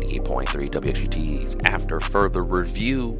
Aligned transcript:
88.3 0.00 0.68
WXUT's 0.68 1.56
After 1.64 2.00
Further 2.00 2.42
Review. 2.42 3.16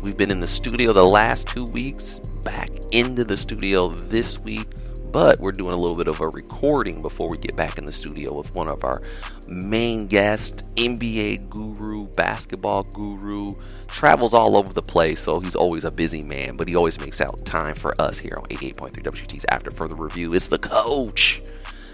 We've 0.00 0.16
been 0.16 0.30
in 0.30 0.38
the 0.38 0.46
studio 0.46 0.92
the 0.92 1.04
last 1.04 1.48
two 1.48 1.64
weeks, 1.64 2.20
back 2.44 2.70
into 2.92 3.24
the 3.24 3.36
studio 3.36 3.88
this 3.88 4.38
week, 4.38 4.68
but 5.10 5.40
we're 5.40 5.50
doing 5.50 5.74
a 5.74 5.76
little 5.76 5.96
bit 5.96 6.06
of 6.06 6.20
a 6.20 6.28
recording 6.28 7.02
before 7.02 7.28
we 7.28 7.36
get 7.36 7.56
back 7.56 7.78
in 7.78 7.84
the 7.84 7.90
studio 7.90 8.32
with 8.32 8.54
one 8.54 8.68
of 8.68 8.84
our 8.84 9.02
main 9.48 10.06
guests, 10.06 10.62
NBA 10.76 11.50
guru, 11.50 12.06
basketball 12.06 12.84
guru, 12.84 13.54
travels 13.88 14.32
all 14.32 14.56
over 14.56 14.72
the 14.72 14.82
place, 14.82 15.18
so 15.18 15.40
he's 15.40 15.56
always 15.56 15.84
a 15.84 15.90
busy 15.90 16.22
man, 16.22 16.56
but 16.56 16.68
he 16.68 16.76
always 16.76 17.00
makes 17.00 17.20
out 17.20 17.44
time 17.44 17.74
for 17.74 18.00
us 18.00 18.20
here 18.20 18.36
on 18.36 18.44
88.3 18.44 19.02
WXUT's 19.02 19.46
After 19.48 19.72
Further 19.72 19.96
Review. 19.96 20.32
It's 20.32 20.46
the 20.46 20.58
coach. 20.58 21.42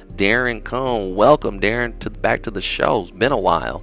Darren 0.09 0.63
Cohn, 0.63 1.15
welcome, 1.15 1.59
Darren, 1.59 1.99
to 2.01 2.11
back 2.11 2.43
to 2.43 2.51
the 2.51 2.61
show. 2.61 3.01
It's 3.03 3.11
been 3.13 3.33
a 3.33 3.41
while. 3.41 3.83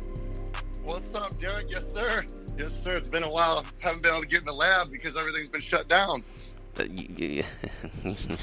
What's 0.83 1.15
up, 1.15 1.39
Derek? 1.39 1.71
Yes, 1.71 1.93
sir. 1.93 2.25
Yes, 2.57 2.73
sir. 2.73 2.97
It's 2.97 3.09
been 3.09 3.23
a 3.23 3.29
while. 3.29 3.65
Haven't 3.79 4.01
been 4.01 4.11
able 4.11 4.23
to 4.23 4.27
get 4.27 4.41
in 4.41 4.45
the 4.45 4.53
lab 4.53 4.91
because 4.91 5.15
everything's 5.15 5.47
been 5.47 5.61
shut 5.61 5.87
down. 5.87 6.25
Uh, 6.77 6.83
you, 6.91 7.43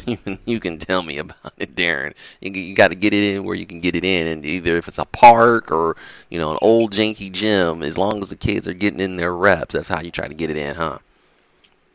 you, 0.06 0.38
you 0.46 0.58
can 0.61 0.78
tell 0.78 1.02
me 1.02 1.18
about 1.18 1.52
it, 1.58 1.77
Darren. 1.77 2.14
You, 2.41 2.50
you 2.50 2.74
got 2.74 2.88
to 2.88 2.94
get 2.94 3.12
it 3.12 3.22
in 3.22 3.44
where 3.44 3.55
you 3.55 3.66
can 3.66 3.80
get 3.80 3.94
it 3.94 4.05
in, 4.05 4.27
and 4.27 4.46
either 4.46 4.77
if 4.78 4.88
it's 4.88 4.98
a 4.98 5.05
park 5.05 5.70
or 5.70 5.96
you 6.30 6.38
know 6.38 6.52
an 6.52 6.58
old 6.62 6.94
janky 6.94 7.30
gym, 7.30 7.83
as 7.83 7.98
long 7.98 8.20
as 8.20 8.30
the 8.30 8.36
kids 8.36 8.66
are 8.66 8.74
getting 8.74 9.00
in 9.00 9.18
their 9.18 9.34
reps, 9.34 9.74
that's 9.74 9.88
how 9.88 10.00
you 10.00 10.11
try 10.11 10.27
to 10.27 10.34
get 10.34 10.48
it 10.48 10.56
in, 10.56 10.74
huh? 10.74 10.98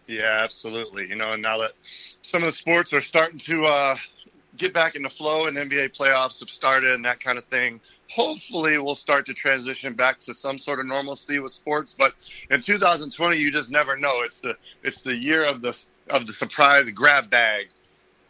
Yeah, 0.05 0.41
absolutely. 0.43 1.09
You 1.09 1.16
know, 1.16 1.33
and 1.33 1.41
now 1.41 1.57
that 1.57 1.71
some 2.21 2.43
of 2.43 2.51
the 2.51 2.57
sports 2.57 2.93
are 2.93 3.01
starting 3.01 3.39
to 3.39 3.63
uh, 3.63 3.95
get 4.58 4.73
back 4.73 4.95
into 4.95 5.09
flow 5.09 5.48
and 5.48 5.58
NBA 5.58 5.95
playoffs 5.95 6.39
have 6.39 6.50
started 6.50 6.94
and 6.94 7.06
that 7.06 7.20
kind 7.20 7.38
of 7.38 7.44
thing, 7.45 7.80
hopefully 8.09 8.78
we'll 8.78 8.95
start 8.95 9.25
to 9.28 9.34
transition 9.34 9.94
back 9.94 10.20
to 10.22 10.34
some 10.34 10.58
sort 10.58 10.80
of 10.80 10.86
normalcy 10.86 11.39
with 11.39 11.52
sports. 11.52 11.95
But 11.97 12.14
in 12.50 12.62
2020, 12.62 13.38
you 13.38 13.52
just 13.52 13.72
never 13.72 13.97
know. 13.97 14.22
It's 14.23 14.39
the 14.39 14.56
it's 14.84 15.02
the 15.02 15.16
year 15.16 15.44
of 15.44 15.62
the 15.62 15.78
of 16.09 16.28
the 16.28 16.34
surprise 16.34 16.89
grab 16.92 17.30
bag. 17.30 17.67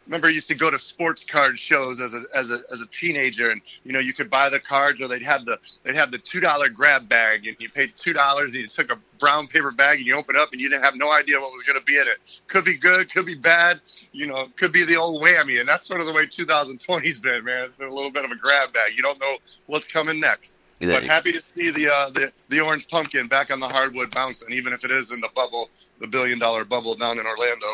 Remember, 0.06 0.28
I 0.28 0.30
used 0.30 0.46
to 0.48 0.54
go 0.54 0.70
to 0.70 0.78
sports 0.78 1.24
card 1.24 1.58
shows 1.58 2.00
as 2.00 2.14
a 2.14 2.22
as 2.34 2.52
a 2.52 2.60
as 2.72 2.80
a 2.80 2.86
teenager, 2.86 3.50
and 3.50 3.60
you 3.84 3.92
know 3.92 3.98
you 3.98 4.12
could 4.12 4.30
buy 4.30 4.48
the 4.48 4.60
cards, 4.60 5.00
or 5.00 5.08
they'd 5.08 5.22
have 5.22 5.44
the 5.44 5.58
they'd 5.82 5.96
have 5.96 6.12
the 6.12 6.18
two 6.18 6.38
dollar 6.38 6.68
grab 6.68 7.08
bag, 7.08 7.46
and 7.46 7.56
you 7.58 7.68
paid 7.68 7.92
two 7.96 8.12
dollars, 8.12 8.54
and 8.54 8.62
you 8.62 8.68
took 8.68 8.90
a 8.92 8.98
brown 9.18 9.48
paper 9.48 9.72
bag, 9.72 9.98
and 9.98 10.06
you 10.06 10.14
open 10.14 10.36
it 10.36 10.40
up, 10.40 10.52
and 10.52 10.60
you 10.60 10.68
didn't 10.68 10.84
have 10.84 10.94
no 10.94 11.12
idea 11.12 11.40
what 11.40 11.50
was 11.50 11.64
going 11.64 11.78
to 11.78 11.84
be 11.84 11.96
in 11.96 12.06
it. 12.06 12.40
Could 12.46 12.64
be 12.64 12.74
good, 12.74 13.12
could 13.12 13.26
be 13.26 13.34
bad, 13.34 13.80
you 14.12 14.26
know, 14.26 14.46
could 14.56 14.72
be 14.72 14.84
the 14.84 14.96
old 14.96 15.22
whammy, 15.22 15.58
and 15.58 15.68
that's 15.68 15.86
sort 15.86 16.00
of 16.00 16.06
the 16.06 16.12
way 16.12 16.24
2020's 16.26 17.18
been, 17.18 17.44
man. 17.44 17.64
It's 17.64 17.76
been 17.76 17.88
a 17.88 17.94
little 17.94 18.12
bit 18.12 18.24
of 18.24 18.30
a 18.30 18.36
grab 18.36 18.72
bag. 18.72 18.92
You 18.94 19.02
don't 19.02 19.18
know 19.20 19.38
what's 19.66 19.88
coming 19.88 20.20
next. 20.20 20.60
Yeah. 20.78 21.00
But 21.00 21.04
happy 21.04 21.32
to 21.32 21.42
see 21.48 21.70
the 21.70 21.88
uh, 21.88 22.10
the 22.10 22.32
the 22.48 22.60
orange 22.60 22.86
pumpkin 22.88 23.26
back 23.26 23.50
on 23.50 23.58
the 23.58 23.68
hardwood 23.68 24.12
bouncing, 24.12 24.52
even 24.52 24.72
if 24.72 24.84
it 24.84 24.90
is 24.90 25.10
in 25.10 25.20
the 25.20 25.30
bubble, 25.34 25.70
the 26.00 26.06
billion 26.06 26.38
dollar 26.38 26.64
bubble 26.64 26.94
down 26.94 27.18
in 27.18 27.26
Orlando. 27.26 27.66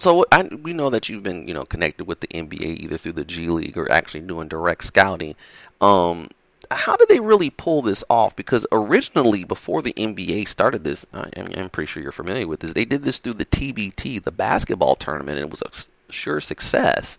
So 0.00 0.24
I, 0.30 0.44
we 0.44 0.72
know 0.72 0.90
that 0.90 1.08
you've 1.08 1.22
been, 1.22 1.48
you 1.48 1.54
know, 1.54 1.64
connected 1.64 2.04
with 2.04 2.20
the 2.20 2.28
NBA 2.28 2.80
either 2.80 2.98
through 2.98 3.12
the 3.12 3.24
G 3.24 3.48
League 3.48 3.76
or 3.76 3.90
actually 3.90 4.20
doing 4.20 4.48
direct 4.48 4.84
scouting. 4.84 5.34
Um, 5.80 6.28
how 6.70 6.96
did 6.96 7.08
they 7.08 7.20
really 7.20 7.50
pull 7.50 7.82
this 7.82 8.04
off? 8.10 8.36
Because 8.36 8.66
originally, 8.70 9.44
before 9.44 9.82
the 9.82 9.94
NBA 9.94 10.46
started 10.48 10.84
this, 10.84 11.06
I, 11.14 11.30
I'm 11.36 11.70
pretty 11.70 11.86
sure 11.86 12.02
you're 12.02 12.12
familiar 12.12 12.46
with 12.46 12.60
this. 12.60 12.74
They 12.74 12.84
did 12.84 13.04
this 13.04 13.18
through 13.18 13.34
the 13.34 13.46
TBT, 13.46 14.22
the 14.22 14.32
basketball 14.32 14.96
tournament, 14.96 15.38
and 15.38 15.46
it 15.46 15.50
was 15.50 15.62
a 15.62 16.12
sure 16.12 16.40
success. 16.40 17.18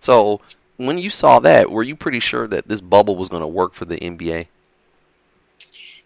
So 0.00 0.40
when 0.76 0.98
you 0.98 1.10
saw 1.10 1.38
that, 1.40 1.70
were 1.70 1.82
you 1.82 1.94
pretty 1.94 2.20
sure 2.20 2.46
that 2.48 2.68
this 2.68 2.80
bubble 2.80 3.16
was 3.16 3.28
going 3.28 3.42
to 3.42 3.48
work 3.48 3.74
for 3.74 3.84
the 3.84 3.98
NBA? 3.98 4.46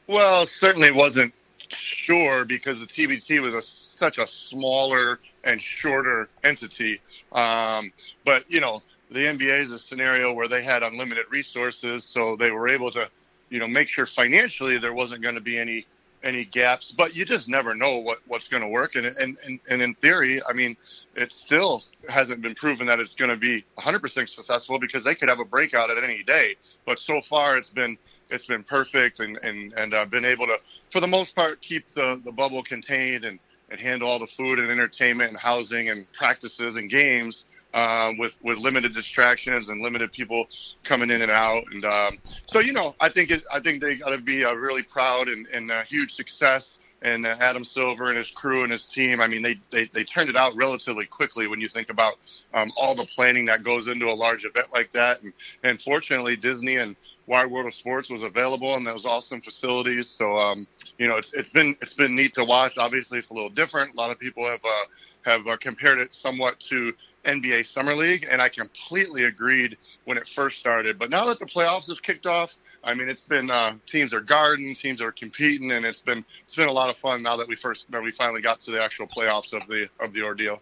Well, 0.07 0.47
certainly 0.47 0.91
wasn't 0.91 1.33
sure 1.69 2.45
because 2.45 2.81
the 2.81 2.87
TBT 2.87 3.41
was 3.41 3.55
a, 3.55 3.63
such 3.63 4.19
a 4.19 4.27
smaller 4.27 5.19
and 5.45 5.61
shorter 5.61 6.29
entity. 6.43 7.01
Um, 7.33 7.93
but 8.25 8.51
you 8.51 8.61
know, 8.61 8.83
the 9.11 9.21
NBA 9.21 9.61
is 9.61 9.73
a 9.73 9.79
scenario 9.79 10.33
where 10.33 10.49
they 10.49 10.63
had 10.63 10.83
unlimited 10.83 11.27
resources, 11.31 12.05
so 12.05 12.37
they 12.37 12.51
were 12.51 12.69
able 12.69 12.91
to, 12.93 13.09
you 13.51 13.61
know, 13.61 13.69
make 13.69 13.89
sure 13.89 14.07
financially 14.07 14.79
there 14.79 14.95
wasn't 14.95 15.23
going 15.23 15.35
to 15.35 15.41
be 15.41 15.59
any 15.59 15.87
any 16.23 16.45
gaps. 16.45 16.91
But 16.91 17.15
you 17.15 17.25
just 17.25 17.49
never 17.49 17.75
know 17.75 17.99
what 17.99 18.19
what's 18.27 18.49
going 18.49 18.63
to 18.63 18.69
work. 18.69 18.97
And 18.97 19.07
and 19.07 19.37
and, 19.45 19.61
and 19.69 19.83
in 19.83 19.95
theory, 19.95 20.41
I 20.49 20.53
mean, 20.53 20.77
it 21.15 21.33
still 21.33 21.85
hasn't 22.09 22.43
been 22.43 22.55
proven 22.55 22.87
that 22.87 22.99
it's 22.99 23.15
going 23.15 23.31
to 23.31 23.37
be 23.37 23.65
100% 23.79 24.29
successful 24.29 24.79
because 24.79 25.05
they 25.05 25.15
could 25.15 25.29
have 25.29 25.41
a 25.41 25.45
breakout 25.45 25.91
at 25.91 26.03
any 26.03 26.23
day. 26.23 26.57
But 26.87 26.99
so 26.99 27.21
far, 27.23 27.57
it's 27.57 27.71
been 27.71 27.97
it's 28.31 28.47
been 28.47 28.63
perfect, 28.63 29.21
and 29.21 29.37
and 29.39 29.73
and 29.75 29.95
I've 29.95 30.11
been 30.11 30.25
able 30.25 30.47
to, 30.47 30.57
for 30.91 31.01
the 31.01 31.07
most 31.07 31.37
part, 31.37 31.61
keep 31.61 31.89
the 31.91 32.21
the 32.25 32.33
bubble 32.33 32.63
contained 32.63 33.25
and 33.25 33.39
and 33.71 33.81
handle 33.81 34.09
all 34.09 34.19
the 34.19 34.27
food 34.27 34.59
and 34.59 34.71
entertainment 34.71 35.31
and 35.31 35.39
housing 35.39 35.89
and 35.91 36.11
practices 36.13 36.77
and 36.77 36.91
games 36.91 37.45
uh, 37.75 38.13
with 38.19 38.39
with 38.43 38.59
limited 38.59 38.95
distractions 38.95 39.69
and 39.69 39.83
limited 39.83 40.13
people 40.13 40.47
coming 40.85 41.11
in 41.11 41.23
and 41.23 41.31
out. 41.31 41.65
And 41.73 41.85
um, 41.85 42.19
so, 42.47 42.61
you 42.61 42.73
know, 42.73 42.95
I 43.01 43.09
think 43.09 43.31
it, 43.31 43.43
I 43.53 43.61
think 43.61 43.83
they 43.83 43.97
got 43.97 44.11
to 44.11 44.19
be 44.19 44.45
uh, 44.45 44.55
really 44.55 44.83
proud 44.83 45.29
and, 45.29 45.47
and 45.49 45.71
a 45.71 45.83
huge 45.83 46.15
success. 46.15 46.79
And 47.03 47.27
uh, 47.27 47.37
Adam 47.39 47.65
Silver 47.65 48.07
and 48.07 48.17
his 48.17 48.31
crew 48.31 48.63
and 48.63 48.73
his 48.73 48.87
team, 48.87 49.21
I 49.21 49.27
mean, 49.27 49.43
they, 49.43 49.61
they, 49.71 49.91
they 49.93 50.05
turned 50.05 50.31
it 50.31 50.37
out 50.37 50.57
relatively 50.57 51.05
quickly 51.05 51.47
when 51.49 51.61
you 51.61 51.69
think 51.69 51.91
about 51.91 52.15
um, 52.55 52.73
all 52.79 52.95
the 52.95 53.05
planning 53.05 53.45
that 53.47 53.63
goes 53.63 53.89
into 53.89 54.07
a 54.07 54.15
large 54.15 54.47
event 54.47 54.69
like 54.73 54.91
that. 54.93 55.21
And, 55.23 55.35
and 55.65 55.83
fortunately, 55.83 56.37
Disney 56.37 56.77
and 56.77 56.97
Wide 57.27 57.51
World 57.51 57.67
of 57.67 57.75
Sports 57.75 58.11
was 58.11 58.23
available 58.23 58.75
and 58.75 58.87
those 58.87 59.07
awesome 59.07 59.41
facilities. 59.41 60.09
So, 60.09 60.37
um, 60.37 60.67
you 60.99 61.09
know, 61.09 61.17
it's, 61.17 61.33
it's 61.33 61.51
been 61.51 61.77
it's 61.81 61.95
been 61.95 62.15
neat 62.15 62.35
to 62.35 62.45
watch. 62.45 62.77
Obviously, 62.79 63.19
it's 63.19 63.31
a 63.31 63.35
little 63.35 63.51
different. 63.51 63.95
A 63.95 63.97
lot 63.97 64.11
of 64.11 64.19
people 64.19 64.47
have 64.47 64.61
uh, 64.65 64.85
have 65.31 65.47
uh, 65.47 65.57
compared 65.57 65.99
it 65.99 66.15
somewhat 66.15 66.61
to 66.61 66.93
NBA 67.25 67.65
Summer 67.65 67.97
League, 67.97 68.27
and 68.31 68.43
I 68.43 68.49
completely 68.49 69.25
agreed 69.25 69.79
when 70.05 70.19
it 70.19 70.29
first 70.29 70.59
started. 70.59 70.99
But 70.99 71.11
now 71.11 71.25
that 71.27 71.39
the 71.39 71.47
playoffs 71.47 71.89
have 71.89 72.03
kicked 72.03 72.27
off, 72.27 72.57
I 72.83 72.93
mean, 72.93 73.09
it's 73.09 73.25
been 73.25 73.51
uh, 73.51 73.75
teams 73.87 74.13
are 74.13 74.21
guarding, 74.21 74.75
teams 74.75 75.01
are 75.01 75.13
competing, 75.13 75.73
and 75.73 75.87
it's 75.87 76.03
been 76.03 76.25
it's 76.43 76.55
been 76.55 76.69
a 76.69 76.73
lot 76.73 76.91
of 76.91 76.97
fun 76.97 77.23
now 77.23 77.37
that 77.37 77.49
we 77.49 77.57
first 77.57 77.91
that 77.91 78.03
we 78.03 78.11
finally 78.11 78.43
got 78.43 78.61
to 78.61 78.71
the 78.71 78.83
actual 78.83 79.07
playoffs 79.07 79.53
of 79.53 79.67
the 79.69 79.89
of 80.01 80.13
the 80.13 80.23
ordeal. 80.23 80.61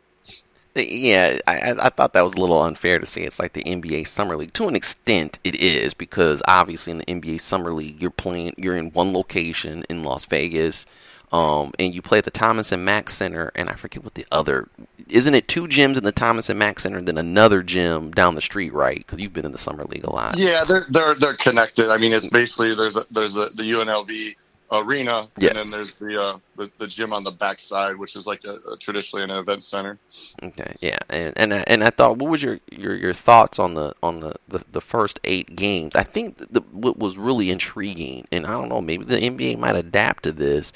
Yeah, 0.75 1.38
I, 1.47 1.75
I 1.78 1.88
thought 1.91 2.15
that 2.15 2.25
was 2.25 2.34
a 2.34 2.41
little 2.41 2.62
unfair 2.62 2.99
to 2.99 3.05
say 3.05 3.22
it's 3.22 3.38
like 3.38 3.53
the 3.53 3.62
NBA 3.62 4.06
Summer 4.06 4.37
League. 4.37 4.55
To 4.55 4.69
an 4.69 4.75
extent, 4.75 5.38
it 5.44 5.55
is 5.56 5.93
because 5.93 6.43
obviously 6.49 6.93
in 6.93 6.99
the 6.99 7.05
NBA 7.05 7.41
Summer 7.41 7.72
League, 7.75 8.00
you're 8.00 8.10
playing, 8.10 8.55
you're 8.56 8.77
in 8.77 8.91
one 8.93 9.12
location 9.12 9.84
in 9.91 10.03
Las 10.03 10.25
Vegas, 10.25 10.87
um, 11.31 11.73
and 11.79 11.94
you 11.94 12.00
play 12.00 12.19
at 12.19 12.25
the 12.25 12.31
Thomas 12.31 12.73
and 12.73 12.85
Mack 12.85 13.11
Center, 13.11 13.52
and 13.55 13.69
I 13.69 13.75
forget 13.75 14.02
what 14.02 14.14
the 14.14 14.26
other. 14.32 14.69
Isn't 15.08 15.35
it 15.35 15.49
two 15.49 15.67
gyms 15.67 15.99
in 15.99 16.05
the 16.05 16.12
Thomas 16.12 16.49
and 16.49 16.58
Mack 16.58 16.79
Center, 16.79 16.99
and 16.99 17.08
then 17.08 17.19
another 17.19 17.62
gym 17.62 18.11
down 18.11 18.35
the 18.35 18.41
street, 18.41 18.73
right? 18.73 18.99
Because 18.99 19.19
you've 19.19 19.32
been 19.32 19.47
in 19.47 19.52
the 19.52 19.58
Summer 19.58 19.85
League 19.85 20.05
a 20.05 20.11
lot. 20.11 20.38
Yeah, 20.38 20.64
they're 20.64 20.85
they're 20.88 21.14
they're 21.14 21.35
connected. 21.35 21.91
I 21.91 21.99
mean, 21.99 22.12
it's 22.12 22.29
basically 22.29 22.75
there's 22.75 22.97
a, 22.97 23.05
there's 23.11 23.37
a, 23.37 23.50
the 23.50 23.62
UNLV 23.62 24.37
arena, 24.73 25.29
Yes. 25.39 25.51
and 25.51 25.57
then 25.57 25.71
there's 25.71 25.95
the, 25.95 26.21
uh, 26.21 26.39
the 26.57 26.71
the 26.79 26.89
gym 26.89 27.13
on 27.13 27.25
the 27.25 27.33
backside, 27.33 27.97
which 27.97 28.17
is 28.17 28.27
like 28.27 28.45
a, 28.45 28.57
a 28.73 28.77
traditionally 28.79 29.25
an 29.25 29.31
event 29.31 29.65
center. 29.65 29.99
Okay, 30.43 30.75
yeah, 30.81 30.99
and 31.11 31.35
and 31.37 31.55
I, 31.55 31.65
and 31.67 31.85
I 31.85 31.91
thought, 31.91 32.19
what 32.19 32.31
was 32.31 32.43
your, 32.43 32.61
your, 32.71 32.95
your 32.97 33.15
thoughts 33.15 33.59
on 33.59 33.75
the 33.75 33.95
on 34.03 34.21
the, 34.21 34.35
the, 34.49 34.65
the 34.73 34.81
first 34.81 35.21
eight 35.25 35.57
games? 35.57 35.97
I 35.97 36.05
think 36.05 36.39
the, 36.39 36.63
what 36.73 36.99
was 36.99 37.19
really 37.19 37.51
intriguing, 37.51 38.27
and 38.33 38.47
I 38.47 38.53
don't 38.53 38.69
know, 38.71 38.81
maybe 38.83 39.05
the 39.05 39.19
NBA 39.19 39.59
might 39.59 39.77
adapt 39.77 40.25
to 40.25 40.33
this. 40.33 40.73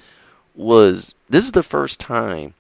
Was 0.55 1.15
this 1.29 1.45
is 1.47 1.53
the 1.53 1.63
first 1.65 2.01
time 2.01 2.55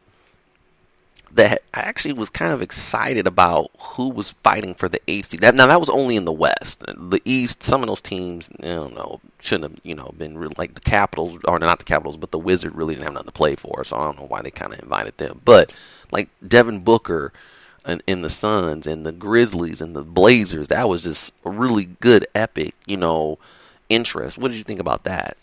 that 1.36 1.62
I 1.74 1.80
actually 1.80 2.14
was 2.14 2.30
kind 2.30 2.52
of 2.52 2.62
excited 2.62 3.26
about 3.26 3.70
who 3.78 4.08
was 4.08 4.30
fighting 4.30 4.74
for 4.74 4.88
the 4.88 5.00
eighth 5.06 5.30
seed. 5.30 5.42
Now 5.42 5.52
that 5.52 5.80
was 5.80 5.90
only 5.90 6.16
in 6.16 6.24
the 6.24 6.32
West. 6.32 6.82
The 6.86 7.20
East, 7.24 7.62
some 7.62 7.82
of 7.82 7.88
those 7.88 8.00
teams, 8.00 8.50
I 8.62 8.66
don't 8.66 8.94
know, 8.94 9.20
shouldn't 9.40 9.70
have 9.70 9.80
you 9.84 9.94
know 9.94 10.14
been 10.16 10.38
really, 10.38 10.54
like 10.56 10.74
the 10.74 10.80
Capitals 10.80 11.38
or 11.46 11.58
not 11.58 11.78
the 11.78 11.84
Capitals, 11.84 12.16
but 12.16 12.30
the 12.30 12.38
Wizard 12.38 12.74
really 12.74 12.94
didn't 12.94 13.04
have 13.04 13.14
nothing 13.14 13.26
to 13.26 13.32
play 13.32 13.54
for. 13.54 13.84
So 13.84 13.96
I 13.96 14.04
don't 14.04 14.18
know 14.18 14.26
why 14.26 14.42
they 14.42 14.50
kind 14.50 14.72
of 14.72 14.80
invited 14.80 15.18
them. 15.18 15.40
But 15.44 15.72
like 16.10 16.28
Devin 16.46 16.80
Booker 16.80 17.32
and, 17.84 18.02
and 18.08 18.24
the 18.24 18.30
Suns 18.30 18.86
and 18.86 19.04
the 19.04 19.12
Grizzlies 19.12 19.82
and 19.82 19.94
the 19.94 20.04
Blazers, 20.04 20.68
that 20.68 20.88
was 20.88 21.04
just 21.04 21.34
a 21.44 21.50
really 21.50 21.84
good 22.00 22.26
epic, 22.34 22.74
you 22.86 22.96
know, 22.96 23.38
interest. 23.90 24.38
What 24.38 24.50
did 24.50 24.56
you 24.56 24.64
think 24.64 24.80
about 24.80 25.04
that? 25.04 25.36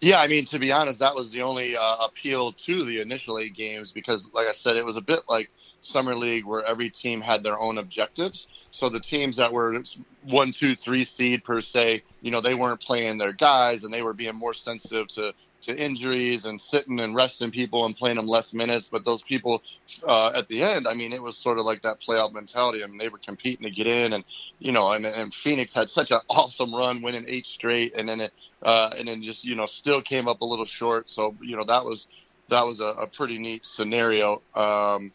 Yeah, 0.00 0.20
I 0.20 0.28
mean, 0.28 0.44
to 0.46 0.60
be 0.60 0.70
honest, 0.70 1.00
that 1.00 1.14
was 1.14 1.32
the 1.32 1.42
only 1.42 1.76
uh, 1.76 1.96
appeal 2.04 2.52
to 2.52 2.84
the 2.84 3.00
initial 3.00 3.38
eight 3.38 3.54
games 3.54 3.92
because, 3.92 4.30
like 4.32 4.46
I 4.46 4.52
said, 4.52 4.76
it 4.76 4.84
was 4.84 4.96
a 4.96 5.00
bit 5.00 5.20
like 5.28 5.50
summer 5.80 6.14
league 6.14 6.44
where 6.44 6.64
every 6.64 6.88
team 6.88 7.20
had 7.20 7.42
their 7.42 7.58
own 7.58 7.78
objectives. 7.78 8.48
So 8.70 8.88
the 8.88 9.00
teams 9.00 9.36
that 9.36 9.52
were 9.52 9.82
one, 10.28 10.52
two, 10.52 10.76
three 10.76 11.02
seed 11.02 11.42
per 11.42 11.60
se, 11.60 12.02
you 12.20 12.30
know, 12.30 12.40
they 12.40 12.54
weren't 12.54 12.80
playing 12.80 13.18
their 13.18 13.32
guys 13.32 13.82
and 13.82 13.92
they 13.92 14.02
were 14.02 14.14
being 14.14 14.36
more 14.36 14.54
sensitive 14.54 15.08
to 15.08 15.32
to 15.68 15.78
injuries 15.78 16.46
and 16.46 16.60
sitting 16.60 17.00
and 17.00 17.14
resting 17.14 17.50
people 17.50 17.86
and 17.86 17.96
playing 17.96 18.16
them 18.16 18.26
less 18.26 18.52
minutes. 18.52 18.88
But 18.90 19.04
those 19.04 19.22
people 19.22 19.62
uh, 20.06 20.32
at 20.34 20.48
the 20.48 20.62
end, 20.62 20.88
I 20.88 20.94
mean, 20.94 21.12
it 21.12 21.22
was 21.22 21.36
sort 21.36 21.58
of 21.58 21.64
like 21.64 21.82
that 21.82 21.98
playoff 22.06 22.32
mentality. 22.32 22.82
I 22.82 22.86
mean, 22.86 22.98
they 22.98 23.08
were 23.08 23.18
competing 23.18 23.64
to 23.64 23.70
get 23.70 23.86
in, 23.86 24.14
and 24.14 24.24
you 24.58 24.72
know, 24.72 24.92
and, 24.92 25.06
and 25.06 25.34
Phoenix 25.34 25.72
had 25.72 25.90
such 25.90 26.10
an 26.10 26.20
awesome 26.28 26.74
run, 26.74 27.02
winning 27.02 27.24
eight 27.28 27.46
straight, 27.46 27.94
and 27.94 28.08
then 28.08 28.20
it, 28.22 28.32
uh, 28.62 28.90
and 28.96 29.08
then 29.08 29.22
just 29.22 29.44
you 29.44 29.54
know, 29.54 29.66
still 29.66 30.02
came 30.02 30.26
up 30.26 30.40
a 30.40 30.44
little 30.44 30.66
short. 30.66 31.08
So 31.10 31.36
you 31.40 31.56
know, 31.56 31.64
that 31.64 31.84
was 31.84 32.06
that 32.48 32.64
was 32.64 32.80
a, 32.80 32.86
a 32.86 33.06
pretty 33.06 33.38
neat 33.38 33.64
scenario. 33.66 34.42
Um, 34.54 35.12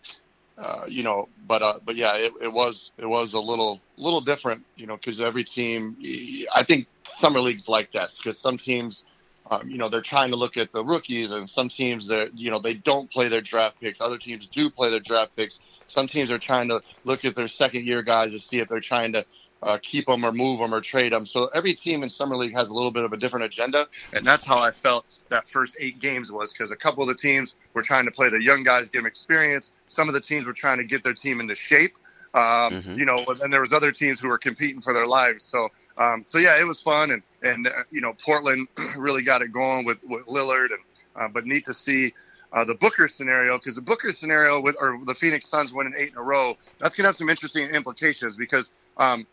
uh, 0.56 0.86
you 0.88 1.02
know, 1.02 1.28
but 1.48 1.64
uh, 1.64 1.80
but 1.84 1.96
yeah, 1.96 2.16
it, 2.16 2.32
it 2.42 2.54
was 2.54 2.92
it 2.98 3.08
was 3.08 3.34
a 3.34 3.40
little 3.40 3.82
little 3.98 4.22
different, 4.22 4.64
you 4.76 4.86
know, 4.86 4.96
because 4.98 5.20
every 5.20 5.44
team, 5.44 5.98
I 6.54 6.64
think 6.64 6.88
summer 7.04 7.40
leagues 7.40 7.68
like 7.68 7.92
that 7.94 8.14
because 8.18 8.38
some 8.38 8.58
teams 8.58 9.04
um, 9.52 9.70
you 9.70 9.78
know, 9.78 9.90
they're 9.90 10.02
trying 10.02 10.30
to 10.30 10.38
look 10.38 10.58
at 10.58 10.72
the 10.72 10.84
rookies, 10.84 11.32
and 11.32 11.50
some 11.50 11.70
teams 11.70 12.08
that 12.08 12.38
you 12.38 12.50
know 12.50 12.60
they 12.60 12.74
don't 12.74 13.12
play 13.12 13.28
their 13.28 13.42
draft 13.42 13.80
picks. 13.82 14.00
Other 14.00 14.18
teams 14.18 14.48
do 14.48 14.70
play 14.70 14.90
their 14.90 15.00
draft 15.00 15.36
picks. 15.36 15.60
Some 15.88 16.08
teams 16.08 16.32
are 16.32 16.40
trying 16.40 16.70
to 16.70 16.82
look 17.04 17.26
at 17.26 17.36
their 17.36 17.48
second 17.48 17.86
year 17.86 18.04
guys 18.04 18.32
to 18.32 18.40
see 18.40 18.60
if 18.60 18.70
they're 18.70 18.80
trying 18.80 19.14
to 19.14 19.26
uh, 19.62 19.78
keep 19.82 20.06
them 20.06 20.26
or 20.26 20.32
move 20.32 20.60
them 20.60 20.74
or 20.74 20.82
trade 20.82 21.12
them. 21.12 21.26
So 21.26 21.48
every 21.54 21.74
team 21.74 22.04
in 22.04 22.10
summer 22.10 22.38
league 22.38 22.54
has 22.54 22.70
a 22.70 22.74
little 22.74 22.92
bit 22.92 23.04
of 23.04 23.12
a 23.12 23.18
different 23.18 23.46
agenda, 23.46 23.88
and 24.14 24.26
that's 24.26 24.46
how 24.46 24.60
I 24.60 24.72
felt 24.72 25.06
that 25.30 25.48
first 25.48 25.76
eight 25.80 26.00
games 26.00 26.32
was 26.32 26.54
because 26.54 26.72
a 26.72 26.76
couple 26.76 27.04
of 27.04 27.10
the 27.10 27.16
teams 27.16 27.56
were 27.74 27.82
trying 27.82 28.06
to 28.06 28.12
play 28.12 28.30
the 28.30 28.42
young 28.42 28.64
guys, 28.64 28.90
give 28.90 29.02
them 29.02 29.08
experience. 29.08 29.72
Some 29.88 30.08
of 30.08 30.14
the 30.14 30.22
teams 30.22 30.46
were 30.46 30.54
trying 30.54 30.78
to 30.78 30.84
get 30.86 31.04
their 31.04 31.14
team 31.14 31.40
into 31.40 31.56
shape. 31.56 31.94
Um, 32.36 32.42
mm-hmm. 32.74 32.98
You 32.98 33.06
know, 33.06 33.24
and 33.42 33.54
there 33.54 33.62
was 33.62 33.74
other 33.74 33.92
teams 33.92 34.20
who 34.20 34.28
were 34.28 34.40
competing 34.40 34.82
for 34.82 34.92
their 34.92 35.06
lives. 35.06 35.44
So 35.44 35.70
um, 35.98 36.24
so 36.26 36.38
yeah, 36.38 36.60
it 36.60 36.66
was 36.66 36.82
fun, 36.82 37.12
and 37.12 37.22
and 37.44 37.68
uh, 37.68 37.84
you 37.92 38.02
know 38.02 38.14
Portland 38.24 38.68
really 38.98 39.24
got 39.24 39.42
it 39.42 39.52
going 39.52 39.86
with, 39.86 40.00
with 40.04 40.26
Lillard, 40.28 40.70
and 40.72 40.80
uh, 41.16 41.28
but 41.28 41.46
neat 41.46 41.66
to 41.66 41.74
see 41.74 42.14
uh, 42.52 42.64
the 42.64 42.76
Booker 42.76 43.08
scenario 43.08 43.58
because 43.58 43.76
the 43.76 43.82
Booker 43.82 44.12
scenario 44.12 44.62
with 44.62 44.76
or 44.80 45.00
the 45.06 45.16
Phoenix 45.16 45.48
Suns 45.48 45.74
winning 45.74 45.94
eight 45.98 46.12
in 46.12 46.18
a 46.18 46.22
row 46.22 46.56
that's 46.80 46.96
gonna 46.96 47.08
have 47.08 47.16
some 47.16 47.30
interesting 47.30 47.68
implications 47.70 48.38
because 48.38 48.72
um, 48.98 49.28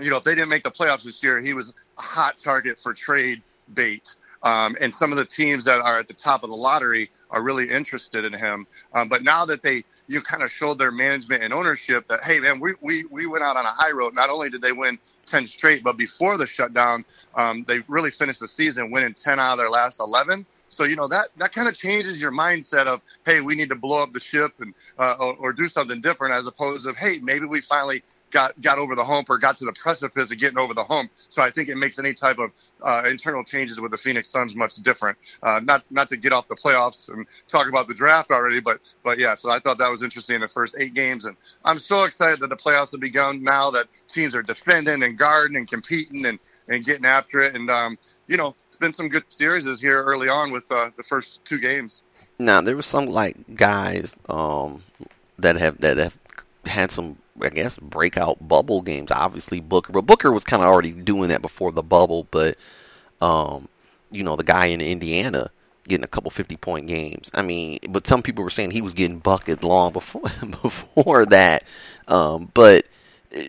you 0.00 0.10
know 0.10 0.16
if 0.16 0.24
they 0.24 0.34
didn't 0.34 0.48
make 0.50 0.64
the 0.64 0.70
playoffs 0.70 1.04
this 1.04 1.22
year, 1.22 1.40
he 1.40 1.54
was 1.54 1.74
a 1.98 2.02
hot 2.02 2.38
target 2.38 2.80
for 2.80 2.92
trade 2.92 3.42
bait. 3.72 4.16
Um, 4.44 4.76
and 4.80 4.94
some 4.94 5.10
of 5.10 5.18
the 5.18 5.24
teams 5.24 5.64
that 5.64 5.80
are 5.80 5.98
at 5.98 6.06
the 6.06 6.14
top 6.14 6.44
of 6.44 6.50
the 6.50 6.56
lottery 6.56 7.10
are 7.30 7.42
really 7.42 7.70
interested 7.70 8.24
in 8.24 8.32
him. 8.32 8.66
Um, 8.92 9.08
but 9.08 9.24
now 9.24 9.46
that 9.46 9.62
they, 9.62 9.84
you 10.06 10.20
kind 10.20 10.42
of 10.42 10.52
showed 10.52 10.78
their 10.78 10.92
management 10.92 11.42
and 11.42 11.52
ownership 11.52 12.06
that, 12.08 12.22
hey, 12.22 12.40
man, 12.40 12.60
we, 12.60 12.74
we, 12.82 13.04
we 13.06 13.26
went 13.26 13.42
out 13.42 13.56
on 13.56 13.64
a 13.64 13.70
high 13.70 13.90
road. 13.90 14.14
Not 14.14 14.28
only 14.28 14.50
did 14.50 14.60
they 14.60 14.72
win 14.72 14.98
10 15.26 15.46
straight, 15.46 15.82
but 15.82 15.96
before 15.96 16.36
the 16.36 16.46
shutdown, 16.46 17.04
um, 17.34 17.64
they 17.66 17.80
really 17.88 18.10
finished 18.10 18.40
the 18.40 18.48
season 18.48 18.90
winning 18.90 19.14
10 19.14 19.40
out 19.40 19.52
of 19.52 19.58
their 19.58 19.70
last 19.70 19.98
11. 19.98 20.44
So 20.74 20.82
you 20.82 20.96
know 20.96 21.06
that 21.08 21.28
that 21.36 21.52
kind 21.52 21.68
of 21.68 21.76
changes 21.76 22.20
your 22.20 22.32
mindset 22.32 22.86
of 22.86 23.00
hey, 23.24 23.40
we 23.40 23.54
need 23.54 23.68
to 23.68 23.76
blow 23.76 24.02
up 24.02 24.12
the 24.12 24.18
ship 24.18 24.52
and 24.58 24.74
uh, 24.98 25.14
or, 25.20 25.36
or, 25.36 25.52
do 25.52 25.68
something 25.68 26.00
different, 26.00 26.34
as 26.34 26.48
opposed 26.48 26.84
to 26.84 26.92
hey, 26.94 27.18
maybe 27.22 27.46
we 27.46 27.60
finally 27.60 28.02
got 28.34 28.60
got 28.60 28.78
over 28.78 28.94
the 28.94 29.04
hump 29.04 29.30
or 29.30 29.38
got 29.38 29.56
to 29.56 29.64
the 29.64 29.72
precipice 29.72 30.30
of 30.30 30.38
getting 30.38 30.58
over 30.58 30.74
the 30.74 30.84
hump. 30.84 31.12
So 31.14 31.40
I 31.40 31.50
think 31.50 31.68
it 31.68 31.76
makes 31.76 31.98
any 31.98 32.12
type 32.12 32.38
of 32.38 32.50
uh, 32.82 33.04
internal 33.08 33.44
changes 33.44 33.80
with 33.80 33.92
the 33.92 33.96
Phoenix 33.96 34.28
Suns 34.28 34.54
much 34.56 34.74
different. 34.76 35.16
Uh, 35.42 35.60
not 35.62 35.84
not 35.90 36.08
to 36.10 36.16
get 36.16 36.32
off 36.32 36.48
the 36.48 36.56
playoffs 36.56 37.08
and 37.08 37.26
talk 37.48 37.68
about 37.68 37.86
the 37.86 37.94
draft 37.94 38.30
already, 38.32 38.60
but 38.60 38.80
but 39.04 39.18
yeah. 39.18 39.36
So 39.36 39.50
I 39.50 39.60
thought 39.60 39.78
that 39.78 39.88
was 39.88 40.02
interesting 40.02 40.34
in 40.34 40.40
the 40.42 40.48
first 40.48 40.76
eight 40.78 40.94
games, 40.94 41.24
and 41.24 41.36
I'm 41.64 41.78
so 41.78 42.04
excited 42.04 42.40
that 42.40 42.48
the 42.48 42.56
playoffs 42.56 42.90
have 42.90 43.00
begun 43.00 43.42
now 43.42 43.70
that 43.70 43.86
teams 44.08 44.34
are 44.34 44.42
defending 44.42 45.04
and 45.04 45.16
guarding 45.16 45.56
and 45.56 45.68
competing 45.68 46.26
and 46.26 46.38
and 46.68 46.84
getting 46.84 47.04
after 47.06 47.38
it. 47.38 47.54
And 47.54 47.70
um, 47.70 47.96
you 48.26 48.36
know, 48.36 48.56
it's 48.66 48.76
been 48.76 48.92
some 48.92 49.08
good 49.08 49.24
series 49.28 49.80
here 49.80 50.02
early 50.02 50.28
on 50.28 50.50
with 50.50 50.70
uh, 50.72 50.90
the 50.96 51.04
first 51.04 51.44
two 51.44 51.60
games. 51.60 52.02
Now 52.40 52.60
there 52.60 52.74
was 52.74 52.86
some 52.86 53.06
like 53.06 53.36
guys 53.54 54.16
um, 54.28 54.82
that 55.38 55.54
have 55.56 55.78
that 55.78 55.98
have 55.98 56.18
had 56.66 56.90
some 56.90 57.16
I 57.40 57.48
guess 57.48 57.78
breakout 57.78 58.46
bubble 58.46 58.82
games. 58.82 59.10
Obviously 59.10 59.60
Booker, 59.60 59.92
but 59.92 60.06
Booker 60.06 60.30
was 60.32 60.44
kind 60.44 60.62
of 60.62 60.68
already 60.68 60.92
doing 60.92 61.28
that 61.28 61.42
before 61.42 61.72
the 61.72 61.82
bubble. 61.82 62.26
But 62.30 62.56
um, 63.20 63.68
you 64.10 64.22
know 64.22 64.36
the 64.36 64.44
guy 64.44 64.66
in 64.66 64.80
Indiana 64.80 65.50
getting 65.88 66.04
a 66.04 66.08
couple 66.08 66.30
fifty 66.30 66.56
point 66.56 66.86
games. 66.86 67.30
I 67.34 67.42
mean, 67.42 67.78
but 67.88 68.06
some 68.06 68.22
people 68.22 68.44
were 68.44 68.50
saying 68.50 68.70
he 68.70 68.82
was 68.82 68.94
getting 68.94 69.18
bucket 69.18 69.64
long 69.64 69.92
before 69.92 70.22
before 70.62 71.26
that. 71.26 71.64
Um, 72.06 72.50
but 72.54 72.86
uh, 73.36 73.42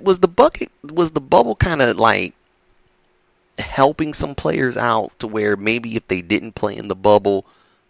was 0.00 0.20
the 0.20 0.32
bucket 0.34 0.70
was 0.82 1.12
the 1.12 1.20
bubble 1.20 1.56
kind 1.56 1.82
of 1.82 1.98
like 1.98 2.34
helping 3.58 4.14
some 4.14 4.34
players 4.34 4.76
out 4.76 5.16
to 5.18 5.26
where 5.26 5.56
maybe 5.56 5.96
if 5.96 6.08
they 6.08 6.22
didn't 6.22 6.52
play 6.52 6.76
in 6.76 6.88
the 6.88 6.96
bubble, 6.96 7.44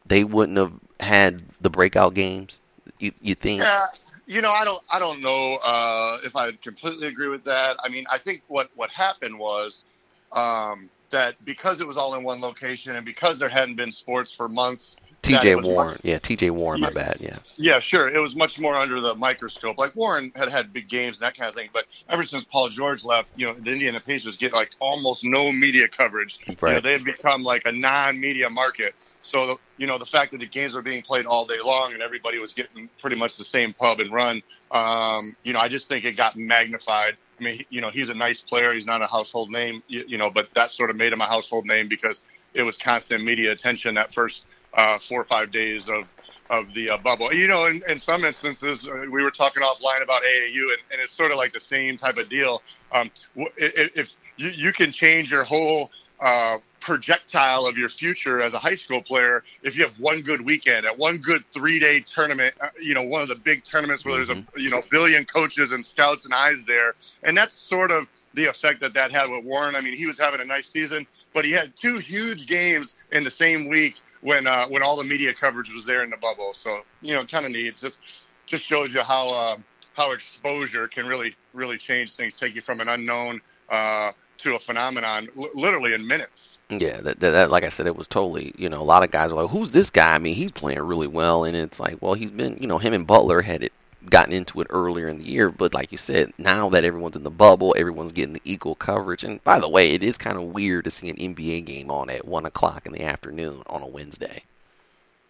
they 0.04 0.24
wouldn't 0.24 0.58
have 0.58 0.72
had 1.00 1.48
the 1.60 1.70
breakout 1.70 2.14
games. 2.14 2.60
You 2.98 3.12
you 3.20 3.34
think? 3.34 3.62
Yeah, 3.62 3.86
you 4.26 4.40
know, 4.40 4.50
I 4.50 4.64
don't 4.64 4.82
I 4.90 4.98
don't 4.98 5.20
know 5.20 5.56
uh, 5.56 6.18
if 6.24 6.36
I 6.36 6.52
completely 6.52 7.08
agree 7.08 7.28
with 7.28 7.44
that. 7.44 7.76
I 7.82 7.88
mean, 7.88 8.04
I 8.10 8.18
think 8.18 8.42
what 8.48 8.70
what 8.74 8.90
happened 8.90 9.38
was 9.38 9.84
um, 10.32 10.88
that 11.10 11.42
because 11.44 11.80
it 11.80 11.86
was 11.86 11.96
all 11.96 12.14
in 12.14 12.24
one 12.24 12.40
location 12.40 12.96
and 12.96 13.04
because 13.04 13.38
there 13.38 13.48
hadn't 13.48 13.76
been 13.76 13.92
sports 13.92 14.32
for 14.32 14.48
months, 14.48 14.96
T.J. 15.24 15.56
Warren, 15.56 15.92
much, 15.92 16.00
yeah, 16.02 16.18
T.J. 16.18 16.50
Warren, 16.50 16.80
yeah, 16.80 16.86
my 16.86 16.92
bad, 16.92 17.16
yeah. 17.20 17.38
Yeah, 17.56 17.80
sure. 17.80 18.08
It 18.08 18.20
was 18.20 18.36
much 18.36 18.58
more 18.58 18.74
under 18.74 19.00
the 19.00 19.14
microscope. 19.14 19.78
Like 19.78 19.96
Warren 19.96 20.32
had 20.36 20.48
had 20.48 20.72
big 20.72 20.88
games 20.88 21.18
and 21.18 21.26
that 21.26 21.36
kind 21.36 21.48
of 21.48 21.54
thing, 21.54 21.70
but 21.72 21.86
ever 22.08 22.22
since 22.22 22.44
Paul 22.44 22.68
George 22.68 23.04
left, 23.04 23.30
you 23.36 23.46
know, 23.46 23.54
the 23.54 23.72
Indiana 23.72 24.00
Pacers 24.00 24.36
get 24.36 24.52
like 24.52 24.70
almost 24.80 25.24
no 25.24 25.50
media 25.50 25.88
coverage. 25.88 26.38
Right. 26.60 26.70
You 26.70 26.74
know, 26.74 26.80
they've 26.80 27.04
become 27.04 27.42
like 27.42 27.62
a 27.64 27.72
non-media 27.72 28.50
market. 28.50 28.94
So, 29.22 29.58
you 29.78 29.86
know, 29.86 29.96
the 29.98 30.06
fact 30.06 30.32
that 30.32 30.40
the 30.40 30.46
games 30.46 30.74
were 30.74 30.82
being 30.82 31.02
played 31.02 31.24
all 31.24 31.46
day 31.46 31.58
long 31.64 31.94
and 31.94 32.02
everybody 32.02 32.38
was 32.38 32.52
getting 32.52 32.90
pretty 32.98 33.16
much 33.16 33.38
the 33.38 33.44
same 33.44 33.72
pub 33.72 34.00
and 34.00 34.12
run, 34.12 34.42
um, 34.70 35.34
you 35.42 35.54
know, 35.54 35.60
I 35.60 35.68
just 35.68 35.88
think 35.88 36.04
it 36.04 36.16
got 36.16 36.36
magnified. 36.36 37.16
I 37.40 37.42
mean, 37.42 37.64
you 37.70 37.80
know, 37.80 37.90
he's 37.90 38.10
a 38.10 38.14
nice 38.14 38.40
player. 38.42 38.72
He's 38.74 38.86
not 38.86 39.00
a 39.00 39.06
household 39.06 39.50
name, 39.50 39.82
you, 39.88 40.04
you 40.06 40.18
know, 40.18 40.30
but 40.30 40.52
that 40.54 40.70
sort 40.70 40.90
of 40.90 40.96
made 40.96 41.12
him 41.12 41.20
a 41.20 41.26
household 41.26 41.66
name 41.66 41.88
because 41.88 42.22
it 42.52 42.62
was 42.62 42.76
constant 42.76 43.24
media 43.24 43.50
attention 43.52 43.94
that 43.94 44.12
first– 44.12 44.44
uh, 44.74 44.98
four 44.98 45.20
or 45.20 45.24
five 45.24 45.50
days 45.50 45.88
of 45.88 46.04
of 46.50 46.72
the 46.74 46.90
uh, 46.90 46.98
bubble. 46.98 47.32
You 47.32 47.48
know, 47.48 47.66
in, 47.66 47.82
in 47.88 47.98
some 47.98 48.24
instances, 48.24 48.86
uh, 48.86 49.06
we 49.10 49.22
were 49.22 49.30
talking 49.30 49.62
offline 49.62 50.02
about 50.02 50.22
AAU, 50.22 50.62
and, 50.62 50.82
and 50.92 51.00
it's 51.00 51.12
sort 51.12 51.30
of 51.30 51.38
like 51.38 51.52
the 51.52 51.60
same 51.60 51.96
type 51.96 52.18
of 52.18 52.28
deal. 52.28 52.62
Um, 52.92 53.10
if, 53.56 53.96
if 53.96 54.16
you, 54.36 54.48
you 54.50 54.72
can 54.72 54.92
change 54.92 55.30
your 55.30 55.44
whole 55.44 55.90
uh, 56.20 56.58
projectile 56.84 57.66
of 57.66 57.78
your 57.78 57.88
future 57.88 58.42
as 58.42 58.52
a 58.52 58.58
high 58.58 58.74
school 58.74 59.02
player 59.02 59.42
if 59.62 59.74
you 59.74 59.82
have 59.82 59.98
one 59.98 60.20
good 60.20 60.42
weekend 60.42 60.84
at 60.84 60.98
one 60.98 61.16
good 61.16 61.42
three 61.50 61.78
day 61.78 61.98
tournament 62.00 62.54
uh, 62.60 62.68
you 62.78 62.92
know 62.92 63.02
one 63.02 63.22
of 63.22 63.28
the 63.28 63.34
big 63.34 63.64
tournaments 63.64 64.04
where 64.04 64.12
mm-hmm. 64.12 64.26
there's 64.26 64.38
a 64.38 64.42
mm-hmm. 64.42 64.60
you 64.60 64.68
know 64.68 64.82
billion 64.90 65.24
coaches 65.24 65.72
and 65.72 65.82
scouts 65.82 66.26
and 66.26 66.34
eyes 66.34 66.66
there 66.66 66.94
and 67.22 67.34
that's 67.34 67.54
sort 67.54 67.90
of 67.90 68.06
the 68.34 68.44
effect 68.44 68.82
that 68.82 68.92
that 68.92 69.10
had 69.10 69.30
with 69.30 69.42
warren 69.46 69.74
i 69.74 69.80
mean 69.80 69.96
he 69.96 70.04
was 70.04 70.18
having 70.18 70.42
a 70.42 70.44
nice 70.44 70.68
season 70.68 71.06
but 71.32 71.42
he 71.46 71.52
had 71.52 71.74
two 71.74 71.96
huge 71.96 72.46
games 72.46 72.98
in 73.12 73.24
the 73.24 73.30
same 73.30 73.66
week 73.70 74.02
when 74.24 74.46
uh, 74.46 74.66
when 74.68 74.82
all 74.82 74.96
the 74.96 75.04
media 75.04 75.32
coverage 75.32 75.70
was 75.70 75.84
there 75.84 76.02
in 76.02 76.10
the 76.10 76.16
bubble. 76.16 76.52
So 76.54 76.80
you 77.02 77.14
know, 77.14 77.24
kind 77.26 77.44
of 77.44 77.52
neat. 77.52 77.76
just 77.76 78.00
just 78.46 78.64
shows 78.64 78.92
you 78.92 79.02
how 79.02 79.28
uh, 79.28 79.56
how 79.92 80.12
exposure 80.12 80.88
can 80.88 81.06
really 81.06 81.36
really 81.52 81.76
change 81.76 82.16
things, 82.16 82.34
take 82.34 82.54
you 82.54 82.60
from 82.60 82.80
an 82.80 82.88
unknown 82.88 83.40
uh, 83.68 84.12
to 84.38 84.56
a 84.56 84.58
phenomenon, 84.58 85.28
l- 85.36 85.50
literally 85.54 85.92
in 85.92 86.06
minutes. 86.06 86.58
Yeah, 86.70 87.00
that, 87.02 87.20
that, 87.20 87.30
that, 87.30 87.50
like 87.50 87.64
I 87.64 87.68
said, 87.68 87.86
it 87.86 87.96
was 87.96 88.08
totally. 88.08 88.52
You 88.56 88.68
know, 88.68 88.80
a 88.80 88.82
lot 88.82 89.04
of 89.04 89.10
guys 89.10 89.30
are 89.30 89.34
like, 89.34 89.50
"Who's 89.50 89.72
this 89.72 89.90
guy?" 89.90 90.14
I 90.14 90.18
mean, 90.18 90.34
he's 90.34 90.52
playing 90.52 90.80
really 90.80 91.06
well, 91.06 91.44
and 91.44 91.54
it's 91.54 91.78
like, 91.78 92.00
well, 92.00 92.14
he's 92.14 92.30
been. 92.30 92.56
You 92.58 92.66
know, 92.66 92.78
him 92.78 92.94
and 92.94 93.06
Butler 93.06 93.42
had 93.42 93.62
it 93.62 93.72
gotten 94.10 94.32
into 94.32 94.60
it 94.60 94.66
earlier 94.70 95.08
in 95.08 95.18
the 95.18 95.24
year, 95.24 95.50
but 95.50 95.74
like 95.74 95.92
you 95.92 95.98
said, 95.98 96.32
now 96.38 96.68
that 96.70 96.84
everyone's 96.84 97.16
in 97.16 97.22
the 97.22 97.30
bubble, 97.30 97.74
everyone's 97.78 98.12
getting 98.12 98.34
the 98.34 98.42
equal 98.44 98.74
coverage. 98.74 99.24
And 99.24 99.42
by 99.44 99.58
the 99.60 99.68
way, 99.68 99.90
it 99.90 100.02
is 100.02 100.18
kind 100.18 100.36
of 100.36 100.44
weird 100.44 100.84
to 100.84 100.90
see 100.90 101.08
an 101.08 101.16
NBA 101.16 101.64
game 101.64 101.90
on 101.90 102.10
at 102.10 102.26
one 102.26 102.46
o'clock 102.46 102.86
in 102.86 102.92
the 102.92 103.02
afternoon 103.02 103.62
on 103.66 103.82
a 103.82 103.88
Wednesday. 103.88 104.42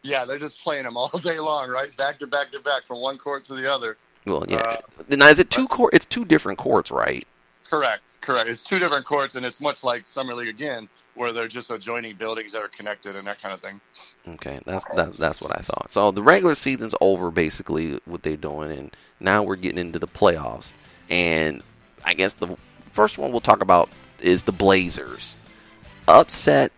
Yeah, 0.02 0.24
they're 0.24 0.38
just 0.38 0.62
playing 0.62 0.84
them 0.84 0.96
all 0.96 1.08
day 1.22 1.38
long, 1.38 1.70
right? 1.70 1.96
Back 1.96 2.18
to 2.20 2.26
back 2.26 2.50
to 2.52 2.60
back 2.60 2.84
from 2.84 3.00
one 3.00 3.18
court 3.18 3.44
to 3.46 3.54
the 3.54 3.70
other. 3.70 3.96
Well, 4.26 4.44
yeah. 4.48 4.58
Uh, 4.58 4.76
now 5.10 5.28
is 5.28 5.38
it 5.38 5.50
two 5.50 5.66
court? 5.66 5.94
It's 5.94 6.06
two 6.06 6.24
different 6.24 6.58
courts, 6.58 6.90
right? 6.90 7.26
Correct, 7.74 8.20
correct. 8.20 8.48
It's 8.48 8.62
two 8.62 8.78
different 8.78 9.04
courts, 9.04 9.34
and 9.34 9.44
it's 9.44 9.60
much 9.60 9.82
like 9.82 10.06
Summer 10.06 10.32
League 10.32 10.46
again, 10.46 10.88
where 11.14 11.32
they're 11.32 11.48
just 11.48 11.72
adjoining 11.72 12.14
buildings 12.14 12.52
that 12.52 12.62
are 12.62 12.68
connected 12.68 13.16
and 13.16 13.26
that 13.26 13.42
kind 13.42 13.52
of 13.52 13.60
thing. 13.60 13.80
Okay, 14.34 14.60
that's 14.64 14.84
that, 14.94 15.14
that's 15.14 15.40
what 15.40 15.58
I 15.58 15.60
thought. 15.60 15.90
So 15.90 16.12
the 16.12 16.22
regular 16.22 16.54
season's 16.54 16.94
over, 17.00 17.32
basically, 17.32 17.98
what 18.04 18.22
they're 18.22 18.36
doing, 18.36 18.70
and 18.70 18.96
now 19.18 19.42
we're 19.42 19.56
getting 19.56 19.78
into 19.78 19.98
the 19.98 20.06
playoffs. 20.06 20.72
And 21.10 21.64
I 22.04 22.14
guess 22.14 22.34
the 22.34 22.56
first 22.92 23.18
one 23.18 23.32
we'll 23.32 23.40
talk 23.40 23.60
about 23.60 23.90
is 24.20 24.44
the 24.44 24.52
Blazers. 24.52 25.34
Upset 26.06 26.70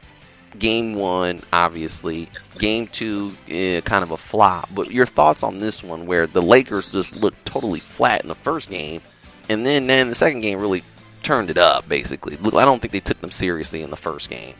game 0.58 0.94
one, 0.94 1.42
obviously. 1.52 2.30
Game 2.58 2.86
two, 2.86 3.36
eh, 3.50 3.82
kind 3.82 4.02
of 4.02 4.12
a 4.12 4.16
flop. 4.16 4.70
But 4.74 4.92
your 4.92 5.04
thoughts 5.04 5.42
on 5.42 5.60
this 5.60 5.82
one, 5.82 6.06
where 6.06 6.26
the 6.26 6.40
Lakers 6.40 6.88
just 6.88 7.14
looked 7.14 7.44
totally 7.44 7.80
flat 7.80 8.22
in 8.22 8.28
the 8.28 8.34
first 8.34 8.70
game, 8.70 9.02
and 9.48 9.66
then 9.66 9.86
then 9.86 10.08
the 10.08 10.14
second 10.14 10.40
game 10.40 10.58
really 10.58 10.82
turned 11.22 11.50
it 11.50 11.58
up. 11.58 11.88
Basically, 11.88 12.36
I 12.36 12.64
don't 12.64 12.80
think 12.80 12.92
they 12.92 13.00
took 13.00 13.20
them 13.20 13.30
seriously 13.30 13.82
in 13.82 13.90
the 13.90 13.96
first 13.96 14.30
game. 14.30 14.54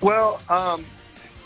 Well, 0.00 0.40
um, 0.48 0.84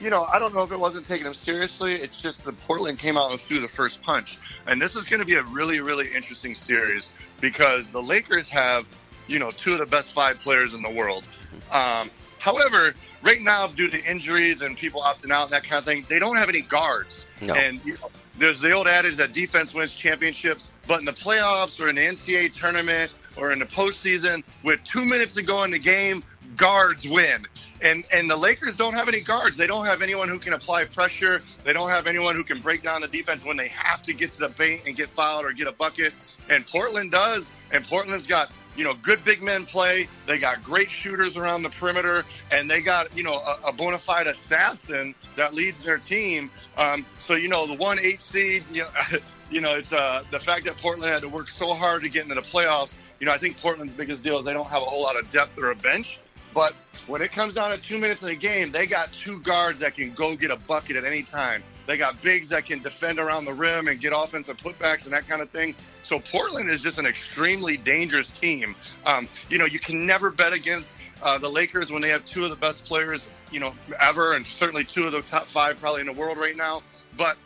you 0.00 0.10
know, 0.10 0.24
I 0.24 0.38
don't 0.38 0.54
know 0.54 0.62
if 0.62 0.70
it 0.70 0.78
wasn't 0.78 1.06
taking 1.06 1.24
them 1.24 1.34
seriously. 1.34 1.94
It's 1.94 2.20
just 2.20 2.44
that 2.44 2.58
Portland 2.66 2.98
came 2.98 3.16
out 3.16 3.30
and 3.30 3.40
threw 3.40 3.60
the 3.60 3.68
first 3.68 4.02
punch. 4.02 4.38
And 4.66 4.80
this 4.80 4.96
is 4.96 5.04
going 5.04 5.20
to 5.20 5.26
be 5.26 5.34
a 5.34 5.42
really, 5.44 5.80
really 5.80 6.08
interesting 6.14 6.54
series 6.54 7.12
because 7.40 7.90
the 7.90 8.02
Lakers 8.02 8.48
have, 8.48 8.86
you 9.26 9.38
know, 9.38 9.50
two 9.50 9.72
of 9.72 9.78
the 9.78 9.86
best 9.86 10.12
five 10.12 10.38
players 10.40 10.74
in 10.74 10.82
the 10.82 10.90
world. 10.90 11.24
Um, 11.72 12.10
however, 12.38 12.94
right 13.22 13.40
now, 13.40 13.66
due 13.66 13.88
to 13.88 14.02
injuries 14.04 14.62
and 14.62 14.76
people 14.76 15.00
opting 15.00 15.30
out 15.30 15.44
and 15.44 15.52
that 15.52 15.64
kind 15.64 15.78
of 15.78 15.84
thing, 15.84 16.06
they 16.08 16.18
don't 16.18 16.36
have 16.36 16.48
any 16.48 16.60
guards. 16.60 17.24
No. 17.40 17.54
And 17.54 17.80
you 17.84 17.94
know, 17.94 18.10
there's 18.38 18.60
the 18.60 18.72
old 18.72 18.88
adage 18.88 19.16
that 19.16 19.32
defense 19.32 19.74
wins 19.74 19.94
championships, 19.94 20.72
but 20.86 20.98
in 20.98 21.04
the 21.04 21.12
playoffs 21.12 21.80
or 21.80 21.88
in 21.88 21.96
the 21.96 22.02
NCAA 22.02 22.52
tournament 22.52 23.12
or 23.36 23.52
in 23.52 23.58
the 23.58 23.66
postseason, 23.66 24.42
with 24.62 24.82
two 24.84 25.04
minutes 25.04 25.34
to 25.34 25.42
go 25.42 25.62
in 25.64 25.70
the 25.70 25.78
game, 25.78 26.22
guards 26.56 27.08
win. 27.08 27.46
And 27.80 28.04
and 28.12 28.30
the 28.30 28.36
Lakers 28.36 28.76
don't 28.76 28.94
have 28.94 29.08
any 29.08 29.20
guards. 29.20 29.56
They 29.56 29.66
don't 29.66 29.84
have 29.84 30.02
anyone 30.02 30.28
who 30.28 30.38
can 30.38 30.52
apply 30.52 30.84
pressure. 30.84 31.42
They 31.64 31.72
don't 31.72 31.90
have 31.90 32.06
anyone 32.06 32.34
who 32.34 32.44
can 32.44 32.60
break 32.60 32.82
down 32.82 33.02
the 33.02 33.08
defense 33.08 33.44
when 33.44 33.56
they 33.56 33.68
have 33.68 34.02
to 34.02 34.14
get 34.14 34.32
to 34.32 34.40
the 34.40 34.48
paint 34.48 34.82
and 34.86 34.96
get 34.96 35.10
fouled 35.10 35.44
or 35.44 35.52
get 35.52 35.66
a 35.66 35.72
bucket. 35.72 36.12
And 36.48 36.66
Portland 36.66 37.12
does. 37.12 37.50
And 37.72 37.84
Portland's 37.84 38.26
got 38.26 38.50
you 38.76 38.84
know 38.84 38.94
good 38.94 39.24
big 39.24 39.42
men 39.42 39.66
play. 39.66 40.08
They 40.26 40.38
got 40.38 40.62
great 40.62 40.90
shooters 40.90 41.36
around 41.36 41.62
the 41.62 41.70
perimeter, 41.70 42.24
and 42.50 42.70
they 42.70 42.80
got 42.80 43.16
you 43.16 43.22
know 43.22 43.34
a, 43.34 43.68
a 43.68 43.72
bona 43.72 43.98
fide 43.98 44.26
assassin 44.26 45.14
that 45.36 45.54
leads 45.54 45.84
their 45.84 45.98
team. 45.98 46.50
Um, 46.76 47.06
so 47.18 47.34
you 47.34 47.48
know 47.48 47.66
the 47.66 47.74
one 47.74 47.98
eight 47.98 48.20
seed. 48.20 48.64
You 48.72 48.82
know, 48.82 49.18
you 49.50 49.60
know 49.60 49.74
it's 49.74 49.92
uh, 49.92 50.24
the 50.30 50.40
fact 50.40 50.64
that 50.66 50.76
Portland 50.78 51.12
had 51.12 51.22
to 51.22 51.28
work 51.28 51.48
so 51.48 51.74
hard 51.74 52.02
to 52.02 52.08
get 52.08 52.22
into 52.22 52.34
the 52.34 52.42
playoffs. 52.42 52.94
You 53.20 53.26
know, 53.26 53.32
I 53.32 53.38
think 53.38 53.58
Portland's 53.58 53.94
biggest 53.94 54.22
deal 54.22 54.38
is 54.38 54.44
they 54.44 54.52
don't 54.52 54.68
have 54.68 54.82
a 54.82 54.86
whole 54.86 55.02
lot 55.02 55.16
of 55.16 55.30
depth 55.30 55.58
or 55.58 55.70
a 55.70 55.76
bench. 55.76 56.18
But 56.52 56.74
when 57.06 57.20
it 57.20 57.32
comes 57.32 57.54
down 57.54 57.72
to 57.72 57.78
two 57.78 57.98
minutes 57.98 58.22
in 58.22 58.28
a 58.28 58.34
game, 58.34 58.70
they 58.70 58.86
got 58.86 59.12
two 59.12 59.40
guards 59.40 59.80
that 59.80 59.94
can 59.94 60.12
go 60.12 60.36
get 60.36 60.50
a 60.50 60.56
bucket 60.56 60.96
at 60.96 61.04
any 61.04 61.22
time. 61.22 61.62
They 61.86 61.96
got 61.96 62.20
bigs 62.22 62.48
that 62.48 62.64
can 62.64 62.82
defend 62.82 63.18
around 63.18 63.44
the 63.44 63.52
rim 63.52 63.88
and 63.88 64.00
get 64.00 64.12
offensive 64.16 64.56
putbacks 64.56 65.04
and 65.04 65.12
that 65.12 65.28
kind 65.28 65.42
of 65.42 65.50
thing. 65.50 65.74
So 66.02 66.18
Portland 66.18 66.70
is 66.70 66.80
just 66.80 66.98
an 66.98 67.06
extremely 67.06 67.76
dangerous 67.76 68.30
team. 68.30 68.74
Um, 69.06 69.28
you 69.48 69.58
know, 69.58 69.64
you 69.64 69.78
can 69.78 70.06
never 70.06 70.30
bet 70.30 70.52
against 70.52 70.96
uh, 71.22 71.38
the 71.38 71.48
Lakers 71.48 71.90
when 71.90 72.02
they 72.02 72.08
have 72.08 72.24
two 72.24 72.44
of 72.44 72.50
the 72.50 72.56
best 72.56 72.84
players, 72.84 73.28
you 73.50 73.60
know, 73.60 73.74
ever, 74.00 74.34
and 74.34 74.46
certainly 74.46 74.84
two 74.84 75.04
of 75.04 75.12
the 75.12 75.22
top 75.22 75.46
five 75.48 75.78
probably 75.78 76.00
in 76.00 76.06
the 76.06 76.12
world 76.12 76.38
right 76.38 76.56
now. 76.56 76.82
But 77.16 77.36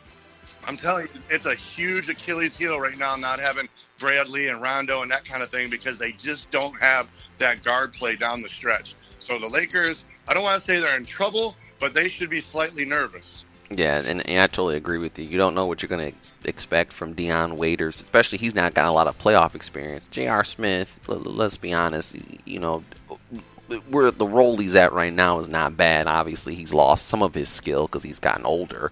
I'm 0.65 0.77
telling 0.77 1.07
you, 1.13 1.21
it's 1.29 1.45
a 1.45 1.55
huge 1.55 2.09
Achilles 2.09 2.55
heel 2.55 2.79
right 2.79 2.97
now 2.97 3.15
not 3.15 3.39
having 3.39 3.67
Bradley 3.97 4.47
and 4.47 4.61
Rondo 4.61 5.01
and 5.01 5.11
that 5.11 5.25
kind 5.25 5.43
of 5.43 5.49
thing 5.49 5.69
because 5.69 5.97
they 5.97 6.11
just 6.13 6.49
don't 6.51 6.79
have 6.79 7.07
that 7.37 7.63
guard 7.63 7.93
play 7.93 8.15
down 8.15 8.41
the 8.41 8.49
stretch. 8.49 8.95
So 9.19 9.37
the 9.39 9.47
Lakers, 9.47 10.05
I 10.27 10.33
don't 10.33 10.43
want 10.43 10.57
to 10.57 10.63
say 10.63 10.79
they're 10.79 10.97
in 10.97 11.05
trouble, 11.05 11.55
but 11.79 11.93
they 11.93 12.07
should 12.07 12.29
be 12.29 12.41
slightly 12.41 12.85
nervous. 12.85 13.43
Yeah, 13.71 14.01
and, 14.03 14.27
and 14.27 14.41
I 14.41 14.47
totally 14.47 14.77
agree 14.77 14.97
with 14.97 15.19
you. 15.19 15.25
You 15.25 15.37
don't 15.37 15.53
know 15.53 15.67
what 15.67 15.81
you're 15.83 15.89
going 15.89 16.01
to 16.01 16.07
ex- 16.07 16.33
expect 16.43 16.91
from 16.91 17.13
Dion 17.13 17.55
Waiters, 17.55 18.01
especially 18.01 18.39
he's 18.39 18.55
not 18.55 18.73
got 18.73 18.87
a 18.87 18.91
lot 18.91 19.07
of 19.07 19.17
playoff 19.19 19.53
experience. 19.53 20.07
J.R. 20.09 20.43
Smith, 20.43 20.99
l- 21.07 21.19
let's 21.19 21.57
be 21.57 21.71
honest, 21.71 22.15
you 22.45 22.59
know, 22.59 22.83
where 23.89 24.09
the 24.09 24.25
role 24.25 24.57
he's 24.57 24.73
at 24.73 24.91
right 24.91 25.13
now 25.13 25.39
is 25.39 25.47
not 25.47 25.77
bad. 25.77 26.07
Obviously, 26.07 26.55
he's 26.55 26.73
lost 26.73 27.07
some 27.07 27.21
of 27.21 27.35
his 27.35 27.47
skill 27.49 27.85
because 27.85 28.01
he's 28.01 28.17
gotten 28.19 28.45
older. 28.45 28.91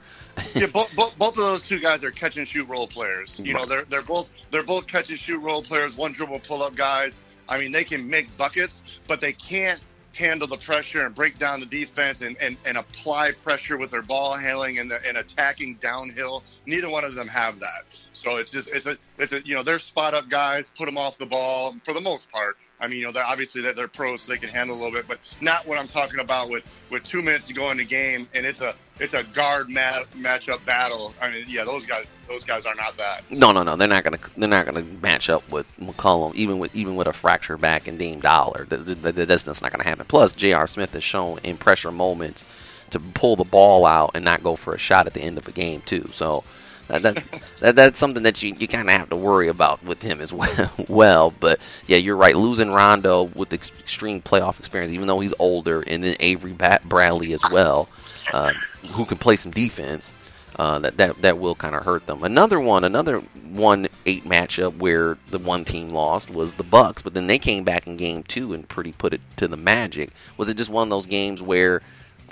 yeah, 0.53 0.67
both, 0.67 0.96
both, 0.96 1.17
both 1.17 1.31
of 1.31 1.43
those 1.43 1.67
two 1.67 1.79
guys 1.79 2.03
are 2.03 2.12
catch 2.12 2.38
and 2.38 2.48
shoot 2.48 2.69
role 2.69 2.88
players. 2.88 3.39
You 3.43 3.53
know, 3.53 3.65
they're 3.65 3.86
they're 3.86 4.03
both 4.03 4.29
they're 4.51 4.63
both 4.63 4.86
catch 4.86 5.10
and 5.10 5.17
shoot 5.17 5.39
role 5.39 5.63
players. 5.63 5.98
One 5.98 6.12
dribble 6.12 6.41
pull 6.41 6.62
up 6.62 6.75
guys. 6.75 7.22
I 7.50 7.57
mean, 7.57 7.72
they 7.72 7.84
can 7.84 8.07
make 8.07 8.36
buckets, 8.38 8.84
but 9.07 9.22
they 9.22 9.34
can't 9.34 9.79
handle 10.17 10.47
the 10.47 10.57
pressure 10.57 11.05
and 11.05 11.15
break 11.15 11.38
down 11.38 11.59
the 11.59 11.65
defense 11.65 12.21
and, 12.21 12.36
and, 12.41 12.57
and 12.65 12.77
apply 12.77 13.31
pressure 13.43 13.77
with 13.77 13.91
their 13.91 14.01
ball 14.01 14.33
handling 14.33 14.79
and, 14.79 14.89
the, 14.89 15.00
and 15.07 15.17
attacking 15.17 15.75
downhill. 15.75 16.43
Neither 16.65 16.89
one 16.89 17.03
of 17.03 17.15
them 17.15 17.27
have 17.27 17.59
that. 17.59 17.86
So 18.13 18.38
it's 18.38 18.51
just 18.51 18.67
it's 18.69 18.88
a 18.88 18.97
it's 19.19 19.31
a 19.31 19.45
you 19.45 19.55
know 19.55 19.63
they're 19.63 19.79
spot 19.79 20.13
up 20.13 20.29
guys, 20.29 20.71
put 20.77 20.86
them 20.86 20.97
off 20.97 21.17
the 21.17 21.27
ball 21.27 21.75
for 21.86 21.93
the 21.93 22.01
most 22.01 22.31
part. 22.31 22.57
I 22.79 22.88
mean, 22.88 23.00
you 23.00 23.05
know, 23.05 23.12
they're 23.12 23.25
obviously 23.25 23.62
they're, 23.62 23.74
they're 23.74 23.88
pros, 23.88 24.22
so 24.22 24.31
they 24.31 24.38
can 24.38 24.50
handle 24.50 24.75
a 24.75 24.77
little 24.77 24.91
bit, 24.91 25.07
but 25.07 25.19
not 25.41 25.65
what 25.65 25.79
I'm 25.79 25.88
talking 25.88 26.19
about 26.19 26.50
with 26.50 26.63
with 26.91 27.03
two 27.03 27.22
minutes 27.22 27.48
to 27.48 27.53
go 27.53 27.72
in 27.72 27.77
the 27.77 27.86
game, 27.86 28.27
and 28.36 28.46
it's 28.46 28.62
a 28.62 28.75
it's 29.00 29.13
a 29.13 29.24
guard 29.24 29.69
mat, 29.69 30.05
matchup 30.15 30.63
battle. 30.65 31.13
I 31.22 31.31
mean, 31.31 31.46
yeah, 31.48 31.63
those 31.63 31.86
guys 31.86 32.12
those 32.27 32.43
guys 32.43 32.65
are 32.65 32.75
not 32.75 32.98
that. 32.98 33.24
No, 33.31 33.51
no, 33.51 33.63
no. 33.63 33.75
They're 33.75 33.88
not 33.88 34.03
gonna. 34.03 34.19
They're 34.36 34.48
not 34.48 34.65
gonna 34.65 34.84
match 34.84 35.29
up 35.29 35.50
with 35.50 35.65
McCollum, 35.79 36.36
even 36.36 36.60
with 36.60 36.75
even 36.75 36.96
with 36.96 37.07
a 37.07 37.13
fractured 37.13 37.62
back 37.62 37.88
and 37.88 37.98
Dame 37.98 38.19
Dolla. 38.19 38.65
That, 38.65 38.86
that, 38.86 39.15
that, 39.15 39.27
that's 39.27 39.43
that's 39.43 39.62
not 39.62 39.72
gonna 39.72 39.84
happen. 39.84 40.05
Plus, 40.07 40.34
J.R. 40.34 40.67
Smith 40.67 40.93
has 40.93 41.03
shown 41.03 41.39
in 41.43 41.57
pressure 41.57 41.91
moments 41.91 42.46
to 42.91 43.00
pull 43.00 43.36
the 43.36 43.43
ball 43.43 43.86
out 43.86 44.12
and 44.13 44.24
not 44.24 44.43
go 44.43 44.55
for 44.55 44.74
a 44.74 44.77
shot 44.79 45.07
at 45.07 45.13
the 45.13 45.22
end 45.22 45.38
of 45.38 45.48
a 45.48 45.51
game 45.51 45.81
too. 45.81 46.10
So. 46.13 46.43
That, 46.88 47.01
that, 47.03 47.24
that 47.60 47.75
that's 47.75 48.00
something 48.00 48.24
that 48.24 48.41
you, 48.41 48.56
you 48.58 48.67
kind 48.67 48.88
of 48.88 48.96
have 48.96 49.10
to 49.10 49.15
worry 49.15 49.50
about 49.50 49.84
with 49.84 50.01
him 50.01 50.22
as 50.22 50.32
well. 50.32 50.72
well, 50.88 51.34
but 51.39 51.60
yeah, 51.86 51.98
you're 51.98 52.15
right. 52.15 52.36
Losing 52.36 52.72
Rondo 52.72 53.24
with 53.24 53.53
ex- 53.53 53.72
extreme 53.79 54.22
playoff 54.22 54.60
experience, 54.60 54.94
even 54.94 55.08
though 55.08 55.20
he's 55.20 55.34
older, 55.39 55.82
and 55.82 56.03
then 56.03 56.15
Avery 56.20 56.56
Bradley 56.86 57.34
as 57.34 57.41
well, 57.51 57.89
uh, 58.34 58.53
who 58.91 59.06
can 59.06 59.17
play 59.17 59.36
some 59.36 59.51
defense. 59.51 60.13
Uh, 60.56 60.79
that 60.79 60.98
that 60.98 61.22
that 61.22 61.38
will 61.38 61.53
kind 61.53 61.75
of 61.75 61.84
hurt 61.84 62.08
them. 62.08 62.24
Another 62.24 62.60
one, 62.60 62.84
another 62.84 63.20
one 63.51 63.88
eight 64.08 64.24
matchup 64.24 64.75
where 64.77 65.20
the 65.29 65.38
one 65.38 65.63
team 65.63 65.89
lost 65.89 66.32
was 66.32 66.51
the 66.53 66.63
Bucks, 66.63 67.03
but 67.03 67.13
then 67.13 67.27
they 67.27 67.38
came 67.38 67.63
back 67.63 67.86
in 67.86 67.96
game 67.96 68.24
two 68.24 68.53
and 68.53 68.67
pretty 68.67 68.91
put 68.91 69.13
it 69.13 69.22
to 69.36 69.48
the 69.48 69.58
Magic. 69.58 70.10
Was 70.36 70.50
it 70.50 70.58
just 70.58 70.72
one 70.72 70.88
of 70.88 70.89
those 70.89 71.06
games 71.06 71.44
where 71.44 71.84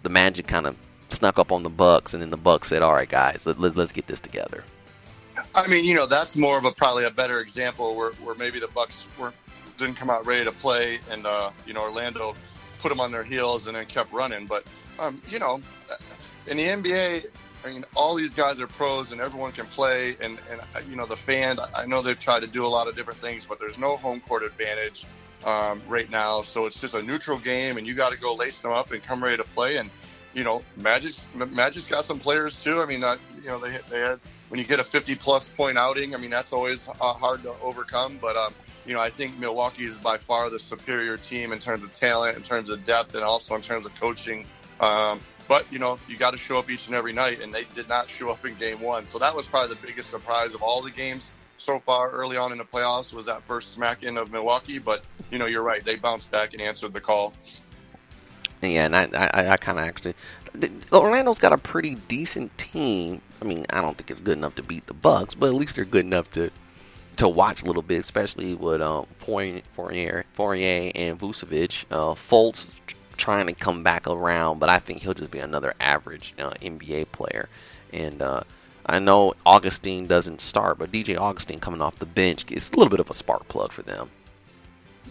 the 0.01 0.09
Magic 0.09 0.47
kind 0.47 0.65
of 0.65 0.75
snuck 1.09 1.39
up 1.39 1.51
on 1.51 1.63
the 1.63 1.69
Bucks, 1.69 2.13
and 2.13 2.21
then 2.21 2.29
the 2.29 2.37
Bucks 2.37 2.69
said, 2.69 2.81
"All 2.81 2.93
right, 2.93 3.09
guys, 3.09 3.45
let, 3.45 3.59
let, 3.59 3.75
let's 3.75 3.91
get 3.91 4.07
this 4.07 4.19
together." 4.19 4.63
I 5.53 5.67
mean, 5.67 5.85
you 5.85 5.93
know, 5.93 6.05
that's 6.05 6.35
more 6.35 6.57
of 6.57 6.65
a 6.65 6.71
probably 6.71 7.05
a 7.05 7.11
better 7.11 7.39
example 7.39 7.95
where, 7.95 8.11
where 8.13 8.35
maybe 8.35 8.59
the 8.59 8.69
Bucks 8.69 9.05
weren't 9.19 9.35
didn't 9.77 9.95
come 9.95 10.09
out 10.09 10.25
ready 10.25 10.45
to 10.45 10.51
play, 10.51 10.99
and 11.11 11.25
uh, 11.25 11.51
you 11.65 11.73
know 11.73 11.81
Orlando 11.81 12.35
put 12.79 12.89
them 12.89 12.99
on 12.99 13.11
their 13.11 13.23
heels 13.23 13.67
and 13.67 13.75
then 13.75 13.85
kept 13.85 14.11
running. 14.11 14.45
But 14.45 14.65
um, 14.99 15.21
you 15.29 15.39
know, 15.39 15.61
in 16.47 16.57
the 16.57 16.63
NBA, 16.63 17.25
I 17.63 17.69
mean, 17.69 17.85
all 17.95 18.15
these 18.15 18.33
guys 18.33 18.59
are 18.59 18.67
pros 18.67 19.11
and 19.11 19.19
everyone 19.19 19.51
can 19.51 19.65
play. 19.67 20.15
And 20.21 20.37
and 20.51 20.61
uh, 20.61 20.81
you 20.87 20.95
know, 20.95 21.05
the 21.05 21.17
fans. 21.17 21.59
I 21.75 21.85
know 21.85 22.01
they've 22.01 22.19
tried 22.19 22.41
to 22.41 22.47
do 22.47 22.65
a 22.65 22.67
lot 22.67 22.87
of 22.87 22.95
different 22.95 23.19
things, 23.19 23.45
but 23.45 23.59
there's 23.59 23.77
no 23.77 23.97
home 23.97 24.21
court 24.21 24.43
advantage 24.43 25.05
um, 25.43 25.81
right 25.87 26.09
now. 26.09 26.41
So 26.41 26.65
it's 26.65 26.79
just 26.79 26.93
a 26.93 27.01
neutral 27.01 27.39
game, 27.39 27.77
and 27.77 27.87
you 27.87 27.95
got 27.95 28.11
to 28.11 28.19
go 28.19 28.35
lace 28.35 28.61
them 28.61 28.71
up 28.71 28.91
and 28.91 29.01
come 29.01 29.23
ready 29.23 29.37
to 29.37 29.43
play. 29.43 29.77
And 29.77 29.89
you 30.35 30.43
know, 30.43 30.61
Magic's 30.75 31.25
Magic's 31.33 31.87
got 31.87 32.05
some 32.05 32.19
players 32.19 32.61
too. 32.61 32.81
I 32.81 32.85
mean, 32.85 33.03
you 33.41 33.47
know 33.47 33.57
they 33.57 33.77
they 33.89 33.99
had 33.99 34.19
when 34.49 34.59
you 34.59 34.65
get 34.65 34.79
a 34.79 34.83
50 34.83 35.15
plus 35.15 35.47
point 35.47 35.77
outing. 35.77 36.13
I 36.13 36.17
mean, 36.17 36.29
that's 36.29 36.53
always 36.53 36.87
uh, 36.87 37.13
hard 37.13 37.41
to 37.43 37.55
overcome. 37.63 38.19
But 38.21 38.35
um, 38.35 38.53
you 38.85 38.93
know, 38.93 38.99
I 38.99 39.09
think 39.09 39.39
Milwaukee 39.39 39.85
is 39.85 39.95
by 39.97 40.17
far 40.17 40.49
the 40.49 40.59
superior 40.59 41.17
team 41.17 41.53
in 41.53 41.59
terms 41.59 41.83
of 41.83 41.93
talent, 41.93 42.37
in 42.37 42.43
terms 42.43 42.69
of 42.69 42.83
depth, 42.85 43.15
and 43.15 43.23
also 43.23 43.55
in 43.55 43.61
terms 43.61 43.85
of 43.85 43.95
coaching. 43.95 44.45
Um, 44.81 45.21
but 45.47 45.71
you 45.71 45.79
know, 45.79 45.97
you 46.07 46.17
got 46.17 46.31
to 46.31 46.37
show 46.37 46.59
up 46.59 46.69
each 46.69 46.87
and 46.87 46.95
every 46.95 47.13
night, 47.13 47.41
and 47.41 47.53
they 47.53 47.63
did 47.73 47.87
not 47.87 48.09
show 48.09 48.29
up 48.29 48.45
in 48.45 48.55
Game 48.55 48.81
One. 48.81 49.07
So 49.07 49.17
that 49.19 49.33
was 49.33 49.47
probably 49.47 49.73
the 49.73 49.87
biggest 49.87 50.09
surprise 50.09 50.53
of 50.53 50.61
all 50.61 50.81
the 50.81 50.91
games 50.91 51.31
so 51.57 51.79
far 51.79 52.11
early 52.11 52.35
on 52.35 52.51
in 52.51 52.57
the 52.57 52.65
playoffs 52.65 53.13
was 53.13 53.25
that 53.27 53.41
first 53.43 53.73
smack 53.73 54.03
in 54.03 54.17
of 54.17 54.31
Milwaukee. 54.31 54.79
But 54.79 55.03
you 55.31 55.39
know, 55.39 55.45
you're 55.45 55.63
right; 55.63 55.83
they 55.83 55.95
bounced 55.95 56.29
back 56.29 56.53
and 56.53 56.61
answered 56.61 56.91
the 56.93 57.01
call. 57.01 57.33
Yeah, 58.61 58.85
and 58.85 58.95
I, 58.95 59.07
I, 59.13 59.49
I 59.49 59.57
kind 59.57 59.77
of 59.77 59.85
actually, 59.85 60.15
Orlando's 60.91 61.39
got 61.39 61.53
a 61.53 61.57
pretty 61.57 61.95
decent 62.07 62.57
team. 62.57 63.21
I 63.41 63.45
mean, 63.45 63.65
I 63.69 63.81
don't 63.81 63.97
think 63.97 64.09
it's 64.09 64.21
good 64.21 64.37
enough 64.37 64.55
to 64.55 64.63
beat 64.63 64.87
the 64.87 64.93
Bucks, 64.93 65.35
but 65.35 65.47
at 65.47 65.53
least 65.53 65.75
they're 65.75 65.85
good 65.85 66.05
enough 66.05 66.31
to 66.31 66.51
to 67.17 67.29
watch 67.29 67.63
a 67.63 67.65
little 67.65 67.81
bit, 67.81 67.99
especially 68.01 68.55
with 68.55 68.81
um, 68.81 69.05
Fournier, 69.17 70.25
Fournier, 70.33 70.91
and 70.95 71.19
Vucevic. 71.19 71.85
Uh, 71.89 72.13
Fultz 72.13 72.81
trying 73.17 73.47
to 73.47 73.53
come 73.53 73.83
back 73.83 74.07
around, 74.09 74.59
but 74.59 74.69
I 74.69 74.79
think 74.79 75.01
he'll 75.01 75.13
just 75.13 75.31
be 75.31 75.39
another 75.39 75.73
average 75.79 76.33
uh, 76.37 76.51
NBA 76.61 77.11
player. 77.11 77.47
And 77.93 78.21
uh, 78.21 78.43
I 78.85 78.99
know 78.99 79.33
Augustin 79.45 80.07
doesn't 80.07 80.41
start, 80.41 80.77
but 80.77 80.91
DJ 80.91 81.17
Augustin 81.17 81.59
coming 81.59 81.81
off 81.81 81.97
the 81.97 82.05
bench 82.05 82.51
is 82.51 82.69
a 82.71 82.75
little 82.75 82.91
bit 82.91 82.99
of 82.99 83.09
a 83.09 83.13
spark 83.13 83.47
plug 83.47 83.71
for 83.71 83.81
them. 83.81 84.09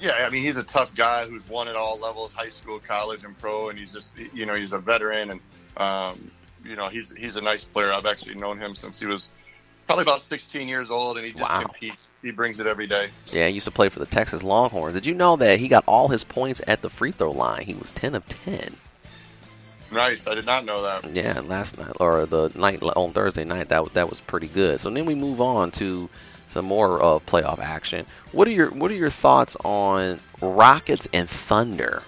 Yeah, 0.01 0.27
I 0.27 0.31
mean 0.31 0.43
he's 0.43 0.57
a 0.57 0.63
tough 0.65 0.95
guy 0.95 1.27
who's 1.27 1.49
won 1.49 1.69
at 1.69 1.77
all 1.77 1.99
levels, 1.99 2.33
high 2.33 2.49
school, 2.51 2.81
college, 2.81 3.25
and 3.25 3.39
pro, 3.39 3.69
and 3.69 3.79
he's 3.79 3.93
just 3.93 4.15
you 4.33 4.45
know 4.47 4.55
he's 4.55 4.73
a 4.73 4.79
veteran 4.79 5.31
and 5.31 5.41
um, 5.77 6.31
you 6.65 6.77
know 6.77 6.89
he's 6.89 7.13
he's 7.17 7.37
a 7.37 7.41
nice 7.41 7.65
player. 7.65 7.93
I've 7.93 8.07
actually 8.07 8.35
known 8.35 8.59
him 8.59 8.75
since 8.75 8.99
he 8.99 9.07
was 9.07 9.29
probably 9.87 10.03
about 10.03 10.23
16 10.23 10.67
years 10.67 10.91
old, 10.91 11.17
and 11.17 11.27
he 11.27 11.33
just 11.33 11.51
Wow. 11.51 11.61
competes. 11.63 11.97
He 12.23 12.31
brings 12.31 12.59
it 12.59 12.67
every 12.67 12.87
day. 12.87 13.11
Yeah, 13.27 13.49
he 13.49 13.55
used 13.55 13.67
to 13.67 13.71
play 13.71 13.91
for 13.91 13.99
the 13.99 14.07
Texas 14.07 14.43
Longhorns. 14.43 14.95
Did 14.95 15.05
you 15.05 15.13
know 15.13 15.37
that 15.37 15.59
he 15.61 15.69
got 15.69 15.85
all 15.87 16.09
his 16.09 16.25
points 16.25 16.63
at 16.67 16.81
the 16.81 16.89
free 16.89 17.11
throw 17.13 17.31
line? 17.31 17.65
He 17.67 17.75
was 17.75 17.91
10 17.91 18.15
of 18.15 18.27
10. 18.27 18.77
Nice. 19.93 20.27
I 20.27 20.35
did 20.35 20.47
not 20.47 20.65
know 20.65 20.83
that. 20.83 21.15
Yeah, 21.15 21.41
last 21.45 21.77
night 21.79 21.93
or 22.01 22.25
the 22.25 22.51
night 22.55 22.83
on 22.83 23.13
Thursday 23.13 23.45
night 23.45 23.69
that 23.69 23.93
that 23.93 24.09
was 24.09 24.23
pretty 24.23 24.49
good. 24.49 24.81
So 24.81 24.89
then 24.89 25.05
we 25.05 25.15
move 25.15 25.41
on 25.43 25.71
to 25.73 26.09
some 26.47 26.65
more 26.65 27.03
uh, 27.03 27.19
playoff 27.21 27.59
action. 27.59 28.07
What 28.33 28.49
are 28.49 28.53
your 28.53 28.71
What 28.71 28.91
are 28.91 28.97
your 28.97 29.11
thoughts 29.11 29.57
on 29.65 30.21
Rockets 30.41 31.09
and 31.13 31.29
Thunder? 31.29 32.03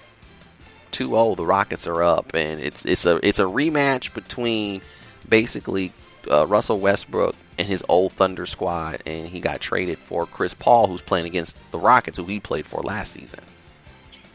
2-0, 0.92 1.36
the 1.36 1.44
Rockets 1.44 1.86
are 1.86 2.02
up, 2.02 2.34
and 2.34 2.60
it's 2.60 2.84
it's 2.84 3.04
a 3.04 3.20
it's 3.26 3.38
a 3.38 3.44
rematch 3.44 4.14
between 4.14 4.80
basically 5.28 5.92
uh, 6.30 6.46
Russell 6.46 6.80
Westbrook 6.80 7.36
and 7.58 7.66
his 7.66 7.84
old 7.88 8.12
Thunder 8.12 8.46
squad, 8.46 9.02
and 9.06 9.26
he 9.26 9.40
got 9.40 9.60
traded 9.60 9.98
for 9.98 10.26
Chris 10.26 10.54
Paul, 10.54 10.86
who's 10.86 11.00
playing 11.00 11.26
against 11.26 11.58
the 11.70 11.78
Rockets, 11.78 12.18
who 12.18 12.24
he 12.24 12.40
played 12.40 12.66
for 12.66 12.80
last 12.82 13.12
season. 13.12 13.40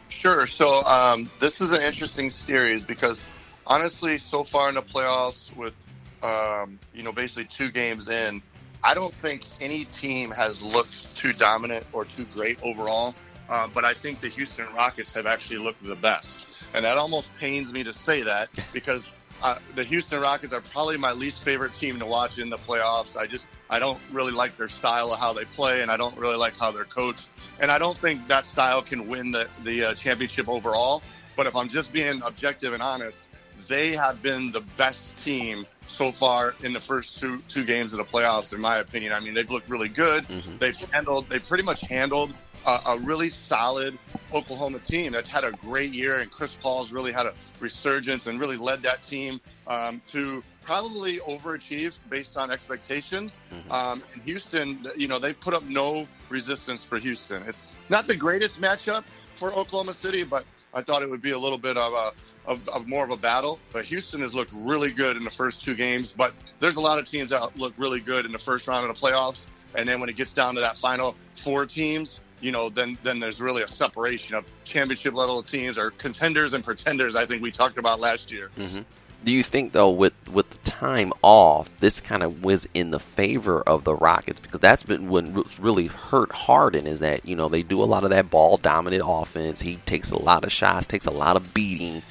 Sure. 0.08 0.46
So 0.46 0.82
um, 0.84 1.30
this 1.40 1.60
is 1.60 1.72
an 1.72 1.82
interesting 1.82 2.30
series 2.30 2.84
because 2.84 3.24
honestly, 3.66 4.18
so 4.18 4.44
far 4.44 4.68
in 4.68 4.74
the 4.74 4.82
playoffs, 4.82 5.54
with 5.56 5.74
um, 6.22 6.78
you 6.94 7.02
know 7.02 7.12
basically 7.12 7.46
two 7.46 7.70
games 7.70 8.08
in, 8.08 8.42
I 8.84 8.94
don't 8.94 9.14
think 9.14 9.44
any 9.60 9.84
team 9.86 10.30
has 10.32 10.60
looked 10.62 11.14
too 11.16 11.32
dominant 11.32 11.86
or 11.92 12.04
too 12.04 12.24
great 12.26 12.58
overall. 12.62 13.14
Uh, 13.48 13.68
but 13.72 13.84
I 13.84 13.92
think 13.92 14.20
the 14.20 14.28
Houston 14.28 14.66
Rockets 14.74 15.12
have 15.14 15.26
actually 15.26 15.58
looked 15.58 15.84
the 15.84 15.96
best, 15.96 16.48
and 16.74 16.84
that 16.84 16.96
almost 16.96 17.28
pains 17.38 17.72
me 17.72 17.84
to 17.84 17.92
say 17.92 18.22
that 18.22 18.48
because 18.72 19.12
uh, 19.42 19.56
the 19.74 19.84
Houston 19.84 20.20
Rockets 20.20 20.54
are 20.54 20.60
probably 20.60 20.96
my 20.96 21.12
least 21.12 21.42
favorite 21.42 21.74
team 21.74 21.98
to 21.98 22.06
watch 22.06 22.38
in 22.38 22.48
the 22.48 22.56
playoffs. 22.56 23.16
I 23.16 23.26
just 23.26 23.48
I 23.68 23.78
don't 23.78 23.98
really 24.12 24.32
like 24.32 24.56
their 24.56 24.68
style 24.68 25.12
of 25.12 25.18
how 25.18 25.32
they 25.32 25.44
play, 25.44 25.82
and 25.82 25.90
I 25.90 25.96
don't 25.96 26.16
really 26.16 26.36
like 26.36 26.56
how 26.56 26.70
they're 26.70 26.84
coached. 26.84 27.28
And 27.60 27.70
I 27.70 27.78
don't 27.78 27.98
think 27.98 28.26
that 28.28 28.46
style 28.46 28.80
can 28.80 29.06
win 29.06 29.32
the 29.32 29.48
the 29.64 29.84
uh, 29.84 29.94
championship 29.94 30.48
overall. 30.48 31.02
But 31.36 31.46
if 31.46 31.56
I'm 31.56 31.68
just 31.68 31.92
being 31.92 32.22
objective 32.22 32.72
and 32.72 32.82
honest, 32.82 33.24
they 33.68 33.92
have 33.92 34.22
been 34.22 34.52
the 34.52 34.62
best 34.76 35.16
team 35.22 35.66
so 35.86 36.12
far 36.12 36.54
in 36.62 36.72
the 36.72 36.80
first 36.80 37.18
two 37.20 37.42
two 37.48 37.64
games 37.64 37.92
of 37.92 37.98
the 37.98 38.04
playoffs, 38.04 38.52
in 38.52 38.60
my 38.60 38.76
opinion. 38.78 39.12
I 39.12 39.20
mean, 39.20 39.34
they've 39.34 39.50
looked 39.50 39.68
really 39.68 39.88
good. 39.88 40.26
Mhm. 40.28 40.58
They've 40.58 40.76
handled, 40.92 41.28
they 41.28 41.38
pretty 41.38 41.64
much 41.64 41.82
handled 41.82 42.34
a, 42.66 42.78
a 42.86 42.98
really 42.98 43.30
solid 43.30 43.98
Oklahoma 44.32 44.78
team 44.78 45.12
that's 45.12 45.28
had 45.28 45.44
a 45.44 45.52
great 45.52 45.92
year, 45.92 46.20
and 46.20 46.30
Chris 46.30 46.54
Paul's 46.54 46.90
really 46.90 47.12
had 47.12 47.26
a 47.26 47.34
resurgence 47.60 48.26
and 48.26 48.40
really 48.40 48.56
led 48.56 48.82
that 48.82 49.02
team 49.02 49.40
um, 49.66 50.00
to 50.06 50.42
probably 50.62 51.18
overachieve 51.18 51.98
based 52.08 52.36
on 52.36 52.50
expectations. 52.50 53.40
Mhm. 53.52 53.70
Um, 53.70 54.04
and 54.14 54.22
Houston, 54.22 54.86
you 54.96 55.08
know, 55.08 55.18
they 55.18 55.34
put 55.34 55.54
up 55.54 55.64
no 55.64 56.06
resistance 56.28 56.84
for 56.84 56.98
Houston. 56.98 57.42
It's 57.46 57.66
not 57.88 58.06
the 58.06 58.16
greatest 58.16 58.60
matchup 58.60 59.04
for 59.34 59.52
Oklahoma 59.52 59.92
City, 59.92 60.22
but 60.24 60.44
I 60.72 60.82
thought 60.82 61.02
it 61.02 61.10
would 61.10 61.22
be 61.22 61.32
a 61.32 61.38
little 61.38 61.58
bit 61.58 61.76
of 61.76 61.92
a 61.92 62.12
of, 62.46 62.66
of 62.68 62.86
more 62.86 63.04
of 63.04 63.10
a 63.10 63.16
battle. 63.16 63.58
But 63.72 63.84
Houston 63.86 64.20
has 64.20 64.34
looked 64.34 64.52
really 64.54 64.90
good 64.90 65.16
in 65.16 65.24
the 65.24 65.30
first 65.30 65.62
two 65.62 65.74
games. 65.74 66.12
But 66.16 66.34
there's 66.60 66.76
a 66.76 66.80
lot 66.80 66.98
of 66.98 67.08
teams 67.08 67.30
that 67.30 67.56
look 67.56 67.74
really 67.76 68.00
good 68.00 68.26
in 68.26 68.32
the 68.32 68.38
first 68.38 68.66
round 68.66 68.88
of 68.88 68.94
the 68.94 69.00
playoffs, 69.00 69.46
and 69.74 69.88
then 69.88 70.00
when 70.00 70.08
it 70.08 70.16
gets 70.16 70.32
down 70.32 70.54
to 70.54 70.60
that 70.60 70.76
final 70.78 71.14
four 71.34 71.66
teams, 71.66 72.20
you 72.40 72.50
know, 72.50 72.68
then 72.68 72.98
then 73.02 73.20
there's 73.20 73.40
really 73.40 73.62
a 73.62 73.68
separation 73.68 74.34
of 74.34 74.44
championship 74.64 75.14
level 75.14 75.42
teams 75.42 75.78
or 75.78 75.92
contenders 75.92 76.52
and 76.52 76.64
pretenders. 76.64 77.16
I 77.16 77.24
think 77.24 77.42
we 77.42 77.52
talked 77.52 77.78
about 77.78 78.00
last 78.00 78.30
year. 78.30 78.50
Mm-hmm. 78.58 78.80
Do 79.24 79.30
you 79.30 79.44
think 79.44 79.72
though, 79.72 79.90
with 79.90 80.14
with 80.28 80.50
the 80.50 80.58
time 80.58 81.12
off, 81.22 81.70
this 81.78 82.00
kind 82.00 82.24
of 82.24 82.42
was 82.42 82.68
in 82.74 82.90
the 82.90 82.98
favor 82.98 83.62
of 83.62 83.84
the 83.84 83.94
Rockets 83.94 84.40
because 84.40 84.58
that's 84.58 84.82
been 84.82 85.08
what 85.08 85.24
really 85.60 85.86
hurt 85.86 86.32
Harden 86.32 86.88
is 86.88 86.98
that 86.98 87.26
you 87.26 87.36
know 87.36 87.48
they 87.48 87.62
do 87.62 87.80
a 87.80 87.84
lot 87.84 88.02
of 88.02 88.10
that 88.10 88.30
ball 88.30 88.56
dominant 88.56 89.04
offense. 89.06 89.62
He 89.62 89.76
takes 89.76 90.10
a 90.10 90.20
lot 90.20 90.42
of 90.42 90.50
shots, 90.50 90.88
takes 90.88 91.06
a 91.06 91.12
lot 91.12 91.36
of 91.36 91.54
beating, 91.54 92.02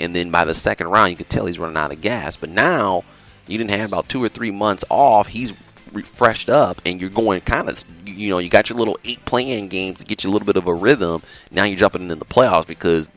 and 0.00 0.14
then 0.14 0.30
by 0.30 0.44
the 0.44 0.54
second 0.54 0.88
round, 0.88 1.10
you 1.10 1.16
could 1.16 1.28
tell 1.28 1.46
he's 1.46 1.58
running 1.58 1.76
out 1.76 1.92
of 1.92 2.00
gas. 2.00 2.36
But 2.36 2.50
now 2.50 3.04
you 3.46 3.58
didn't 3.58 3.70
have 3.70 3.88
about 3.88 4.08
two 4.08 4.22
or 4.22 4.28
three 4.28 4.50
months 4.50 4.84
off. 4.88 5.26
He's 5.28 5.52
refreshed 5.92 6.48
up, 6.48 6.80
and 6.86 7.00
you're 7.00 7.10
going 7.10 7.40
kind 7.42 7.68
of 7.68 7.84
you 8.06 8.30
know 8.30 8.38
you 8.38 8.48
got 8.48 8.68
your 8.70 8.78
little 8.78 8.98
eight 9.04 9.24
playing 9.24 9.68
games 9.68 9.98
to 9.98 10.04
get 10.04 10.24
you 10.24 10.30
a 10.30 10.32
little 10.32 10.46
bit 10.46 10.56
of 10.56 10.66
a 10.66 10.74
rhythm. 10.74 11.22
Now 11.50 11.64
you're 11.64 11.76
jumping 11.78 12.02
into 12.02 12.16
the 12.16 12.24
playoffs 12.24 12.66
because 12.66 13.08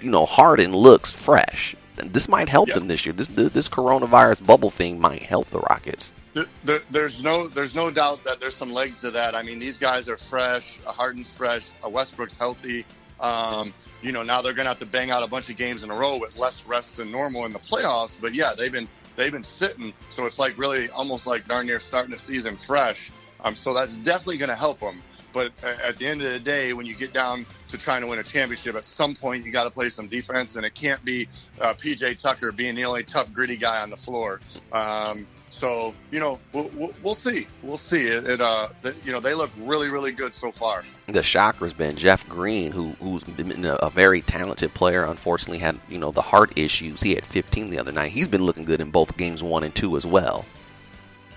you 0.00 0.10
know 0.10 0.26
Harden 0.26 0.74
looks 0.74 1.10
fresh. 1.10 1.74
This 1.96 2.28
might 2.28 2.48
help 2.48 2.68
Yeah. 2.68 2.74
them 2.76 2.88
this 2.88 3.04
year. 3.04 3.12
This, 3.12 3.28
this 3.28 3.50
this 3.50 3.68
coronavirus 3.68 4.46
bubble 4.46 4.70
thing 4.70 5.00
might 5.00 5.22
help 5.22 5.48
the 5.50 5.60
Rockets. 5.60 6.12
There, 6.32 6.46
there, 6.64 6.78
there's 6.90 7.22
no 7.24 7.48
there's 7.48 7.74
no 7.74 7.90
doubt 7.90 8.22
that 8.24 8.38
there's 8.40 8.54
some 8.56 8.72
legs 8.72 9.00
to 9.00 9.10
that. 9.10 9.34
I 9.34 9.42
mean, 9.42 9.58
these 9.58 9.76
guys 9.78 10.08
are 10.08 10.16
fresh. 10.16 10.78
Harden's 10.86 11.32
fresh. 11.32 11.70
Westbrook's 11.86 12.38
healthy. 12.38 12.86
Um, 13.20 13.74
you 14.02 14.12
know, 14.12 14.22
now 14.22 14.42
they're 14.42 14.54
going 14.54 14.64
to 14.64 14.70
have 14.70 14.78
to 14.80 14.86
bang 14.86 15.10
out 15.10 15.22
a 15.22 15.26
bunch 15.26 15.50
of 15.50 15.56
games 15.56 15.82
in 15.82 15.90
a 15.90 15.94
row 15.94 16.18
with 16.18 16.36
less 16.36 16.64
rest 16.66 16.96
than 16.96 17.10
normal 17.10 17.44
in 17.44 17.52
the 17.52 17.58
playoffs. 17.58 18.16
But 18.20 18.34
yeah, 18.34 18.54
they've 18.56 18.72
been 18.72 18.88
they've 19.16 19.32
been 19.32 19.44
sitting, 19.44 19.92
so 20.10 20.26
it's 20.26 20.38
like 20.38 20.56
really 20.58 20.88
almost 20.90 21.26
like 21.26 21.46
darn 21.46 21.66
near 21.66 21.80
starting 21.80 22.12
the 22.12 22.18
season 22.18 22.56
fresh. 22.56 23.12
Um, 23.42 23.56
so 23.56 23.74
that's 23.74 23.96
definitely 23.96 24.38
going 24.38 24.50
to 24.50 24.56
help 24.56 24.80
them. 24.80 25.02
But 25.32 25.52
at 25.62 25.98
the 25.98 26.06
end 26.06 26.22
of 26.22 26.32
the 26.32 26.40
day, 26.40 26.72
when 26.72 26.86
you 26.86 26.94
get 26.96 27.12
down 27.12 27.46
to 27.68 27.78
trying 27.78 28.00
to 28.00 28.08
win 28.08 28.18
a 28.18 28.24
championship, 28.24 28.74
at 28.74 28.84
some 28.84 29.14
point 29.14 29.44
you 29.44 29.52
got 29.52 29.64
to 29.64 29.70
play 29.70 29.88
some 29.88 30.08
defense, 30.08 30.56
and 30.56 30.66
it 30.66 30.74
can't 30.74 31.04
be 31.04 31.28
uh, 31.60 31.74
PJ 31.74 32.20
Tucker 32.20 32.50
being 32.50 32.74
the 32.74 32.84
only 32.84 33.04
tough, 33.04 33.32
gritty 33.32 33.56
guy 33.56 33.80
on 33.80 33.90
the 33.90 33.96
floor. 33.96 34.40
Um, 34.72 35.28
so 35.50 35.94
you 36.10 36.18
know, 36.18 36.40
we'll, 36.52 36.92
we'll, 37.02 37.14
see. 37.14 37.46
We'll 37.62 37.76
see. 37.76 38.08
It, 38.08 38.28
it 38.28 38.40
uh, 38.40 38.68
the, 38.82 38.94
you 39.04 39.12
know, 39.12 39.20
they 39.20 39.34
look 39.34 39.50
really, 39.58 39.88
really 39.88 40.12
good 40.12 40.34
so 40.34 40.50
far. 40.50 40.84
The 41.12 41.22
shocker's 41.22 41.72
been 41.72 41.96
Jeff 41.96 42.28
Green, 42.28 42.72
who 42.72 42.90
who's 43.00 43.24
been 43.24 43.64
a, 43.64 43.74
a 43.74 43.90
very 43.90 44.20
talented 44.20 44.72
player. 44.74 45.04
Unfortunately, 45.04 45.58
had 45.58 45.78
you 45.88 45.98
know 45.98 46.10
the 46.10 46.22
heart 46.22 46.56
issues. 46.56 47.02
He 47.02 47.14
had 47.14 47.24
15 47.24 47.70
the 47.70 47.78
other 47.78 47.92
night. 47.92 48.12
He's 48.12 48.28
been 48.28 48.44
looking 48.44 48.64
good 48.64 48.80
in 48.80 48.90
both 48.90 49.16
games 49.16 49.42
one 49.42 49.64
and 49.64 49.74
two 49.74 49.96
as 49.96 50.06
well. 50.06 50.44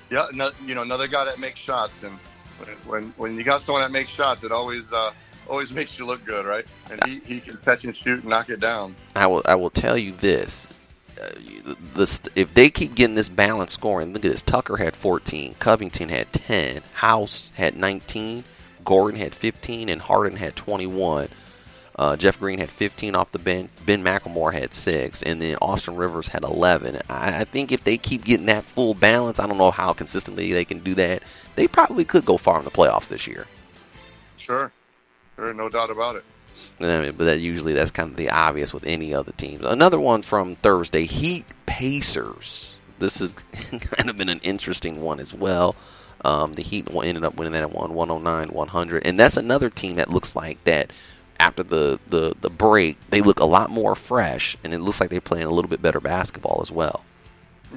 Yeah, 0.09 0.27
no, 0.31 0.51
you 0.65 0.75
know, 0.75 0.83
another 0.83 1.07
guy 1.07 1.25
that 1.25 1.39
makes 1.39 1.59
shots, 1.59 2.03
and 2.03 2.17
when 2.86 3.13
when, 3.17 3.36
you 3.36 3.43
got 3.43 3.62
someone 3.62 3.81
that 3.81 3.91
makes 3.91 4.12
shots, 4.12 4.43
it 4.43 4.51
always 4.51 4.91
uh, 4.93 5.12
always 5.49 5.71
makes 5.79 5.97
you 5.97 6.05
look 6.05 6.23
good, 6.23 6.45
right? 6.45 6.65
And 6.91 7.03
he, 7.05 7.19
he 7.19 7.39
can 7.39 7.57
catch 7.57 7.83
and 7.83 7.95
shoot 7.95 8.19
and 8.19 8.29
knock 8.29 8.49
it 8.49 8.59
down. 8.59 8.95
I 9.15 9.27
will 9.27 9.41
I 9.45 9.55
will 9.55 9.71
tell 9.71 9.97
you 9.97 10.12
this. 10.12 10.69
Uh, 11.19 11.29
the, 11.63 11.77
the 11.93 12.29
if 12.36 12.53
they 12.53 12.69
keep 12.69 12.95
getting 12.95 13.15
this 13.15 13.29
balanced 13.29 13.73
scoring, 13.73 14.13
look 14.13 14.25
at 14.25 14.31
this. 14.31 14.41
Tucker 14.41 14.77
had 14.77 14.95
14, 14.95 15.55
Covington 15.59 16.09
had 16.09 16.31
10, 16.33 16.81
House 16.93 17.51
had 17.55 17.75
19, 17.75 18.43
Gordon 18.84 19.19
had 19.19 19.36
15, 19.36 19.89
and 19.89 20.02
Harden 20.02 20.38
had 20.38 20.56
21. 20.56 21.28
Uh, 21.96 22.15
Jeff 22.15 22.39
Green 22.39 22.60
had 22.60 22.72
15 22.72 23.13
off 23.15 23.32
the 23.32 23.39
bench. 23.39 23.69
Ben 23.86 24.04
McLemore 24.04 24.54
had 24.54 24.74
six, 24.74 25.22
and 25.22 25.41
then 25.41 25.58
Austin 25.62 25.96
Rivers 25.96 26.28
had 26.28 26.43
11. 26.43 27.02
I, 27.08 27.41
I 27.41 27.43
think 27.46 27.72
if 27.72 27.84
they 27.84 27.98
keep 27.98 28.26
getting 28.26 28.48
that 28.48 28.65
full 28.65 28.93
balance, 28.96 29.39
I 29.39 29.46
don't 29.46 29.60
know 29.60 29.72
how 29.72 29.93
consistently 29.93 30.52
they 30.52 30.65
can 30.65 30.80
do 30.80 30.96
that. 30.96 31.22
They 31.56 31.67
probably 31.67 32.04
could 32.04 32.26
go 32.26 32.38
far 32.38 32.58
in 32.58 32.65
the 32.65 32.72
playoffs 32.72 33.08
this 33.08 33.28
year. 33.28 33.46
Sure, 34.38 34.72
sure, 35.36 35.54
no 35.54 35.69
doubt 35.69 35.91
about 35.91 36.15
it. 36.15 36.24
I 36.80 37.00
mean, 37.00 37.15
but 37.15 37.26
that 37.26 37.39
usually 37.39 37.74
that's 37.74 37.91
kind 37.91 38.10
of 38.10 38.15
the 38.15 38.30
obvious 38.30 38.74
with 38.74 38.86
any 38.86 39.13
other 39.13 39.32
team. 39.32 39.63
Another 39.63 40.00
one 40.00 40.24
from 40.24 40.56
Thursday: 40.56 41.06
Heat 41.06 41.46
Pacers. 41.65 42.76
This 43.00 43.19
has 43.19 43.34
kind 43.91 44.10
of 44.10 44.17
been 44.17 44.30
an 44.30 44.39
interesting 44.43 45.02
one 45.02 45.19
as 45.19 45.34
well. 45.34 45.76
Um, 46.23 46.53
the 46.53 46.62
Heat 46.62 46.88
ended 46.93 47.23
up 47.23 47.36
winning 47.36 47.53
that 47.53 47.63
at 47.63 47.71
one 47.71 47.93
109 47.93 48.49
100, 48.49 49.05
and 49.05 49.19
that's 49.19 49.38
another 49.38 49.69
team 49.69 49.97
that 49.97 50.09
looks 50.09 50.36
like 50.36 50.63
that. 50.63 50.91
After 51.39 51.63
the, 51.63 51.99
the, 52.07 52.36
the 52.39 52.49
break, 52.49 52.97
they 53.09 53.21
look 53.21 53.39
a 53.39 53.45
lot 53.45 53.69
more 53.69 53.95
fresh, 53.95 54.55
and 54.63 54.73
it 54.73 54.79
looks 54.79 55.01
like 55.01 55.09
they're 55.09 55.19
playing 55.19 55.45
a 55.45 55.49
little 55.49 55.67
bit 55.67 55.81
better 55.81 55.99
basketball 55.99 56.59
as 56.62 56.71
well. 56.71 57.03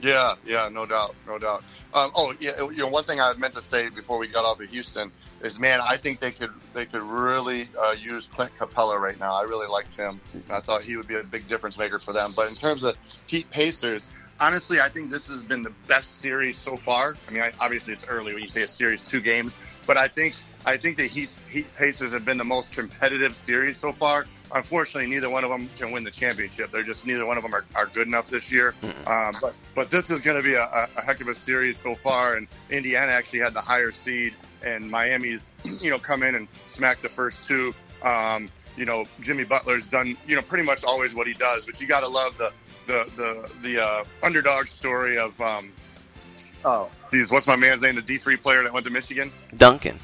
Yeah, 0.02 0.35
yeah, 0.44 0.68
no 0.68 0.87
doubt, 0.87 1.14
no 1.26 1.38
doubt. 1.38 1.64
Um, 1.94 2.11
oh, 2.14 2.35
yeah, 2.38 2.61
you 2.61 2.76
know, 2.76 2.88
one 2.88 3.04
thing 3.04 3.20
I 3.20 3.32
meant 3.35 3.54
to 3.54 3.62
say 3.62 3.88
before 3.88 4.18
we 4.18 4.28
got 4.28 4.44
off 4.44 4.61
of 4.61 4.68
Houston 4.68 5.11
is, 5.42 5.59
man, 5.59 5.80
I 5.80 5.96
think 5.96 6.20
they 6.20 6.32
could 6.32 6.50
they 6.74 6.85
could 6.85 7.02
really 7.02 7.70
uh, 7.78 7.92
use 7.92 8.26
Clint 8.26 8.52
Capela 8.59 9.00
right 9.00 9.18
now. 9.18 9.35
I 9.35 9.42
really 9.42 9.66
liked 9.66 9.94
him. 9.94 10.20
I 10.50 10.61
thought 10.61 10.82
he 10.82 10.96
would 10.96 11.09
be 11.09 11.14
a 11.14 11.22
big 11.22 11.48
difference 11.48 11.78
maker 11.78 11.98
for 11.98 12.12
them. 12.12 12.32
But 12.37 12.48
in 12.48 12.54
terms 12.54 12.82
of 12.82 12.96
Heat 13.26 13.48
Pacers, 13.50 14.11
honestly, 14.40 14.81
I 14.81 14.88
think 14.88 15.11
this 15.11 15.29
has 15.29 15.42
been 15.42 15.62
the 15.62 15.72
best 15.87 16.20
series 16.20 16.57
so 16.59 16.77
far. 16.77 17.16
I 17.29 17.31
mean, 17.31 17.42
I, 17.42 17.53
obviously 17.61 17.94
it's 17.94 18.07
early 18.07 18.35
when 18.35 18.42
you 18.42 18.49
say 18.49 18.62
a 18.62 18.68
series, 18.68 19.03
two 19.03 19.20
games, 19.20 19.57
but 19.87 19.96
I 19.96 20.09
think 20.09 20.35
I 20.66 20.77
think 20.77 20.96
the 20.96 21.07
Heat, 21.07 21.37
Heat 21.49 21.72
Pacers 21.77 22.12
have 22.12 22.25
been 22.25 22.38
the 22.38 22.44
most 22.44 22.72
competitive 22.72 23.37
series 23.37 23.79
so 23.79 23.92
far. 23.92 24.27
Unfortunately, 24.53 25.09
neither 25.09 25.31
one 25.31 25.44
of 25.44 25.51
them 25.51 25.70
can 25.77 25.92
win 25.92 26.03
the 26.03 26.11
championship. 26.11 26.72
They're 26.72 26.83
just 26.83 27.07
neither 27.07 27.25
one 27.25 27.37
of 27.37 27.44
them 27.44 27.55
are, 27.55 27.64
are 27.77 27.87
good 27.87 28.09
enough 28.09 28.29
this 28.29 28.51
year. 28.51 28.75
Um, 29.07 29.33
but 29.40 29.55
but 29.77 29.90
this 29.90 30.11
is 30.11 30.20
going 30.20 30.37
to 30.37 30.42
be 30.42 30.55
a, 30.55 30.62
a, 30.62 30.88
a 30.96 31.03
heck 31.03 31.20
of 31.20 31.29
a 31.29 31.35
series 31.35 31.79
so 31.79 31.94
far. 31.94 32.35
And 32.35 32.49
Indiana 32.70 33.12
actually 33.12 33.40
had 33.40 33.55
the 33.55 33.61
higher 33.61 33.92
seed, 33.92 34.35
and 34.64 34.90
Miami's 34.90 35.53
you 35.81 35.90
know 35.90 35.99
come 35.99 36.25
in 36.25 36.35
and 36.35 36.49
smack 36.66 37.01
the 37.01 37.09
first 37.09 37.44
two. 37.44 37.72
Um, 38.03 38.51
you 38.76 38.84
know, 38.84 39.04
Jimmy 39.20 39.44
Butler's 39.44 39.86
done, 39.86 40.16
you 40.26 40.36
know, 40.36 40.42
pretty 40.42 40.64
much 40.64 40.84
always 40.84 41.14
what 41.14 41.26
he 41.26 41.34
does. 41.34 41.66
But 41.66 41.80
you 41.80 41.86
got 41.86 42.00
to 42.00 42.08
love 42.08 42.36
the 42.38 42.52
the 42.86 43.10
the 43.16 43.50
the 43.62 43.82
uh, 43.82 44.04
underdog 44.22 44.66
story 44.66 45.18
of, 45.18 45.38
um, 45.40 45.72
oh, 46.64 46.88
geez, 47.10 47.30
what's 47.30 47.46
my 47.46 47.56
man's 47.56 47.82
name? 47.82 47.94
The 47.94 48.02
D 48.02 48.18
three 48.18 48.36
player 48.36 48.62
that 48.62 48.72
went 48.72 48.86
to 48.86 48.92
Michigan, 48.92 49.32
Duncan. 49.56 49.98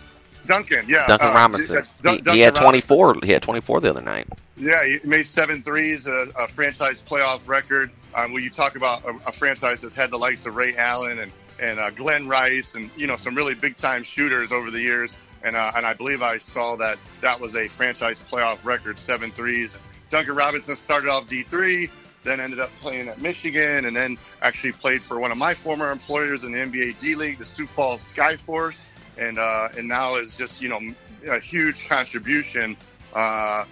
Duncan. 0.47 0.87
Yeah, 0.89 1.07
Duncan 1.07 1.29
uh, 1.29 1.35
Robinson. 1.35 1.75
Dun- 1.77 1.85
he, 1.85 2.03
Duncan 2.03 2.35
he 2.35 2.41
had 2.41 2.55
24. 2.55 3.17
He 3.23 3.31
had 3.31 3.43
24 3.43 3.81
the 3.81 3.91
other 3.91 4.03
night. 4.03 4.27
Yeah, 4.57 4.85
he 4.85 4.99
made 5.05 5.27
seven 5.27 5.63
threes, 5.63 6.07
a, 6.07 6.27
a 6.39 6.49
franchise 6.49 7.03
playoff 7.03 7.47
record. 7.49 7.91
Um, 8.15 8.33
when 8.33 8.43
you 8.43 8.51
talk 8.51 8.77
about 8.77 9.05
a, 9.05 9.15
a 9.29 9.33
franchise 9.33 9.81
that's 9.81 9.95
had 9.95 10.11
the 10.11 10.19
likes 10.19 10.45
of 10.47 10.57
Ray 10.57 10.77
Allen 10.77 11.21
and 11.21 11.33
and 11.59 11.79
uh, 11.79 11.91
Glenn 11.91 12.29
Rice 12.29 12.75
and 12.75 12.91
you 12.97 13.07
know 13.07 13.17
some 13.17 13.35
really 13.35 13.55
big 13.55 13.77
time 13.77 14.03
shooters 14.03 14.53
over 14.53 14.71
the 14.71 14.81
years, 14.81 15.17
and 15.45 15.57
uh, 15.57 15.73
and 15.75 15.87
I 15.87 15.95
believe 15.95 16.23
I 16.23 16.39
saw 16.39 16.77
that 16.77 16.99
that 17.21 17.41
was 17.41 17.57
a 17.57 17.69
franchise 17.69 18.21
playoff 18.31 18.65
record, 18.65 18.99
seven 18.99 19.31
threes. 19.31 19.77
Duncan 20.11 20.35
Robinson 20.35 20.77
started 20.77 21.09
off 21.09 21.29
D 21.29 21.43
three, 21.43 21.91
then 22.25 22.41
ended 22.41 22.61
up 22.61 22.71
playing 22.81 23.09
at 23.09 23.21
Michigan, 23.21 23.85
and 23.87 23.97
then 23.97 24.19
actually 24.43 24.73
played 24.73 25.03
for 25.03 25.19
one 25.19 25.33
of 25.33 25.39
my 25.39 25.55
former 25.55 25.91
employers 25.91 26.45
in 26.45 26.53
the 26.53 26.59
NBA 26.59 26.99
D 26.99 27.15
League, 27.15 27.39
the 27.39 27.45
Sioux 27.45 27.67
Falls 27.67 28.13
Skyforce, 28.13 28.89
and 29.19 29.39
uh, 29.39 29.69
and 29.77 29.89
now 29.89 30.17
is 30.17 30.37
just 30.37 30.61
you 30.61 30.69
know 30.69 30.81
a 31.29 31.39
huge 31.39 31.89
contribution. 31.89 32.77
Uh, 33.13 33.65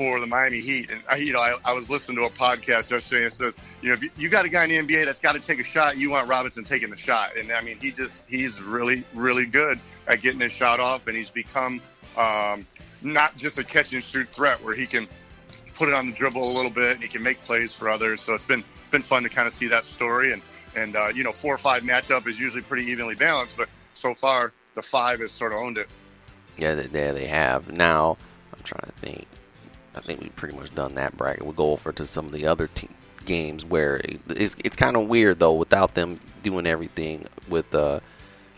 for 0.00 0.18
the 0.18 0.26
Miami 0.26 0.60
Heat. 0.60 0.90
And 0.90 1.02
I, 1.10 1.16
you 1.16 1.34
know, 1.34 1.40
I, 1.40 1.58
I 1.62 1.74
was 1.74 1.90
listening 1.90 2.16
to 2.16 2.24
a 2.24 2.30
podcast 2.30 2.90
yesterday 2.90 3.24
and 3.24 3.26
it 3.26 3.34
says, 3.34 3.54
you 3.82 3.90
know, 3.90 3.96
if 4.00 4.18
you, 4.18 4.30
got 4.30 4.46
a 4.46 4.48
guy 4.48 4.64
in 4.64 4.70
the 4.70 4.78
NBA 4.78 5.04
that's 5.04 5.18
got 5.18 5.32
to 5.32 5.40
take 5.40 5.60
a 5.60 5.64
shot, 5.64 5.98
you 5.98 6.08
want 6.08 6.26
Robinson 6.26 6.64
taking 6.64 6.88
the 6.88 6.96
shot. 6.96 7.36
And 7.36 7.52
I 7.52 7.60
mean, 7.60 7.78
he 7.78 7.90
just 7.90 8.24
he's 8.26 8.62
really 8.62 9.04
really 9.12 9.44
good 9.44 9.78
at 10.06 10.22
getting 10.22 10.40
his 10.40 10.52
shot 10.52 10.80
off, 10.80 11.06
and 11.06 11.14
he's 11.14 11.28
become 11.28 11.82
um, 12.16 12.66
not 13.02 13.36
just 13.36 13.58
a 13.58 13.64
catch 13.64 13.92
and 13.92 14.02
shoot 14.02 14.26
threat 14.32 14.64
where 14.64 14.74
he 14.74 14.86
can 14.86 15.06
put 15.74 15.90
it 15.90 15.94
on 15.94 16.06
the 16.06 16.16
dribble 16.16 16.50
a 16.50 16.54
little 16.54 16.70
bit 16.70 16.92
and 16.92 17.02
he 17.02 17.08
can 17.08 17.22
make 17.22 17.42
plays 17.42 17.70
for 17.70 17.90
others. 17.90 18.22
So 18.22 18.32
it's 18.32 18.42
been 18.42 18.64
been 18.90 19.02
fun 19.02 19.22
to 19.24 19.28
kind 19.28 19.46
of 19.46 19.52
see 19.52 19.68
that 19.68 19.84
story. 19.84 20.32
And 20.32 20.40
and 20.76 20.96
uh, 20.96 21.08
you 21.08 21.24
know, 21.24 21.32
four 21.32 21.54
or 21.54 21.58
five 21.58 21.82
matchup 21.82 22.26
is 22.26 22.40
usually 22.40 22.62
pretty 22.62 22.86
evenly 22.90 23.16
balanced, 23.16 23.58
but 23.58 23.68
so 23.92 24.14
far 24.14 24.54
the 24.72 24.80
five 24.80 25.20
has 25.20 25.30
sort 25.30 25.52
of 25.52 25.58
owned 25.58 25.76
it. 25.76 25.88
Yeah, 26.56 26.74
th- 26.74 26.88
there 26.88 27.12
they 27.12 27.26
have. 27.26 27.70
Now, 27.70 28.16
I'm 28.54 28.62
trying 28.64 28.86
to 28.86 28.92
think. 28.92 29.26
I 29.94 30.00
think 30.00 30.20
we've 30.20 30.36
pretty 30.36 30.56
much 30.56 30.74
done 30.74 30.94
that 30.94 31.16
bracket. 31.16 31.42
We'll 31.44 31.52
go 31.52 31.72
over 31.72 31.92
to 31.92 32.06
some 32.06 32.26
of 32.26 32.32
the 32.32 32.46
other 32.46 32.68
te- 32.68 32.88
games 33.24 33.64
where 33.64 33.96
it- 33.96 34.20
it's, 34.28 34.56
it's 34.64 34.76
kind 34.76 34.96
of 34.96 35.08
weird 35.08 35.38
though 35.40 35.52
without 35.54 35.94
them 35.94 36.20
doing 36.42 36.66
everything 36.66 37.26
with 37.48 37.74
uh, 37.74 38.00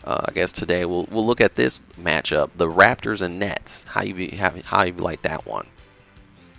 uh, 0.03 0.25
I 0.27 0.31
guess 0.31 0.51
today 0.51 0.85
we'll 0.85 1.07
we'll 1.11 1.25
look 1.25 1.41
at 1.41 1.55
this 1.55 1.81
matchup, 1.99 2.51
the 2.55 2.67
Raptors 2.67 3.21
and 3.21 3.39
Nets. 3.39 3.85
How 3.85 4.03
you 4.03 4.35
how, 4.37 4.51
how 4.65 4.83
you 4.83 4.93
like 4.93 5.21
that 5.23 5.45
one? 5.45 5.67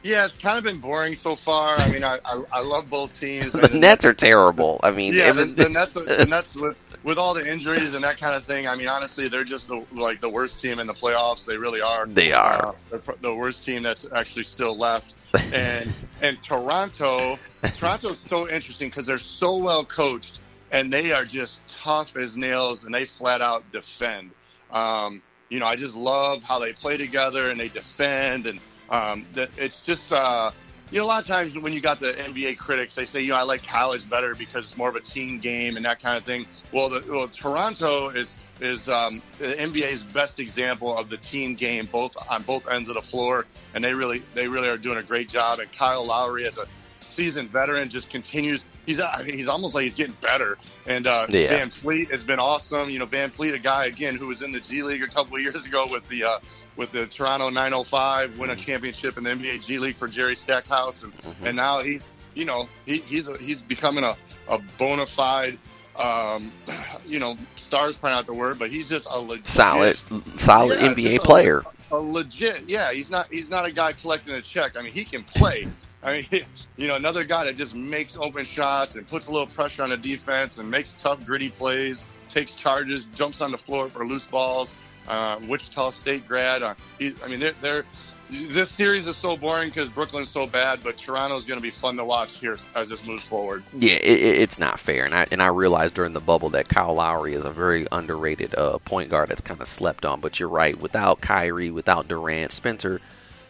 Yeah, 0.04 0.26
it's 0.26 0.36
kind 0.36 0.58
of 0.58 0.64
been 0.64 0.80
boring 0.80 1.14
so 1.14 1.34
far. 1.34 1.78
I 1.78 1.90
mean, 1.90 2.04
I 2.04 2.18
I, 2.26 2.42
I 2.52 2.60
love 2.60 2.90
both 2.90 3.18
teams. 3.18 3.52
The 3.64 3.78
Nets 3.78 4.04
are 4.04 4.12
terrible. 4.12 4.78
I 4.82 4.90
mean, 4.90 5.14
yeah, 5.14 5.32
the, 5.32 5.46
the 5.46 5.70
Nets, 5.70 5.94
the 5.94 6.26
Nets 6.28 6.54
with, 6.54 6.76
with 7.02 7.16
all 7.16 7.32
the 7.32 7.50
injuries 7.50 7.94
and 7.94 8.04
that 8.04 8.20
kind 8.20 8.36
of 8.36 8.44
thing. 8.44 8.68
I 8.68 8.76
mean, 8.76 8.86
honestly, 8.86 9.28
they're 9.28 9.44
just 9.44 9.66
the, 9.66 9.82
like 9.92 10.20
the 10.20 10.28
worst 10.28 10.60
team 10.60 10.78
in 10.78 10.86
the 10.86 10.92
playoffs. 10.92 11.46
They 11.46 11.56
really 11.56 11.80
are. 11.80 12.06
They 12.06 12.32
are. 12.32 12.68
Uh, 12.68 12.72
they're 12.90 13.14
the 13.22 13.34
worst 13.34 13.64
team 13.64 13.82
that's 13.82 14.04
actually 14.14 14.42
still 14.42 14.76
left. 14.76 15.16
And 15.52 15.94
and 16.22 16.36
Toronto, 16.42 17.38
Toronto's 17.72 18.18
so 18.18 18.46
interesting 18.46 18.90
because 18.90 19.06
they're 19.06 19.16
so 19.16 19.56
well 19.56 19.86
coached 19.86 20.40
and 20.70 20.92
they 20.92 21.12
are 21.12 21.24
just 21.24 21.66
tough 21.66 22.14
as 22.16 22.36
nails 22.36 22.84
and 22.84 22.94
they 22.94 23.06
flat 23.06 23.40
out 23.40 23.64
defend. 23.72 24.32
Um, 24.70 25.22
you 25.48 25.60
know, 25.60 25.66
I 25.66 25.76
just 25.76 25.94
love 25.94 26.42
how 26.42 26.58
they 26.58 26.74
play 26.74 26.98
together 26.98 27.48
and 27.48 27.58
they 27.58 27.68
defend 27.68 28.46
and 28.46 28.60
um, 28.90 29.26
it's 29.34 29.84
just. 29.84 30.12
Uh, 30.12 30.50
you 30.90 31.00
know, 31.00 31.06
a 31.06 31.08
lot 31.08 31.22
of 31.22 31.26
times 31.26 31.58
when 31.58 31.72
you 31.72 31.80
got 31.80 31.98
the 31.98 32.12
NBA 32.12 32.58
critics, 32.58 32.94
they 32.94 33.04
say, 33.04 33.20
you 33.20 33.30
know, 33.30 33.36
I 33.36 33.42
like 33.42 33.66
college 33.66 34.08
better 34.08 34.36
because 34.36 34.66
it's 34.66 34.76
more 34.76 34.88
of 34.88 34.94
a 34.94 35.00
team 35.00 35.40
game 35.40 35.76
and 35.76 35.84
that 35.84 36.00
kind 36.00 36.16
of 36.16 36.24
thing. 36.24 36.46
Well, 36.72 36.88
the, 36.90 37.04
well 37.10 37.26
Toronto 37.26 38.10
is 38.10 38.38
is 38.60 38.88
um, 38.88 39.20
the 39.38 39.54
NBA's 39.54 40.04
best 40.04 40.38
example 40.38 40.96
of 40.96 41.10
the 41.10 41.16
team 41.16 41.54
game, 41.54 41.88
both 41.90 42.16
on 42.30 42.42
both 42.42 42.68
ends 42.68 42.88
of 42.88 42.94
the 42.94 43.02
floor, 43.02 43.46
and 43.74 43.82
they 43.82 43.92
really 43.92 44.22
they 44.34 44.46
really 44.46 44.68
are 44.68 44.76
doing 44.76 44.98
a 44.98 45.02
great 45.02 45.28
job. 45.28 45.58
And 45.58 45.72
Kyle 45.72 46.04
Lowry, 46.04 46.46
as 46.46 46.58
a 46.58 46.66
seasoned 47.00 47.50
veteran, 47.50 47.88
just 47.88 48.10
continues. 48.10 48.64
He's 48.86 49.00
uh, 49.00 49.22
he's 49.24 49.48
almost 49.48 49.74
like 49.74 49.84
he's 49.84 49.94
getting 49.94 50.16
better. 50.20 50.58
And 50.86 51.06
uh, 51.06 51.26
Yeah. 51.30 51.58
VanVleet 51.64 52.10
has 52.10 52.22
been 52.24 52.38
awesome. 52.38 52.90
You 52.90 52.98
know, 52.98 53.06
VanVleet, 53.06 53.54
a 53.54 53.58
guy 53.58 53.86
again 53.86 54.16
who 54.16 54.26
was 54.26 54.42
in 54.42 54.52
the 54.52 54.60
G 54.60 54.82
League 54.82 55.02
a 55.02 55.08
couple 55.08 55.36
of 55.36 55.42
years 55.42 55.64
ago 55.64 55.86
with 55.90 56.06
the 56.08 56.24
uh, 56.24 56.38
with 56.76 56.92
the 56.92 57.06
Toronto 57.06 57.48
905, 57.50 58.38
win 58.38 58.50
a 58.50 58.56
championship 58.56 59.16
in 59.16 59.24
the 59.24 59.30
NBA 59.30 59.64
G 59.66 59.78
League 59.78 59.96
for 59.96 60.08
Jerry 60.08 60.36
Stackhouse, 60.36 61.02
and 61.02 61.12
Mhm. 61.22 61.46
and 61.46 61.56
now 61.56 61.82
he's 61.82 62.02
you 62.34 62.44
know 62.44 62.68
he, 62.84 62.98
he's 62.98 63.28
a, 63.28 63.36
he's 63.38 63.62
becoming 63.62 64.04
a, 64.04 64.16
a 64.48 64.58
bona 64.78 65.06
fide 65.06 65.56
um, 65.96 66.52
you 67.06 67.18
know 67.20 67.36
stars 67.56 67.96
probably 67.96 68.16
not 68.16 68.26
the 68.26 68.34
word, 68.34 68.58
but 68.58 68.70
he's 68.70 68.88
just 68.88 69.06
a 69.10 69.18
legit, 69.18 69.46
solid, 69.46 69.98
solid 70.36 70.80
Yeah, 70.80 70.88
NBA 70.94 71.12
just 71.14 71.24
a- 71.24 71.26
player. 71.26 71.62
a 71.92 71.96
legit 71.96 72.64
yeah. 72.68 72.92
He's 72.92 73.10
not 73.10 73.32
he's 73.32 73.48
not 73.48 73.64
a 73.64 73.72
guy 73.72 73.92
collecting 73.92 74.34
a 74.34 74.42
check. 74.42 74.76
I 74.76 74.82
mean 74.82 74.92
he 74.92 75.04
can 75.04 75.22
play. 75.24 75.68
I 76.04 76.24
mean 76.30 76.44
you 76.76 76.86
know 76.88 76.96
another 76.96 77.24
guy 77.24 77.44
that 77.44 77.56
just 77.56 77.74
makes 77.74 78.16
open 78.18 78.44
shots 78.44 78.96
and 78.96 79.06
puts 79.08 79.26
a 79.26 79.32
little 79.32 79.46
pressure 79.46 79.82
on 79.82 79.90
the 79.90 79.96
defense 79.96 80.58
and 80.58 80.70
makes 80.70 80.94
tough 80.94 81.24
gritty 81.24 81.50
plays, 81.50 82.06
takes 82.28 82.54
charges, 82.54 83.06
jumps 83.14 83.40
on 83.40 83.50
the 83.52 83.58
floor 83.58 83.88
for 83.88 84.06
loose 84.06 84.26
balls. 84.26 84.74
Uh, 85.08 85.38
Wichita 85.48 85.90
State 85.90 86.26
grad. 86.26 86.62
Uh, 86.62 86.74
he, 86.98 87.14
I 87.24 87.28
mean 87.28 87.40
they're 87.40 87.54
they're 87.60 87.84
this 88.30 88.70
series 88.70 89.06
is 89.06 89.16
so 89.18 89.36
boring 89.36 89.68
because 89.68 89.90
Brooklyn's 89.90 90.30
so 90.30 90.46
bad, 90.46 90.80
but 90.82 90.96
Toronto's 90.96 91.44
going 91.44 91.58
to 91.58 91.62
be 91.62 91.70
fun 91.70 91.96
to 91.98 92.04
watch 92.06 92.38
here 92.38 92.56
as 92.74 92.88
this 92.88 93.06
moves 93.06 93.22
forward. 93.22 93.62
Yeah, 93.78 93.92
it, 93.96 94.02
it- 94.02 94.40
it's 94.40 94.58
not 94.58 94.80
fair, 94.80 95.04
and 95.04 95.14
I 95.14 95.26
and 95.30 95.42
I 95.42 95.48
realized 95.48 95.94
during 95.94 96.14
the 96.14 96.20
bubble 96.20 96.48
that 96.50 96.66
Kyle 96.68 96.94
Lowry 96.94 97.34
is 97.34 97.44
a 97.44 97.50
very 97.50 97.86
underrated 97.92 98.54
uh, 98.56 98.78
point 98.78 99.10
guard 99.10 99.28
that's 99.28 99.42
kind 99.42 99.60
of 99.60 99.68
slept 99.68 100.06
on. 100.06 100.20
But 100.20 100.40
you're 100.40 100.48
right, 100.48 100.76
without 100.80 101.20
Kyrie, 101.20 101.70
without 101.70 102.08
Durant, 102.08 102.50
Spencer 102.50 103.00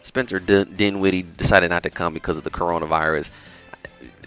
Spencer 0.05 0.39
Din- 0.39 0.75
Dinwiddie 0.75 1.23
decided 1.23 1.71
not 1.71 1.83
to 1.83 1.89
come 1.89 2.13
because 2.13 2.37
of 2.37 2.43
the 2.43 2.51
coronavirus. 2.51 3.31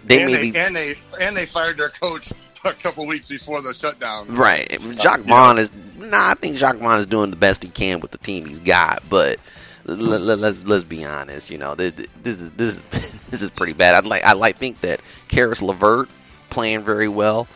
They 0.04 0.22
and, 0.22 0.34
they, 0.54 0.60
and 0.60 0.76
they 0.76 0.96
and 1.20 1.36
they 1.36 1.46
fired 1.46 1.76
their 1.76 1.90
coach 1.90 2.32
a 2.64 2.72
couple 2.74 3.06
weeks 3.06 3.28
before 3.28 3.62
the 3.62 3.72
shutdown. 3.74 4.26
right. 4.34 4.68
Jacque 4.98 5.20
Vaughn 5.20 5.58
is 5.58 5.70
nah. 5.96 6.30
I 6.30 6.34
think 6.34 6.56
Jacque 6.56 6.78
Vaughn 6.78 6.98
is 6.98 7.06
doing 7.06 7.30
the 7.30 7.36
best 7.36 7.62
he 7.62 7.68
can 7.68 8.00
with 8.00 8.10
the 8.10 8.18
team 8.18 8.44
he's 8.44 8.60
got, 8.60 9.02
but. 9.08 9.38
Let, 9.90 10.20
let, 10.20 10.38
let's 10.38 10.62
let's 10.64 10.84
be 10.84 11.02
honest. 11.06 11.50
You 11.50 11.56
know, 11.56 11.74
th- 11.74 11.96
th- 11.96 12.10
this 12.22 12.42
is 12.42 12.50
this 12.50 12.74
is 12.74 12.82
this 13.30 13.40
is 13.40 13.48
pretty 13.48 13.72
bad. 13.72 13.94
I'd 13.94 14.04
like 14.04 14.22
I 14.22 14.34
like 14.34 14.58
think 14.58 14.82
that 14.82 15.00
Caris 15.28 15.62
LeVert 15.62 16.10
playing 16.50 16.82
very 16.84 17.08
well. 17.08 17.48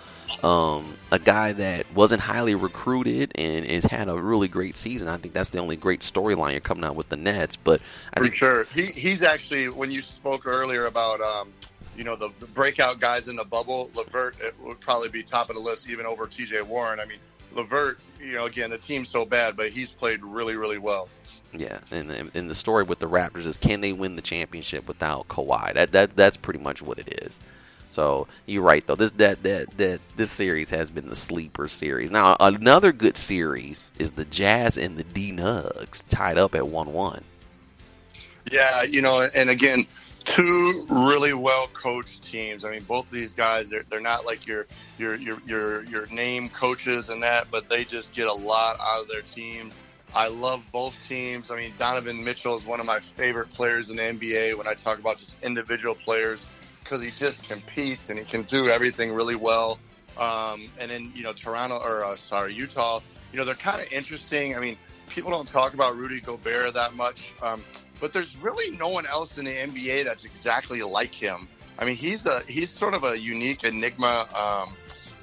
Um, 0.42 0.96
a 1.12 1.20
guy 1.20 1.52
that 1.52 1.86
wasn't 1.94 2.20
highly 2.20 2.56
recruited 2.56 3.30
and 3.36 3.64
has 3.64 3.84
had 3.84 4.08
a 4.08 4.14
really 4.16 4.48
great 4.48 4.76
season. 4.76 5.06
I 5.06 5.16
think 5.16 5.34
that's 5.34 5.50
the 5.50 5.58
only 5.58 5.76
great 5.76 6.00
storyline 6.00 6.52
you're 6.52 6.60
coming 6.60 6.82
out 6.84 6.96
with 6.96 7.10
the 7.10 7.16
Nets. 7.16 7.54
But 7.54 7.80
I 8.14 8.18
For 8.18 8.24
think 8.24 8.34
sure. 8.34 8.64
He 8.74 8.86
he's 8.86 9.22
actually 9.22 9.68
when 9.68 9.90
you 9.92 10.02
spoke 10.02 10.46
earlier 10.46 10.86
about 10.86 11.20
um, 11.20 11.52
you 11.96 12.02
know 12.02 12.16
the, 12.16 12.30
the 12.40 12.46
breakout 12.46 12.98
guys 13.00 13.28
in 13.28 13.36
the 13.36 13.44
bubble, 13.44 13.90
LeVert 13.94 14.36
it 14.40 14.54
would 14.60 14.80
probably 14.80 15.10
be 15.10 15.22
top 15.22 15.48
of 15.48 15.54
the 15.54 15.62
list 15.62 15.88
even 15.88 16.06
over 16.06 16.26
T.J. 16.26 16.62
Warren. 16.62 16.98
I 16.98 17.04
mean, 17.04 17.18
LeVert, 17.54 18.00
you 18.20 18.32
know, 18.32 18.46
again 18.46 18.70
the 18.70 18.78
team's 18.78 19.10
so 19.10 19.24
bad, 19.24 19.56
but 19.56 19.70
he's 19.70 19.92
played 19.92 20.24
really 20.24 20.56
really 20.56 20.78
well. 20.78 21.08
yeah, 21.52 21.78
and, 21.92 22.10
and 22.10 22.30
and 22.34 22.50
the 22.50 22.54
story 22.56 22.82
with 22.82 22.98
the 22.98 23.08
Raptors 23.08 23.46
is 23.46 23.56
can 23.56 23.80
they 23.80 23.92
win 23.92 24.16
the 24.16 24.22
championship 24.22 24.88
without 24.88 25.28
Kawhi? 25.28 25.74
That 25.74 25.92
that 25.92 26.16
that's 26.16 26.36
pretty 26.36 26.58
much 26.58 26.82
what 26.82 26.98
it 26.98 27.22
is. 27.22 27.38
So 27.92 28.26
you're 28.46 28.62
right 28.62 28.86
though. 28.86 28.94
This 28.94 29.10
that 29.12 29.42
that 29.42 29.76
that 29.76 30.00
this 30.16 30.30
series 30.30 30.70
has 30.70 30.90
been 30.90 31.08
the 31.10 31.14
sleeper 31.14 31.68
series. 31.68 32.10
Now 32.10 32.36
another 32.40 32.90
good 32.90 33.18
series 33.18 33.90
is 33.98 34.12
the 34.12 34.24
Jazz 34.24 34.78
and 34.78 34.96
the 34.96 35.04
D 35.04 35.30
Nugs 35.30 36.02
tied 36.08 36.38
up 36.38 36.54
at 36.54 36.66
one 36.66 36.94
one. 36.94 37.22
Yeah, 38.50 38.82
you 38.82 39.02
know, 39.02 39.28
and 39.34 39.50
again, 39.50 39.86
two 40.24 40.86
really 40.88 41.34
well 41.34 41.68
coached 41.74 42.22
teams. 42.22 42.64
I 42.64 42.70
mean, 42.70 42.84
both 42.84 43.04
of 43.04 43.12
these 43.12 43.34
guys 43.34 43.68
they're 43.68 43.84
they're 43.90 44.00
not 44.00 44.24
like 44.24 44.46
your 44.46 44.66
your 44.96 45.16
your 45.16 45.36
your 45.46 45.84
your 45.84 46.06
name 46.06 46.48
coaches 46.48 47.10
and 47.10 47.22
that, 47.22 47.48
but 47.50 47.68
they 47.68 47.84
just 47.84 48.14
get 48.14 48.26
a 48.26 48.32
lot 48.32 48.80
out 48.80 49.02
of 49.02 49.08
their 49.08 49.22
team. 49.22 49.70
I 50.14 50.28
love 50.28 50.62
both 50.72 50.98
teams. 51.06 51.50
I 51.50 51.56
mean, 51.56 51.74
Donovan 51.78 52.24
Mitchell 52.24 52.56
is 52.56 52.64
one 52.64 52.80
of 52.80 52.86
my 52.86 53.00
favorite 53.00 53.52
players 53.52 53.90
in 53.90 53.96
the 53.96 54.02
NBA 54.02 54.56
when 54.56 54.66
I 54.66 54.72
talk 54.72 54.98
about 54.98 55.18
just 55.18 55.36
individual 55.42 55.94
players 55.94 56.46
because 56.92 57.04
he 57.04 57.10
just 57.10 57.42
competes 57.44 58.10
and 58.10 58.18
he 58.18 58.24
can 58.24 58.42
do 58.42 58.68
everything 58.68 59.14
really 59.14 59.34
well. 59.34 59.78
Um, 60.18 60.70
and 60.78 60.90
then 60.90 61.10
you 61.14 61.22
know 61.22 61.32
Toronto 61.32 61.78
or 61.78 62.04
uh, 62.04 62.16
sorry 62.16 62.52
Utah, 62.52 63.00
you 63.32 63.38
know, 63.38 63.46
they're 63.46 63.54
kind 63.54 63.80
of 63.80 63.90
interesting. 63.90 64.54
I 64.54 64.60
mean, 64.60 64.76
people 65.08 65.30
don't 65.30 65.48
talk 65.48 65.72
about 65.72 65.96
Rudy 65.96 66.20
Gobert 66.20 66.74
that 66.74 66.94
much, 66.94 67.32
um, 67.42 67.64
but 67.98 68.12
there's 68.12 68.36
really 68.36 68.76
no 68.76 68.88
one 68.88 69.06
else 69.06 69.38
in 69.38 69.46
the 69.46 69.54
NBA 69.54 70.04
that's 70.04 70.26
exactly 70.26 70.82
like 70.82 71.14
him. 71.14 71.48
I 71.78 71.86
mean, 71.86 71.96
he's 71.96 72.26
a 72.26 72.42
he's 72.46 72.68
sort 72.68 72.92
of 72.92 73.04
a 73.04 73.18
unique 73.18 73.64
enigma. 73.64 74.28
Um, 74.34 74.74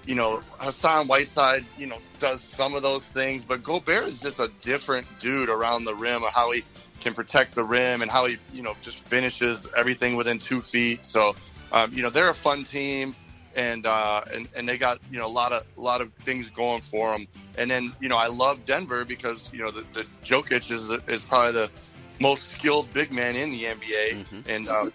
you 0.08 0.16
know, 0.16 0.42
Hassan 0.58 1.08
Whiteside, 1.08 1.68
you 1.78 1.86
know, 1.86 2.00
does 2.18 2.42
some 2.42 2.74
of 2.74 2.82
those 2.82 3.08
things, 3.08 3.46
but 3.46 3.62
Gobert 3.62 4.08
is 4.08 4.20
just 4.20 4.40
a 4.40 4.50
different 4.62 5.06
dude 5.20 5.50
around 5.50 5.86
the 5.86 5.94
rim, 5.94 6.24
of 6.24 6.34
how 6.34 6.50
he 6.50 6.64
can 7.00 7.14
protect 7.14 7.56
the 7.56 7.64
rim 7.64 8.02
and 8.02 8.12
how 8.12 8.26
he, 8.26 8.38
you 8.54 8.62
know, 8.62 8.76
just 8.82 8.98
finishes 9.08 9.68
everything 9.76 10.16
within 10.16 10.40
two 10.40 10.62
feet. 10.62 11.06
So, 11.06 11.36
um, 11.72 11.94
you 11.94 12.02
know, 12.02 12.10
they're 12.10 12.30
a 12.30 12.34
fun 12.34 12.64
team, 12.64 13.16
and 13.56 13.86
uh, 13.86 14.22
and 14.34 14.48
and 14.56 14.68
they 14.68 14.78
got 14.78 15.00
you 15.12 15.18
know 15.18 15.26
a 15.26 15.28
lot 15.28 15.52
of 15.52 15.64
a 15.78 15.82
lot 15.82 16.02
of 16.02 16.12
things 16.26 16.50
going 16.50 16.82
for 16.82 17.12
them. 17.12 17.28
And 17.58 17.70
then 17.70 17.94
you 18.00 18.10
know, 18.10 18.18
I 18.18 18.28
love 18.28 18.66
Denver 18.66 19.06
because 19.06 19.50
you 19.52 19.64
know 19.64 19.72
the, 19.72 19.86
the 19.94 20.06
Jokic 20.24 20.72
is 20.72 20.90
is 21.08 21.24
probably 21.24 21.54
the 21.54 21.70
most 22.20 22.50
skilled 22.50 22.92
big 22.94 23.14
man 23.14 23.36
in 23.36 23.52
the 23.52 23.64
NBA, 23.66 24.12
mm-hmm. 24.12 24.50
and. 24.50 24.68
Uh, 24.68 24.90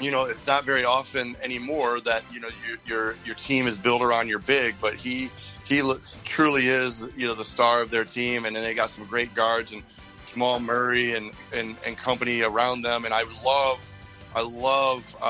you 0.00 0.12
know, 0.12 0.26
it's 0.26 0.46
not 0.46 0.62
very 0.62 0.84
often 0.84 1.36
anymore 1.42 1.98
that 2.02 2.22
you 2.32 2.38
know 2.38 2.46
you, 2.64 2.78
your 2.86 3.16
your 3.24 3.34
team 3.34 3.66
is 3.66 3.76
built 3.76 4.00
around 4.00 4.28
your 4.28 4.38
big, 4.38 4.76
but 4.80 4.94
he 4.94 5.28
he 5.64 5.82
looks, 5.82 6.16
truly 6.24 6.68
is 6.68 7.04
you 7.16 7.26
know 7.26 7.34
the 7.34 7.42
star 7.42 7.82
of 7.82 7.90
their 7.90 8.04
team, 8.04 8.44
and 8.44 8.54
then 8.54 8.62
they 8.62 8.74
got 8.74 8.90
some 8.90 9.04
great 9.06 9.34
guards 9.34 9.72
and 9.72 9.82
Jamal 10.28 10.60
Murray 10.60 11.14
and, 11.14 11.32
and, 11.52 11.76
and 11.84 11.96
company 11.96 12.42
around 12.42 12.82
them. 12.82 13.04
And 13.04 13.14
I 13.14 13.24
love, 13.44 13.80
I 14.34 14.42
love, 14.42 15.02
uh, 15.20 15.24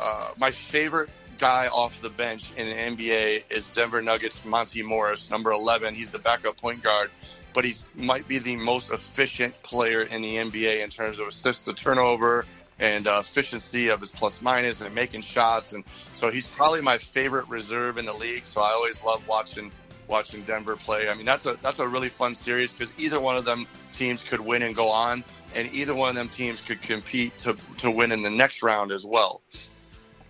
uh, 0.00 0.28
my 0.36 0.50
favorite 0.50 1.10
guy 1.38 1.68
off 1.68 2.00
the 2.00 2.10
bench 2.10 2.52
in 2.56 2.68
the 2.68 2.74
NBA 2.74 3.50
is 3.50 3.68
Denver 3.70 4.00
Nuggets 4.00 4.44
Monte 4.44 4.82
Morris, 4.82 5.30
number 5.30 5.50
11. 5.50 5.94
He's 5.94 6.10
the 6.10 6.18
backup 6.18 6.56
point 6.56 6.82
guard, 6.82 7.10
but 7.52 7.64
he 7.64 7.74
might 7.94 8.26
be 8.28 8.38
the 8.38 8.56
most 8.56 8.90
efficient 8.90 9.60
player 9.62 10.02
in 10.02 10.22
the 10.22 10.36
NBA 10.36 10.82
in 10.82 10.90
terms 10.90 11.18
of 11.18 11.28
assists 11.28 11.62
to 11.64 11.74
turnover 11.74 12.46
and 12.78 13.06
uh, 13.06 13.22
efficiency 13.24 13.88
of 13.88 14.00
his 14.00 14.12
plus 14.12 14.42
minus 14.42 14.80
and 14.80 14.94
making 14.94 15.22
shots. 15.22 15.72
And 15.72 15.84
so 16.14 16.30
he's 16.30 16.46
probably 16.46 16.82
my 16.82 16.98
favorite 16.98 17.48
reserve 17.48 17.98
in 17.98 18.04
the 18.04 18.12
league. 18.12 18.46
So 18.46 18.60
I 18.60 18.72
always 18.72 19.02
love 19.02 19.26
watching 19.26 19.72
watching 20.08 20.42
Denver 20.42 20.76
play. 20.76 21.08
I 21.08 21.14
mean, 21.14 21.26
that's 21.26 21.46
a 21.46 21.58
that's 21.62 21.78
a 21.78 21.88
really 21.88 22.08
fun 22.08 22.34
series 22.34 22.72
because 22.72 22.92
either 22.98 23.20
one 23.20 23.36
of 23.36 23.44
them 23.44 23.66
teams 23.92 24.22
could 24.22 24.40
win 24.40 24.62
and 24.62 24.74
go 24.74 24.88
on, 24.88 25.24
and 25.56 25.72
either 25.72 25.94
one 25.94 26.10
of 26.10 26.14
them 26.14 26.28
teams 26.28 26.60
could 26.60 26.80
compete 26.82 27.36
to 27.38 27.56
to 27.78 27.90
win 27.90 28.12
in 28.12 28.22
the 28.22 28.30
next 28.30 28.62
round 28.62 28.92
as 28.92 29.04
well. 29.04 29.40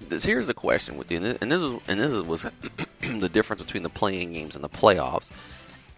This 0.00 0.24
here's 0.24 0.46
the 0.46 0.54
question 0.54 0.96
with 0.96 1.10
you, 1.10 1.18
and 1.18 1.50
this 1.52 1.60
is 1.60 1.72
and 1.88 2.00
this 2.00 2.12
is 2.12 2.22
was 2.22 2.46
the 3.00 3.28
difference 3.28 3.60
between 3.60 3.82
the 3.82 3.90
playing 3.90 4.32
games 4.32 4.54
and 4.54 4.64
the 4.64 4.68
playoffs. 4.68 5.30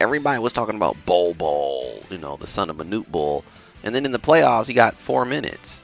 Everybody 0.00 0.40
was 0.40 0.52
talking 0.52 0.76
about 0.76 0.96
Bol 1.04 1.34
Bol, 1.34 2.02
you 2.08 2.18
know, 2.18 2.36
the 2.36 2.46
son 2.46 2.70
of 2.70 2.76
Manute 2.76 3.08
Bol, 3.08 3.44
and 3.82 3.94
then 3.94 4.06
in 4.06 4.12
the 4.12 4.18
playoffs 4.18 4.66
he 4.66 4.74
got 4.74 4.94
four 4.94 5.24
minutes. 5.24 5.82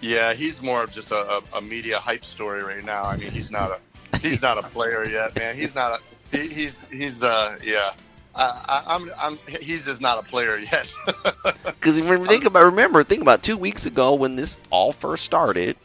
Yeah, 0.00 0.32
he's 0.32 0.62
more 0.62 0.84
of 0.84 0.90
just 0.90 1.10
a, 1.10 1.42
a, 1.54 1.60
media 1.60 1.98
hype 1.98 2.24
story 2.24 2.62
right 2.62 2.84
now. 2.84 3.02
I 3.02 3.16
mean, 3.16 3.32
he's 3.32 3.50
not 3.50 3.72
a 3.72 4.18
he's 4.18 4.42
not 4.42 4.56
a 4.56 4.62
player 4.62 5.08
yet, 5.08 5.36
man. 5.36 5.56
He's 5.56 5.74
not 5.74 6.00
a 6.00 6.36
he, 6.36 6.48
he's 6.48 6.82
he's 6.90 7.22
uh 7.22 7.58
yeah 7.62 7.92
I, 8.38 8.82
I'm, 8.86 9.10
I'm, 9.18 9.38
he's 9.60 9.84
just 9.84 10.00
not 10.00 10.18
a 10.18 10.22
player 10.22 10.58
yet. 10.58 10.90
Because 11.64 12.00
think 12.00 12.44
about, 12.44 12.64
remember, 12.66 13.02
think 13.04 13.22
about 13.22 13.42
two 13.42 13.56
weeks 13.56 13.86
ago 13.86 14.14
when 14.14 14.36
this 14.36 14.58
all 14.70 14.92
first 14.92 15.24
started. 15.24 15.76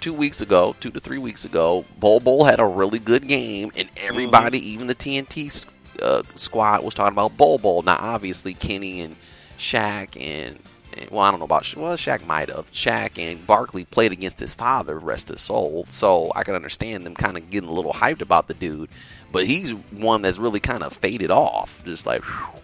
Two 0.00 0.12
weeks 0.12 0.42
ago, 0.42 0.76
two 0.80 0.90
to 0.90 1.00
three 1.00 1.16
weeks 1.16 1.46
ago, 1.46 1.84
Bol 1.98 2.20
Bol 2.20 2.44
had 2.44 2.60
a 2.60 2.66
really 2.66 2.98
good 2.98 3.26
game, 3.26 3.72
and 3.74 3.88
everybody, 3.96 4.60
mm-hmm. 4.60 4.68
even 4.68 4.86
the 4.86 4.94
TNT 4.94 5.64
uh, 6.02 6.22
squad, 6.36 6.84
was 6.84 6.92
talking 6.92 7.14
about 7.14 7.38
Bol 7.38 7.56
Bol. 7.56 7.80
Now, 7.80 7.96
obviously, 7.98 8.52
Kenny 8.52 9.00
and 9.00 9.16
Shaq 9.58 10.20
and 10.20 10.58
well, 11.10 11.22
I 11.22 11.30
don't 11.30 11.40
know 11.40 11.46
about 11.46 11.74
well, 11.76 11.96
Shaq 11.96 12.26
might 12.26 12.48
have. 12.48 12.70
Shaq 12.72 13.18
and 13.18 13.44
Barkley 13.46 13.84
played 13.84 14.12
against 14.12 14.38
his 14.38 14.54
father, 14.54 14.98
rest 14.98 15.28
his 15.28 15.40
soul. 15.40 15.86
So 15.88 16.30
I 16.34 16.44
can 16.44 16.54
understand 16.54 17.04
them 17.04 17.14
kind 17.14 17.36
of 17.36 17.50
getting 17.50 17.68
a 17.68 17.72
little 17.72 17.92
hyped 17.92 18.20
about 18.20 18.48
the 18.48 18.54
dude 18.54 18.90
but 19.34 19.46
he's 19.46 19.72
one 19.72 20.22
that's 20.22 20.38
really 20.38 20.60
kind 20.60 20.84
of 20.84 20.92
faded 20.94 21.30
off. 21.30 21.84
Just 21.84 22.06
like. 22.06 22.22
Whew. 22.22 22.60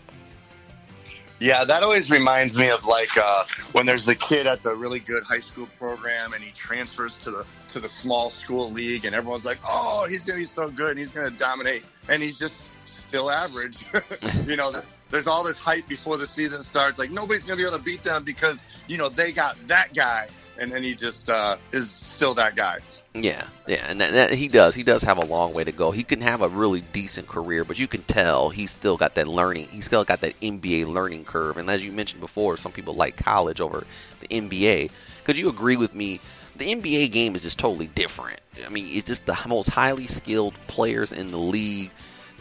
Yeah, 1.40 1.64
that 1.64 1.82
always 1.82 2.10
reminds 2.10 2.56
me 2.56 2.70
of 2.70 2.84
like 2.84 3.16
uh, 3.16 3.44
when 3.72 3.86
there's 3.86 4.08
a 4.08 4.14
kid 4.14 4.46
at 4.46 4.62
the 4.62 4.76
really 4.76 5.00
good 5.00 5.24
high 5.24 5.40
school 5.40 5.68
program 5.78 6.32
and 6.32 6.44
he 6.44 6.52
transfers 6.52 7.16
to 7.18 7.30
the 7.30 7.46
to 7.72 7.80
the 7.80 7.88
small 7.88 8.30
school 8.30 8.70
league 8.70 9.04
and 9.04 9.14
everyone's 9.14 9.44
like, 9.44 9.58
"Oh, 9.66 10.06
he's 10.08 10.24
gonna 10.24 10.38
be 10.38 10.44
so 10.46 10.68
good, 10.68 10.90
and 10.90 10.98
he's 10.98 11.10
gonna 11.10 11.30
dominate," 11.30 11.84
and 12.08 12.22
he's 12.22 12.38
just 12.38 12.70
still 12.86 13.30
average. 13.30 13.78
you 14.46 14.56
know, 14.56 14.72
there's 15.10 15.26
all 15.26 15.42
this 15.42 15.58
hype 15.58 15.86
before 15.88 16.16
the 16.16 16.26
season 16.26 16.62
starts, 16.62 16.98
like 16.98 17.10
nobody's 17.10 17.44
gonna 17.44 17.56
be 17.56 17.66
able 17.66 17.78
to 17.78 17.84
beat 17.84 18.02
them 18.02 18.24
because 18.24 18.62
you 18.86 18.96
know 18.96 19.08
they 19.08 19.32
got 19.32 19.56
that 19.68 19.94
guy, 19.94 20.28
and 20.58 20.70
then 20.70 20.82
he 20.82 20.94
just 20.94 21.30
uh, 21.30 21.56
is 21.72 21.90
still 21.90 22.34
that 22.34 22.54
guy. 22.54 22.78
Yeah, 23.14 23.46
yeah, 23.66 23.86
and 23.88 24.00
that, 24.00 24.12
that, 24.12 24.34
he 24.34 24.46
does. 24.46 24.74
He 24.74 24.82
does 24.82 25.02
have 25.02 25.18
a 25.18 25.24
long 25.24 25.54
way 25.54 25.64
to 25.64 25.72
go. 25.72 25.90
He 25.90 26.04
can 26.04 26.20
have 26.20 26.42
a 26.42 26.48
really 26.48 26.82
decent 26.92 27.26
career, 27.26 27.64
but 27.64 27.78
you 27.78 27.88
can 27.88 28.02
tell 28.02 28.50
he's 28.50 28.70
still 28.70 28.96
got 28.96 29.14
that 29.14 29.26
learning. 29.26 29.68
He's 29.68 29.86
still 29.86 30.04
got 30.04 30.20
that 30.20 30.38
NBA 30.40 30.86
learning 30.86 31.24
curve. 31.24 31.56
And 31.56 31.68
as 31.70 31.82
you 31.82 31.92
mentioned 31.92 32.20
before, 32.20 32.56
some 32.56 32.72
people 32.72 32.94
like 32.94 33.16
college 33.16 33.60
over 33.60 33.84
the 34.20 34.28
NBA. 34.28 34.90
Could 35.24 35.38
you 35.38 35.48
agree 35.48 35.76
with 35.76 35.94
me? 35.94 36.20
The 36.60 36.74
NBA 36.74 37.10
game 37.10 37.34
is 37.34 37.40
just 37.40 37.58
totally 37.58 37.86
different. 37.86 38.38
I 38.66 38.68
mean, 38.68 38.84
it's 38.90 39.06
just 39.06 39.24
the 39.24 39.34
most 39.48 39.70
highly 39.70 40.06
skilled 40.06 40.52
players 40.66 41.10
in 41.10 41.30
the 41.30 41.38
league. 41.38 41.90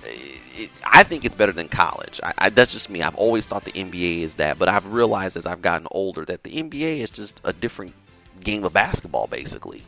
It, 0.03 0.69
I 0.85 1.03
think 1.03 1.23
it's 1.23 1.33
better 1.33 1.53
than 1.53 1.69
college. 1.69 2.19
I, 2.21 2.33
I, 2.37 2.49
that's 2.49 2.73
just 2.73 2.89
me. 2.89 3.01
I've 3.01 3.15
always 3.15 3.45
thought 3.45 3.63
the 3.63 3.71
NBA 3.71 4.23
is 4.23 4.35
that, 4.35 4.59
but 4.59 4.67
I've 4.67 4.87
realized 4.87 5.37
as 5.37 5.45
I've 5.45 5.61
gotten 5.61 5.87
older 5.89 6.25
that 6.25 6.43
the 6.43 6.51
NBA 6.51 6.99
is 6.99 7.11
just 7.11 7.39
a 7.45 7.53
different 7.53 7.93
game 8.43 8.65
of 8.65 8.73
basketball, 8.73 9.27
basically. 9.27 9.83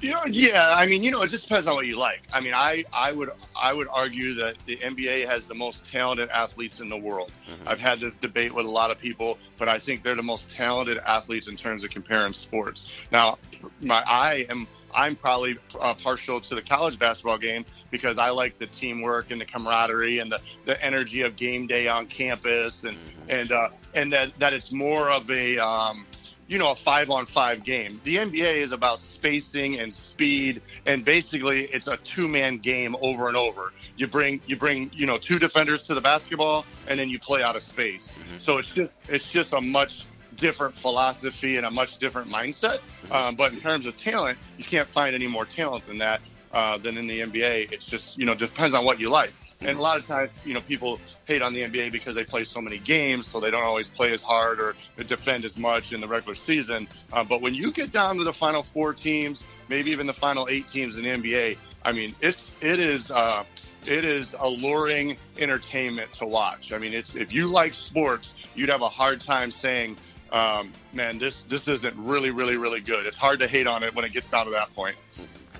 You 0.00 0.12
know, 0.12 0.20
yeah. 0.26 0.74
I 0.76 0.86
mean, 0.86 1.02
you 1.02 1.10
know, 1.10 1.20
it 1.22 1.28
just 1.28 1.46
depends 1.46 1.66
on 1.66 1.74
what 1.74 1.86
you 1.86 1.96
like. 1.96 2.22
I 2.32 2.40
mean, 2.40 2.54
I, 2.54 2.84
I 2.92 3.12
would 3.12 3.30
I 3.54 3.72
would 3.72 3.88
argue 3.88 4.34
that 4.34 4.56
the 4.66 4.76
NBA 4.76 5.28
has 5.28 5.44
the 5.44 5.54
most 5.54 5.84
talented 5.84 6.30
athletes 6.30 6.80
in 6.80 6.88
the 6.88 6.96
world. 6.96 7.32
Mm-hmm. 7.50 7.68
I've 7.68 7.78
had 7.78 8.00
this 8.00 8.16
debate 8.16 8.54
with 8.54 8.64
a 8.64 8.70
lot 8.70 8.90
of 8.90 8.98
people, 8.98 9.38
but 9.58 9.68
I 9.68 9.78
think 9.78 10.02
they're 10.02 10.14
the 10.14 10.22
most 10.22 10.50
talented 10.50 10.98
athletes 10.98 11.48
in 11.48 11.56
terms 11.56 11.84
of 11.84 11.90
comparing 11.90 12.32
sports. 12.32 12.86
Now, 13.12 13.38
my 13.82 14.02
I 14.06 14.46
am 14.48 14.66
I'm 14.94 15.16
probably 15.16 15.58
uh, 15.78 15.94
partial 15.94 16.40
to 16.40 16.54
the 16.54 16.62
college 16.62 16.98
basketball 16.98 17.38
game 17.38 17.66
because 17.90 18.16
I 18.16 18.30
like 18.30 18.58
the 18.58 18.66
teamwork 18.66 19.30
and 19.30 19.40
the 19.40 19.44
camaraderie 19.44 20.18
and 20.18 20.32
the, 20.32 20.40
the 20.64 20.82
energy 20.82 21.22
of 21.22 21.36
game 21.36 21.66
day 21.66 21.88
on 21.88 22.06
campus 22.06 22.84
and 22.84 22.96
mm-hmm. 22.96 23.30
and 23.30 23.52
uh, 23.52 23.68
and 23.94 24.12
that 24.12 24.32
that 24.38 24.54
it's 24.54 24.72
more 24.72 25.10
of 25.10 25.30
a 25.30 25.58
um, 25.58 26.06
you 26.50 26.58
know, 26.58 26.72
a 26.72 26.74
five 26.74 27.10
on 27.10 27.26
five 27.26 27.62
game. 27.62 28.00
The 28.02 28.16
NBA 28.16 28.56
is 28.56 28.72
about 28.72 29.00
spacing 29.00 29.78
and 29.78 29.94
speed, 29.94 30.62
and 30.84 31.04
basically 31.04 31.66
it's 31.66 31.86
a 31.86 31.96
two 31.98 32.26
man 32.26 32.58
game 32.58 32.96
over 33.00 33.28
and 33.28 33.36
over. 33.36 33.72
You 33.96 34.08
bring 34.08 34.40
you 34.46 34.56
bring 34.56 34.90
you 34.92 35.06
know 35.06 35.16
two 35.16 35.38
defenders 35.38 35.84
to 35.84 35.94
the 35.94 36.00
basketball, 36.00 36.66
and 36.88 36.98
then 36.98 37.08
you 37.08 37.20
play 37.20 37.44
out 37.44 37.54
of 37.54 37.62
space. 37.62 38.16
Mm-hmm. 38.18 38.38
So 38.38 38.58
it's 38.58 38.74
just 38.74 39.00
it's 39.08 39.30
just 39.30 39.52
a 39.52 39.60
much 39.60 40.06
different 40.34 40.76
philosophy 40.76 41.56
and 41.56 41.64
a 41.64 41.70
much 41.70 41.98
different 41.98 42.28
mindset. 42.28 42.78
Mm-hmm. 42.78 43.12
Um, 43.12 43.36
but 43.36 43.52
in 43.52 43.60
terms 43.60 43.86
of 43.86 43.96
talent, 43.96 44.36
you 44.58 44.64
can't 44.64 44.88
find 44.88 45.14
any 45.14 45.28
more 45.28 45.44
talent 45.44 45.86
than 45.86 45.98
that 45.98 46.20
uh, 46.50 46.78
than 46.78 46.96
in 46.96 47.06
the 47.06 47.20
NBA. 47.20 47.70
It's 47.70 47.86
just 47.86 48.18
you 48.18 48.26
know 48.26 48.34
depends 48.34 48.74
on 48.74 48.84
what 48.84 48.98
you 48.98 49.08
like. 49.08 49.32
And 49.62 49.78
a 49.78 49.80
lot 49.80 49.98
of 49.98 50.06
times, 50.06 50.36
you 50.44 50.54
know, 50.54 50.62
people 50.62 50.98
hate 51.26 51.42
on 51.42 51.52
the 51.52 51.60
NBA 51.60 51.92
because 51.92 52.14
they 52.14 52.24
play 52.24 52.44
so 52.44 52.62
many 52.62 52.78
games, 52.78 53.26
so 53.26 53.40
they 53.40 53.50
don't 53.50 53.62
always 53.62 53.88
play 53.88 54.12
as 54.12 54.22
hard 54.22 54.58
or 54.58 54.74
defend 55.06 55.44
as 55.44 55.58
much 55.58 55.92
in 55.92 56.00
the 56.00 56.08
regular 56.08 56.34
season. 56.34 56.88
Uh, 57.12 57.22
but 57.22 57.42
when 57.42 57.54
you 57.54 57.70
get 57.70 57.90
down 57.90 58.16
to 58.16 58.24
the 58.24 58.32
final 58.32 58.62
four 58.62 58.94
teams, 58.94 59.44
maybe 59.68 59.90
even 59.90 60.06
the 60.06 60.14
final 60.14 60.48
eight 60.48 60.66
teams 60.66 60.96
in 60.96 61.04
the 61.04 61.10
NBA, 61.10 61.58
I 61.84 61.92
mean, 61.92 62.14
it's 62.20 62.52
it 62.62 62.80
is 62.80 63.10
uh, 63.10 63.44
it 63.86 64.04
is 64.04 64.34
alluring 64.40 65.18
entertainment 65.38 66.12
to 66.14 66.26
watch. 66.26 66.72
I 66.72 66.78
mean, 66.78 66.94
it's 66.94 67.14
if 67.14 67.32
you 67.32 67.46
like 67.46 67.74
sports, 67.74 68.34
you'd 68.54 68.70
have 68.70 68.82
a 68.82 68.88
hard 68.88 69.20
time 69.20 69.50
saying, 69.50 69.98
um, 70.32 70.72
"Man, 70.94 71.18
this 71.18 71.44
this 71.44 71.68
isn't 71.68 71.96
really, 71.98 72.30
really, 72.30 72.56
really 72.56 72.80
good." 72.80 73.06
It's 73.06 73.18
hard 73.18 73.38
to 73.40 73.46
hate 73.46 73.66
on 73.66 73.82
it 73.82 73.94
when 73.94 74.06
it 74.06 74.12
gets 74.12 74.30
down 74.30 74.46
to 74.46 74.52
that 74.52 74.74
point. 74.74 74.96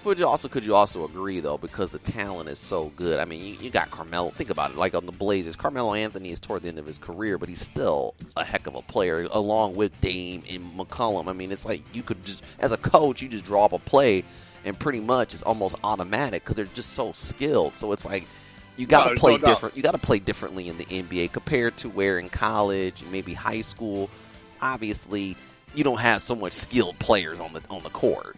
But 0.03 0.19
you 0.19 0.27
also 0.27 0.49
could 0.49 0.65
you 0.65 0.75
also 0.75 1.05
agree 1.05 1.41
though 1.41 1.59
because 1.59 1.91
the 1.91 1.99
talent 1.99 2.49
is 2.49 2.59
so 2.59 2.91
good. 2.97 3.19
I 3.19 3.27
mean, 3.27 3.45
you, 3.45 3.57
you, 3.61 3.71
got 3.71 3.91
Carmelo. 3.91 4.31
Think 4.31 4.49
about 4.49 4.71
it, 4.71 4.77
like 4.79 4.95
on 4.95 5.05
the 5.05 5.13
Blazers, 5.13 5.57
Carmelo 5.57 5.93
Anthony 5.93 6.31
is 6.31 6.41
toward 6.41 6.63
the 6.63 6.69
end 6.69 6.79
of 6.79 6.87
his 6.87 6.97
career, 6.97 7.37
but 7.37 7.51
he's 7.51 7.61
still 7.61 8.15
a 8.37 8.45
heck 8.45 8.67
of 8.67 8.75
a 8.75 8.83
player, 8.83 9.29
along 9.31 9.75
with 9.75 9.99
Dame 10.01 10.43
and 10.49 10.73
McCollum. 10.73 11.29
I 11.29 11.35
mean, 11.35 11.53
it's 11.53 11.67
like 11.67 11.83
you 11.95 12.03
could 12.03 12.25
just, 12.25 12.43
as 12.61 12.73
a 12.73 12.79
coach, 12.79 13.21
you 13.21 13.29
just 13.29 13.45
draw 13.45 13.67
up 13.67 13.75
a 13.75 13.79
play, 13.79 14.25
and 14.65 14.79
pretty 14.79 15.01
much 15.01 15.35
it's 15.35 15.43
almost 15.43 15.77
automatic 15.85 16.45
because 16.45 16.57
they're 16.57 16.65
just 16.65 16.95
so 16.95 17.13
skilled. 17.13 17.77
So 17.77 17.93
it's 17.93 18.07
like 18.07 18.25
you 18.79 18.87
got 18.87 19.05
to 19.05 19.11
no, 19.11 19.17
play 19.17 19.37
no 19.37 19.47
different. 19.47 19.77
You 19.77 19.83
got 19.83 19.93
to 19.93 19.99
play 19.99 20.19
differently 20.19 20.69
in 20.69 20.79
the 20.79 20.87
NBA 20.87 21.33
compared 21.33 21.77
to 21.79 21.91
where 21.91 22.19
in 22.19 22.31
college, 22.31 23.03
and 23.03 23.13
maybe 23.13 23.35
high 23.35 23.61
school. 23.61 24.09
Obviously, 24.63 25.37
you 25.75 25.85
don't 25.85 26.01
have 26.01 26.23
so 26.23 26.35
much 26.35 26.55
skilled 26.55 26.99
players 26.99 27.39
on 27.39 27.53
the 27.53 27.61
on 27.69 27.83
the 27.83 27.91
court. 27.91 28.37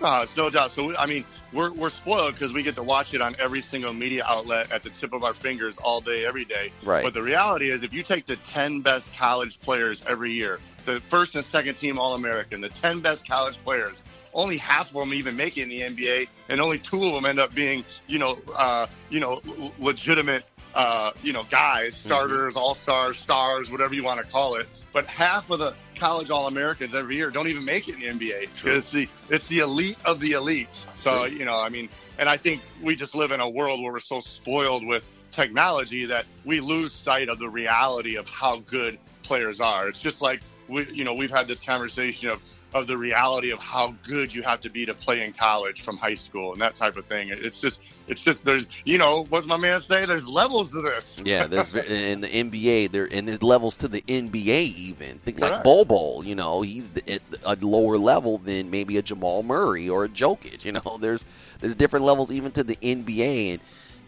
Uh, 0.00 0.26
no 0.36 0.50
doubt. 0.50 0.70
So, 0.70 0.96
I 0.96 1.06
mean, 1.06 1.24
we're, 1.52 1.72
we're 1.72 1.90
spoiled 1.90 2.34
because 2.34 2.52
we 2.52 2.62
get 2.62 2.76
to 2.76 2.82
watch 2.82 3.14
it 3.14 3.20
on 3.20 3.34
every 3.38 3.60
single 3.60 3.92
media 3.92 4.24
outlet 4.26 4.70
at 4.70 4.82
the 4.82 4.90
tip 4.90 5.12
of 5.12 5.24
our 5.24 5.34
fingers 5.34 5.76
all 5.78 6.00
day, 6.00 6.24
every 6.24 6.44
day. 6.44 6.72
Right. 6.84 7.02
But 7.02 7.14
the 7.14 7.22
reality 7.22 7.70
is, 7.70 7.82
if 7.82 7.92
you 7.92 8.02
take 8.02 8.26
the 8.26 8.36
10 8.36 8.80
best 8.80 9.14
college 9.16 9.60
players 9.60 10.02
every 10.06 10.32
year, 10.32 10.60
the 10.84 11.00
first 11.08 11.34
and 11.34 11.44
second 11.44 11.74
team 11.74 11.98
All 11.98 12.14
American, 12.14 12.60
the 12.60 12.68
10 12.68 13.00
best 13.00 13.28
college 13.28 13.58
players, 13.64 13.96
only 14.34 14.56
half 14.56 14.88
of 14.88 14.94
them 14.94 15.14
even 15.14 15.36
make 15.36 15.56
it 15.56 15.62
in 15.62 15.68
the 15.68 15.80
NBA, 15.80 16.28
and 16.48 16.60
only 16.60 16.78
two 16.78 17.02
of 17.02 17.12
them 17.14 17.24
end 17.24 17.40
up 17.40 17.54
being, 17.54 17.84
you 18.06 18.18
know, 18.18 18.38
uh, 18.54 18.86
you 19.10 19.20
know, 19.20 19.40
l- 19.48 19.72
legitimate, 19.78 20.44
uh, 20.78 21.10
you 21.24 21.32
know, 21.32 21.42
guys, 21.50 21.96
starters, 21.96 22.54
all 22.54 22.72
stars, 22.72 23.18
stars, 23.18 23.68
whatever 23.68 23.94
you 23.94 24.04
want 24.04 24.20
to 24.20 24.26
call 24.26 24.54
it. 24.54 24.68
But 24.92 25.06
half 25.06 25.50
of 25.50 25.58
the 25.58 25.74
college 25.96 26.30
All 26.30 26.46
Americans 26.46 26.94
every 26.94 27.16
year 27.16 27.30
don't 27.32 27.48
even 27.48 27.64
make 27.64 27.88
it 27.88 28.00
in 28.00 28.16
the 28.16 28.26
NBA. 28.30 28.54
True. 28.54 28.76
It's 28.76 28.90
the 28.92 29.08
it's 29.28 29.46
the 29.46 29.58
elite 29.58 29.98
of 30.04 30.20
the 30.20 30.32
elite. 30.32 30.68
So 30.94 31.26
True. 31.26 31.36
you 31.36 31.44
know, 31.44 31.60
I 31.60 31.68
mean, 31.68 31.88
and 32.16 32.28
I 32.28 32.36
think 32.36 32.62
we 32.80 32.94
just 32.94 33.16
live 33.16 33.32
in 33.32 33.40
a 33.40 33.48
world 33.50 33.82
where 33.82 33.92
we're 33.92 33.98
so 33.98 34.20
spoiled 34.20 34.86
with 34.86 35.02
technology 35.32 36.06
that 36.06 36.26
we 36.44 36.60
lose 36.60 36.92
sight 36.92 37.28
of 37.28 37.40
the 37.40 37.48
reality 37.48 38.16
of 38.16 38.28
how 38.28 38.58
good 38.60 39.00
players 39.24 39.60
are. 39.60 39.88
It's 39.88 40.00
just 40.00 40.22
like 40.22 40.42
we, 40.68 40.88
you 40.92 41.02
know, 41.02 41.12
we've 41.12 41.30
had 41.30 41.48
this 41.48 41.60
conversation 41.60 42.30
of 42.30 42.40
of 42.74 42.86
the 42.86 42.96
reality 42.96 43.50
of 43.50 43.58
how 43.58 43.94
good 44.04 44.34
you 44.34 44.42
have 44.42 44.60
to 44.60 44.68
be 44.68 44.84
to 44.84 44.92
play 44.92 45.24
in 45.24 45.32
college 45.32 45.82
from 45.82 45.96
high 45.96 46.14
school 46.14 46.52
and 46.52 46.60
that 46.60 46.74
type 46.74 46.96
of 46.96 47.06
thing. 47.06 47.28
It's 47.30 47.60
just, 47.60 47.80
it's 48.08 48.22
just 48.22 48.44
there's, 48.44 48.68
you 48.84 48.98
know, 48.98 49.24
what's 49.30 49.46
my 49.46 49.56
man 49.56 49.80
say? 49.80 50.04
There's 50.04 50.28
levels 50.28 50.72
to 50.72 50.82
this. 50.82 51.18
Yeah, 51.22 51.46
there's 51.46 51.74
in 51.74 52.20
the 52.20 52.28
NBA 52.28 52.90
there 52.90 53.08
and 53.10 53.26
there's 53.26 53.42
levels 53.42 53.76
to 53.76 53.88
the 53.88 54.02
NBA 54.02 54.76
even. 54.76 55.18
Think 55.20 55.40
like 55.40 55.50
Correct. 55.50 55.64
Bobo, 55.64 56.22
you 56.22 56.34
know, 56.34 56.60
he's 56.60 56.90
at 57.06 57.22
a 57.44 57.56
lower 57.56 57.96
level 57.96 58.36
than 58.38 58.70
maybe 58.70 58.98
a 58.98 59.02
Jamal 59.02 59.42
Murray 59.42 59.88
or 59.88 60.04
a 60.04 60.08
Jokic. 60.08 60.64
You 60.64 60.72
know, 60.72 60.98
there's 61.00 61.24
there's 61.60 61.74
different 61.74 62.04
levels 62.04 62.30
even 62.30 62.52
to 62.52 62.64
the 62.64 62.76
NBA, 62.76 63.52
and 63.52 63.60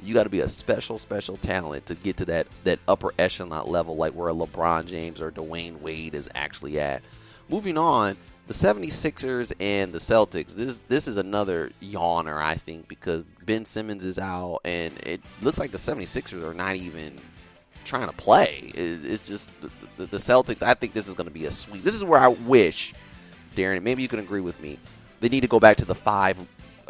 you 0.03 0.13
got 0.13 0.25
to 0.25 0.31
be 0.31 0.41
a 0.41 0.49
special 0.49 0.99
special 0.99 1.39
talent 1.39 1.87
to 1.87 1.95
get 1.95 2.19
to 2.19 2.27
that 2.27 2.47
that 2.65 2.79
upper 2.87 3.15
echelon 3.19 3.67
level, 3.69 3.97
like 3.97 4.13
where 4.13 4.29
a 4.29 4.35
LeBron 4.35 4.87
James 4.87 5.23
or 5.23 5.31
Dwyane 5.31 5.81
Wade 5.81 6.15
is 6.15 6.29
actually 6.35 6.79
at. 6.79 7.03
Moving 7.49 7.79
on. 7.79 8.17
The 8.51 8.57
76ers 8.57 9.53
and 9.61 9.93
the 9.93 9.99
Celtics. 10.01 10.57
This 10.57 10.81
this 10.89 11.07
is 11.07 11.19
another 11.19 11.71
yawner, 11.81 12.43
I 12.43 12.57
think, 12.57 12.89
because 12.89 13.25
Ben 13.47 13.65
Simmons 13.65 14.05
is 14.05 14.19
out 14.19 14.59
and 14.65 14.93
it 15.07 15.21
looks 15.41 15.61
like 15.61 15.71
the 15.71 15.79
76ers 15.79 16.43
are 16.43 16.53
not 16.53 16.75
even 16.75 17.17
trying 17.85 18.09
to 18.09 18.13
play. 18.17 18.73
It- 18.75 19.05
It's 19.05 19.29
just 19.29 19.53
the, 19.61 19.71
the, 19.99 20.07
the 20.07 20.17
Celtics. 20.17 20.63
I 20.65 20.75
think 20.75 20.95
this 20.95 21.07
is 21.07 21.15
going 21.15 21.29
to 21.29 21.33
be 21.33 21.47
a 21.47 21.51
sweep. 21.53 21.85
This 21.85 21.95
is 21.95 22.03
where 22.03 22.19
I 22.19 22.27
wish, 22.27 22.93
Darren, 23.55 23.83
maybe 23.85 24.03
you 24.03 24.09
can 24.09 24.19
agree 24.19 24.41
with 24.41 24.61
me. 24.61 24.81
They 25.21 25.29
need 25.29 25.43
to 25.43 25.47
go 25.49 25.61
back 25.61 25.77
to 25.77 25.85
the 25.85 25.95
five 25.95 26.37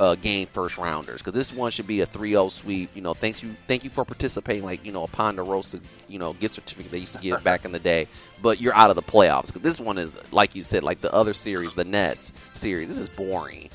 uh, 0.01 0.15
game 0.15 0.47
first 0.47 0.79
rounders 0.79 1.21
because 1.21 1.35
this 1.35 1.53
one 1.53 1.71
should 1.71 1.87
be 1.87 2.01
a 2.01 2.07
3-0 2.07 2.51
sweep. 2.51 2.91
You 2.95 3.03
know, 3.03 3.13
thanks 3.13 3.43
you, 3.43 3.55
thank 3.69 3.85
you 3.85 3.91
for 3.91 4.05
participating. 4.05 4.65
Like 4.65 4.85
you 4.85 4.93
know, 4.93 5.05
a 5.05 5.09
Ponderosa, 5.09 5.79
you 6.09 6.19
know, 6.19 6.33
gift 6.33 6.55
certificate 6.55 6.91
they 6.91 6.99
used 6.99 7.13
to 7.13 7.21
give 7.21 7.45
back 7.45 7.67
in 7.67 7.73
the 7.73 7.79
day. 7.79 8.09
But 8.43 8.61
you're 8.61 8.75
out 8.75 8.89
of 8.89 8.97
the 8.97 9.03
playoffs 9.03 9.49
because 9.49 9.61
this 9.61 9.79
one 9.79 9.99
is 9.99 10.19
like 10.33 10.55
you 10.55 10.63
said, 10.63 10.83
like 10.83 11.03
the 11.03 11.13
other 11.15 11.35
series, 11.35 11.75
the 11.75 11.85
Nets 11.85 12.33
series. 12.55 12.89
This 12.89 12.99
is 12.99 13.11
boring. 13.11 13.69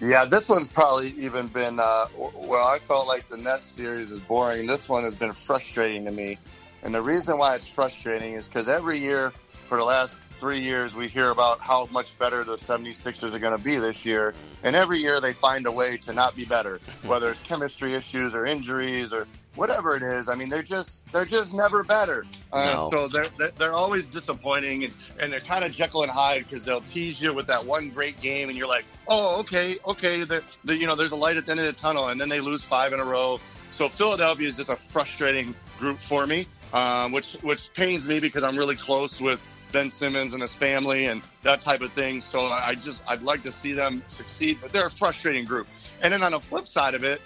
Yeah, 0.00 0.26
this 0.26 0.48
one's 0.48 0.68
probably 0.68 1.08
even 1.12 1.48
been. 1.48 1.80
Uh, 1.80 2.06
well, 2.16 2.66
I 2.66 2.78
felt 2.78 3.08
like 3.08 3.28
the 3.28 3.36
Nets 3.36 3.66
series 3.66 4.12
is 4.12 4.20
boring. 4.20 4.66
This 4.66 4.88
one 4.88 5.02
has 5.02 5.16
been 5.16 5.32
frustrating 5.32 6.04
to 6.04 6.12
me, 6.12 6.38
and 6.84 6.94
the 6.94 7.02
reason 7.02 7.36
why 7.36 7.56
it's 7.56 7.66
frustrating 7.66 8.34
is 8.34 8.46
because 8.46 8.68
every 8.68 8.98
year 9.00 9.32
for 9.66 9.76
the 9.76 9.84
last 9.84 10.16
three 10.38 10.60
years 10.60 10.94
we 10.94 11.08
hear 11.08 11.30
about 11.30 11.60
how 11.60 11.86
much 11.86 12.16
better 12.18 12.44
the 12.44 12.56
76ers 12.56 13.34
are 13.34 13.38
going 13.38 13.56
to 13.56 13.62
be 13.62 13.78
this 13.78 14.04
year, 14.04 14.34
and 14.62 14.76
every 14.76 14.98
year 14.98 15.20
they 15.20 15.32
find 15.32 15.66
a 15.66 15.72
way 15.72 15.96
to 15.98 16.12
not 16.12 16.36
be 16.36 16.44
better, 16.44 16.80
whether 17.02 17.30
it's 17.30 17.40
chemistry 17.40 17.94
issues 17.94 18.34
or 18.34 18.44
injuries 18.44 19.12
or 19.12 19.26
whatever 19.54 19.96
it 19.96 20.02
is. 20.02 20.28
I 20.28 20.34
mean, 20.34 20.48
they're 20.48 20.62
just 20.62 21.10
they're 21.12 21.24
just 21.24 21.54
never 21.54 21.82
better. 21.84 22.24
Uh, 22.52 22.72
No. 22.74 22.90
So 22.90 23.08
they're 23.08 23.50
they're- 23.58 23.72
always 23.72 24.06
disappointing, 24.08 24.84
and, 24.84 24.94
and 25.18 25.32
they're 25.32 25.40
kind 25.40 25.64
of 25.64 25.70
Jekyll 25.72 26.02
and 26.02 26.10
Hyde 26.10 26.44
because 26.48 26.64
they'll 26.64 26.80
tease 26.80 27.20
you 27.20 27.34
with 27.34 27.46
that 27.48 27.64
one 27.64 27.90
great 27.90 28.20
game, 28.20 28.48
and 28.48 28.56
you're 28.56 28.66
like, 28.66 28.84
oh, 29.08 29.40
okay, 29.40 29.76
okay, 29.86 30.24
the, 30.24 30.42
the 30.64 30.76
you 30.76 30.86
know 30.86 30.94
there's 30.94 31.12
a 31.12 31.16
light 31.16 31.36
at 31.36 31.44
the 31.46 31.50
end 31.52 31.60
of 31.60 31.66
the 31.66 31.72
tunnel, 31.72 32.08
and 32.08 32.20
then 32.20 32.28
they 32.28 32.40
lose 32.40 32.62
five 32.64 32.92
in 32.92 33.00
a 33.00 33.04
row. 33.04 33.38
So 33.72 33.88
Philadelphia 33.88 34.48
is 34.48 34.56
just 34.56 34.70
a 34.70 34.76
frustrating 34.88 35.54
group 35.78 35.98
for 36.00 36.26
me, 36.26 36.46
um, 36.72 37.12
which 37.12 37.34
which 37.42 37.72
pains 37.74 38.06
me 38.08 38.18
because 38.20 38.42
I'm 38.42 38.56
really 38.56 38.76
close 38.76 39.20
with 39.20 39.40
Ben 39.76 39.90
Simmons 39.90 40.32
and 40.32 40.40
his 40.40 40.54
family 40.54 41.04
and 41.04 41.20
that 41.42 41.60
type 41.60 41.82
of 41.82 41.92
thing. 41.92 42.22
So 42.22 42.46
I 42.46 42.74
just 42.76 43.02
I'd 43.06 43.20
like 43.20 43.42
to 43.42 43.52
see 43.52 43.74
them 43.74 44.02
succeed, 44.08 44.56
but 44.62 44.72
they're 44.72 44.86
a 44.86 44.90
frustrating 44.90 45.44
group. 45.44 45.66
And 46.00 46.10
then 46.10 46.22
on 46.22 46.32
the 46.32 46.40
flip 46.40 46.66
side 46.66 46.94
of 46.94 47.04
it, 47.04 47.20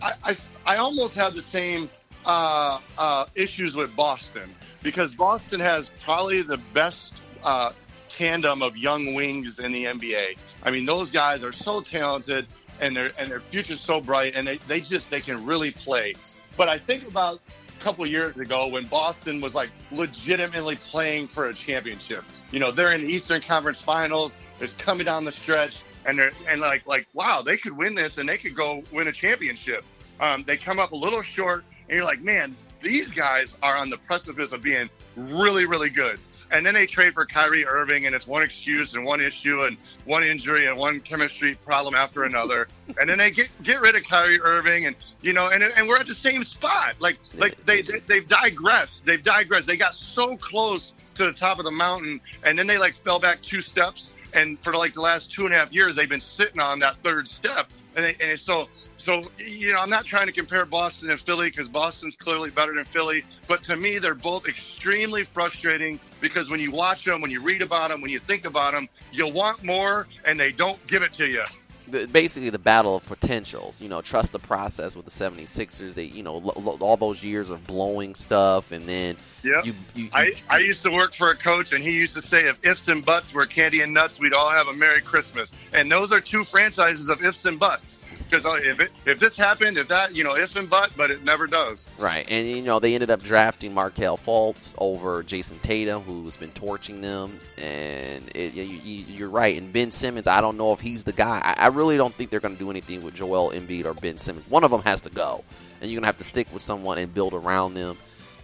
I 0.00 0.12
I, 0.24 0.36
I 0.64 0.76
almost 0.78 1.14
have 1.16 1.34
the 1.34 1.42
same 1.42 1.90
uh, 2.24 2.80
uh, 2.96 3.26
issues 3.34 3.74
with 3.74 3.94
Boston 3.94 4.48
because 4.82 5.14
Boston 5.14 5.60
has 5.60 5.90
probably 6.02 6.40
the 6.40 6.56
best 6.72 7.12
uh, 7.44 7.72
tandem 8.08 8.62
of 8.62 8.78
young 8.78 9.12
wings 9.12 9.58
in 9.58 9.70
the 9.70 9.84
NBA. 9.84 10.38
I 10.62 10.70
mean, 10.70 10.86
those 10.86 11.10
guys 11.10 11.44
are 11.44 11.52
so 11.52 11.82
talented 11.82 12.46
and 12.80 12.96
their 12.96 13.10
and 13.18 13.30
their 13.30 13.40
future's 13.40 13.82
so 13.82 14.00
bright, 14.00 14.34
and 14.36 14.48
they, 14.48 14.56
they 14.68 14.80
just 14.80 15.10
they 15.10 15.20
can 15.20 15.44
really 15.44 15.70
play. 15.70 16.14
But 16.56 16.70
I 16.70 16.78
think 16.78 17.06
about 17.06 17.40
couple 17.80 18.06
years 18.06 18.36
ago 18.36 18.68
when 18.68 18.86
Boston 18.86 19.40
was 19.40 19.54
like 19.54 19.70
legitimately 19.90 20.76
playing 20.76 21.28
for 21.28 21.48
a 21.48 21.54
championship. 21.54 22.24
You 22.52 22.60
know, 22.60 22.70
they're 22.70 22.92
in 22.92 23.02
the 23.04 23.12
Eastern 23.12 23.40
Conference 23.40 23.80
Finals. 23.80 24.36
It's 24.60 24.74
coming 24.74 25.06
down 25.06 25.24
the 25.24 25.32
stretch, 25.32 25.80
and 26.04 26.18
they're 26.18 26.32
and 26.48 26.60
like 26.60 26.86
like 26.86 27.08
wow, 27.14 27.42
they 27.42 27.56
could 27.56 27.76
win 27.76 27.94
this 27.94 28.18
and 28.18 28.28
they 28.28 28.36
could 28.36 28.54
go 28.54 28.82
win 28.92 29.08
a 29.08 29.12
championship. 29.12 29.84
Um, 30.20 30.44
they 30.46 30.56
come 30.56 30.78
up 30.78 30.92
a 30.92 30.96
little 30.96 31.22
short, 31.22 31.64
and 31.88 31.96
you're 31.96 32.04
like, 32.04 32.20
man, 32.20 32.54
these 32.82 33.10
guys 33.12 33.56
are 33.62 33.76
on 33.76 33.90
the 33.90 33.98
precipice 33.98 34.52
of 34.52 34.62
being 34.62 34.88
really, 35.16 35.66
really 35.66 35.90
good. 35.90 36.18
And 36.50 36.66
then 36.66 36.74
they 36.74 36.86
trade 36.86 37.14
for 37.14 37.24
Kyrie 37.24 37.64
Irving, 37.64 38.06
and 38.06 38.14
it's 38.14 38.26
one 38.26 38.42
excuse 38.42 38.94
and 38.94 39.04
one 39.04 39.20
issue 39.20 39.64
and 39.64 39.76
one 40.04 40.24
injury 40.24 40.66
and 40.66 40.76
one 40.76 41.00
chemistry 41.00 41.54
problem 41.54 41.94
after 41.94 42.24
another. 42.24 42.68
and 43.00 43.08
then 43.08 43.18
they 43.18 43.30
get 43.30 43.50
get 43.62 43.80
rid 43.80 43.94
of 43.94 44.02
Kyrie 44.04 44.40
Irving, 44.40 44.86
and 44.86 44.96
you 45.22 45.32
know, 45.32 45.48
and 45.48 45.62
and 45.62 45.88
we're 45.88 45.98
at 45.98 46.08
the 46.08 46.14
same 46.14 46.44
spot. 46.44 46.96
Like 46.98 47.18
like 47.34 47.64
they, 47.66 47.82
they 47.82 48.00
they've 48.00 48.26
digressed. 48.26 49.04
They've 49.04 49.22
digressed. 49.22 49.66
They 49.66 49.76
got 49.76 49.94
so 49.94 50.36
close 50.36 50.92
to 51.14 51.24
the 51.24 51.32
top 51.32 51.58
of 51.58 51.64
the 51.64 51.70
mountain, 51.70 52.20
and 52.42 52.58
then 52.58 52.66
they 52.66 52.78
like 52.78 52.94
fell 52.96 53.20
back 53.20 53.42
two 53.42 53.62
steps. 53.62 54.14
And 54.32 54.62
for 54.62 54.74
like 54.74 54.94
the 54.94 55.00
last 55.00 55.30
two 55.30 55.44
and 55.44 55.54
a 55.54 55.58
half 55.58 55.72
years, 55.72 55.96
they've 55.96 56.08
been 56.08 56.20
sitting 56.20 56.60
on 56.60 56.78
that 56.80 56.96
third 57.02 57.26
step. 57.28 57.68
And, 57.96 58.04
they, 58.04 58.16
and 58.20 58.38
so 58.38 58.68
so 58.98 59.24
you 59.38 59.72
know, 59.72 59.80
I'm 59.80 59.90
not 59.90 60.04
trying 60.04 60.26
to 60.26 60.32
compare 60.32 60.64
Boston 60.64 61.10
and 61.10 61.20
Philly 61.20 61.50
because 61.50 61.68
Boston's 61.68 62.16
clearly 62.16 62.50
better 62.50 62.74
than 62.74 62.84
Philly. 62.86 63.24
But 63.48 63.62
to 63.64 63.76
me, 63.76 63.98
they're 63.98 64.14
both 64.14 64.46
extremely 64.46 65.24
frustrating 65.24 65.98
because 66.20 66.50
when 66.50 66.60
you 66.60 66.70
watch 66.70 67.04
them, 67.04 67.20
when 67.20 67.30
you 67.30 67.42
read 67.42 67.62
about 67.62 67.90
them, 67.90 68.00
when 68.00 68.10
you 68.10 68.20
think 68.20 68.44
about 68.44 68.72
them, 68.72 68.88
you 69.10 69.26
want 69.32 69.64
more, 69.64 70.06
and 70.24 70.38
they 70.38 70.52
don't 70.52 70.84
give 70.86 71.02
it 71.02 71.12
to 71.14 71.26
you. 71.26 71.42
The- 71.90 72.06
basically 72.06 72.50
the 72.50 72.58
battle 72.58 72.96
of 72.96 73.06
potentials. 73.06 73.80
You 73.80 73.88
know, 73.88 74.00
trust 74.00 74.32
the 74.32 74.38
process 74.38 74.96
with 74.96 75.04
the 75.04 75.10
76ers. 75.10 75.94
They, 75.94 76.04
you 76.04 76.22
know, 76.22 76.36
lo- 76.36 76.54
lo- 76.56 76.78
all 76.80 76.96
those 76.96 77.22
years 77.22 77.50
of 77.50 77.66
blowing 77.66 78.14
stuff, 78.14 78.72
and 78.72 78.88
then 78.88 79.16
Yeah. 79.42 79.62
you, 79.64 79.74
you, 79.94 80.04
you 80.04 80.10
I, 80.12 80.32
I 80.48 80.58
used 80.58 80.82
to 80.84 80.90
work 80.90 81.14
for 81.14 81.30
a 81.30 81.36
coach, 81.36 81.72
and 81.72 81.82
he 81.84 81.92
used 81.92 82.14
to 82.14 82.20
say, 82.22 82.48
if 82.48 82.58
ifs 82.64 82.88
and 82.88 83.04
buts 83.04 83.32
were 83.32 83.46
candy 83.46 83.80
and 83.82 83.92
nuts, 83.94 84.18
we'd 84.18 84.34
all 84.34 84.50
have 84.50 84.66
a 84.68 84.72
Merry 84.72 85.00
Christmas. 85.00 85.52
And 85.72 85.90
those 85.90 86.10
are 86.12 86.20
two 86.20 86.44
franchises 86.44 87.08
of 87.08 87.22
ifs 87.24 87.44
and 87.44 87.58
buts. 87.58 87.98
Because 88.30 88.46
uh, 88.46 88.60
if, 88.62 88.78
it, 88.78 88.90
if 89.06 89.18
this 89.18 89.36
happened, 89.36 89.76
if 89.76 89.88
that, 89.88 90.14
you 90.14 90.22
know, 90.22 90.36
if 90.36 90.54
and 90.54 90.70
but, 90.70 90.92
but 90.96 91.10
it 91.10 91.24
never 91.24 91.46
does. 91.46 91.86
right, 91.98 92.26
and 92.30 92.46
you 92.48 92.62
know 92.62 92.78
they 92.78 92.94
ended 92.94 93.10
up 93.10 93.22
drafting 93.22 93.74
Markelle 93.74 94.16
Fultz 94.16 94.74
over 94.78 95.22
Jayson 95.22 95.58
Tatum, 95.62 96.02
who's 96.02 96.36
been 96.36 96.52
torching 96.52 97.00
them, 97.00 97.40
and 97.58 98.30
it, 98.34 98.54
you, 98.54 99.04
you're 99.08 99.28
right. 99.28 99.60
And 99.60 99.72
Ben 99.72 99.90
Simmons, 99.90 100.26
I 100.26 100.40
don't 100.40 100.56
know 100.56 100.72
if 100.72 100.80
he's 100.80 101.02
the 101.04 101.12
guy. 101.12 101.40
I, 101.44 101.64
I 101.64 101.66
really 101.68 101.96
don't 101.96 102.14
think 102.14 102.30
they're 102.30 102.40
going 102.40 102.54
to 102.54 102.58
do 102.58 102.70
anything 102.70 103.02
with 103.02 103.14
Joel 103.14 103.50
Embiid 103.50 103.84
or 103.84 103.94
Ben 103.94 104.18
Simmons. 104.18 104.48
One 104.48 104.64
of 104.64 104.70
them 104.70 104.82
has 104.82 105.00
to 105.02 105.10
go, 105.10 105.44
and 105.80 105.90
you're 105.90 105.96
going 105.96 106.04
to 106.04 106.08
have 106.08 106.18
to 106.18 106.24
stick 106.24 106.46
with 106.52 106.62
someone 106.62 106.98
and 106.98 107.12
build 107.12 107.34
around 107.34 107.74
them. 107.74 107.98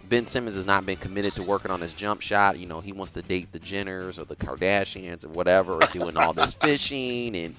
Ben 0.09 0.25
Simmons 0.25 0.55
has 0.55 0.65
not 0.65 0.85
been 0.85 0.95
committed 0.95 1.33
to 1.33 1.43
working 1.43 1.69
on 1.69 1.81
his 1.81 1.93
jump 1.93 2.21
shot. 2.21 2.57
You 2.57 2.65
know, 2.65 2.79
he 2.79 2.93
wants 2.93 3.11
to 3.13 3.21
date 3.21 3.51
the 3.51 3.59
Jenners 3.59 4.17
or 4.17 4.23
the 4.23 4.37
Kardashians 4.37 5.25
or 5.25 5.29
whatever, 5.29 5.73
or 5.73 5.87
doing 5.91 6.15
all 6.15 6.33
this 6.33 6.53
fishing. 6.53 7.35
And, 7.35 7.55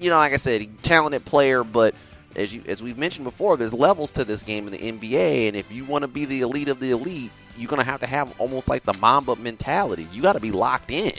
you 0.00 0.10
know, 0.10 0.16
like 0.16 0.32
I 0.32 0.36
said, 0.36 0.82
talented 0.82 1.24
player, 1.24 1.64
but 1.64 1.94
as 2.34 2.54
you 2.54 2.62
as 2.66 2.82
we've 2.82 2.98
mentioned 2.98 3.24
before, 3.24 3.56
there's 3.56 3.72
levels 3.72 4.12
to 4.12 4.24
this 4.24 4.42
game 4.42 4.66
in 4.66 4.72
the 4.72 4.78
NBA. 4.78 5.48
And 5.48 5.56
if 5.56 5.72
you 5.72 5.84
want 5.84 6.02
to 6.02 6.08
be 6.08 6.24
the 6.24 6.42
elite 6.42 6.68
of 6.68 6.80
the 6.80 6.90
elite, 6.90 7.30
you're 7.56 7.68
going 7.68 7.80
to 7.80 7.90
have 7.90 8.00
to 8.00 8.06
have 8.06 8.38
almost 8.40 8.68
like 8.68 8.82
the 8.82 8.94
Mamba 8.94 9.36
mentality. 9.36 10.06
You 10.12 10.22
got 10.22 10.34
to 10.34 10.40
be 10.40 10.52
locked 10.52 10.90
in. 10.90 11.14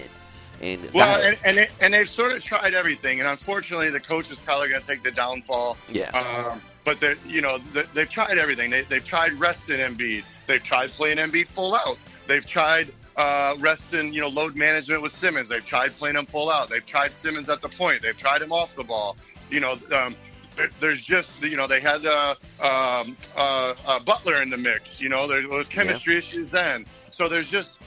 And 0.61 0.81
Well, 0.93 1.21
and, 1.23 1.38
and, 1.45 1.57
they, 1.57 1.67
and 1.81 1.93
they've 1.93 2.09
sort 2.09 2.31
of 2.31 2.43
tried 2.43 2.73
everything. 2.73 3.19
And 3.19 3.29
unfortunately, 3.29 3.89
the 3.89 3.99
coach 3.99 4.31
is 4.31 4.39
probably 4.39 4.69
going 4.69 4.81
to 4.81 4.88
take 4.88 5.03
the 5.03 5.11
downfall. 5.11 5.77
yeah. 5.89 6.09
Um, 6.11 6.61
but 6.84 7.01
they, 7.01 7.15
you 7.27 7.41
know, 7.41 7.57
they, 7.73 7.84
they've 7.93 8.09
tried 8.09 8.38
everything. 8.38 8.69
They, 8.69 8.81
they've 8.84 9.03
tried 9.03 9.34
resting 9.34 9.79
Embiid. 9.79 10.23
They've 10.47 10.63
tried 10.63 10.89
playing 10.91 11.17
Embiid 11.17 11.47
full 11.49 11.75
out. 11.75 11.97
They've 12.27 12.45
tried 12.45 12.91
uh, 13.18 13.55
rest 13.59 13.93
in 13.93 14.13
you 14.13 14.22
know 14.22 14.30
load 14.30 14.55
management 14.55 15.01
with 15.01 15.11
Simmons. 15.11 15.49
They've 15.49 15.65
tried 15.65 15.95
playing 15.95 16.15
him 16.15 16.28
full 16.28 16.49
out. 16.49 16.70
They've 16.70 16.86
tried 16.86 17.11
Simmons 17.11 17.49
at 17.49 17.61
the 17.61 17.70
point. 17.70 18.03
They've 18.03 18.18
tried 18.18 18.41
him 18.41 18.51
off 18.51 18.76
the 18.76 18.84
ball. 18.84 19.18
You 19.49 19.59
know, 19.59 19.78
um, 19.93 20.15
there, 20.55 20.70
there's 20.80 21.01
just 21.01 21.41
you 21.41 21.57
know 21.57 21.68
they 21.68 21.82
had 21.82 22.05
uh, 22.05 22.36
um, 22.61 23.18
uh, 23.36 23.74
uh, 23.86 23.99
Butler 24.01 24.41
in 24.41 24.49
the 24.49 24.57
mix. 24.57 25.01
You 25.01 25.09
know, 25.09 25.28
there 25.28 25.47
was 25.47 25.68
chemistry 25.68 26.13
yeah. 26.13 26.20
issues 26.20 26.51
then. 26.51 26.86
So 27.09 27.28
there's 27.28 27.49
just 27.49 27.80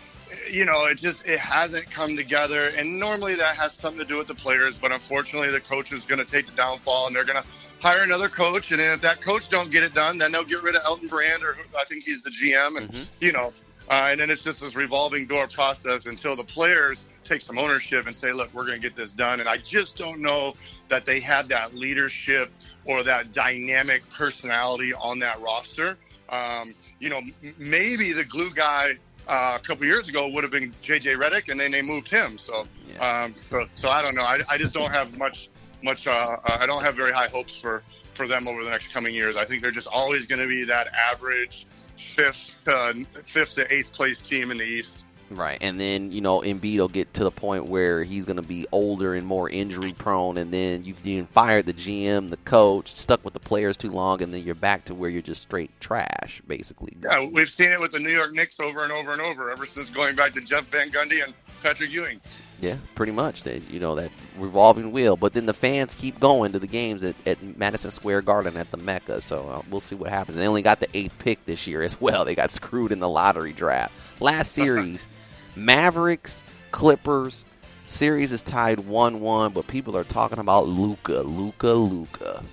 you 0.50 0.64
know 0.64 0.84
it 0.84 0.98
just 0.98 1.24
it 1.26 1.38
hasn't 1.38 1.88
come 1.90 2.16
together. 2.16 2.72
And 2.76 2.98
normally 2.98 3.36
that 3.36 3.54
has 3.54 3.72
something 3.74 4.00
to 4.00 4.04
do 4.04 4.18
with 4.18 4.26
the 4.26 4.34
players, 4.34 4.76
but 4.76 4.90
unfortunately 4.90 5.50
the 5.50 5.60
coach 5.60 5.92
is 5.92 6.04
going 6.04 6.18
to 6.18 6.24
take 6.24 6.46
the 6.46 6.56
downfall, 6.56 7.06
and 7.06 7.14
they're 7.14 7.24
going 7.24 7.40
to 7.40 7.48
hire 7.80 8.02
another 8.02 8.28
coach. 8.28 8.72
And 8.72 8.80
if 8.80 9.00
that 9.02 9.20
coach 9.20 9.48
don't 9.48 9.70
get 9.70 9.84
it 9.84 9.94
done, 9.94 10.18
then 10.18 10.32
they'll 10.32 10.44
get 10.44 10.62
rid 10.62 10.74
of 10.74 10.82
Elton 10.84 11.06
Brand, 11.06 11.44
or 11.44 11.56
I 11.78 11.84
think 11.84 12.02
he's 12.02 12.22
the 12.22 12.30
GM, 12.30 12.76
and 12.78 12.90
mm-hmm. 12.90 13.02
you 13.20 13.30
know 13.30 13.52
uh, 13.90 14.06
and 14.08 14.20
then 14.20 14.30
it's 14.30 14.44
just 14.44 14.60
this 14.60 14.76
revolving 14.76 15.26
door 15.26 15.48
process 15.48 16.06
until 16.06 16.36
the 16.36 16.44
players 16.44 17.06
take 17.24 17.42
some 17.42 17.58
ownership 17.58 18.06
and 18.06 18.14
say, 18.14 18.32
look, 18.32 18.52
we're 18.54 18.64
going 18.64 18.80
to 18.80 18.88
get 18.88 18.96
this 18.96 19.12
done. 19.12 19.40
And 19.40 19.48
I 19.48 19.56
just 19.56 19.96
don't 19.96 20.20
know 20.20 20.54
that 20.88 21.04
they 21.04 21.18
have 21.20 21.48
that 21.48 21.74
leadership 21.74 22.52
or 22.84 23.02
that 23.02 23.32
dynamic 23.32 24.08
personality 24.08 24.94
on 24.94 25.18
that 25.18 25.40
roster. 25.40 25.98
Um, 26.28 26.74
you 27.00 27.10
know, 27.10 27.20
maybe 27.58 28.12
the 28.12 28.24
glue 28.24 28.54
guy 28.54 28.92
uh, 29.26 29.58
a 29.60 29.66
couple 29.66 29.84
years 29.86 30.08
ago 30.08 30.28
would 30.28 30.44
have 30.44 30.52
been 30.52 30.72
JJ 30.82 31.16
Redick, 31.16 31.50
and 31.50 31.58
then 31.58 31.72
they 31.72 31.82
moved 31.82 32.08
him. 32.08 32.38
So, 32.38 32.66
yeah. 32.86 33.24
um, 33.24 33.34
so, 33.50 33.66
so, 33.74 33.88
I 33.88 34.02
don't 34.02 34.14
know. 34.14 34.22
I, 34.22 34.38
I 34.48 34.56
just 34.56 34.72
don't 34.72 34.92
have 34.92 35.18
much, 35.18 35.50
much. 35.82 36.06
Uh, 36.06 36.36
I 36.44 36.64
don't 36.66 36.82
have 36.82 36.94
very 36.94 37.12
high 37.12 37.28
hopes 37.28 37.56
for 37.56 37.82
for 38.14 38.28
them 38.28 38.46
over 38.46 38.62
the 38.62 38.70
next 38.70 38.92
coming 38.92 39.14
years. 39.14 39.36
I 39.36 39.44
think 39.44 39.62
they're 39.62 39.70
just 39.72 39.86
always 39.88 40.26
going 40.26 40.40
to 40.40 40.48
be 40.48 40.64
that 40.64 40.88
average 41.10 41.66
fifth, 42.00 42.56
uh, 42.66 42.92
fifth 43.26 43.54
to 43.54 43.72
eighth 43.72 43.92
place 43.92 44.20
team 44.20 44.50
in 44.50 44.58
the 44.58 44.64
East. 44.64 45.04
Right, 45.30 45.58
and 45.60 45.78
then 45.78 46.10
you 46.10 46.20
know 46.20 46.40
Embiid 46.40 46.78
will 46.78 46.88
get 46.88 47.14
to 47.14 47.22
the 47.22 47.30
point 47.30 47.66
where 47.66 48.02
he's 48.02 48.24
going 48.24 48.36
to 48.36 48.42
be 48.42 48.66
older 48.72 49.14
and 49.14 49.24
more 49.24 49.48
injury 49.48 49.92
prone, 49.92 50.36
and 50.36 50.52
then 50.52 50.82
you've 50.82 51.06
you 51.06 51.24
fired 51.24 51.66
the 51.66 51.72
GM, 51.72 52.30
the 52.30 52.36
coach, 52.38 52.96
stuck 52.96 53.24
with 53.24 53.34
the 53.34 53.40
players 53.40 53.76
too 53.76 53.90
long, 53.92 54.22
and 54.22 54.34
then 54.34 54.42
you're 54.42 54.56
back 54.56 54.86
to 54.86 54.94
where 54.94 55.08
you're 55.08 55.22
just 55.22 55.42
straight 55.42 55.70
trash, 55.80 56.42
basically. 56.48 56.96
Yeah, 57.00 57.24
we've 57.26 57.48
seen 57.48 57.70
it 57.70 57.78
with 57.78 57.92
the 57.92 58.00
New 58.00 58.10
York 58.10 58.32
Knicks 58.32 58.58
over 58.58 58.82
and 58.82 58.90
over 58.90 59.12
and 59.12 59.20
over 59.20 59.52
ever 59.52 59.66
since 59.66 59.88
going 59.88 60.16
back 60.16 60.32
to 60.32 60.40
Jeff 60.40 60.66
Van 60.66 60.90
Gundy 60.90 61.22
and 61.22 61.32
Patrick 61.62 61.90
Ewing. 61.90 62.20
Yeah, 62.60 62.76
pretty 62.94 63.12
much. 63.12 63.42
That 63.44 63.70
you 63.70 63.80
know 63.80 63.94
that 63.94 64.10
revolving 64.36 64.92
wheel, 64.92 65.16
but 65.16 65.32
then 65.32 65.46
the 65.46 65.54
fans 65.54 65.94
keep 65.94 66.20
going 66.20 66.52
to 66.52 66.58
the 66.58 66.66
games 66.66 67.02
at, 67.02 67.16
at 67.26 67.42
Madison 67.56 67.90
Square 67.90 68.22
Garden 68.22 68.56
at 68.56 68.70
the 68.70 68.76
Mecca. 68.76 69.20
So 69.20 69.48
uh, 69.48 69.62
we'll 69.70 69.80
see 69.80 69.96
what 69.96 70.10
happens. 70.10 70.36
They 70.36 70.46
only 70.46 70.62
got 70.62 70.80
the 70.80 70.88
eighth 70.94 71.18
pick 71.18 71.44
this 71.46 71.66
year 71.66 71.82
as 71.82 72.00
well. 72.00 72.24
They 72.24 72.34
got 72.34 72.50
screwed 72.50 72.92
in 72.92 73.00
the 73.00 73.08
lottery 73.08 73.52
draft. 73.52 73.92
Last 74.20 74.52
series, 74.52 75.08
Mavericks 75.56 76.44
Clippers. 76.70 77.46
Series 77.86 78.30
is 78.30 78.42
tied 78.42 78.80
one-one, 78.80 79.52
but 79.52 79.66
people 79.66 79.96
are 79.96 80.04
talking 80.04 80.38
about 80.38 80.68
Luka, 80.68 81.22
Luka, 81.22 81.72
Luka. 81.72 82.44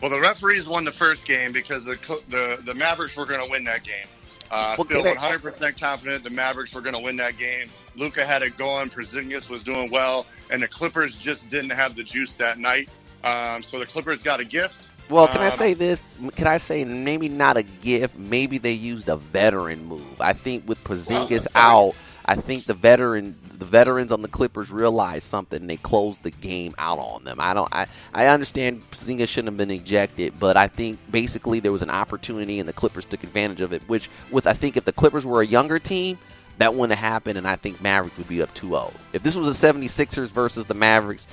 Well, 0.00 0.10
the 0.10 0.20
referees 0.20 0.68
won 0.68 0.84
the 0.84 0.92
first 0.92 1.26
game 1.26 1.50
because 1.52 1.84
the 1.86 1.96
the, 2.28 2.62
the 2.64 2.74
Mavericks 2.74 3.16
were 3.16 3.26
going 3.26 3.44
to 3.44 3.50
win 3.50 3.64
that 3.64 3.84
game. 3.84 4.06
Uh, 4.50 4.74
well, 4.76 4.86
feel 4.86 5.02
100% 5.02 5.78
confident 5.78 6.24
the 6.24 6.30
Mavericks 6.30 6.74
were 6.74 6.80
going 6.80 6.94
to 6.94 7.00
win 7.00 7.16
that 7.18 7.38
game. 7.38 7.70
Luka 7.96 8.24
had 8.24 8.42
it 8.42 8.56
going. 8.56 8.88
Porzingis 8.88 9.48
was 9.48 9.62
doing 9.62 9.90
well, 9.90 10.26
and 10.50 10.62
the 10.62 10.68
Clippers 10.68 11.16
just 11.16 11.48
didn't 11.48 11.70
have 11.70 11.94
the 11.94 12.02
juice 12.02 12.36
that 12.36 12.58
night. 12.58 12.88
Um, 13.22 13.62
so 13.62 13.78
the 13.78 13.86
Clippers 13.86 14.22
got 14.22 14.40
a 14.40 14.44
gift. 14.44 14.90
Well, 15.08 15.26
can 15.28 15.38
um, 15.38 15.44
I 15.44 15.50
say 15.50 15.74
this? 15.74 16.02
Can 16.36 16.46
I 16.46 16.56
say 16.56 16.84
maybe 16.84 17.28
not 17.28 17.56
a 17.56 17.62
gift? 17.62 18.18
Maybe 18.18 18.58
they 18.58 18.72
used 18.72 19.08
a 19.08 19.16
veteran 19.16 19.84
move. 19.84 20.20
I 20.20 20.32
think 20.32 20.68
with 20.68 20.82
Porzingis 20.84 21.46
well, 21.54 21.88
out, 21.88 21.94
I 22.30 22.36
think 22.36 22.66
the 22.66 22.74
veteran 22.74 23.34
the 23.58 23.66
veterans 23.66 24.12
on 24.12 24.22
the 24.22 24.28
Clippers 24.28 24.70
realized 24.70 25.26
something. 25.26 25.60
And 25.60 25.68
they 25.68 25.76
closed 25.76 26.22
the 26.22 26.30
game 26.30 26.74
out 26.78 26.98
on 26.98 27.24
them. 27.24 27.38
I 27.40 27.54
don't. 27.54 27.68
I, 27.72 27.88
I 28.14 28.26
understand 28.26 28.88
Porzingis 28.90 29.28
shouldn't 29.28 29.48
have 29.48 29.56
been 29.56 29.70
ejected, 29.72 30.38
but 30.38 30.56
I 30.56 30.68
think 30.68 30.98
basically 31.10 31.58
there 31.58 31.72
was 31.72 31.82
an 31.82 31.90
opportunity 31.90 32.60
and 32.60 32.68
the 32.68 32.72
Clippers 32.72 33.04
took 33.04 33.24
advantage 33.24 33.60
of 33.60 33.72
it. 33.72 33.82
Which, 33.88 34.08
with 34.30 34.46
I 34.46 34.52
think 34.52 34.76
if 34.76 34.84
the 34.84 34.92
Clippers 34.92 35.26
were 35.26 35.42
a 35.42 35.46
younger 35.46 35.80
team, 35.80 36.18
that 36.58 36.74
wouldn't 36.74 36.96
have 36.96 37.12
happened, 37.12 37.38
and 37.38 37.48
I 37.48 37.56
think 37.56 37.80
Mavericks 37.80 38.18
would 38.18 38.28
be 38.28 38.42
up 38.42 38.54
2-0. 38.54 38.92
If 39.12 39.22
this 39.22 39.34
was 39.34 39.48
a 39.48 39.72
76ers 39.72 40.28
versus 40.28 40.66
the 40.66 40.74
Mavericks 40.74 41.26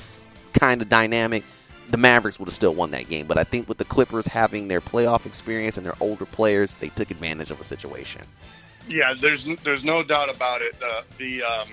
kind 0.54 0.82
of 0.82 0.90
dynamic, 0.90 1.44
the 1.90 1.98
Mavericks 1.98 2.40
would 2.40 2.48
have 2.48 2.56
still 2.56 2.74
won 2.74 2.92
that 2.92 3.08
game. 3.08 3.28
But 3.28 3.38
I 3.38 3.44
think 3.44 3.70
with 3.70 3.78
the 3.78 3.86
Clippers 3.86 4.28
having 4.28 4.68
their 4.68 4.82
playoff 4.82 5.26
experience 5.26 5.78
and 5.78 5.86
their 5.86 5.96
older 6.00 6.26
players, 6.26 6.74
they 6.76 6.90
took 6.90 7.12
advantage 7.12 7.52
of 7.52 7.62
a 7.62 7.64
situation. 7.64 8.24
Yeah, 8.88 9.14
there's 9.20 9.44
there's 9.64 9.84
no 9.84 10.04
doubt 10.04 10.34
about 10.34 10.62
it. 10.62 10.80
The 10.80 11.04
the 11.18 11.44
um, 11.44 11.70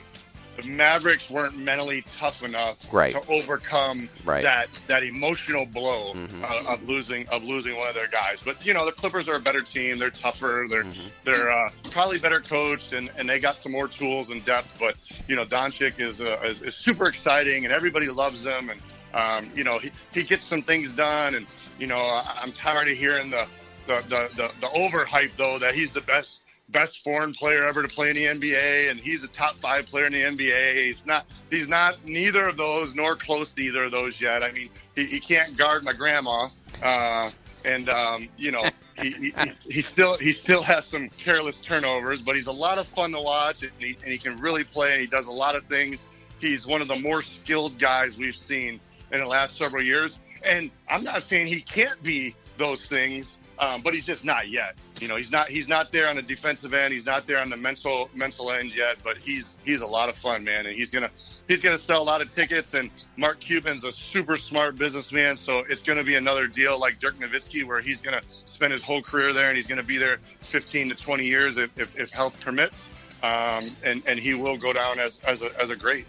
the 0.57 0.63
Mavericks 0.63 1.31
weren't 1.31 1.57
mentally 1.57 2.03
tough 2.03 2.43
enough 2.43 2.77
right. 2.93 3.13
to 3.13 3.27
overcome 3.29 4.09
right. 4.25 4.43
that 4.43 4.69
that 4.87 5.03
emotional 5.03 5.67
blow 5.67 6.15
mm-hmm. 6.15 6.43
uh, 6.45 6.75
of 6.75 6.83
losing 6.89 7.27
of 7.29 7.43
losing 7.43 7.77
one 7.77 7.89
of 7.89 7.95
their 7.95 8.09
guys. 8.09 8.43
But 8.45 8.65
you 8.65 8.75
know 8.75 8.87
the 8.87 8.93
Clippers 8.93 9.29
are 9.29 9.37
a 9.37 9.41
better 9.41 9.63
team. 9.63 9.99
They're 9.99 10.11
tougher. 10.11 10.67
They're 10.69 10.85
mm-hmm. 10.85 11.09
they're 11.25 11.51
uh, 11.51 11.71
probably 11.91 12.19
better 12.19 12.41
coached 12.41 12.93
and, 12.93 13.11
and 13.17 13.29
they 13.29 13.41
got 13.41 13.59
some 13.59 13.73
more 13.73 13.89
tools 13.89 14.31
and 14.31 14.45
depth. 14.45 14.75
But 14.79 14.97
you 15.29 15.37
know 15.37 15.45
Doncic 15.45 15.99
is, 15.99 16.21
uh, 16.21 16.41
is, 16.45 16.63
is 16.63 16.75
super 16.75 17.09
exciting 17.09 17.65
and 17.65 17.73
everybody 17.73 18.09
loves 18.09 18.45
him 18.45 18.71
and 18.71 18.81
um, 19.15 19.53
you 19.57 19.65
know 19.65 19.79
he, 19.79 19.91
he 20.13 20.23
gets 20.23 20.47
some 20.47 20.63
things 20.63 20.93
done 20.93 21.35
and 21.35 21.47
you 21.79 21.87
know 21.87 22.23
I'm 22.25 22.53
tired 22.53 22.89
of 22.89 22.97
hearing 22.97 23.31
the 23.31 23.47
the, 23.87 24.03
the, 24.09 24.29
the, 24.37 24.53
the 24.61 24.67
overhype 24.69 25.33
though 25.37 25.59
that 25.59 25.75
he's 25.75 25.91
the 25.91 26.01
best 26.01 26.44
best 26.71 27.03
foreign 27.05 27.33
player 27.33 27.65
ever 27.65 27.83
to 27.83 27.89
play 27.89 28.11
in 28.11 28.17
the 28.17 28.25
NBA, 28.25 28.91
and 28.91 28.99
he's 28.99 29.25
a 29.25 29.29
top 29.29 29.57
five 29.59 29.87
player 29.87 30.07
in 30.07 30.13
the 30.13 30.23
NBA. 30.23 30.75
He's 30.87 31.07
not. 31.07 31.27
He's 31.51 31.69
not 31.69 32.05
neither 32.05 32.49
of 32.49 32.57
those, 32.57 32.95
nor 32.95 33.17
close 33.17 33.53
to 33.53 33.63
either 33.63 33.85
of 33.85 33.93
those 33.93 34.21
yet. 34.21 34.43
I 34.43 34.51
mean, 34.53 34.71
he, 34.95 35.07
he 35.07 35.21
can't 35.21 35.57
guard 35.57 35.85
my 35.85 35.93
grandma, 35.93 36.49
uh, 36.83 37.31
and 37.65 37.89
um, 37.89 38.29
you 38.37 38.51
know. 38.51 38.65
he, 39.01 39.11
he, 39.11 39.35
he 39.69 39.81
still 39.81 40.17
he 40.19 40.31
still 40.31 40.63
has 40.63 40.85
some 40.85 41.09
careless 41.19 41.61
turnovers, 41.61 42.23
but 42.23 42.37
he's 42.37 42.47
a 42.47 42.53
lot 42.53 42.79
of 42.79 42.87
fun 42.87 43.11
to 43.11 43.21
watch, 43.21 43.63
and 43.65 43.73
he, 43.79 43.97
and 44.03 44.13
he 44.13 44.19
can 44.19 44.39
really 44.39 44.63
play. 44.63 44.93
And 44.93 45.01
he 45.01 45.07
does 45.09 45.27
a 45.27 45.33
lot 45.33 45.57
of 45.57 45.65
things. 45.65 46.07
He's 46.39 46.65
one 46.65 46.81
of 46.81 46.87
the 46.87 46.97
more 47.01 47.21
skilled 47.21 47.79
guys 47.81 48.17
we've 48.17 48.37
seen 48.37 48.79
in 49.11 49.21
the 49.21 49.27
last 49.27 49.57
several 49.57 49.83
years. 49.83 50.19
And 50.45 50.71
I'm 50.89 51.03
not 51.03 51.23
saying 51.23 51.47
he 51.47 51.61
can't 51.61 52.03
be 52.03 52.37
those 52.59 52.85
things, 52.87 53.41
um, 53.59 53.83
but 53.83 53.95
he's 53.95 54.05
just 54.05 54.25
not 54.25 54.49
yet. 54.49 54.77
You 55.01 55.09
know, 55.09 55.17
he's 55.17 55.33
not 55.33 55.49
he's 55.49 55.67
not 55.67 55.91
there 55.91 56.09
on 56.09 56.17
the 56.17 56.23
defensive 56.23 56.73
end. 56.73 56.93
He's 56.93 57.07
not 57.07 57.27
there 57.27 57.41
on 57.41 57.51
the 57.51 57.57
mental 57.57 58.09
mental 58.15 58.53
end 58.53 58.75
yet. 58.75 58.97
But 59.03 59.17
he's 59.17 59.57
he's 59.65 59.81
a 59.81 59.87
lot 59.87 60.09
of 60.09 60.17
fun, 60.17 60.45
man, 60.45 60.67
and 60.67 60.77
he's 60.77 60.91
gonna 60.91 61.11
he's 61.49 61.61
gonna 61.61 61.79
sell 61.79 62.01
a 62.01 62.05
lot 62.05 62.23
of 62.23 62.29
tickets. 62.29 62.75
And 62.75 62.91
Mark 63.17 63.41
Cuban's 63.41 63.85
a 63.85 63.91
super 63.91 64.37
smart 64.37 64.77
businessman, 64.77 65.37
so 65.37 65.65
it's 65.69 65.83
gonna 65.83 66.05
be 66.05 66.15
another 66.15 66.47
deal 66.47 66.79
like 66.79 67.01
Dirk 67.01 67.19
Nowitzki, 67.19 67.67
where 67.67 67.81
he's 67.81 68.01
gonna 68.01 68.23
spend 68.31 68.73
his 68.73 68.85
whole 68.85 69.03
career 69.03 69.33
there, 69.33 69.49
and 69.49 69.57
he's 69.57 69.67
gonna 69.67 69.83
be 69.83 69.97
there 69.97 70.19
15 70.43 70.91
to 70.91 70.95
20 70.95 71.25
years 71.25 71.57
if, 71.57 71.71
if, 71.77 71.97
if 71.99 72.11
health 72.11 72.39
permits. 72.41 72.89
Um, 73.23 73.75
and 73.83 74.03
and 74.07 74.19
he 74.19 74.35
will 74.35 74.57
go 74.57 74.73
down 74.73 74.99
as 74.99 75.21
as 75.25 75.43
a, 75.43 75.51
as 75.61 75.71
a 75.71 75.77
great. 75.77 76.07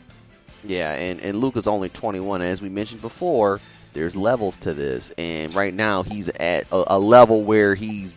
Yeah, 0.64 0.94
and 0.94 1.20
and 1.22 1.40
Luke 1.40 1.58
is 1.58 1.66
only 1.66 1.90
21, 1.90 2.42
as 2.42 2.62
we 2.62 2.70
mentioned 2.70 3.02
before 3.02 3.60
there's 3.96 4.16
levels 4.16 4.58
to 4.58 4.74
this, 4.74 5.12
and 5.18 5.56
right 5.56 5.74
now 5.74 6.04
he's 6.04 6.30
at 6.30 6.68
a, 6.72 6.96
a, 6.96 7.00
level 7.00 7.44
where 7.44 7.76
he's 7.76 8.14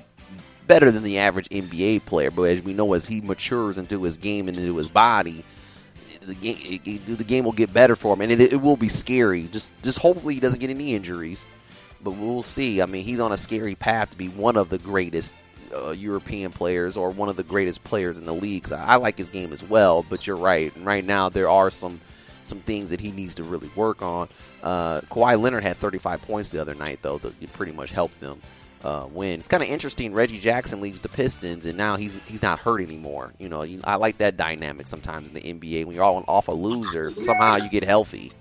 better 0.68 0.90
than 0.92 1.02
the 1.02 1.18
average 1.18 1.48
NBA 1.48 2.04
player. 2.04 2.30
But 2.30 2.44
as 2.44 2.62
we 2.62 2.74
know, 2.74 2.92
as 2.92 3.06
he 3.06 3.20
matures 3.20 3.78
into 3.78 4.02
his 4.04 4.16
game 4.16 4.46
and 4.46 4.56
into 4.56 4.76
his 4.76 4.88
body, 4.88 5.44
the 6.20 6.34
game 6.34 6.58
it, 6.60 7.06
the 7.06 7.24
game 7.24 7.44
will 7.44 7.52
get 7.52 7.72
better 7.72 7.96
for 7.96 8.14
him, 8.14 8.20
and 8.20 8.30
it, 8.30 8.52
it 8.52 8.60
will 8.60 8.76
be 8.76 8.88
scary. 8.88 9.48
Just 9.48 9.72
just 9.82 9.98
hopefully 9.98 10.34
he 10.34 10.40
doesn't 10.40 10.60
get 10.60 10.70
any 10.70 10.94
injuries, 10.94 11.44
but 12.02 12.12
we'll 12.12 12.42
see. 12.42 12.80
I 12.80 12.86
mean, 12.86 13.04
he's 13.04 13.18
on 13.18 13.32
a 13.32 13.36
scary 13.36 13.74
path 13.74 14.10
to 14.10 14.16
be 14.16 14.28
one 14.28 14.56
of 14.56 14.68
the 14.68 14.78
greatest 14.78 15.34
uh, 15.74 15.90
European 15.90 16.52
players 16.52 16.96
or 16.96 17.10
one 17.10 17.28
of 17.28 17.36
the 17.36 17.42
greatest 17.42 17.82
players 17.82 18.18
in 18.18 18.26
the 18.26 18.34
league. 18.34 18.70
I, 18.70 18.84
I 18.84 18.96
like 18.96 19.18
his 19.18 19.28
game 19.30 19.52
as 19.52 19.62
well, 19.64 20.04
but 20.08 20.26
you're 20.26 20.36
right. 20.36 20.72
Right 20.76 21.04
now, 21.04 21.28
there 21.28 21.48
are 21.48 21.70
some 21.70 22.00
some 22.44 22.60
things 22.60 22.90
that 22.90 23.00
he 23.00 23.12
needs 23.12 23.34
to 23.34 23.44
really 23.44 23.70
work 23.74 24.00
on. 24.02 24.28
Uh, 24.62 25.00
Kawhi 25.10 25.38
Leonard 25.38 25.62
had 25.62 25.76
35 25.76 26.22
points 26.22 26.50
the 26.50 26.58
other 26.60 26.74
night, 26.74 27.00
though, 27.02 27.18
that 27.18 27.52
pretty 27.52 27.72
much 27.72 27.92
helped 27.92 28.18
them 28.20 28.40
uh, 28.84 29.06
win. 29.10 29.38
It's 29.38 29.48
kind 29.48 29.62
of 29.62 29.68
interesting. 29.68 30.12
Reggie 30.12 30.38
Jackson 30.38 30.80
leaves 30.80 31.00
the 31.00 31.08
Pistons, 31.08 31.66
and 31.66 31.76
now 31.76 31.96
he's 31.96 32.12
he's 32.26 32.42
not 32.42 32.58
hurt 32.58 32.80
anymore. 32.80 33.32
You 33.38 33.48
know, 33.48 33.66
I 33.84 33.96
like 33.96 34.18
that 34.18 34.36
dynamic 34.36 34.86
sometimes 34.86 35.28
in 35.28 35.34
the 35.34 35.40
NBA. 35.40 35.84
When 35.84 35.94
you're 35.94 36.04
all 36.04 36.24
off 36.28 36.48
a 36.48 36.52
loser, 36.52 37.12
somehow 37.22 37.56
you 37.56 37.68
get 37.68 37.84
healthy. 37.84 38.32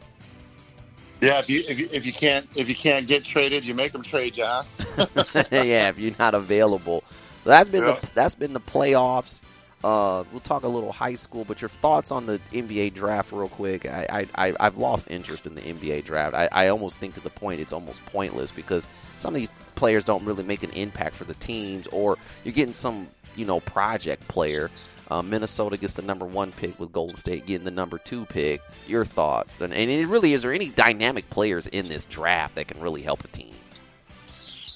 Yeah, 1.20 1.40
if 1.40 1.50
you, 1.50 1.64
if 1.68 1.80
you 1.80 1.90
if 1.92 2.06
you 2.06 2.14
can't 2.14 2.48
if 2.56 2.70
you 2.70 2.76
can't 2.76 3.08
get 3.08 3.24
traded, 3.24 3.66
you 3.66 3.74
make 3.74 3.92
them 3.92 4.04
trade 4.04 4.38
you. 4.38 4.46
Huh? 4.46 4.64
yeah, 5.52 5.90
if 5.90 5.98
you're 5.98 6.16
not 6.20 6.36
available. 6.36 7.04
So 7.44 7.50
that's 7.50 7.70
been 7.70 7.86
yeah. 7.86 8.00
the 8.00 8.12
that's 8.14 8.36
been 8.36 8.54
the 8.54 8.60
playoffs. 8.60 9.42
Uh, 9.84 10.24
we'll 10.32 10.40
talk 10.40 10.64
a 10.64 10.68
little 10.68 10.92
high 10.92 11.14
school, 11.16 11.46
but 11.46 11.62
your 11.62 11.70
thoughts 11.70 12.12
on 12.12 12.26
the 12.26 12.40
NBA 12.52 12.94
draft, 12.94 13.32
real 13.32 13.48
quick. 13.48 13.86
I, 13.86 14.26
I, 14.36 14.54
I've 14.60 14.78
lost 14.78 15.10
interest 15.12 15.46
in 15.46 15.54
the 15.54 15.62
NBA 15.62 16.04
draft. 16.04 16.34
I, 16.34 16.50
I 16.52 16.68
almost 16.70 17.00
think 17.00 17.14
to 17.14 17.20
the 17.20 17.30
point 17.30 17.62
it's 17.62 17.74
almost 17.74 18.04
pointless 18.08 18.52
because 18.52 18.88
some 19.20 19.36
of 19.36 19.40
these 19.40 19.52
players 19.76 20.04
don't 20.04 20.26
really 20.26 20.44
make 20.44 20.64
an 20.64 20.72
impact 20.72 21.16
for 21.16 21.26
the 21.26 21.36
teams, 21.36 21.86
or 21.88 22.18
you're 22.44 22.54
getting 22.54 22.74
some, 22.74 23.08
you 23.36 23.46
know, 23.46 23.60
project 23.60 24.28
player. 24.28 24.72
Uh, 25.10 25.22
Minnesota 25.22 25.78
gets 25.78 25.94
the 25.94 26.02
number 26.02 26.26
one 26.26 26.52
pick 26.52 26.78
with 26.80 26.92
Golden 26.92 27.16
State 27.16 27.46
getting 27.46 27.64
the 27.64 27.72
number 27.72 27.98
two 28.00 28.26
pick. 28.26 28.62
Your 28.88 29.06
thoughts? 29.06 29.62
And, 29.62 29.74
and 29.74 29.90
it 29.92 30.08
really 30.08 30.34
is 30.34 30.42
there 30.42 30.54
any 30.54 30.70
dynamic 30.70 31.30
players 31.30 31.68
in 31.68 31.88
this 31.88 32.06
draft 32.06 32.56
that 32.56 32.68
can 32.68 32.82
really 32.82 33.04
help 33.04 33.24
a 33.24 33.28
team? 33.28 33.54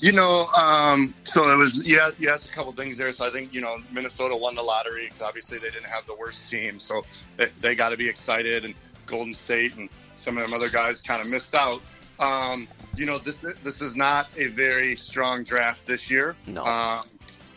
You 0.01 0.11
know, 0.11 0.47
um, 0.59 1.13
so 1.25 1.47
it 1.49 1.57
was 1.57 1.85
yeah, 1.85 2.09
yes, 2.17 2.47
a 2.47 2.49
couple 2.49 2.71
things 2.73 2.97
there. 2.97 3.11
So 3.11 3.23
I 3.25 3.29
think 3.29 3.53
you 3.53 3.61
know 3.61 3.77
Minnesota 3.91 4.35
won 4.35 4.55
the 4.55 4.63
lottery 4.63 5.05
because 5.05 5.21
obviously 5.21 5.59
they 5.59 5.69
didn't 5.69 5.85
have 5.85 6.07
the 6.07 6.15
worst 6.15 6.49
team, 6.49 6.79
so 6.79 7.05
they, 7.37 7.45
they 7.61 7.75
got 7.75 7.89
to 7.89 7.97
be 7.97 8.09
excited. 8.09 8.65
And 8.65 8.73
Golden 9.05 9.35
State 9.35 9.75
and 9.77 9.89
some 10.15 10.37
of 10.37 10.43
them 10.43 10.53
other 10.53 10.69
guys 10.69 11.01
kind 11.01 11.21
of 11.21 11.27
missed 11.27 11.53
out. 11.53 11.81
Um, 12.19 12.67
you 12.95 13.05
know, 13.05 13.19
this 13.19 13.45
this 13.63 13.81
is 13.81 13.95
not 13.95 14.27
a 14.37 14.47
very 14.47 14.95
strong 14.95 15.43
draft 15.43 15.85
this 15.85 16.09
year. 16.09 16.35
No. 16.47 16.65
Um, 16.65 17.05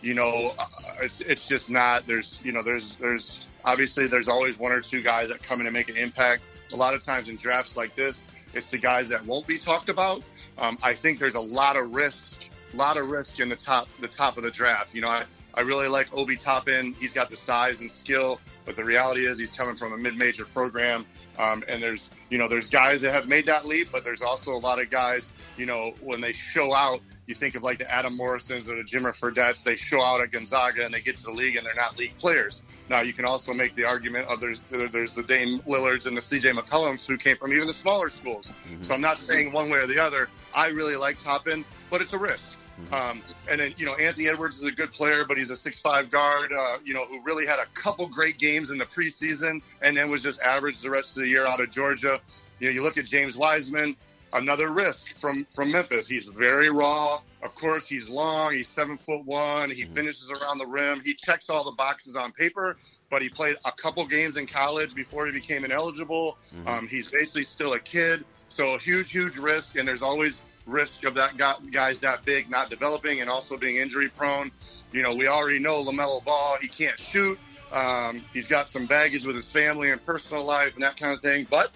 you 0.03 0.13
know, 0.13 0.55
uh, 0.59 0.67
it's 1.01 1.23
it's 1.23 1.47
just 1.47 1.71
not. 1.71 2.07
There's 2.07 2.41
you 2.45 2.53
know, 2.53 2.63
there's 2.63 2.97
there's 2.97 3.47
obviously 3.65 4.07
there's 4.07 4.29
always 4.29 4.59
one 4.59 4.71
or 4.71 4.83
two 4.83 5.01
guys 5.01 5.31
that 5.31 5.43
come 5.43 5.61
in 5.61 5.67
and 5.67 5.73
make 5.73 5.89
an 5.89 5.97
impact. 5.97 6.47
A 6.75 6.77
lot 6.77 6.93
of 6.93 7.03
times 7.03 7.31
in 7.31 7.37
drafts 7.37 7.77
like 7.77 7.97
this, 7.97 8.29
it's 8.53 8.71
the 8.71 8.79
guys 8.79 9.09
that 9.09 9.25
won't 9.25 9.47
be 9.47 9.59
talked 9.59 9.89
about. 9.89 10.23
Um, 10.59 10.79
I 10.83 10.95
think 10.95 11.19
there's 11.19 11.35
a 11.35 11.41
lot 11.41 11.77
of 11.77 11.95
risk, 11.95 12.45
a 12.73 12.77
lot 12.77 12.97
of 12.97 13.09
risk 13.09 13.41
in 13.41 13.49
the 13.49 13.57
top, 13.57 13.89
the 14.01 14.09
top 14.09 14.37
of 14.37 14.43
the 14.43 14.51
draft. 14.51 14.95
You 14.95 15.01
know, 15.01 15.09
I, 15.09 15.25
I 15.55 15.63
really 15.63 15.89
like 15.89 16.09
Obi 16.13 16.37
Toppin. 16.37 16.95
He's 16.99 17.13
got 17.13 17.31
the 17.31 17.37
size 17.37 17.81
and 17.81 17.91
skill, 17.91 18.41
but 18.65 18.77
the 18.77 18.85
reality 18.85 19.27
is 19.27 19.39
he's 19.39 19.53
coming 19.53 19.77
from 19.77 19.93
a 19.93 19.99
mid-major 19.99 20.45
program. 20.45 21.07
Um, 21.39 21.65
and 21.69 21.83
there's, 21.83 22.11
you 22.31 22.39
know, 22.39 22.49
there's 22.49 22.69
guys 22.69 23.01
that 23.03 23.13
have 23.13 23.27
made 23.27 23.47
that 23.47 23.67
leap, 23.67 23.89
but 23.91 24.05
there's 24.05 24.23
also 24.23 24.53
a 24.53 24.59
lot 24.59 24.81
of 24.81 24.91
guys, 24.91 25.33
you 25.57 25.67
know, 25.67 25.95
when 26.01 26.21
they 26.21 26.33
show 26.33 26.73
out, 26.73 27.01
you 27.27 27.35
think 27.35 27.55
of 27.55 27.63
like 27.63 27.79
the 27.79 27.91
Adam 27.91 28.17
Morrisons 28.17 28.69
or 28.69 28.77
the 28.77 28.83
Jimmer 28.83 29.15
Fredette's, 29.15 29.65
they 29.65 29.77
show 29.77 30.03
out 30.03 30.21
at 30.21 30.31
Gonzaga 30.31 30.85
and 30.85 30.93
they 30.93 31.01
get 31.01 31.17
to 31.19 31.25
the 31.25 31.33
league 31.33 31.57
and 31.57 31.67
they're 31.67 31.75
not 31.75 31.99
league 31.99 32.17
players. 32.19 32.63
Now 32.91 33.01
you 33.01 33.13
can 33.13 33.25
also 33.25 33.55
make 33.55 33.77
the 33.77 33.85
argument 33.85 34.29
of 34.29 34.41
there's 34.41 34.61
there's 34.71 35.15
the 35.15 35.23
Dame 35.23 35.61
Lillards 35.67 36.07
and 36.07 36.17
the 36.17 36.21
CJ 36.21 36.53
McCollums 36.53 37.07
who 37.07 37.17
came 37.17 37.37
from 37.37 37.53
even 37.53 37.67
the 37.67 37.73
smaller 37.73 38.09
schools. 38.09 38.53
Mm-hmm. 38.69 38.83
So 38.83 38.95
I'm 38.95 39.01
not 39.01 39.19
saying 39.19 39.53
one 39.53 39.71
way 39.71 39.79
or 39.79 39.87
the 39.87 39.99
other. 39.99 40.29
I 40.55 40.69
really 40.69 40.97
like 40.97 41.19
Toppin, 41.19 41.65
but 41.91 42.01
it's 42.03 42.13
a 42.13 42.19
risk. 42.19 42.59
Mm-hmm. 42.81 42.95
Um, 42.95 43.23
and 43.49 43.61
then, 43.61 43.75
you 43.77 43.87
know, 43.87 43.95
Anthony 43.95 44.29
Edwards 44.29 44.59
is 44.59 44.65
a 44.65 44.73
good 44.73 44.91
player, 44.91 45.25
but 45.25 45.39
he's 45.39 45.51
a 45.51 45.57
six-five 45.57 46.11
guard, 46.11 46.53
uh, 46.53 46.79
you 46.85 46.93
know, 46.93 47.07
who 47.07 47.23
really 47.23 47.47
had 47.47 47.59
a 47.61 47.67
couple 47.75 48.09
great 48.09 48.39
games 48.39 48.71
in 48.71 48.79
the 48.79 48.87
preseason 48.87 49.61
and 49.83 49.97
then 49.97 50.11
was 50.11 50.23
just 50.23 50.41
average 50.41 50.81
the 50.81 50.91
rest 50.91 51.17
of 51.17 51.23
the 51.23 51.29
year 51.29 51.47
out 51.47 51.61
of 51.61 51.71
Georgia. 51.71 52.21
You 52.59 52.69
know, 52.69 52.73
you 52.73 52.83
look 52.83 52.99
at 52.99 53.05
James 53.05 53.37
Wiseman, 53.37 53.97
another 54.35 54.73
risk 54.73 55.19
from 55.19 55.47
from 55.55 55.73
Memphis. 55.73 56.07
He's 56.07 56.27
very 56.27 56.71
raw. 56.71 57.21
Of 57.43 57.55
course, 57.55 57.87
he's 57.87 58.09
long. 58.09 58.53
He's 58.53 58.69
seven 58.69 58.99
foot 58.99 59.25
one. 59.25 59.71
He 59.71 59.85
mm-hmm. 59.85 59.95
finishes 59.95 60.31
around 60.31 60.59
the 60.59 60.67
rim. 60.67 61.01
He 61.05 61.15
checks 61.15 61.51
all 61.51 61.65
the 61.65 61.77
boxes 61.77 62.17
on 62.17 62.33
paper, 62.33 62.77
but 63.11 63.23
he 63.23 63.29
played 63.29 63.57
a 63.65 63.73
couple 63.73 64.07
games 64.07 64.37
in 64.37 64.47
college 64.47 64.95
before 64.95 65.27
he 65.27 65.33
became 65.33 65.65
ineligible. 65.65 66.39
Mm-hmm. 66.55 66.69
Um, 66.69 66.89
he's 66.89 67.07
basically 67.07 67.45
still 67.45 67.75
a 67.75 67.81
kid, 67.81 68.25
so 68.49 68.75
a 68.75 68.79
huge, 68.79 69.11
huge 69.11 69.37
risk. 69.37 69.77
And 69.77 69.87
there's 69.87 70.03
always 70.03 70.43
risk 70.67 71.05
of 71.05 71.15
that 71.15 71.37
guy, 71.37 71.55
guys 71.71 71.99
that 72.01 72.25
big 72.25 72.51
not 72.51 72.71
developing 72.71 73.21
and 73.21 73.29
also 73.29 73.57
being 73.57 73.77
injury 73.77 74.09
prone. 74.09 74.51
You 74.93 75.03
know, 75.03 75.15
we 75.15 75.29
already 75.29 75.59
know 75.59 75.85
LaMelo 75.85 76.25
Ball. 76.25 76.57
He 76.61 76.69
can't 76.69 76.99
shoot. 76.99 77.39
Um, 77.73 78.23
he's 78.33 78.47
got 78.47 78.69
some 78.69 78.87
baggage 78.87 79.27
with 79.27 79.37
his 79.37 79.51
family 79.51 79.91
and 79.91 80.05
personal 80.07 80.45
life 80.45 80.75
and 80.75 80.83
that 80.83 80.97
kind 80.97 81.13
of 81.13 81.21
thing, 81.23 81.47
but 81.51 81.73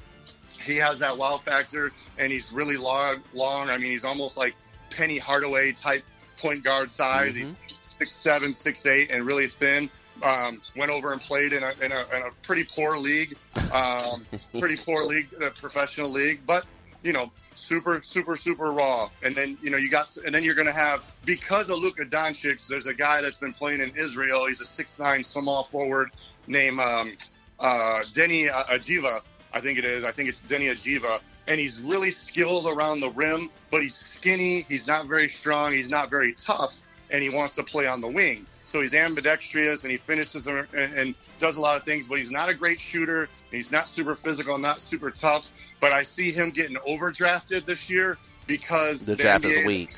he 0.63 0.77
has 0.77 0.99
that 0.99 1.17
wow 1.17 1.39
factor, 1.39 1.93
and 2.19 2.33
he's 2.33 2.53
really 2.53 2.77
long. 2.77 3.23
Long. 3.33 3.71
I 3.71 3.79
mean, 3.79 3.91
he's 3.91 4.05
almost 4.05 4.37
like 4.37 4.55
Penny 4.91 5.19
Hardaway 5.19 5.73
type 5.73 6.05
point 6.37 6.65
guard 6.65 6.91
size. 6.91 7.35
Mm-hmm. 7.35 7.39
He's 7.39 7.57
six 7.81 8.15
seven, 8.15 8.53
six 8.53 8.87
eight, 8.87 9.11
and 9.11 9.25
really 9.25 9.49
thin. 9.49 9.91
Um, 10.23 10.61
went 10.77 10.91
over 10.91 11.13
and 11.13 11.21
played 11.21 11.53
in 11.53 11.63
a, 11.63 11.73
in 11.81 11.93
a, 11.93 12.01
in 12.01 12.23
a 12.23 12.31
pretty 12.43 12.65
poor 12.65 12.99
league, 12.99 13.37
um, 13.73 14.27
pretty 14.59 14.75
poor 14.77 15.05
league, 15.05 15.29
a 15.41 15.51
professional 15.51 16.11
league, 16.11 16.41
but 16.45 16.67
you 17.03 17.13
know, 17.13 17.31
super, 17.55 18.01
super, 18.03 18.35
super 18.35 18.73
raw. 18.73 19.09
And 19.23 19.35
then, 19.35 19.57
you 19.63 19.71
know, 19.71 19.77
you 19.77 19.89
got, 19.89 20.17
and 20.19 20.35
then 20.35 20.43
you're 20.43 20.55
going 20.55 20.67
to 20.67 20.73
have, 20.73 21.03
because 21.25 21.71
of 21.71 21.79
Luka 21.79 22.05
Doncic, 22.05 22.67
there's 22.67 22.87
a 22.87 22.95
guy 22.95 23.23
that's 23.23 23.39
been 23.39 23.53
playing 23.53 23.81
in 23.81 23.91
Israel. 23.97 24.47
He's 24.47 24.61
a 24.61 24.67
six 24.67 24.99
nine 24.99 25.23
small 25.23 25.65
forward 25.65 26.11
named 26.47 26.81
um, 26.81 27.17
uh, 27.61 28.03
Deni 28.13 28.51
Avdija, 28.51 29.21
I 29.53 29.61
think 29.61 29.79
it 29.79 29.85
is. 29.85 30.05
I 30.05 30.13
think 30.13 30.29
it's 30.29 30.39
Denny 30.39 30.67
Avdija, 30.67 31.21
and 31.47 31.59
he's 31.59 31.81
really 31.81 32.11
skilled 32.11 32.67
around 32.67 33.01
the 33.01 33.11
rim, 33.11 33.51
but 33.71 33.83
he's 33.83 33.95
skinny. 33.95 34.67
He's 34.69 34.87
not 34.87 35.07
very 35.07 35.29
strong. 35.29 35.73
He's 35.73 35.91
not 35.91 36.11
very 36.11 36.35
tough, 36.35 36.83
and 37.11 37.23
he 37.23 37.31
wants 37.31 37.55
to 37.57 37.63
play 37.63 37.87
on 37.87 38.01
the 38.01 38.09
wing. 38.09 38.47
So 38.65 38.81
he's 38.83 38.95
ambidextrous, 38.95 39.83
and 39.83 39.91
he 39.91 39.97
finishes 39.97 40.47
and, 40.47 40.67
and 40.75 41.15
does 41.39 41.57
a 41.57 41.61
lot 41.61 41.77
of 41.77 41.85
things, 41.85 42.09
but 42.09 42.19
he's 42.19 42.31
not 42.31 42.49
a 42.49 42.55
great 42.55 42.79
shooter. 42.79 43.29
He's 43.51 43.73
not 43.73 43.89
super 43.89 44.15
physical, 44.15 44.59
not 44.59 44.81
super 44.81 45.11
tough. 45.11 45.51
But 45.81 45.93
I 45.93 46.03
see 46.03 46.31
him 46.31 46.51
getting 46.51 46.77
overdrafted 46.77 47.65
this 47.65 47.89
year 47.89 48.19
because 48.47 49.07
the, 49.07 49.15
the 49.15 49.23
draft 49.23 49.45
NBA, 49.45 49.61
is 49.61 49.67
weak. 49.67 49.97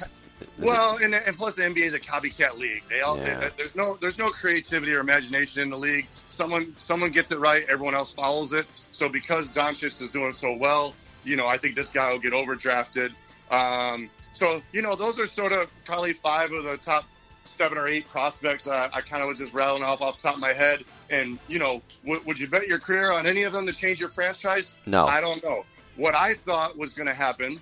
Well, 0.59 0.99
and, 1.03 1.15
and 1.15 1.37
plus 1.37 1.55
the 1.55 1.63
NBA 1.63 1.79
is 1.79 1.95
a 1.95 2.01
copycat 2.01 2.57
league. 2.59 2.83
They 2.89 3.01
all 3.01 3.19
yeah. 3.19 3.39
they, 3.39 3.49
there's 3.57 3.75
no 3.75 3.97
there's 4.01 4.19
no 4.19 4.31
creativity 4.31 4.93
or 4.93 5.01
imagination 5.01 5.63
in 5.63 5.71
the 5.71 5.77
league. 5.77 6.09
Someone 6.29 6.75
someone 6.79 7.11
gets 7.11 7.31
it 7.31 7.39
right, 7.39 7.65
everyone 7.69 7.95
else 7.95 8.13
follows 8.13 8.53
it. 8.53 8.67
So 8.93 9.09
because 9.09 9.51
Doncic 9.51 10.01
is 10.01 10.11
doing 10.11 10.33
so 10.33 10.57
well, 10.57 10.95
you 11.25 11.37
know, 11.37 11.47
I 11.47 11.59
think 11.59 11.77
this 11.77 11.91
guy 11.91 12.13
will 12.13 12.19
get 12.19 12.33
overdrafted. 12.33 13.13
Um, 13.51 14.11
so 14.33 14.61
you 14.73 14.83
know, 14.83 14.95
those 14.95 15.19
are 15.19 15.27
sort 15.27 15.53
of 15.53 15.71
probably 15.85 16.13
five 16.13 16.53
of 16.53 16.65
the 16.65 16.77
top 16.77 17.05
seven 17.45 17.79
or 17.79 17.89
eight 17.89 18.07
prospects. 18.07 18.67
Uh, 18.67 18.89
I 18.93 19.01
kind 19.01 19.23
of 19.23 19.29
was 19.29 19.39
just 19.39 19.55
rattling 19.55 19.83
off 19.83 20.01
off 20.01 20.17
the 20.17 20.23
top 20.23 20.35
of 20.35 20.41
my 20.41 20.53
head. 20.53 20.85
And 21.11 21.39
you 21.49 21.59
know, 21.59 21.83
w- 22.05 22.23
would 22.27 22.39
you 22.39 22.49
bet 22.49 22.67
your 22.67 22.79
career 22.79 23.13
on 23.13 23.27
any 23.27 23.43
of 23.43 23.53
them 23.53 23.67
to 23.67 23.73
change 23.73 24.01
your 24.01 24.11
franchise? 24.11 24.77
No, 24.87 25.07
I 25.07 25.21
don't 25.21 25.43
know. 25.43 25.65
What 25.97 26.15
I 26.15 26.35
thought 26.35 26.79
was 26.79 26.95
going 26.95 27.09
to 27.09 27.15
happen 27.15 27.61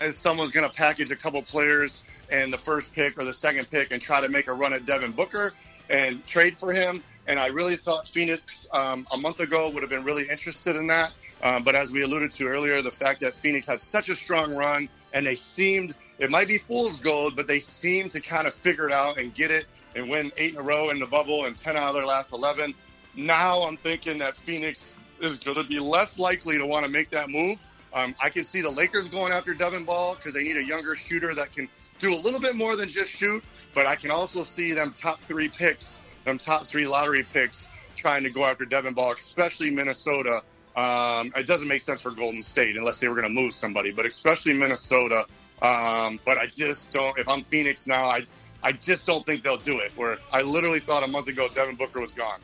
is 0.00 0.18
someone's 0.18 0.52
going 0.52 0.68
to 0.68 0.74
package 0.74 1.10
a 1.10 1.16
couple 1.16 1.42
players 1.42 2.02
and 2.30 2.52
the 2.52 2.58
first 2.58 2.92
pick 2.92 3.18
or 3.18 3.24
the 3.24 3.34
second 3.34 3.70
pick 3.70 3.90
and 3.90 4.00
try 4.00 4.20
to 4.20 4.28
make 4.28 4.46
a 4.46 4.52
run 4.52 4.72
at 4.72 4.84
Devin 4.84 5.12
Booker 5.12 5.52
and 5.88 6.24
trade 6.26 6.56
for 6.56 6.72
him. 6.72 7.02
And 7.26 7.38
I 7.38 7.48
really 7.48 7.76
thought 7.76 8.08
Phoenix 8.08 8.68
um, 8.72 9.06
a 9.12 9.16
month 9.16 9.40
ago 9.40 9.70
would 9.70 9.82
have 9.82 9.90
been 9.90 10.04
really 10.04 10.28
interested 10.28 10.76
in 10.76 10.86
that. 10.88 11.12
Um, 11.42 11.64
but 11.64 11.74
as 11.74 11.90
we 11.90 12.02
alluded 12.02 12.30
to 12.32 12.46
earlier, 12.46 12.82
the 12.82 12.90
fact 12.90 13.20
that 13.20 13.36
Phoenix 13.36 13.66
had 13.66 13.80
such 13.80 14.08
a 14.08 14.16
strong 14.16 14.54
run 14.54 14.88
and 15.12 15.26
they 15.26 15.34
seemed, 15.34 15.94
it 16.18 16.30
might 16.30 16.48
be 16.48 16.58
fool's 16.58 16.98
gold, 16.98 17.34
but 17.34 17.46
they 17.46 17.60
seemed 17.60 18.10
to 18.12 18.20
kind 18.20 18.46
of 18.46 18.54
figure 18.54 18.86
it 18.86 18.92
out 18.92 19.18
and 19.18 19.34
get 19.34 19.50
it 19.50 19.66
and 19.96 20.08
win 20.08 20.30
eight 20.36 20.52
in 20.52 20.58
a 20.58 20.62
row 20.62 20.90
in 20.90 20.98
the 20.98 21.06
bubble 21.06 21.46
and 21.46 21.56
10 21.56 21.76
out 21.76 21.88
of 21.88 21.94
their 21.94 22.06
last 22.06 22.32
11. 22.32 22.74
Now 23.16 23.62
I'm 23.62 23.76
thinking 23.78 24.18
that 24.18 24.36
Phoenix 24.36 24.96
is 25.20 25.38
going 25.38 25.56
to 25.56 25.64
be 25.64 25.78
less 25.78 26.18
likely 26.18 26.58
to 26.58 26.66
want 26.66 26.84
to 26.84 26.90
make 26.90 27.10
that 27.10 27.28
move. 27.28 27.64
Um, 27.92 28.14
I 28.22 28.28
can 28.28 28.44
see 28.44 28.60
the 28.60 28.70
Lakers 28.70 29.08
going 29.08 29.32
after 29.32 29.54
Devin 29.54 29.84
Ball 29.84 30.14
because 30.14 30.34
they 30.34 30.44
need 30.44 30.56
a 30.56 30.64
younger 30.64 30.94
shooter 30.94 31.34
that 31.34 31.52
can 31.52 31.68
do 31.98 32.14
a 32.14 32.16
little 32.16 32.40
bit 32.40 32.54
more 32.56 32.76
than 32.76 32.88
just 32.88 33.12
shoot, 33.12 33.42
but 33.74 33.86
I 33.86 33.96
can 33.96 34.10
also 34.10 34.42
see 34.42 34.72
them 34.72 34.92
top 34.92 35.20
three 35.20 35.48
picks, 35.48 36.00
them 36.24 36.38
top 36.38 36.66
three 36.66 36.86
lottery 36.86 37.22
picks, 37.22 37.68
trying 37.96 38.22
to 38.24 38.30
go 38.30 38.44
after 38.44 38.64
Devin 38.64 38.94
Ball, 38.94 39.12
especially 39.12 39.70
Minnesota. 39.70 40.42
Um, 40.76 41.32
it 41.36 41.46
doesn't 41.46 41.68
make 41.68 41.82
sense 41.82 42.00
for 42.00 42.10
Golden 42.10 42.42
State 42.42 42.76
unless 42.76 42.98
they 42.98 43.08
were 43.08 43.14
going 43.14 43.26
to 43.26 43.34
move 43.34 43.52
somebody, 43.52 43.90
but 43.90 44.06
especially 44.06 44.54
Minnesota. 44.54 45.26
Um, 45.60 46.18
but 46.24 46.38
I 46.38 46.46
just 46.46 46.90
don't. 46.90 47.18
If 47.18 47.28
I'm 47.28 47.44
Phoenix 47.44 47.86
now, 47.86 48.04
I 48.04 48.26
I 48.62 48.72
just 48.72 49.06
don't 49.06 49.26
think 49.26 49.42
they'll 49.42 49.58
do 49.58 49.78
it. 49.78 49.92
Where 49.96 50.18
I 50.32 50.42
literally 50.42 50.80
thought 50.80 51.02
a 51.02 51.06
month 51.06 51.28
ago 51.28 51.48
Devin 51.54 51.76
Booker 51.76 52.00
was 52.00 52.14
gone. 52.14 52.40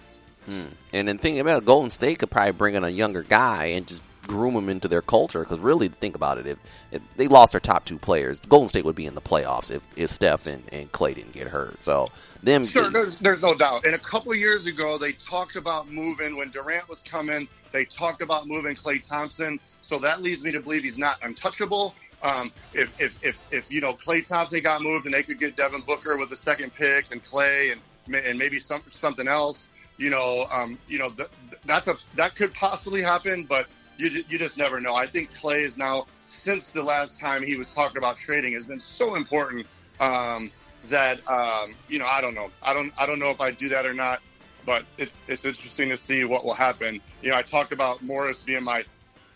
Hmm. 0.46 0.66
And 0.92 1.08
then 1.08 1.18
thinking 1.18 1.40
about 1.40 1.62
it, 1.62 1.64
Golden 1.64 1.90
State 1.90 2.18
could 2.18 2.30
probably 2.30 2.52
bring 2.52 2.74
in 2.74 2.84
a 2.84 2.88
younger 2.88 3.22
guy 3.22 3.66
and 3.66 3.86
just 3.86 4.02
groom 4.26 4.54
them 4.54 4.68
into 4.68 4.88
their 4.88 5.02
culture. 5.02 5.40
Because 5.40 5.58
really, 5.58 5.88
think 5.88 6.14
about 6.14 6.38
it, 6.38 6.46
if, 6.46 6.58
if, 6.92 7.02
they 7.16 7.28
lost 7.28 7.52
their 7.52 7.60
top 7.60 7.84
two 7.84 7.98
players, 7.98 8.40
Golden 8.40 8.68
State 8.68 8.84
would 8.84 8.96
be 8.96 9.06
in 9.06 9.14
the 9.14 9.20
playoffs 9.20 9.70
if, 9.70 9.82
if 9.96 10.10
Steph 10.10 10.46
and, 10.46 10.62
and 10.72 10.90
Klay 10.92 11.14
didn't 11.14 11.32
get 11.32 11.46
hurt. 11.46 11.82
So 11.82 12.10
them, 12.42 12.66
sure, 12.66 12.90
there's, 12.90 13.16
there's 13.16 13.42
no 13.42 13.54
doubt. 13.54 13.86
And 13.86 13.94
a 13.94 13.98
couple 13.98 14.34
years 14.34 14.66
ago, 14.66 14.98
they 14.98 15.12
talked 15.12 15.56
about 15.56 15.90
moving 15.90 16.36
when 16.36 16.50
Durant 16.50 16.88
was 16.88 17.02
coming. 17.02 17.48
They 17.72 17.84
talked 17.84 18.22
about 18.22 18.46
moving 18.46 18.74
Klay 18.74 19.06
Thompson. 19.06 19.58
So 19.82 19.98
that 19.98 20.22
leads 20.22 20.42
me 20.44 20.52
to 20.52 20.60
believe 20.60 20.82
he's 20.82 20.98
not 20.98 21.18
untouchable. 21.22 21.94
Um, 22.22 22.50
if, 22.72 22.90
if, 22.98 23.16
if, 23.22 23.44
if, 23.50 23.70
you 23.70 23.80
know, 23.80 23.94
Klay 23.94 24.26
Thompson 24.26 24.60
got 24.62 24.82
moved 24.82 25.06
and 25.06 25.14
they 25.14 25.22
could 25.22 25.38
get 25.38 25.56
Devin 25.56 25.82
Booker 25.82 26.16
with 26.18 26.30
the 26.30 26.36
second 26.36 26.72
pick 26.72 27.06
and 27.10 27.22
Klay 27.22 27.72
and, 27.72 27.80
and 28.14 28.38
maybe 28.38 28.58
some, 28.58 28.82
something 28.90 29.28
else, 29.28 29.68
you 29.98 30.10
know, 30.10 30.46
um, 30.50 30.78
you 30.88 30.98
know, 30.98 31.10
th- 31.10 31.28
that's 31.64 31.88
a, 31.88 31.94
that 32.16 32.34
could 32.34 32.52
possibly 32.54 33.02
happen, 33.02 33.46
but 33.48 33.66
you, 33.96 34.24
you 34.28 34.38
just 34.38 34.56
never 34.56 34.80
know. 34.80 34.94
I 34.94 35.06
think 35.06 35.32
Klay 35.32 35.62
is 35.62 35.76
now, 35.76 36.06
since 36.24 36.70
the 36.70 36.82
last 36.82 37.20
time 37.20 37.42
he 37.42 37.56
was 37.56 37.72
talking 37.74 37.98
about 37.98 38.16
trading, 38.16 38.52
has 38.54 38.66
been 38.66 38.80
so 38.80 39.14
important 39.14 39.66
um, 40.00 40.50
that 40.86 41.28
um, 41.28 41.74
you 41.88 41.98
know 41.98 42.06
I 42.06 42.20
don't 42.20 42.34
know. 42.34 42.50
I 42.62 42.72
don't 42.72 42.92
I 42.98 43.06
don't 43.06 43.18
know 43.18 43.30
if 43.30 43.40
I 43.40 43.50
do 43.50 43.68
that 43.70 43.86
or 43.86 43.94
not, 43.94 44.20
but 44.64 44.84
it's 44.98 45.22
it's 45.28 45.44
interesting 45.44 45.88
to 45.90 45.96
see 45.96 46.24
what 46.24 46.44
will 46.44 46.54
happen. 46.54 47.00
You 47.22 47.30
know, 47.30 47.36
I 47.36 47.42
talked 47.42 47.72
about 47.72 48.02
Morris 48.02 48.42
being 48.42 48.64
my 48.64 48.84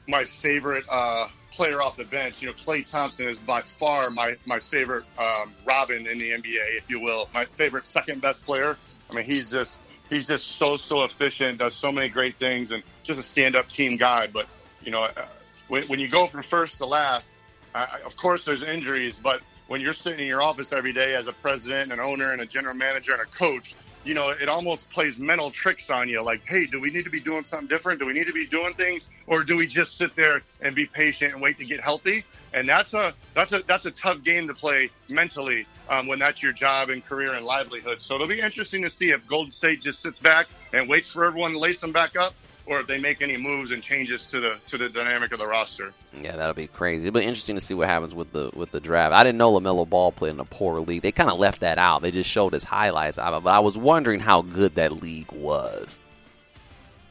my 0.08 0.24
favorite 0.24 0.84
uh, 0.90 1.28
player 1.50 1.80
off 1.80 1.96
the 1.96 2.04
bench. 2.04 2.42
You 2.42 2.48
know, 2.48 2.54
Klay 2.54 2.84
Thompson 2.88 3.26
is 3.28 3.38
by 3.38 3.62
far 3.62 4.11
my 4.11 4.34
my 4.46 4.61
favorite 4.61 5.04
um, 5.18 5.54
Robin 5.64 6.06
in 6.06 6.18
the 6.18 6.30
NBA, 6.30 6.76
if 6.76 6.90
you 6.90 7.00
will. 7.00 7.28
My 7.32 7.44
favorite 7.46 7.86
second 7.86 8.20
best 8.20 8.44
player. 8.44 8.76
I 9.11 9.14
mean, 9.14 9.24
he's 9.24 9.50
just 9.50 9.78
he's 10.11 10.26
just 10.26 10.56
so 10.56 10.76
so 10.76 11.04
efficient, 11.04 11.58
does 11.58 11.74
so 11.74 11.90
many 11.90 12.08
great 12.08 12.36
things, 12.38 12.72
and 12.72 12.82
just 13.02 13.18
a 13.18 13.22
stand 13.22 13.56
up 13.56 13.68
team 13.68 13.96
guy. 13.96 14.26
But 14.26 14.46
you 14.82 14.90
know, 14.90 15.02
uh, 15.02 15.24
when, 15.68 15.84
when 15.84 15.98
you 16.00 16.08
go 16.08 16.26
from 16.26 16.42
first 16.42 16.78
to 16.78 16.86
last, 16.86 17.42
of 17.74 18.16
course 18.16 18.44
there's 18.44 18.62
injuries, 18.62 19.18
but 19.22 19.40
when 19.68 19.80
you're 19.80 19.94
sitting 19.94 20.20
in 20.20 20.26
your 20.26 20.42
office 20.42 20.72
every 20.72 20.92
day 20.92 21.14
as 21.14 21.28
a 21.28 21.32
president, 21.32 21.92
an 21.92 22.00
owner, 22.00 22.32
and 22.32 22.42
a 22.42 22.46
general 22.46 22.74
manager 22.74 23.12
and 23.12 23.22
a 23.22 23.26
coach, 23.26 23.74
you 24.04 24.14
know, 24.14 24.30
it 24.30 24.48
almost 24.48 24.90
plays 24.90 25.18
mental 25.18 25.50
tricks 25.50 25.90
on 25.90 26.08
you. 26.08 26.22
Like, 26.22 26.42
hey, 26.46 26.66
do 26.66 26.80
we 26.80 26.90
need 26.90 27.04
to 27.04 27.11
be 27.11 27.20
doing 27.20 27.42
something 27.44 27.68
different? 27.68 28.00
Do 28.00 28.06
we 28.06 28.12
need 28.12 28.26
to 28.26 28.32
be 28.32 28.46
doing 28.46 28.74
things, 28.74 29.08
or 29.26 29.44
do 29.44 29.56
we 29.56 29.66
just 29.66 29.96
sit 29.96 30.16
there 30.16 30.42
and 30.61 30.74
be 30.74 30.86
patient 30.86 31.32
and 31.32 31.42
wait 31.42 31.58
to 31.58 31.64
get 31.64 31.80
healthy? 31.80 32.24
And 32.53 32.68
that's 32.68 32.94
a 32.94 33.14
that's 33.34 33.53
a 33.53 33.62
that's 33.66 33.86
a 33.86 33.90
tough 33.92 34.22
game 34.22 34.48
to 34.48 34.55
play 34.55 34.90
mentally 35.09 35.66
um, 35.88 36.07
when 36.07 36.18
that's 36.18 36.42
your 36.42 36.53
job 36.53 36.90
and 36.90 37.05
career 37.05 37.34
and 37.34 37.44
livelihood. 37.46 38.01
So 38.01 38.14
it'll 38.16 38.26
be 38.26 38.40
interesting 38.40 38.82
to 38.82 38.90
see 38.90 39.11
if 39.11 39.26
Golden 39.26 39.51
State 39.51 39.80
just 39.80 40.01
sits 40.01 40.18
back 40.18 40.48
and 40.72 40.88
waits 40.88 41.09
for 41.09 41.24
everyone 41.24 41.53
to 41.53 41.59
lace 41.59 41.80
them 41.80 41.92
back 41.92 42.16
up, 42.16 42.34
or 42.66 42.80
if 42.80 42.86
they 42.86 42.98
make 42.98 43.22
any 43.22 43.36
moves 43.36 43.70
and 43.70 43.82
changes 43.82 44.26
to 44.28 44.40
the 44.40 44.57
to 44.66 44.78
the 44.78 44.88
dynamic 44.88 45.32
of 45.32 45.38
the 45.38 45.46
roster. 45.46 45.92
Yeah, 46.20 46.36
that'll 46.36 46.55
be 46.55 46.66
crazy. 46.66 47.07
It'll 47.07 47.20
be 47.20 47.26
interesting 47.26 47.55
to 47.55 47.61
see 47.61 47.74
what 47.74 47.88
happens 47.88 48.14
with 48.14 48.32
the 48.32 48.51
with 48.55 48.72
the 48.72 48.80
draft. 48.80 49.12
I 49.12 49.22
didn't 49.22 49.38
know 49.38 49.53
LaMelo 49.53 49.88
Ball 49.88 50.11
played 50.11 50.34
in 50.34 50.40
a 50.40 50.44
poor 50.44 50.80
league. 50.80 51.03
They 51.03 51.12
kind 51.12 51.30
of 51.30 51.38
left 51.38 51.61
that 51.61 51.78
out. 51.78 52.03
They 52.03 52.11
just 52.11 52.30
showed 52.30 52.53
his 52.53 52.64
highlights. 52.64 53.16
But 53.18 53.46
I 53.46 53.61
was 53.61 53.78
wondering 53.78 54.20
how 54.20 54.42
good 54.42 54.74
that 54.74 55.03
league 55.03 55.30
was. 55.32 56.01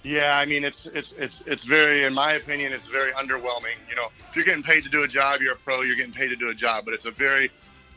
Yeah, 0.03 0.37
I 0.37 0.45
mean 0.45 0.63
it's 0.63 0.85
it's 0.85 1.11
it's 1.13 1.41
it's 1.45 1.63
very, 1.63 2.03
in 2.03 2.13
my 2.13 2.33
opinion, 2.33 2.71
it's 2.71 2.87
very 2.87 3.11
underwhelming. 3.11 3.75
You 3.89 3.95
know, 3.95 4.07
if 4.29 4.35
you're 4.35 4.45
getting 4.45 4.63
paid 4.63 4.83
to 4.83 4.89
do 4.89 5.03
a 5.03 5.07
job, 5.07 5.41
you're 5.41 5.53
a 5.53 5.57
pro. 5.57 5.81
You're 5.81 5.97
getting 5.97 6.13
paid 6.13 6.29
to 6.29 6.35
do 6.37 6.49
a 6.49 6.53
job, 6.55 6.85
but 6.85 6.93
it's 6.93 7.05
a 7.05 7.11
very 7.11 7.51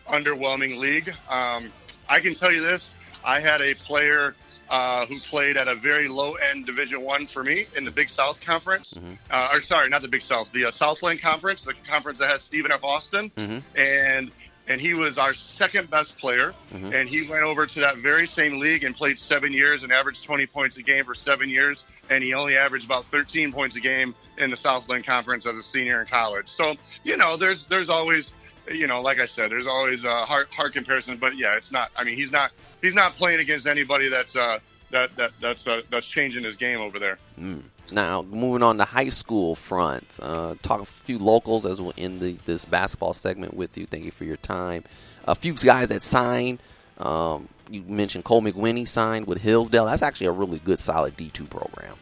underwhelming 0.08 0.78
league. 0.78 1.08
Um, 1.28 1.72
I 2.08 2.20
can 2.20 2.34
tell 2.34 2.52
you 2.52 2.60
this: 2.60 2.94
I 3.24 3.38
had 3.40 3.60
a 3.60 3.74
player 3.74 4.34
uh, 4.68 5.06
who 5.06 5.20
played 5.20 5.56
at 5.56 5.68
a 5.68 5.74
very 5.76 6.08
low 6.08 6.34
end 6.34 6.66
Division 6.66 7.02
One 7.02 7.26
for 7.26 7.44
me 7.44 7.66
in 7.76 7.84
the 7.84 7.90
Big 7.90 8.08
South 8.08 8.40
Conference. 8.40 8.94
Mhm. 8.94 9.18
Uh, 9.30 9.48
or 9.52 9.60
sorry, 9.60 9.88
not 9.88 10.02
the 10.02 10.08
Big 10.08 10.22
South, 10.22 10.48
the 10.52 10.64
uh, 10.64 10.70
Southland 10.70 11.20
Conference, 11.20 11.62
the 11.62 11.74
conference 11.86 12.18
that 12.18 12.28
has 12.30 12.42
Stephen 12.42 12.72
F. 12.72 12.82
Austin, 12.82 13.30
Mhm. 13.36 13.62
and 13.76 14.32
and 14.68 14.80
he 14.80 14.94
was 14.94 15.18
our 15.18 15.34
second 15.34 15.90
best 15.90 16.18
player. 16.18 16.54
Mhm. 16.72 16.94
And 16.94 17.08
he 17.08 17.22
went 17.22 17.42
over 17.42 17.66
to 17.66 17.80
that 17.80 17.98
very 17.98 18.26
same 18.26 18.58
league 18.60 18.84
and 18.84 18.96
played 18.96 19.18
seven 19.18 19.52
years 19.52 19.82
and 19.82 19.92
averaged 19.92 20.24
20 20.24 20.46
points 20.46 20.76
a 20.76 20.82
game 20.82 21.04
for 21.04 21.14
seven 21.14 21.48
years. 21.48 21.84
And 22.10 22.22
he 22.22 22.34
only 22.34 22.56
averaged 22.56 22.84
about 22.84 23.06
13 23.10 23.52
points 23.52 23.76
a 23.76 23.80
game 23.80 24.14
in 24.38 24.50
the 24.50 24.56
Southland 24.56 25.06
Conference 25.06 25.46
as 25.46 25.56
a 25.56 25.62
senior 25.62 26.00
in 26.00 26.06
college. 26.06 26.48
So 26.48 26.76
you 27.04 27.16
know, 27.16 27.36
there's 27.36 27.66
there's 27.66 27.88
always 27.88 28.34
you 28.70 28.86
know, 28.86 29.00
like 29.00 29.18
I 29.18 29.26
said, 29.26 29.50
there's 29.50 29.66
always 29.66 30.04
a 30.04 30.24
hard 30.24 30.48
hard 30.50 30.72
comparison. 30.72 31.16
But 31.16 31.36
yeah, 31.36 31.56
it's 31.56 31.72
not. 31.72 31.90
I 31.96 32.04
mean, 32.04 32.16
he's 32.16 32.32
not 32.32 32.52
he's 32.80 32.94
not 32.94 33.14
playing 33.16 33.40
against 33.40 33.66
anybody 33.66 34.08
that's 34.08 34.36
uh, 34.36 34.58
that 34.90 35.16
that 35.16 35.32
that's 35.40 35.66
uh, 35.66 35.82
that's 35.90 36.06
changing 36.06 36.44
his 36.44 36.56
game 36.56 36.80
over 36.80 36.98
there. 36.98 37.18
Mm. 37.38 37.62
Now, 37.92 38.22
moving 38.22 38.62
on 38.62 38.78
to 38.78 38.84
high 38.84 39.10
school 39.10 39.54
front, 39.54 40.18
uh, 40.22 40.54
talk 40.62 40.80
a 40.80 40.84
few 40.84 41.18
locals 41.18 41.66
as 41.66 41.80
we'll 41.80 41.92
end 41.98 42.20
the, 42.20 42.38
this 42.44 42.64
basketball 42.64 43.12
segment 43.12 43.54
with 43.54 43.76
you. 43.76 43.86
Thank 43.86 44.04
you 44.04 44.10
for 44.10 44.24
your 44.24 44.38
time. 44.38 44.84
A 45.26 45.34
few 45.34 45.54
guys 45.54 45.90
that 45.90 46.02
signed. 46.02 46.58
Um, 46.98 47.48
you 47.70 47.82
mentioned 47.82 48.24
Cole 48.24 48.42
McWinney 48.42 48.86
signed 48.86 49.26
with 49.26 49.42
Hillsdale. 49.42 49.86
That's 49.86 50.02
actually 50.02 50.26
a 50.28 50.32
really 50.32 50.58
good, 50.58 50.78
solid 50.78 51.16
D 51.16 51.28
two 51.28 51.44
program. 51.44 51.96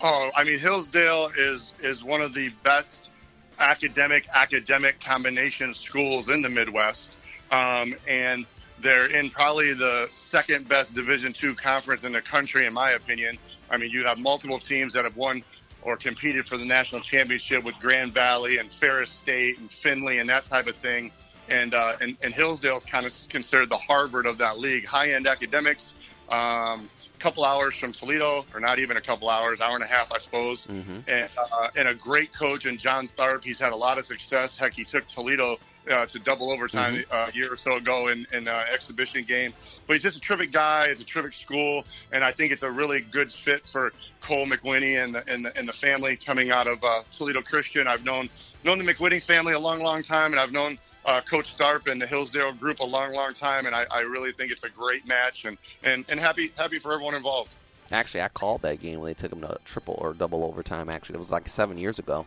Oh, 0.00 0.30
I 0.36 0.44
mean, 0.44 0.58
Hillsdale 0.58 1.30
is 1.36 1.72
is 1.80 2.04
one 2.04 2.20
of 2.20 2.34
the 2.34 2.50
best 2.62 3.10
academic 3.58 4.28
academic 4.32 5.00
combination 5.00 5.72
schools 5.74 6.28
in 6.28 6.42
the 6.42 6.50
Midwest, 6.50 7.16
um, 7.50 7.94
and 8.08 8.46
they're 8.80 9.10
in 9.10 9.30
probably 9.30 9.72
the 9.72 10.06
second 10.10 10.68
best 10.68 10.94
Division 10.94 11.32
two 11.32 11.54
conference 11.54 12.04
in 12.04 12.12
the 12.12 12.22
country, 12.22 12.66
in 12.66 12.72
my 12.72 12.92
opinion. 12.92 13.38
I 13.70 13.76
mean, 13.76 13.90
you 13.90 14.04
have 14.04 14.18
multiple 14.18 14.58
teams 14.58 14.92
that 14.92 15.04
have 15.04 15.16
won 15.16 15.42
or 15.82 15.96
competed 15.96 16.48
for 16.48 16.56
the 16.56 16.64
national 16.64 17.00
championship 17.02 17.62
with 17.64 17.74
Grand 17.80 18.12
Valley 18.14 18.58
and 18.58 18.72
Ferris 18.72 19.10
State 19.10 19.58
and 19.58 19.70
Findlay 19.70 20.18
and 20.18 20.28
that 20.28 20.46
type 20.46 20.66
of 20.66 20.76
thing. 20.76 21.12
And 21.48 21.74
uh, 21.74 21.96
and, 22.00 22.16
and 22.22 22.32
Hillsdale's 22.32 22.84
kind 22.84 23.06
of 23.06 23.14
considered 23.28 23.70
the 23.70 23.76
Harvard 23.76 24.26
of 24.26 24.38
that 24.38 24.58
league. 24.58 24.86
High 24.86 25.10
end 25.10 25.26
academics. 25.26 25.94
Um, 26.30 26.88
couple 27.24 27.44
hours 27.44 27.74
from 27.74 27.90
Toledo, 27.90 28.44
or 28.52 28.60
not 28.60 28.78
even 28.78 28.98
a 28.98 29.00
couple 29.00 29.30
hours, 29.30 29.62
hour 29.62 29.74
and 29.74 29.82
a 29.82 29.86
half, 29.86 30.12
I 30.12 30.18
suppose. 30.18 30.66
Mm-hmm. 30.66 30.98
And, 31.08 31.28
uh, 31.38 31.70
and 31.74 31.88
a 31.88 31.94
great 31.94 32.32
coach 32.34 32.66
in 32.66 32.76
John 32.76 33.08
Tharp. 33.16 33.42
He's 33.42 33.58
had 33.58 33.72
a 33.72 33.76
lot 33.76 33.98
of 33.98 34.04
success. 34.04 34.56
Heck, 34.56 34.74
he 34.74 34.84
took 34.84 35.06
Toledo 35.08 35.56
uh, 35.90 36.06
to 36.06 36.18
double 36.18 36.50
overtime 36.50 37.04
uh, 37.10 37.30
a 37.32 37.36
year 37.36 37.52
or 37.52 37.56
so 37.56 37.76
ago 37.76 38.08
in 38.08 38.26
in 38.32 38.48
uh, 38.48 38.64
exhibition 38.72 39.24
game. 39.24 39.52
But 39.86 39.94
he's 39.94 40.02
just 40.02 40.16
a 40.16 40.20
terrific 40.20 40.52
guy. 40.52 40.86
It's 40.88 41.00
a 41.00 41.04
terrific 41.04 41.34
school, 41.34 41.84
and 42.12 42.24
I 42.24 42.32
think 42.32 42.52
it's 42.52 42.62
a 42.62 42.70
really 42.70 43.00
good 43.00 43.32
fit 43.32 43.66
for 43.66 43.92
Cole 44.20 44.46
McWinney 44.46 45.02
and 45.02 45.14
the 45.14 45.28
and 45.28 45.44
the, 45.44 45.56
and 45.56 45.68
the 45.68 45.72
family 45.72 46.16
coming 46.16 46.50
out 46.50 46.66
of 46.66 46.78
uh, 46.82 47.02
Toledo 47.12 47.42
Christian. 47.42 47.86
I've 47.86 48.04
known 48.04 48.28
known 48.64 48.78
the 48.78 48.84
McWinney 48.84 49.22
family 49.22 49.52
a 49.52 49.58
long, 49.58 49.80
long 49.80 50.02
time, 50.02 50.32
and 50.32 50.40
I've 50.40 50.52
known 50.52 50.78
uh, 51.04 51.20
Coach 51.20 51.56
Tharp 51.56 51.90
and 51.90 52.00
the 52.00 52.06
Hillsdale 52.06 52.54
group 52.54 52.80
a 52.80 52.84
long, 52.84 53.12
long 53.12 53.34
time, 53.34 53.66
and 53.66 53.74
I, 53.74 53.84
I 53.90 54.00
really 54.00 54.32
think 54.32 54.50
it's 54.50 54.64
a 54.64 54.70
great 54.70 55.06
match, 55.06 55.44
and, 55.44 55.58
and, 55.82 56.04
and 56.08 56.18
happy 56.18 56.52
happy 56.56 56.78
for 56.78 56.92
everyone 56.92 57.14
involved. 57.14 57.56
Actually, 57.92 58.22
I 58.22 58.28
called 58.28 58.62
that 58.62 58.80
game 58.80 59.00
when 59.00 59.10
they 59.10 59.14
took 59.14 59.30
them 59.30 59.42
to 59.42 59.58
triple 59.64 59.96
or 59.98 60.14
double 60.14 60.44
overtime. 60.44 60.88
Actually, 60.88 61.16
it 61.16 61.18
was 61.18 61.30
like 61.30 61.48
seven 61.48 61.76
years 61.76 61.98
ago. 61.98 62.26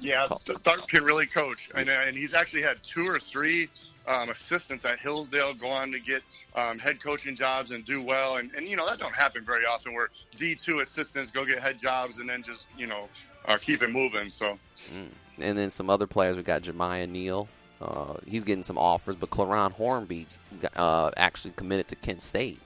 Yeah, 0.00 0.26
Th- 0.44 0.58
Tharp 0.58 0.88
can 0.88 1.04
really 1.04 1.26
coach, 1.26 1.68
and, 1.74 1.88
and 1.88 2.16
he's 2.16 2.34
actually 2.34 2.62
had 2.62 2.82
two 2.82 3.06
or 3.06 3.18
three 3.18 3.68
um, 4.06 4.28
assistants 4.28 4.84
at 4.84 4.98
Hillsdale 4.98 5.54
go 5.54 5.68
on 5.68 5.90
to 5.92 5.98
get 5.98 6.22
um, 6.56 6.78
head 6.78 7.02
coaching 7.02 7.34
jobs 7.36 7.70
and 7.70 7.84
do 7.84 8.02
well, 8.02 8.36
and, 8.36 8.50
and 8.52 8.66
you 8.66 8.76
know 8.76 8.86
that 8.86 8.98
don't 8.98 9.14
happen 9.14 9.44
very 9.44 9.64
often. 9.64 9.94
Where 9.94 10.08
D 10.36 10.54
two 10.54 10.80
assistants 10.80 11.30
go 11.30 11.44
get 11.44 11.58
head 11.60 11.78
jobs 11.78 12.18
and 12.18 12.28
then 12.28 12.42
just 12.42 12.66
you 12.76 12.86
know 12.86 13.08
uh, 13.46 13.58
keep 13.60 13.82
it 13.82 13.90
moving. 13.90 14.30
So 14.30 14.58
Mm. 14.92 15.08
And 15.40 15.58
then 15.58 15.70
some 15.70 15.90
other 15.90 16.06
players. 16.06 16.36
We 16.36 16.42
got 16.42 16.62
Jemiah 16.62 17.08
Neal. 17.08 17.48
Uh, 17.80 18.14
he's 18.26 18.44
getting 18.44 18.64
some 18.64 18.78
offers, 18.78 19.16
but 19.16 19.30
Claron 19.30 19.72
Hornby 19.72 20.26
uh, 20.76 21.10
actually 21.16 21.52
committed 21.56 21.88
to 21.88 21.96
Kent 21.96 22.22
State. 22.22 22.60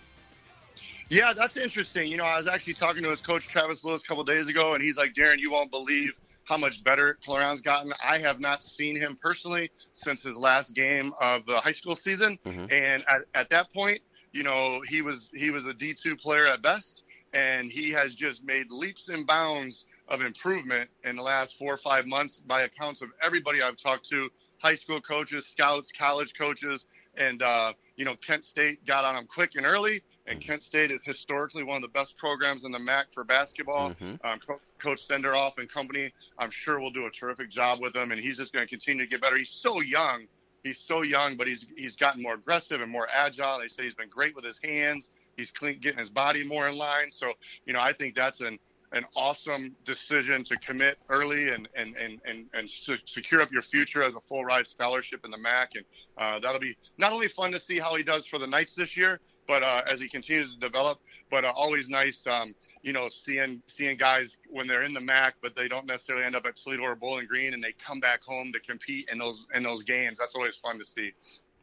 Yeah, 1.09 1.33
that's 1.35 1.57
interesting. 1.57 2.11
You 2.11 2.19
know, 2.19 2.25
I 2.25 2.37
was 2.37 2.47
actually 2.47 2.75
talking 2.75 3.03
to 3.03 3.09
his 3.09 3.21
coach 3.21 3.49
Travis 3.49 3.83
Lewis 3.83 4.03
a 4.03 4.07
couple 4.07 4.23
days 4.25 4.49
ago, 4.49 4.75
and 4.75 4.83
he's 4.83 4.99
like, 4.99 5.15
Darren, 5.15 5.39
you 5.39 5.51
won't 5.51 5.71
believe 5.71 6.13
how 6.49 6.57
much 6.57 6.83
better 6.83 7.19
Claron's 7.25 7.61
gotten. 7.61 7.93
I 8.03 8.19
have 8.19 8.41
not 8.41 8.63
seen 8.63 8.97
him 8.97 9.19
personally 9.21 9.71
since 9.93 10.23
his 10.23 10.37
last 10.37 10.75
game 10.75 11.13
of 11.21 11.45
the 11.47 11.61
high 11.61 11.73
school 11.73 11.95
season, 11.95 12.39
Mhm. 12.45 12.73
and 12.73 13.05
at, 13.07 13.23
at 13.35 13.51
that 13.51 13.71
point, 13.73 14.01
you 14.33 14.43
know, 14.43 14.81
he 14.89 15.03
was 15.03 15.29
he 15.35 15.51
was 15.51 15.67
a 15.67 15.75
D 15.75 15.95
two 15.95 16.17
player 16.17 16.47
at 16.47 16.63
best, 16.63 17.05
and 17.35 17.71
he 17.71 17.91
has 17.91 18.15
just 18.15 18.43
made 18.43 18.67
leaps 18.71 19.09
and 19.09 19.27
bounds 19.27 19.85
of 20.09 20.23
improvement 20.23 20.89
in 21.05 21.17
the 21.17 21.23
last 21.23 21.57
four 21.59 21.75
or 21.75 21.79
five 21.79 22.07
months 22.07 22.41
by 22.41 22.63
accounts 22.63 23.03
of 23.03 23.11
everybody 23.23 23.61
I've 23.61 23.77
talked 23.77 24.09
to, 24.09 24.31
high 24.59 24.75
school 24.77 25.01
coaches, 25.03 25.47
scouts, 25.47 25.93
college 25.93 26.33
coaches, 26.39 26.87
and 27.19 27.43
uh, 27.43 27.73
you 27.97 28.05
know 28.05 28.17
Kent 28.17 28.45
State 28.45 28.85
got 28.87 29.05
on 29.05 29.17
him 29.17 29.27
quick 29.27 29.53
and 29.57 29.67
early, 29.67 30.03
and 30.27 30.41
Kent 30.41 30.63
State 30.63 30.91
is 30.91 31.01
historically 31.05 31.65
one 31.65 31.77
of 31.77 31.83
the 31.83 31.89
best 31.89 32.17
programs 32.17 32.65
in 32.65 32.73
the 32.73 32.79
MAC 32.79 33.13
for 33.13 33.25
basketball. 33.25 33.95
Mhm. 33.95 34.19
Um, 34.25 34.39
Co- 34.41 34.61
Coach 34.79 35.07
Senderoff 35.09 35.59
and 35.59 35.69
company, 35.71 36.13
I'm 36.39 36.51
sure 36.51 36.79
will 36.81 36.93
do 36.93 37.07
a 37.07 37.11
terrific 37.11 37.51
job 37.51 37.81
with 37.81 37.95
him, 37.97 38.13
and 38.13 38.21
he's 38.21 38.37
just 38.37 38.53
going 38.53 38.65
to 38.65 38.69
continue 38.71 39.05
to 39.05 39.11
get 39.11 39.21
better. 39.21 39.37
He's 39.37 39.51
so 39.51 39.81
young, 39.81 40.27
he's 40.63 40.79
so 40.79 41.03
young, 41.03 41.37
but 41.37 41.47
he's 41.47 41.67
he's 41.77 41.97
gotten 41.97 42.23
more 42.23 42.35
aggressive 42.35 42.81
and 42.81 42.91
more 42.91 43.09
agile. 43.13 43.59
They 43.59 43.69
say 43.69 43.85
he's 43.85 43.95
been 43.95 44.09
great 44.09 44.35
with 44.35 44.45
his 44.45 44.59
hands. 44.63 45.11
He's 45.37 45.51
clean, 45.53 45.79
getting 45.79 45.99
his 45.99 46.11
body 46.11 46.45
more 46.45 46.69
in 46.69 46.77
line. 46.77 47.11
So 47.11 47.33
you 47.67 47.73
know, 47.73 47.81
I 47.81 47.93
think 47.93 48.15
that's 48.15 48.41
an 48.41 48.59
an 48.93 49.05
awesome 49.17 49.77
decision 49.85 50.45
to 50.45 50.57
commit 50.59 50.99
early 51.09 51.51
and 51.51 51.69
and 51.77 51.97
and 51.97 52.21
and, 52.25 52.47
and 52.55 52.71
secure 52.71 53.41
up 53.41 53.53
your 53.53 53.63
future 53.63 54.03
as 54.03 54.15
a 54.15 54.21
full 54.21 54.45
ride 54.45 54.67
scholarship 54.67 55.25
in 55.25 55.31
the 55.31 55.39
MAC, 55.39 55.73
and 55.75 55.85
uh, 56.17 56.39
that'll 56.41 56.61
be 56.61 56.77
not 56.97 57.13
only 57.13 57.29
fun 57.29 57.53
to 57.53 57.61
see 57.61 57.79
how 57.79 57.95
he 57.95 58.03
does 58.03 58.27
for 58.27 58.39
the 58.39 58.47
Knights 58.47 58.75
this 58.75 58.97
year, 58.97 59.21
but 59.47 59.63
uh, 59.63 59.83
as 59.91 60.01
he 60.01 60.09
continues 60.09 60.55
to 60.55 60.61
develop, 60.61 61.01
but 61.31 61.45
uh, 61.45 61.53
always 61.57 61.89
nice, 61.89 62.27
um, 62.27 62.55
you 62.83 62.93
know, 62.93 63.09
seeing 63.11 63.63
seeing 63.67 63.97
guys 63.97 64.37
when 64.49 64.67
they're 64.67 64.83
in 64.83 64.95
the 64.95 65.01
MAC, 65.01 65.35
but 65.43 65.57
they 65.57 65.69
don't 65.69 65.87
necessarily 65.87 66.25
end 66.25 66.37
up 66.37 66.47
at 66.47 66.57
Toledo 66.57 66.83
or 66.83 66.95
Bowling 66.95 67.27
Green, 67.27 67.55
and 67.55 67.63
they 67.63 67.73
come 67.85 67.99
back 67.99 68.23
home 68.23 68.53
to 68.53 68.61
compete 68.61 69.09
in 69.11 69.19
those 69.19 69.47
in 69.55 69.63
those 69.63 69.83
games. 69.83 70.19
That's 70.19 70.35
always 70.35 70.57
fun 70.57 70.79
to 70.79 70.85
see. 70.85 71.13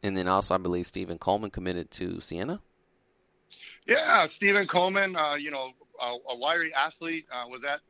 And 0.02 0.16
then 0.16 0.28
also, 0.28 0.54
I 0.54 0.58
believe 0.58 0.86
Stephen 0.86 1.16
Coleman 1.18 1.50
committed 1.50 1.90
to 1.92 2.20
Siena. 2.20 2.60
Yeah, 3.86 4.26
Stephen 4.26 4.66
Coleman, 4.66 5.14
uh, 5.14 5.34
you 5.34 5.50
know, 5.52 5.70
a, 6.00 6.16
a 6.30 6.38
wiry 6.38 6.72
athlete, 6.74 7.26
uh, 7.32 7.44
was 7.48 7.64
at 7.64 7.80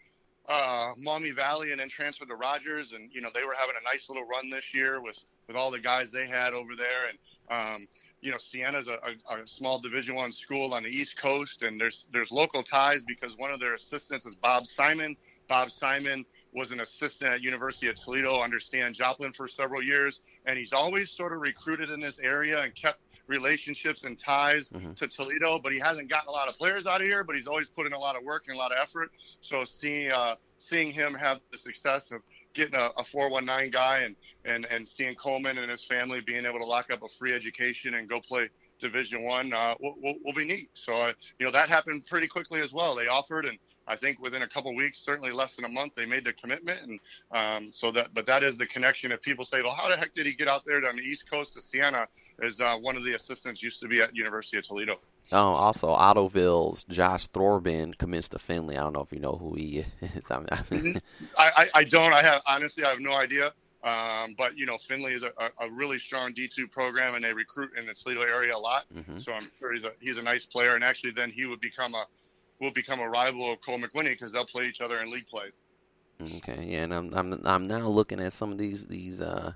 uh, 0.49 0.93
Maumee 0.99 1.33
Valley 1.33 1.73
and 1.73 1.81
then 1.81 1.89
transferred 1.89 2.29
to 2.29 2.37
Rogers, 2.37 2.93
and 2.93 3.11
you 3.13 3.21
know 3.21 3.31
they 3.35 3.45
were 3.45 3.55
having 3.59 3.75
a 3.81 3.85
nice 3.85 4.09
little 4.09 4.25
run 4.27 4.51
this 4.51 4.73
year 4.75 5.03
with 5.03 5.19
with 5.47 5.57
all 5.57 5.71
the 5.71 5.81
guys 5.81 6.11
they 6.11 6.27
had 6.27 6.53
over 6.53 6.77
there, 6.77 7.09
and 7.09 7.19
um, 7.51 7.89
you 8.21 8.31
know 8.31 8.39
Siena's 8.39 8.89
a, 8.89 8.99
a, 9.31 9.41
a 9.41 9.47
small 9.47 9.81
Division 9.81 10.15
One 10.15 10.33
school 10.33 10.75
on 10.75 10.85
the 10.85 10.89
East 10.89 11.17
Coast, 11.19 11.63
and 11.63 11.81
there's 11.81 12.07
there's 12.13 12.31
local 12.31 12.63
ties 12.63 13.03
because 13.07 13.37
one 13.37 13.51
of 13.51 13.61
their 13.61 13.75
assistants 13.75 14.27
is 14.27 14.35
Bob 14.37 14.67
Simon. 14.67 15.17
Bob 15.49 15.71
Simon 15.71 16.25
was 16.53 16.71
an 16.71 16.81
assistant 16.81 17.31
at 17.31 17.43
University 17.43 17.89
of 17.89 17.97
Toledo 17.97 18.41
under 18.41 18.59
Stan 18.59 18.93
Joplin 18.93 19.33
for 19.33 19.47
several 19.47 19.83
years, 19.83 20.21
and 20.47 20.59
he's 20.59 20.73
always 20.73 21.11
sort 21.11 21.33
of 21.33 21.41
recruited 21.41 21.91
in 21.91 22.01
this 22.01 22.19
area 22.19 22.63
and 22.63 22.75
kept 22.75 22.99
relationships 23.27 24.05
and 24.05 24.19
ties 24.19 24.69
mm-hmm. 24.69 24.93
to 24.93 25.09
Toledo. 25.09 25.61
But 25.63 25.73
he 25.73 25.79
hasn't 25.79 26.09
gotten 26.09 26.29
a 26.29 26.33
lot 26.33 26.49
of 26.49 26.57
players 26.57 26.87
out 26.87 27.01
of 27.01 27.07
here, 27.07 27.25
but 27.25 27.37
he's 27.37 27.47
always 27.47 27.69
put 27.69 27.87
in 27.87 27.93
a 27.93 27.99
lot 27.99 28.17
of 28.17 28.23
work 28.23 28.45
and 28.49 28.57
a 28.57 28.59
lot 28.59 28.73
of 28.73 28.79
effort. 28.81 29.11
So 29.41 29.65
seeing 29.65 30.11
uh, 30.11 30.37
seeing 30.59 30.93
him 30.93 31.15
have 31.15 31.41
the 31.53 31.59
success 31.59 32.11
of 32.11 32.23
getting 32.55 32.75
a, 32.75 32.91
a 32.97 33.05
419 33.05 33.71
guy 33.71 34.01
and, 34.01 34.17
and, 34.45 34.65
and 34.67 34.89
seeing 34.89 35.15
Coleman 35.15 35.59
and 35.59 35.71
his 35.71 35.85
family 35.85 36.21
being 36.21 36.47
able 36.47 36.59
to 36.59 36.65
lock 36.65 36.91
up 36.91 37.03
a 37.03 37.09
free 37.19 37.35
education 37.35 37.95
and 37.95 38.09
go 38.09 38.21
play 38.27 38.49
Division 38.79 39.25
One 39.25 39.53
uh, 39.53 39.75
will, 39.81 39.95
will, 40.03 40.17
will, 40.25 40.35
be 40.35 40.45
neat. 40.45 40.71
So 40.75 40.93
uh, 40.93 41.13
you 41.39 41.47
know 41.47 41.53
that 41.53 41.69
happened 41.69 42.07
pretty 42.07 42.27
quickly 42.27 42.61
as 42.61 42.73
well. 42.73 42.95
They 42.95 43.07
offered, 43.07 43.47
and 43.47 43.59
I 43.87 43.97
think 43.97 44.21
within 44.21 44.43
a 44.43 44.49
couple 44.49 44.75
weeks, 44.75 44.99
certainly 44.99 45.33
less 45.33 45.57
than 45.57 45.65
a 45.65 45.69
month, 45.69 45.95
they 45.95 46.05
made 46.05 46.25
the 46.25 46.33
commitment. 46.33 46.81
And 46.83 47.01
um, 47.31 47.73
so 47.73 47.91
that, 47.93 48.13
but 48.13 48.27
that 48.27 48.43
is 48.43 48.57
the 48.57 48.67
connection. 48.67 49.13
If 49.13 49.23
people 49.23 49.47
say, 49.47 49.63
well, 49.63 49.75
how 49.75 49.89
the 49.89 49.97
heck 49.97 50.13
did 50.13 50.27
he 50.27 50.35
get 50.35 50.49
out 50.49 50.65
there 50.67 50.87
on 50.87 50.97
the 50.97 51.03
East 51.03 51.31
Coast 51.31 51.55
to 51.55 51.61
Siena? 51.61 52.07
Is 52.41 52.61
uh, 52.61 52.77
one 52.77 52.97
of 52.97 53.05
the 53.05 53.15
assistants 53.15 53.63
used 53.63 53.81
to 53.81 53.89
be 53.89 54.01
at 54.03 54.15
University 54.15 54.59
of 54.59 54.65
Toledo. 54.65 55.01
Oh, 55.33 55.53
also 55.53 55.89
Ottoville's 55.89 56.85
Josh 56.85 57.29
Thorben 57.29 57.97
commenced 57.97 58.33
to 58.33 58.39
Findlay. 58.39 58.77
I 58.77 58.83
don't 58.83 58.93
know 58.93 59.01
if 59.01 59.13
you 59.13 59.21
know 59.21 59.37
who 59.37 59.55
he 59.55 59.85
is. 60.03 60.31
I, 60.31 60.37
mm-hmm. 60.37 60.99
I, 61.39 61.51
I, 61.57 61.69
I 61.75 61.85
don't. 61.85 62.13
I 62.13 62.23
have 62.23 62.43
honestly, 62.47 62.85
I 62.85 62.91
have 62.91 63.01
no 63.01 63.13
idea. 63.13 63.53
Um, 63.83 64.35
but 64.37 64.57
you 64.59 64.67
know, 64.67 64.79
Findlay 64.79 65.13
is 65.13 65.23
a, 65.23 65.33
a, 65.61 65.71
really 65.71 66.01
strong 66.01 66.35
D2 66.35 66.71
program, 66.73 67.15
and 67.15 67.25
they 67.25 67.33
recruit 67.33 67.71
in 67.79 67.87
the 67.87 67.95
Toledo 67.95 68.23
area 68.23 68.55
a 68.55 68.59
lot. 68.59 68.85
Mm-hmm. 68.93 69.19
So 69.19 69.33
I'm 69.33 69.49
sure 69.61 69.73
he's 69.73 69.85
a 69.85 69.93
he's 70.01 70.19
a 70.19 70.23
nice 70.23 70.45
player, 70.45 70.75
and 70.75 70.83
actually, 70.83 71.13
then 71.13 71.31
he 71.31 71.47
would 71.47 71.61
become 71.61 71.95
a 71.95 72.05
will 72.61 72.73
become 72.73 73.01
a 73.01 73.09
rival 73.09 73.53
of 73.53 73.61
Cole 73.61 73.79
McWhinney 73.79 74.11
because 74.11 74.33
they'll 74.33 74.47
play 74.47 74.67
each 74.67 74.81
other 74.81 74.99
in 75.01 75.11
league 75.11 75.29
play. 75.29 75.53
Okay, 76.21 76.67
yeah, 76.69 76.85
and 76.85 76.95
I'm 76.95 77.15
I'm 77.15 77.41
I'm 77.47 77.67
now 77.67 77.87
looking 77.87 78.21
at 78.21 78.33
some 78.33 78.51
of 78.51 78.59
these 78.59 78.87
these 78.87 79.21
uh 79.21 79.53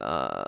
uh 0.00 0.44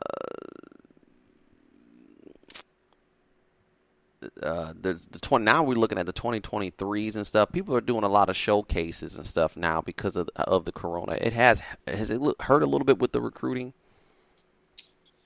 uh, 4.42 4.72
the, 4.78 4.94
the 5.10 5.18
20, 5.18 5.44
now 5.44 5.62
we're 5.62 5.74
looking 5.74 5.98
at 5.98 6.06
the 6.06 6.12
2023s 6.12 7.16
and 7.16 7.26
stuff. 7.26 7.52
People 7.52 7.74
are 7.76 7.80
doing 7.80 8.04
a 8.04 8.08
lot 8.08 8.28
of 8.28 8.36
showcases 8.36 9.16
and 9.16 9.26
stuff 9.26 9.56
now 9.56 9.80
because 9.80 10.16
of 10.16 10.28
of 10.36 10.64
the 10.64 10.72
corona. 10.72 11.16
It 11.20 11.32
has 11.32 11.62
has 11.86 12.10
it 12.10 12.20
hurt 12.40 12.62
a 12.62 12.66
little 12.66 12.84
bit 12.84 12.98
with 12.98 13.12
the 13.12 13.20
recruiting. 13.20 13.72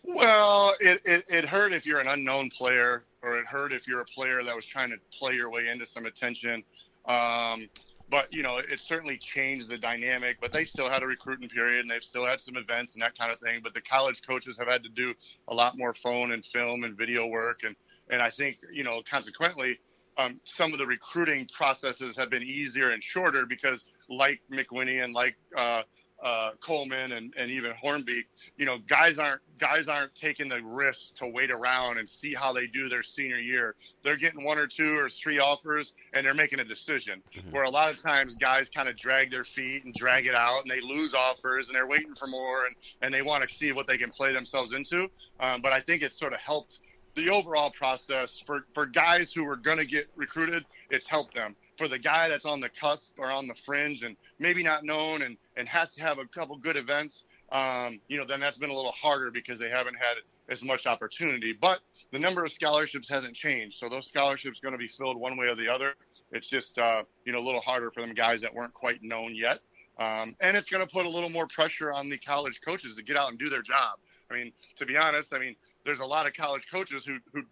Well, 0.02 0.74
it, 0.80 1.02
it, 1.04 1.24
it 1.28 1.44
hurt 1.44 1.72
if 1.72 1.86
you're 1.86 2.00
an 2.00 2.08
unknown 2.08 2.50
player, 2.50 3.04
or 3.22 3.38
it 3.38 3.46
hurt 3.46 3.72
if 3.72 3.86
you're 3.86 4.00
a 4.00 4.06
player 4.06 4.42
that 4.42 4.56
was 4.56 4.64
trying 4.64 4.90
to 4.90 4.96
play 5.16 5.34
your 5.34 5.50
way 5.50 5.68
into 5.68 5.86
some 5.86 6.06
attention. 6.06 6.64
Um, 7.06 7.68
but 8.10 8.32
you 8.32 8.42
know, 8.42 8.58
it 8.58 8.80
certainly 8.80 9.18
changed 9.18 9.68
the 9.68 9.78
dynamic. 9.78 10.38
But 10.40 10.52
they 10.52 10.64
still 10.64 10.88
had 10.88 11.02
a 11.02 11.06
recruiting 11.06 11.48
period, 11.48 11.80
and 11.80 11.90
they've 11.90 12.02
still 12.02 12.26
had 12.26 12.40
some 12.40 12.56
events 12.56 12.94
and 12.94 13.02
that 13.02 13.16
kind 13.16 13.32
of 13.32 13.38
thing. 13.38 13.60
But 13.62 13.74
the 13.74 13.80
college 13.80 14.22
coaches 14.26 14.56
have 14.58 14.68
had 14.68 14.82
to 14.82 14.88
do 14.88 15.14
a 15.48 15.54
lot 15.54 15.76
more 15.76 15.94
phone 15.94 16.32
and 16.32 16.44
film 16.44 16.84
and 16.84 16.96
video 16.96 17.26
work, 17.26 17.60
and 17.64 17.76
and 18.10 18.20
I 18.20 18.30
think, 18.30 18.58
you 18.72 18.84
know, 18.84 19.02
consequently, 19.08 19.78
um, 20.18 20.40
some 20.44 20.72
of 20.72 20.78
the 20.78 20.86
recruiting 20.86 21.48
processes 21.56 22.16
have 22.16 22.30
been 22.30 22.42
easier 22.42 22.90
and 22.90 23.02
shorter 23.02 23.46
because, 23.46 23.84
like 24.08 24.40
McWhinney 24.52 25.02
and 25.02 25.14
like 25.14 25.36
uh, 25.56 25.82
uh, 26.22 26.50
Coleman 26.60 27.12
and, 27.12 27.32
and 27.36 27.50
even 27.50 27.72
Hornbeak, 27.82 28.24
you 28.56 28.66
know, 28.66 28.78
guys 28.88 29.18
aren't 29.18 29.40
guys 29.58 29.88
aren't 29.88 30.14
taking 30.14 30.48
the 30.48 30.60
risk 30.62 31.14
to 31.16 31.28
wait 31.28 31.50
around 31.50 31.98
and 31.98 32.08
see 32.08 32.34
how 32.34 32.52
they 32.52 32.66
do 32.66 32.88
their 32.88 33.02
senior 33.02 33.38
year. 33.38 33.74
They're 34.04 34.16
getting 34.16 34.44
one 34.44 34.58
or 34.58 34.66
two 34.66 34.98
or 34.98 35.08
three 35.08 35.38
offers 35.38 35.92
and 36.12 36.24
they're 36.24 36.34
making 36.34 36.60
a 36.60 36.64
decision. 36.64 37.22
Mm-hmm. 37.34 37.50
Where 37.50 37.64
a 37.64 37.70
lot 37.70 37.92
of 37.92 38.02
times 38.02 38.34
guys 38.36 38.68
kind 38.68 38.88
of 38.88 38.96
drag 38.96 39.30
their 39.30 39.44
feet 39.44 39.84
and 39.84 39.94
drag 39.94 40.26
it 40.26 40.34
out 40.34 40.62
and 40.62 40.70
they 40.70 40.80
lose 40.80 41.14
offers 41.14 41.68
and 41.68 41.76
they're 41.76 41.88
waiting 41.88 42.14
for 42.14 42.26
more 42.26 42.66
and, 42.66 42.76
and 43.02 43.12
they 43.12 43.22
want 43.22 43.46
to 43.48 43.54
see 43.54 43.72
what 43.72 43.86
they 43.86 43.98
can 43.98 44.10
play 44.10 44.32
themselves 44.32 44.72
into. 44.72 45.08
Um, 45.40 45.62
but 45.62 45.72
I 45.72 45.80
think 45.80 46.02
it's 46.02 46.18
sort 46.18 46.32
of 46.32 46.40
helped 46.40 46.80
the 47.14 47.30
overall 47.30 47.70
process 47.70 48.42
for, 48.46 48.66
for 48.74 48.86
guys 48.86 49.32
who 49.32 49.48
are 49.48 49.56
going 49.56 49.78
to 49.78 49.86
get 49.86 50.08
recruited, 50.16 50.64
it's 50.90 51.06
helped 51.06 51.34
them. 51.34 51.56
For 51.76 51.88
the 51.88 51.98
guy 51.98 52.28
that's 52.28 52.44
on 52.44 52.60
the 52.60 52.68
cusp 52.68 53.12
or 53.18 53.30
on 53.30 53.48
the 53.48 53.54
fringe 53.54 54.02
and 54.02 54.16
maybe 54.38 54.62
not 54.62 54.84
known 54.84 55.22
and, 55.22 55.36
and 55.56 55.68
has 55.68 55.94
to 55.94 56.02
have 56.02 56.18
a 56.18 56.26
couple 56.26 56.56
good 56.56 56.76
events, 56.76 57.24
um, 57.52 58.00
you 58.08 58.18
know, 58.18 58.26
then 58.26 58.40
that's 58.40 58.58
been 58.58 58.70
a 58.70 58.74
little 58.74 58.92
harder 58.92 59.30
because 59.30 59.58
they 59.58 59.70
haven't 59.70 59.96
had 59.96 60.16
as 60.48 60.62
much 60.62 60.86
opportunity. 60.86 61.52
But 61.52 61.80
the 62.12 62.18
number 62.18 62.44
of 62.44 62.52
scholarships 62.52 63.08
hasn't 63.08 63.34
changed. 63.34 63.78
So 63.78 63.88
those 63.88 64.06
scholarships 64.06 64.60
going 64.60 64.72
to 64.72 64.78
be 64.78 64.88
filled 64.88 65.16
one 65.16 65.38
way 65.38 65.48
or 65.48 65.54
the 65.54 65.68
other. 65.68 65.94
It's 66.32 66.48
just, 66.48 66.78
uh, 66.78 67.02
you 67.24 67.32
know, 67.32 67.38
a 67.38 67.46
little 67.46 67.60
harder 67.60 67.90
for 67.90 68.02
them 68.02 68.14
guys 68.14 68.40
that 68.42 68.54
weren't 68.54 68.74
quite 68.74 69.02
known 69.02 69.34
yet. 69.34 69.60
Um, 69.98 70.36
and 70.40 70.56
it's 70.56 70.68
going 70.68 70.86
to 70.86 70.90
put 70.90 71.06
a 71.06 71.08
little 71.08 71.28
more 71.28 71.46
pressure 71.46 71.92
on 71.92 72.08
the 72.08 72.18
college 72.18 72.60
coaches 72.66 72.94
to 72.96 73.02
get 73.02 73.16
out 73.16 73.30
and 73.30 73.38
do 73.38 73.48
their 73.48 73.62
job. 73.62 73.98
I 74.30 74.34
mean, 74.34 74.52
to 74.76 74.86
be 74.86 74.96
honest, 74.96 75.34
I 75.34 75.38
mean, 75.38 75.56
there's 75.84 76.00
a 76.00 76.04
lot 76.04 76.26
of 76.26 76.34
college 76.34 76.66
coaches 76.70 77.04
who, 77.04 77.18
who 77.32 77.42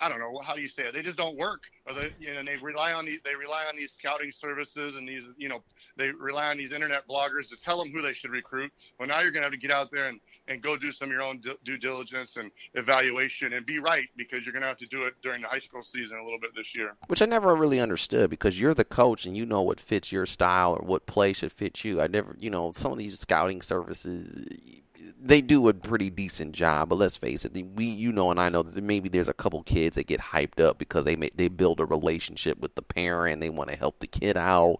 I 0.00 0.08
don't 0.08 0.18
know 0.18 0.38
how 0.40 0.54
do 0.54 0.60
you 0.60 0.68
say 0.68 0.84
it. 0.84 0.94
They 0.94 1.02
just 1.02 1.16
don't 1.16 1.36
work, 1.36 1.62
or 1.86 1.94
they, 1.94 2.08
you 2.18 2.34
know, 2.34 2.42
they 2.44 2.56
rely 2.56 2.92
on 2.92 3.04
these, 3.04 3.20
they 3.24 3.34
rely 3.34 3.64
on 3.68 3.76
these 3.76 3.92
scouting 3.92 4.32
services 4.32 4.96
and 4.96 5.08
these, 5.08 5.24
you 5.36 5.48
know, 5.48 5.62
they 5.96 6.10
rely 6.10 6.48
on 6.48 6.56
these 6.56 6.72
internet 6.72 7.06
bloggers 7.08 7.48
to 7.50 7.56
tell 7.56 7.78
them 7.78 7.92
who 7.92 8.02
they 8.02 8.12
should 8.12 8.30
recruit. 8.30 8.72
Well, 8.98 9.08
now 9.08 9.20
you're 9.20 9.30
going 9.30 9.42
to 9.42 9.46
have 9.46 9.52
to 9.52 9.58
get 9.58 9.70
out 9.70 9.90
there 9.92 10.08
and, 10.08 10.20
and 10.48 10.62
go 10.62 10.76
do 10.76 10.92
some 10.92 11.08
of 11.08 11.12
your 11.12 11.22
own 11.22 11.40
due 11.64 11.76
diligence 11.78 12.36
and 12.36 12.50
evaluation 12.74 13.52
and 13.52 13.64
be 13.64 13.78
right 13.78 14.08
because 14.16 14.44
you're 14.44 14.52
going 14.52 14.62
to 14.62 14.68
have 14.68 14.78
to 14.78 14.86
do 14.86 15.04
it 15.04 15.14
during 15.22 15.42
the 15.42 15.48
high 15.48 15.58
school 15.58 15.82
season 15.82 16.18
a 16.18 16.24
little 16.24 16.40
bit 16.40 16.50
this 16.56 16.74
year. 16.74 16.94
Which 17.06 17.22
I 17.22 17.26
never 17.26 17.54
really 17.54 17.80
understood 17.80 18.30
because 18.30 18.60
you're 18.60 18.74
the 18.74 18.84
coach 18.84 19.26
and 19.26 19.36
you 19.36 19.46
know 19.46 19.62
what 19.62 19.80
fits 19.80 20.10
your 20.10 20.26
style 20.26 20.72
or 20.72 20.84
what 20.84 21.06
play 21.06 21.32
should 21.32 21.52
fit 21.52 21.84
you. 21.84 22.00
I 22.00 22.06
never, 22.08 22.36
you 22.38 22.50
know, 22.50 22.72
some 22.72 22.92
of 22.92 22.98
these 22.98 23.18
scouting 23.18 23.62
services 23.62 24.82
they 25.28 25.40
do 25.40 25.68
a 25.68 25.74
pretty 25.74 26.10
decent 26.10 26.52
job, 26.52 26.88
but 26.88 26.96
let's 26.96 27.16
face 27.16 27.44
it, 27.44 27.52
we 27.74 27.86
you 27.86 28.12
know 28.12 28.30
and 28.30 28.40
I 28.40 28.48
know 28.48 28.62
that 28.62 28.82
maybe 28.82 29.08
there's 29.08 29.28
a 29.28 29.34
couple 29.34 29.62
kids 29.62 29.96
that 29.96 30.06
get 30.06 30.20
hyped 30.20 30.60
up 30.60 30.78
because 30.78 31.04
they 31.04 31.16
may, 31.16 31.30
they 31.34 31.48
build 31.48 31.80
a 31.80 31.84
relationship 31.84 32.58
with 32.58 32.74
the 32.74 32.82
parent, 32.82 33.40
they 33.40 33.50
want 33.50 33.70
to 33.70 33.76
help 33.76 33.98
the 33.98 34.06
kid 34.06 34.36
out, 34.36 34.78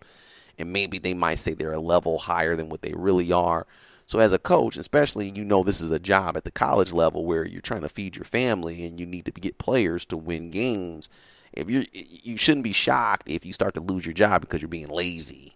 and 0.58 0.72
maybe 0.72 0.98
they 0.98 1.14
might 1.14 1.38
say 1.38 1.54
they're 1.54 1.72
a 1.72 1.80
level 1.80 2.18
higher 2.18 2.56
than 2.56 2.68
what 2.68 2.82
they 2.82 2.92
really 2.94 3.32
are. 3.32 3.66
So 4.06 4.20
as 4.20 4.32
a 4.32 4.38
coach, 4.38 4.76
especially 4.76 5.32
you 5.34 5.44
know 5.44 5.62
this 5.62 5.80
is 5.80 5.90
a 5.90 5.98
job 5.98 6.36
at 6.36 6.44
the 6.44 6.52
college 6.52 6.92
level 6.92 7.24
where 7.26 7.44
you're 7.44 7.60
trying 7.60 7.82
to 7.82 7.88
feed 7.88 8.16
your 8.16 8.24
family 8.24 8.86
and 8.86 9.00
you 9.00 9.06
need 9.06 9.24
to 9.24 9.32
get 9.32 9.58
players 9.58 10.04
to 10.06 10.16
win 10.16 10.50
games. 10.50 11.08
If 11.52 11.68
you 11.68 11.86
you 11.92 12.36
shouldn't 12.36 12.64
be 12.64 12.72
shocked 12.72 13.28
if 13.28 13.44
you 13.44 13.52
start 13.52 13.74
to 13.74 13.80
lose 13.80 14.06
your 14.06 14.12
job 14.12 14.42
because 14.42 14.62
you're 14.62 14.68
being 14.68 14.88
lazy. 14.88 15.55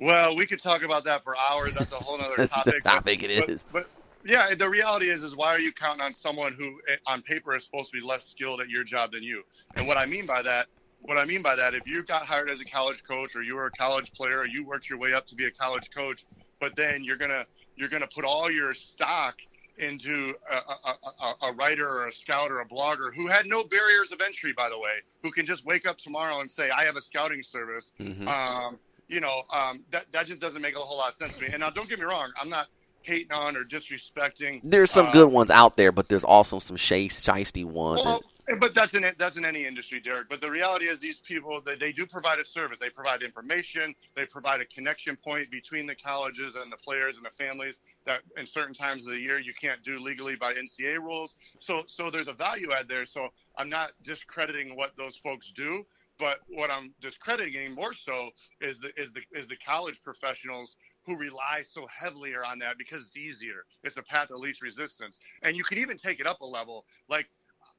Well, 0.00 0.34
we 0.34 0.46
could 0.46 0.62
talk 0.62 0.82
about 0.82 1.04
that 1.04 1.22
for 1.22 1.34
hours. 1.36 1.74
That's 1.74 1.92
a 1.92 1.96
whole 1.96 2.20
other 2.20 2.34
That's 2.36 2.52
topic. 2.52 2.82
The 2.82 2.88
topic 2.88 3.20
but, 3.20 3.30
it 3.30 3.50
is. 3.50 3.66
But, 3.70 3.88
but, 4.24 4.30
yeah, 4.30 4.54
the 4.54 4.68
reality 4.68 5.08
is, 5.08 5.22
is 5.22 5.36
why 5.36 5.48
are 5.48 5.60
you 5.60 5.72
counting 5.72 6.02
on 6.02 6.12
someone 6.14 6.54
who, 6.54 6.78
eh, 6.88 6.96
on 7.06 7.22
paper, 7.22 7.54
is 7.54 7.64
supposed 7.64 7.90
to 7.90 8.00
be 8.00 8.04
less 8.04 8.24
skilled 8.24 8.60
at 8.60 8.68
your 8.68 8.84
job 8.84 9.12
than 9.12 9.22
you? 9.22 9.42
And 9.76 9.86
what 9.86 9.96
I 9.96 10.06
mean 10.06 10.26
by 10.26 10.42
that, 10.42 10.66
what 11.02 11.16
I 11.16 11.24
mean 11.24 11.42
by 11.42 11.54
that, 11.56 11.74
if 11.74 11.86
you 11.86 12.02
got 12.02 12.22
hired 12.26 12.50
as 12.50 12.60
a 12.60 12.64
college 12.64 13.02
coach, 13.04 13.34
or 13.36 13.42
you 13.42 13.54
were 13.54 13.66
a 13.66 13.70
college 13.70 14.12
player, 14.12 14.40
or 14.40 14.46
you 14.46 14.64
worked 14.64 14.90
your 14.90 14.98
way 14.98 15.14
up 15.14 15.26
to 15.28 15.34
be 15.34 15.46
a 15.46 15.50
college 15.50 15.90
coach, 15.94 16.26
but 16.60 16.76
then 16.76 17.02
you're 17.02 17.16
gonna 17.16 17.46
you're 17.76 17.88
gonna 17.88 18.06
put 18.06 18.24
all 18.24 18.50
your 18.50 18.74
stock 18.74 19.36
into 19.78 20.34
a, 20.50 20.54
a, 20.54 20.94
a, 21.22 21.34
a, 21.50 21.54
writer 21.54 21.88
or 21.88 22.08
a 22.08 22.12
scout 22.12 22.50
or 22.50 22.60
a 22.60 22.66
blogger 22.66 23.14
who 23.14 23.26
had 23.26 23.46
no 23.46 23.64
barriers 23.64 24.12
of 24.12 24.20
entry, 24.20 24.52
by 24.52 24.68
the 24.68 24.78
way, 24.78 24.98
who 25.22 25.30
can 25.30 25.46
just 25.46 25.64
wake 25.64 25.88
up 25.88 25.96
tomorrow 25.96 26.40
and 26.40 26.50
say, 26.50 26.68
I 26.68 26.84
have 26.84 26.96
a 26.96 27.00
scouting 27.00 27.42
service. 27.42 27.90
Mm-hmm. 27.98 28.28
Um, 28.28 28.78
you 29.10 29.20
know, 29.20 29.42
um, 29.52 29.84
that 29.90 30.06
that 30.12 30.26
just 30.26 30.40
doesn't 30.40 30.62
make 30.62 30.76
a 30.76 30.78
whole 30.78 30.96
lot 30.96 31.10
of 31.10 31.16
sense 31.16 31.36
to 31.38 31.44
me. 31.44 31.48
And 31.52 31.60
now, 31.60 31.70
don't 31.70 31.88
get 31.88 31.98
me 31.98 32.04
wrong, 32.04 32.32
I'm 32.40 32.48
not 32.48 32.68
hating 33.02 33.32
on 33.32 33.56
or 33.56 33.64
disrespecting. 33.64 34.60
There's 34.62 34.90
some 34.90 35.06
uh, 35.06 35.12
good 35.12 35.32
ones 35.32 35.50
out 35.50 35.76
there, 35.76 35.92
but 35.92 36.08
there's 36.08 36.24
also 36.24 36.58
some 36.58 36.76
shisty 36.76 37.64
ones. 37.64 38.04
Well, 38.04 38.22
and, 38.46 38.60
but 38.60 38.74
that's 38.74 38.94
in 38.94 39.04
that's 39.18 39.36
in 39.36 39.44
any 39.44 39.64
industry, 39.64 40.00
Derek. 40.00 40.28
But 40.28 40.40
the 40.40 40.50
reality 40.50 40.86
is, 40.86 40.98
these 40.98 41.20
people 41.20 41.60
they, 41.64 41.76
they 41.76 41.92
do 41.92 42.06
provide 42.06 42.38
a 42.38 42.44
service. 42.44 42.78
They 42.78 42.90
provide 42.90 43.22
information. 43.22 43.94
They 44.16 44.26
provide 44.26 44.60
a 44.60 44.64
connection 44.66 45.16
point 45.16 45.50
between 45.50 45.86
the 45.86 45.94
colleges 45.94 46.56
and 46.56 46.70
the 46.70 46.76
players 46.76 47.16
and 47.16 47.24
the 47.24 47.30
families 47.30 47.80
that 48.06 48.22
in 48.36 48.46
certain 48.46 48.74
times 48.74 49.06
of 49.06 49.12
the 49.12 49.20
year 49.20 49.38
you 49.38 49.52
can't 49.60 49.82
do 49.82 50.00
legally 50.00 50.36
by 50.36 50.52
NCAA 50.54 50.98
rules. 50.98 51.34
So 51.58 51.82
so 51.86 52.10
there's 52.10 52.28
a 52.28 52.32
value 52.32 52.72
add 52.72 52.88
there. 52.88 53.06
So 53.06 53.28
I'm 53.56 53.68
not 53.68 53.92
discrediting 54.02 54.76
what 54.76 54.96
those 54.96 55.16
folks 55.16 55.52
do, 55.54 55.84
but 56.20 56.40
what 56.48 56.70
I'm 56.70 56.94
discrediting 57.00 57.74
more 57.74 57.94
so 57.94 58.28
is 58.60 58.78
the 58.78 58.88
is 59.00 59.10
the 59.12 59.22
is 59.32 59.48
the 59.48 59.56
college 59.56 60.00
professionals 60.04 60.76
who 61.06 61.16
rely 61.16 61.62
so 61.68 61.86
heavily 61.86 62.34
on 62.34 62.58
that 62.58 62.76
because 62.76 63.06
it's 63.06 63.16
easier. 63.16 63.64
It's 63.82 63.96
a 63.96 64.02
path 64.02 64.30
of 64.30 64.38
least 64.38 64.60
resistance, 64.60 65.18
and 65.42 65.56
you 65.56 65.64
can 65.64 65.78
even 65.78 65.96
take 65.96 66.20
it 66.20 66.26
up 66.26 66.42
a 66.42 66.46
level. 66.46 66.84
Like 67.08 67.26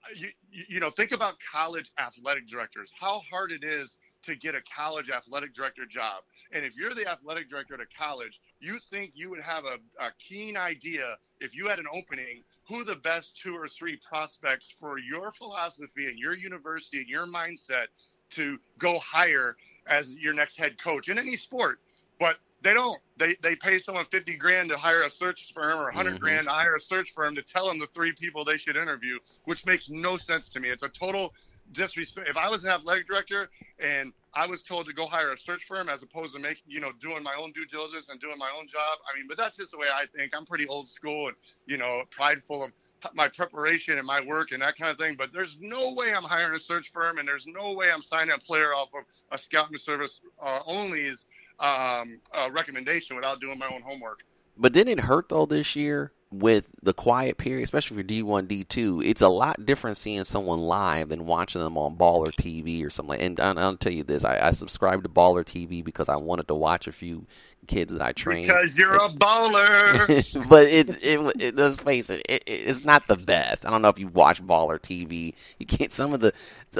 uh, 0.03 0.15
you 0.17 0.29
you 0.51 0.79
know 0.79 0.89
think 0.89 1.11
about 1.11 1.35
college 1.49 1.91
athletic 1.99 2.47
directors. 2.47 2.91
How 2.99 3.21
hard 3.31 3.51
it 3.51 3.63
is 3.63 3.95
to 4.23 4.35
get 4.35 4.55
a 4.55 4.61
college 4.75 5.09
athletic 5.09 5.53
director 5.53 5.85
job. 5.85 6.23
And 6.51 6.63
if 6.63 6.75
you're 6.75 6.93
the 6.93 7.09
athletic 7.09 7.49
director 7.49 7.73
at 7.73 7.79
a 7.79 7.87
college, 7.97 8.39
you 8.59 8.77
think 8.91 9.13
you 9.15 9.31
would 9.31 9.41
have 9.41 9.63
a, 9.65 9.77
a, 10.03 10.11
keen 10.19 10.55
idea 10.55 11.17
if 11.39 11.55
you 11.55 11.67
had 11.67 11.79
an 11.79 11.87
opening 11.91 12.43
who 12.67 12.83
the 12.83 12.97
best 12.97 13.35
two 13.41 13.55
or 13.55 13.67
three 13.67 13.99
prospects 14.07 14.73
for 14.79 14.99
your 14.99 15.31
philosophy 15.31 16.05
and 16.05 16.19
your 16.19 16.35
university 16.35 16.99
and 16.99 17.07
your 17.07 17.25
mindset 17.25 17.87
to 18.31 18.59
go 18.79 18.99
higher 18.99 19.55
as 19.87 20.15
your 20.15 20.33
next 20.33 20.57
head 20.57 20.81
coach 20.81 21.09
in 21.09 21.17
any 21.17 21.35
sport. 21.35 21.79
But 22.19 22.37
They 22.63 22.73
don't. 22.73 22.99
They 23.17 23.35
they 23.41 23.55
pay 23.55 23.79
someone 23.79 24.05
fifty 24.05 24.35
grand 24.35 24.69
to 24.69 24.77
hire 24.77 25.01
a 25.03 25.09
search 25.09 25.51
firm 25.53 25.79
or 25.79 25.85
100 25.85 26.19
Mhm. 26.19 26.19
grand 26.19 26.47
to 26.47 26.51
hire 26.53 26.75
a 26.75 26.79
search 26.79 27.11
firm 27.13 27.35
to 27.35 27.41
tell 27.41 27.67
them 27.67 27.79
the 27.79 27.87
three 27.87 28.13
people 28.13 28.45
they 28.45 28.57
should 28.57 28.77
interview, 28.77 29.19
which 29.45 29.65
makes 29.65 29.89
no 29.89 30.17
sense 30.17 30.49
to 30.49 30.59
me. 30.59 30.69
It's 30.69 30.83
a 30.83 30.89
total 30.89 31.33
disrespect. 31.71 32.27
If 32.29 32.37
I 32.37 32.49
was 32.49 32.63
an 32.63 32.69
athletic 32.71 33.07
director 33.07 33.49
and 33.79 34.13
I 34.33 34.45
was 34.45 34.61
told 34.63 34.85
to 34.87 34.93
go 34.93 35.05
hire 35.07 35.31
a 35.31 35.37
search 35.37 35.65
firm 35.65 35.89
as 35.89 36.03
opposed 36.03 36.33
to 36.33 36.39
making, 36.39 36.63
you 36.67 36.79
know, 36.79 36.91
doing 37.01 37.23
my 37.23 37.35
own 37.35 37.51
due 37.51 37.65
diligence 37.65 38.09
and 38.09 38.19
doing 38.19 38.37
my 38.37 38.51
own 38.57 38.67
job, 38.67 38.99
I 39.11 39.17
mean, 39.17 39.27
but 39.27 39.37
that's 39.37 39.57
just 39.57 39.71
the 39.71 39.77
way 39.77 39.87
I 39.93 40.05
think. 40.15 40.35
I'm 40.35 40.45
pretty 40.45 40.67
old 40.67 40.89
school 40.89 41.27
and 41.27 41.35
you 41.65 41.77
know 41.77 42.03
prideful 42.11 42.63
of 42.63 42.71
my 43.13 43.27
preparation 43.29 43.97
and 43.97 44.05
my 44.07 44.21
work 44.25 44.51
and 44.51 44.61
that 44.61 44.77
kind 44.77 44.91
of 44.91 44.97
thing. 44.97 45.15
But 45.17 45.33
there's 45.33 45.57
no 45.59 45.93
way 45.93 46.13
I'm 46.13 46.23
hiring 46.23 46.55
a 46.55 46.59
search 46.59 46.91
firm, 46.91 47.17
and 47.17 47.27
there's 47.27 47.45
no 47.47 47.73
way 47.73 47.91
I'm 47.91 48.01
signing 48.01 48.33
a 48.35 48.39
player 48.39 48.73
off 48.73 48.89
of 48.95 49.03
a 49.31 49.37
scouting 49.37 49.77
service 49.77 50.19
uh, 50.41 50.61
only's 50.65 51.25
um, 51.59 52.19
uh, 52.33 52.49
recommendation 52.51 53.15
without 53.15 53.39
doing 53.39 53.59
my 53.59 53.67
own 53.67 53.81
homework. 53.81 54.23
But 54.61 54.73
didn't 54.73 54.99
it 54.99 55.03
hurt 55.05 55.29
though 55.29 55.47
this 55.47 55.75
year 55.75 56.11
with 56.31 56.69
the 56.83 56.93
quiet 56.93 57.37
period, 57.37 57.63
especially 57.63 57.97
for 57.97 58.03
D 58.03 58.21
one, 58.21 58.45
D 58.45 58.63
two? 58.63 59.01
It's 59.03 59.21
a 59.21 59.27
lot 59.27 59.65
different 59.65 59.97
seeing 59.97 60.23
someone 60.23 60.59
live 60.59 61.09
than 61.09 61.25
watching 61.25 61.61
them 61.61 61.79
on 61.79 61.97
Baller 61.97 62.31
TV 62.31 62.85
or 62.85 62.91
something. 62.91 63.17
Like, 63.17 63.25
and 63.25 63.39
I'll, 63.39 63.57
I'll 63.57 63.75
tell 63.75 63.91
you 63.91 64.03
this: 64.03 64.23
I, 64.23 64.49
I 64.49 64.51
subscribed 64.51 65.01
to 65.03 65.09
Baller 65.09 65.43
TV 65.43 65.83
because 65.83 66.09
I 66.09 66.15
wanted 66.17 66.47
to 66.49 66.53
watch 66.53 66.87
a 66.87 66.91
few 66.91 67.25
kids 67.65 67.91
that 67.91 68.03
I 68.03 68.11
trained. 68.11 68.47
Because 68.49 68.77
you're 68.77 68.93
It's- 68.93 69.09
a 69.09 69.13
baller. 69.13 70.47
but 70.49 70.67
it's 70.67 70.97
it, 70.97 71.19
it. 71.41 71.55
Let's 71.55 71.77
face 71.81 72.11
it, 72.11 72.21
it, 72.29 72.43
it's 72.45 72.85
not 72.85 73.07
the 73.07 73.17
best. 73.17 73.65
I 73.65 73.71
don't 73.71 73.81
know 73.81 73.89
if 73.89 73.97
you 73.97 74.09
watch 74.09 74.43
Baller 74.45 74.79
TV. 74.79 75.33
You 75.57 75.65
can't. 75.65 75.91
Some 75.91 76.13
of 76.13 76.19
the 76.19 76.33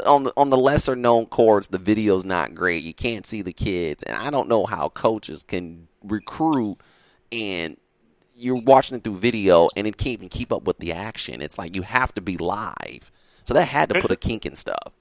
on 0.06 0.26
the 0.26 0.34
on 0.38 0.52
the 0.52 0.58
lesser 0.58 0.96
known 0.96 1.26
courts, 1.26 1.68
the 1.70 1.80
video's 1.80 2.26
not 2.26 2.54
great. 2.54 2.84
You 2.84 2.94
can't 2.94 3.26
see 3.26 3.42
the 3.42 3.54
kids, 3.54 4.04
and 4.04 4.16
I 4.16 4.30
don't 4.30 4.48
know 4.50 4.68
how 4.68 4.90
coaches 4.90 5.42
can 5.42 5.88
recruit 6.04 6.78
and 7.32 7.78
you're 8.36 8.56
watching 8.56 8.98
it 8.98 9.04
through 9.04 9.18
video 9.18 9.70
and 9.76 9.86
it 9.86 9.98
can't 9.98 10.14
even 10.14 10.30
keep 10.30 10.52
up 10.52 10.64
with 10.64 10.80
the 10.80 10.94
action. 10.94 11.42
It's 11.42 11.58
like 11.58 11.76
you 11.76 11.82
have 11.84 12.14
to 12.16 12.22
be 12.22 12.38
live. 12.38 13.12
So 13.44 13.54
that 13.54 13.68
had 13.68 13.90
to 13.90 14.00
put 14.00 14.12
a 14.12 14.16
kink 14.16 14.46
in 14.46 14.56
stuff. 14.56 14.94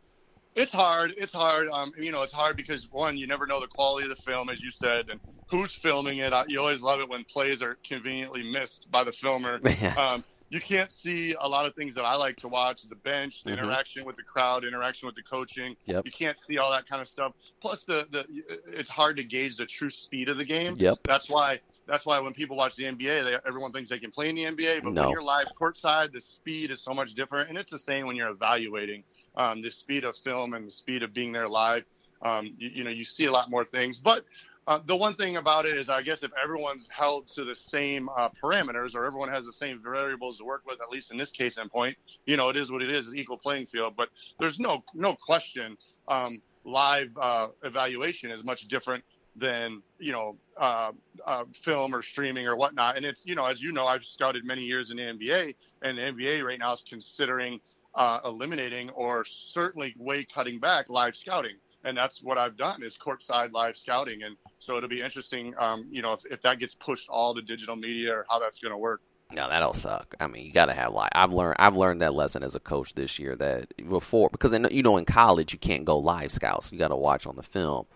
It's 0.57 0.73
hard. 0.73 1.15
It's 1.17 1.33
hard. 1.33 1.69
Um, 1.69 1.93
you 1.97 2.11
know, 2.11 2.23
it's 2.23 2.33
hard 2.33 2.57
because 2.57 2.91
one, 2.91 3.17
you 3.17 3.27
never 3.27 3.47
know 3.47 3.61
the 3.61 3.69
quality 3.69 4.11
of 4.11 4.17
the 4.17 4.23
film, 4.23 4.49
as 4.51 4.61
you 4.61 4.71
said, 4.71 5.09
and 5.09 5.21
who's 5.49 5.75
filming 5.75 6.19
it. 6.19 6.33
You 6.49 6.59
always 6.59 6.83
love 6.83 7.01
it 7.01 7.09
when 7.09 7.25
plays 7.25 7.63
are 7.63 7.79
conveniently 7.87 8.43
missed 8.43 8.87
by 8.91 9.05
the 9.05 9.13
filmer. 9.13 9.61
Um, 9.97 10.25
you 10.53 10.61
can't 10.61 10.91
see 10.91 11.37
a 11.41 11.49
lot 11.49 11.65
of 11.65 11.77
things 11.77 11.95
that 11.95 12.03
I 12.05 12.17
like 12.17 12.37
to 12.39 12.49
watch: 12.49 12.83
the 12.89 12.97
bench, 12.97 13.45
the 13.45 13.51
Mhm. 13.53 13.59
interaction 13.59 14.05
with 14.05 14.17
the 14.17 14.25
crowd, 14.25 14.65
interaction 14.65 15.07
with 15.07 15.15
the 15.15 15.23
coaching. 15.23 15.77
Yep. 15.87 16.05
You 16.07 16.11
can't 16.11 16.41
see 16.41 16.59
all 16.59 16.73
that 16.73 16.89
kind 16.89 17.01
of 17.01 17.07
stuff. 17.07 17.35
Plus, 17.63 17.85
the 17.85 18.09
the 18.11 18.27
it's 18.67 18.91
hard 18.91 19.17
to 19.19 19.23
gauge 19.23 19.57
the 19.57 19.67
true 19.67 19.91
speed 19.91 20.29
of 20.29 20.39
the 20.39 20.45
game. 20.45 20.75
Yep. 20.77 20.99
That's 21.05 21.29
why. 21.31 21.61
That's 21.91 22.07
why 22.07 22.21
when 22.21 22.33
people 22.33 22.57
watch 22.57 22.77
the 22.77 22.85
NBA, 22.85 23.25
they, 23.25 23.37
everyone 23.45 23.73
thinks 23.73 23.91
they 23.91 23.99
can 23.99 24.13
play 24.13 24.29
in 24.29 24.37
the 24.37 24.45
NBA. 24.45 24.85
But 24.85 24.95
No. 24.95 25.03
when 25.03 25.11
you're 25.11 25.23
live 25.23 25.47
courtside, 25.61 26.13
the 26.13 26.21
speed 26.21 26.71
is 26.71 26.83
so 26.83 26.95
much 26.95 27.15
different, 27.15 27.49
and 27.49 27.59
it's 27.59 27.71
the 27.71 27.81
same 27.81 28.07
when 28.07 28.15
you're 28.15 28.31
evaluating 28.31 29.03
um, 29.35 29.61
the 29.61 29.73
speed 29.73 30.05
of 30.05 30.17
film 30.17 30.55
and 30.55 30.69
the 30.69 30.71
speed 30.71 31.03
of 31.03 31.13
being 31.13 31.33
there 31.33 31.49
live. 31.49 31.85
Um, 32.23 32.55
you, 32.59 32.71
you 32.75 32.85
know, 32.85 32.91
you 32.91 33.03
see 33.03 33.25
a 33.25 33.33
lot 33.33 33.51
more 33.51 33.65
things. 33.65 33.99
But 33.99 34.25
uh, 34.69 34.79
the 34.87 34.95
one 34.95 35.15
thing 35.17 35.37
about 35.37 35.67
it 35.67 35.77
is, 35.77 35.89
I 35.89 36.03
guess, 36.03 36.23
if 36.23 36.31
everyone's 36.41 36.89
held 36.97 37.27
to 37.35 37.45
the 37.45 37.57
same 37.57 38.09
uh, 38.17 38.29
parameters 38.41 38.95
or 38.95 39.05
everyone 39.05 39.29
has 39.31 39.45
the 39.45 39.53
same 39.53 39.83
variables 39.83 40.39
to 40.39 40.45
work 40.45 40.63
with, 40.67 40.81
at 40.81 40.91
least 40.91 41.11
in 41.11 41.17
this 41.17 41.33
case 41.33 41.57
and 41.57 41.69
point, 41.69 41.97
you 42.25 42.37
know, 42.37 42.51
it 42.51 42.57
is 42.57 42.71
what 42.71 42.83
it 42.83 42.91
is, 42.91 43.13
equal 43.13 43.39
playing 43.39 43.67
field. 43.67 43.95
But 43.97 44.11
there's 44.39 44.61
no 44.61 44.85
no 44.95 45.17
question, 45.27 45.77
um, 46.07 46.41
live 46.65 47.09
uh, 47.21 47.49
evaluation 47.65 48.31
is 48.31 48.45
much 48.45 48.69
different 48.69 49.03
than 49.37 49.83
you 49.99 50.13
know 50.13 50.37
uh, 50.57 50.93
uh, 51.27 51.45
film 51.53 51.95
or 51.95 52.03
streaming 52.03 52.47
or 52.47 52.57
whatnot. 52.57 52.97
And 52.97 53.07
it's 53.07 53.25
you 53.25 53.35
know, 53.35 53.45
as 53.45 53.63
you 53.63 53.73
know, 53.73 53.87
I've 53.87 54.05
scouted 54.05 54.45
many 54.45 54.63
years 54.63 54.91
in 54.91 54.97
the 54.97 55.05
NBA, 55.05 55.55
and 55.83 55.99
the 55.99 56.03
NBA 56.03 56.45
right 56.45 56.59
now 56.59 56.73
is 56.75 56.85
considering 56.89 57.61
uh, 57.95 58.21
eliminating 58.25 58.91
or 58.91 59.25
certainly 59.25 59.95
way 59.99 60.25
cutting 60.25 60.59
back 60.59 60.89
live 60.89 61.17
scouting. 61.17 61.57
And 61.85 61.97
that's 61.97 62.23
what 62.23 62.37
I've 62.37 62.57
done 62.57 62.83
is 62.83 62.99
courtside 62.99 63.53
live 63.53 63.77
scouting. 63.77 64.23
And 64.23 64.37
so 64.59 64.77
it'll 64.77 64.89
be 64.89 65.01
interesting, 65.01 65.55
um, 65.59 65.87
you 65.91 66.03
know, 66.03 66.13
if, 66.13 66.27
if 66.27 66.43
that 66.43 66.59
gets 66.59 66.75
pushed 66.75 67.09
all 67.09 67.35
to 67.35 67.41
digital 67.41 67.75
media 67.75 68.15
or 68.15 68.27
how 68.29 68.39
that's 68.39 68.59
going 68.59 68.73
to 68.73 68.79
work. 68.79 69.01
No, 69.33 69.49
that'll 69.49 69.75
suck. 69.75 70.15
I 70.19 70.27
mean, 70.27 70.45
you 70.45 70.53
got 70.53 70.67
to 70.67 70.73
have 70.73 70.93
live. 70.93 71.11
I've 71.15 71.33
learned. 71.33 71.57
I've 71.61 71.77
learned 71.77 72.03
that 72.03 72.15
lesson 72.15 72.43
as 72.43 72.57
a 72.57 72.61
coach 72.61 72.95
this 72.95 73.19
year. 73.19 73.37
That 73.37 73.73
before, 73.89 74.29
because 74.29 74.53
in, 74.53 74.67
you 74.73 74.83
know, 74.83 74.97
in 74.97 75.05
college 75.05 75.53
you 75.53 75.59
can't 75.59 75.85
go 75.85 75.99
live 75.99 76.33
scouts. 76.33 76.73
You 76.73 76.79
got 76.79 76.89
to 76.89 76.97
watch 76.97 77.27
on 77.27 77.37
the 77.37 77.43
film. 77.43 77.87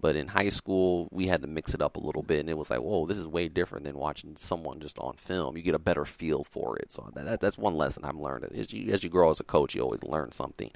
But 0.00 0.14
in 0.14 0.28
high 0.28 0.50
school, 0.50 1.08
we 1.10 1.26
had 1.26 1.42
to 1.42 1.48
mix 1.48 1.74
it 1.74 1.82
up 1.82 1.96
a 1.96 2.00
little 2.00 2.22
bit, 2.22 2.40
and 2.40 2.48
it 2.48 2.56
was 2.56 2.70
like, 2.70 2.80
whoa, 2.80 3.06
this 3.06 3.18
is 3.18 3.26
way 3.26 3.48
different 3.48 3.84
than 3.84 3.98
watching 3.98 4.36
someone 4.36 4.78
just 4.78 4.96
on 5.00 5.14
film. 5.14 5.56
You 5.56 5.62
get 5.64 5.74
a 5.74 5.80
better 5.80 6.04
feel 6.04 6.44
for 6.44 6.76
it. 6.76 6.92
So 6.92 7.10
that, 7.14 7.24
that, 7.24 7.40
that's 7.40 7.58
one 7.58 7.74
lesson 7.74 8.04
I've 8.04 8.14
learned. 8.14 8.44
As 8.54 8.72
you 8.72 8.92
as 8.92 9.02
you 9.02 9.10
grow 9.10 9.30
as 9.30 9.40
a 9.40 9.44
coach, 9.44 9.74
you 9.74 9.82
always 9.82 10.04
learn 10.04 10.30
something. 10.30 10.70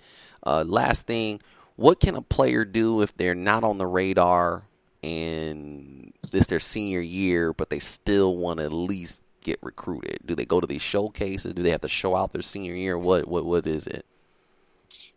Uh, 0.45 0.65
last 0.67 1.07
thing, 1.07 1.41
what 1.77 2.01
can 2.01 2.17
a 2.17 2.23
player 2.23 2.65
do 2.65 3.03
if 3.03 3.17
they're 3.17 3.35
not 3.37 3.63
on 3.63 3.79
the 3.79 3.87
radar 3.87 4.65
and 5.05 6.13
this 6.31 6.47
their 6.47 6.61
senior 6.61 7.01
year, 7.01 7.53
but 7.53 7.71
they 7.71 7.79
still 7.79 8.37
want 8.37 8.59
to 8.59 8.65
at 8.65 8.73
least 8.73 9.23
get 9.43 9.61
recruited? 9.63 10.19
Do 10.27 10.35
they 10.35 10.47
go 10.47 10.61
to 10.61 10.67
these 10.67 10.83
showcases? 10.83 11.55
Do 11.55 11.63
they 11.63 11.71
have 11.71 11.81
to 11.83 11.89
show 11.89 12.17
out 12.17 12.33
their 12.33 12.43
senior 12.43 12.75
year? 12.75 12.99
What 12.99 13.29
what 13.29 13.45
what 13.45 13.69
is 13.69 13.87
it? 13.87 14.05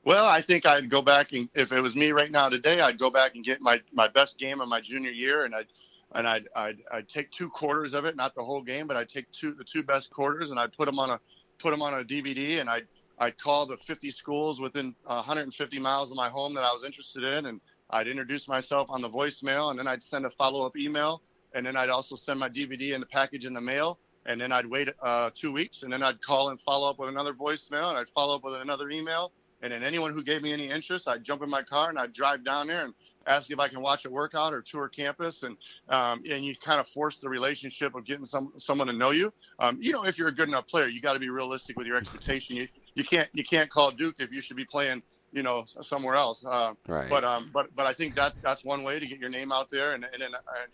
Well, 0.06 0.28
I 0.28 0.44
think 0.44 0.68
I'd 0.68 0.88
go 0.88 1.02
back 1.02 1.32
and 1.34 1.50
if 1.56 1.72
it 1.72 1.82
was 1.82 1.96
me 1.96 2.12
right 2.12 2.30
now 2.30 2.48
today, 2.48 2.80
I'd 2.80 3.00
go 3.00 3.10
back 3.10 3.34
and 3.34 3.44
get 3.44 3.60
my, 3.60 3.82
my 3.92 4.08
best 4.08 4.38
game 4.38 4.62
of 4.62 4.70
my 4.70 4.80
junior 4.80 5.10
year, 5.10 5.46
and 5.46 5.56
I'd 5.56 5.66
and 6.14 6.28
I'd, 6.28 6.48
I'd 6.56 6.78
I'd 6.92 7.10
take 7.10 7.32
two 7.32 7.50
quarters 7.50 7.96
of 7.96 8.06
it, 8.06 8.16
not 8.16 8.36
the 8.36 8.44
whole 8.44 8.62
game, 8.62 8.86
but 8.86 8.98
I'd 8.98 9.10
take 9.10 9.26
two 9.32 9.56
the 9.56 9.64
two 9.64 9.82
best 9.82 10.12
quarters, 10.12 10.52
and 10.52 10.60
I'd 10.60 10.74
put 10.74 10.86
them 10.86 11.00
on 11.00 11.10
a 11.10 11.20
put 11.58 11.72
them 11.72 11.82
on 11.82 11.96
a 11.96 12.04
DVD, 12.04 12.62
and 12.62 12.70
I'd 12.70 12.86
I'd 13.18 13.40
call 13.40 13.66
the 13.66 13.78
50 13.78 14.12
schools 14.12 14.62
within 14.62 14.94
150 15.06 15.80
miles 15.80 16.12
of 16.12 16.18
my 16.18 16.30
home 16.30 16.54
that 16.54 16.62
I 16.62 16.72
was 16.72 16.84
interested 16.86 17.24
in, 17.24 17.48
and 17.48 17.60
I'd 17.90 18.08
introduce 18.08 18.48
myself 18.48 18.88
on 18.92 19.02
the 19.02 19.10
voicemail, 19.10 19.72
and 19.72 19.80
then 19.80 19.88
I'd 19.88 20.04
send 20.04 20.28
a 20.28 20.30
follow 20.30 20.68
up 20.68 20.78
email, 20.78 21.24
and 21.56 21.66
then 21.66 21.76
I'd 21.76 21.90
also 21.90 22.16
send 22.16 22.40
my 22.40 22.50
DVD 22.50 22.94
in 22.94 23.00
the 23.00 23.08
package 23.08 23.48
in 23.48 23.54
the 23.56 23.62
mail, 23.62 23.98
and 24.28 24.40
then 24.40 24.52
I'd 24.52 24.68
wait 24.68 24.90
uh, 25.02 25.32
two 25.34 25.52
weeks, 25.52 25.82
and 25.82 25.92
then 25.92 26.04
I'd 26.04 26.22
call 26.22 26.50
and 26.50 26.60
follow 26.60 26.92
up 26.92 27.00
with 27.00 27.10
another 27.10 27.34
voicemail, 27.34 27.90
and 27.90 27.98
I'd 27.98 28.10
follow 28.10 28.36
up 28.36 28.44
with 28.44 28.62
another 28.62 28.92
email, 28.92 29.32
and 29.66 29.74
then 29.74 29.84
anyone 29.84 30.14
who 30.14 30.24
gave 30.24 30.44
me 30.44 30.54
any 30.54 30.70
interest, 30.70 31.08
I'd 31.08 31.24
jump 31.24 31.42
in 31.42 31.50
my 31.50 31.64
car 31.64 31.90
and 31.90 31.98
I'd 31.98 32.14
drive 32.14 32.46
down 32.46 32.68
there 32.68 32.86
and 32.86 32.94
ask 33.26 33.50
if 33.50 33.58
I 33.58 33.68
can 33.68 33.82
watch 33.82 34.06
a 34.06 34.12
workout 34.12 34.54
or 34.54 34.62
tour 34.62 34.88
campus, 34.88 35.42
and 35.42 35.58
um, 35.90 36.22
and 36.30 36.46
you 36.46 36.56
kind 36.64 36.80
of 36.80 36.88
force 36.88 37.20
the 37.20 37.28
relationship 37.28 37.96
of 37.96 38.06
getting 38.06 38.26
some 38.26 38.54
someone 38.60 38.86
to 38.86 38.94
know 38.94 39.10
you. 39.10 39.34
Um, 39.58 39.80
you 39.82 39.92
know, 39.92 40.06
if 40.06 40.20
you're 40.20 40.28
a 40.28 40.36
good 40.36 40.48
enough 40.48 40.68
player, 40.68 40.88
you 40.88 41.02
got 41.02 41.14
to 41.14 41.20
be 41.20 41.30
realistic 41.30 41.78
with 41.78 41.88
your 41.88 41.98
expectation. 41.98 42.58
You 42.58 42.68
you 42.94 43.04
can't 43.04 43.28
you 43.34 43.44
can't 43.44 43.68
call 43.68 43.90
Duke 43.90 44.18
if 44.20 44.32
you 44.32 44.40
should 44.40 44.56
be 44.56 44.66
playing 44.66 45.02
you 45.36 45.44
know 45.44 45.66
somewhere 45.82 46.16
else. 46.16 46.44
Uh, 46.44 46.74
Right. 46.88 47.10
but 47.10 47.26
um, 47.26 47.52
but 47.54 47.68
but 47.76 47.86
I 47.86 47.94
think 47.94 48.16
that 48.16 48.34
that's 48.42 48.64
one 48.64 48.84
way 48.84 49.00
to 49.00 49.06
get 49.06 49.20
your 49.20 49.30
name 49.30 49.52
out 49.52 49.70
there, 49.70 49.94
and 49.94 50.06
and 50.06 50.22
then 50.22 50.32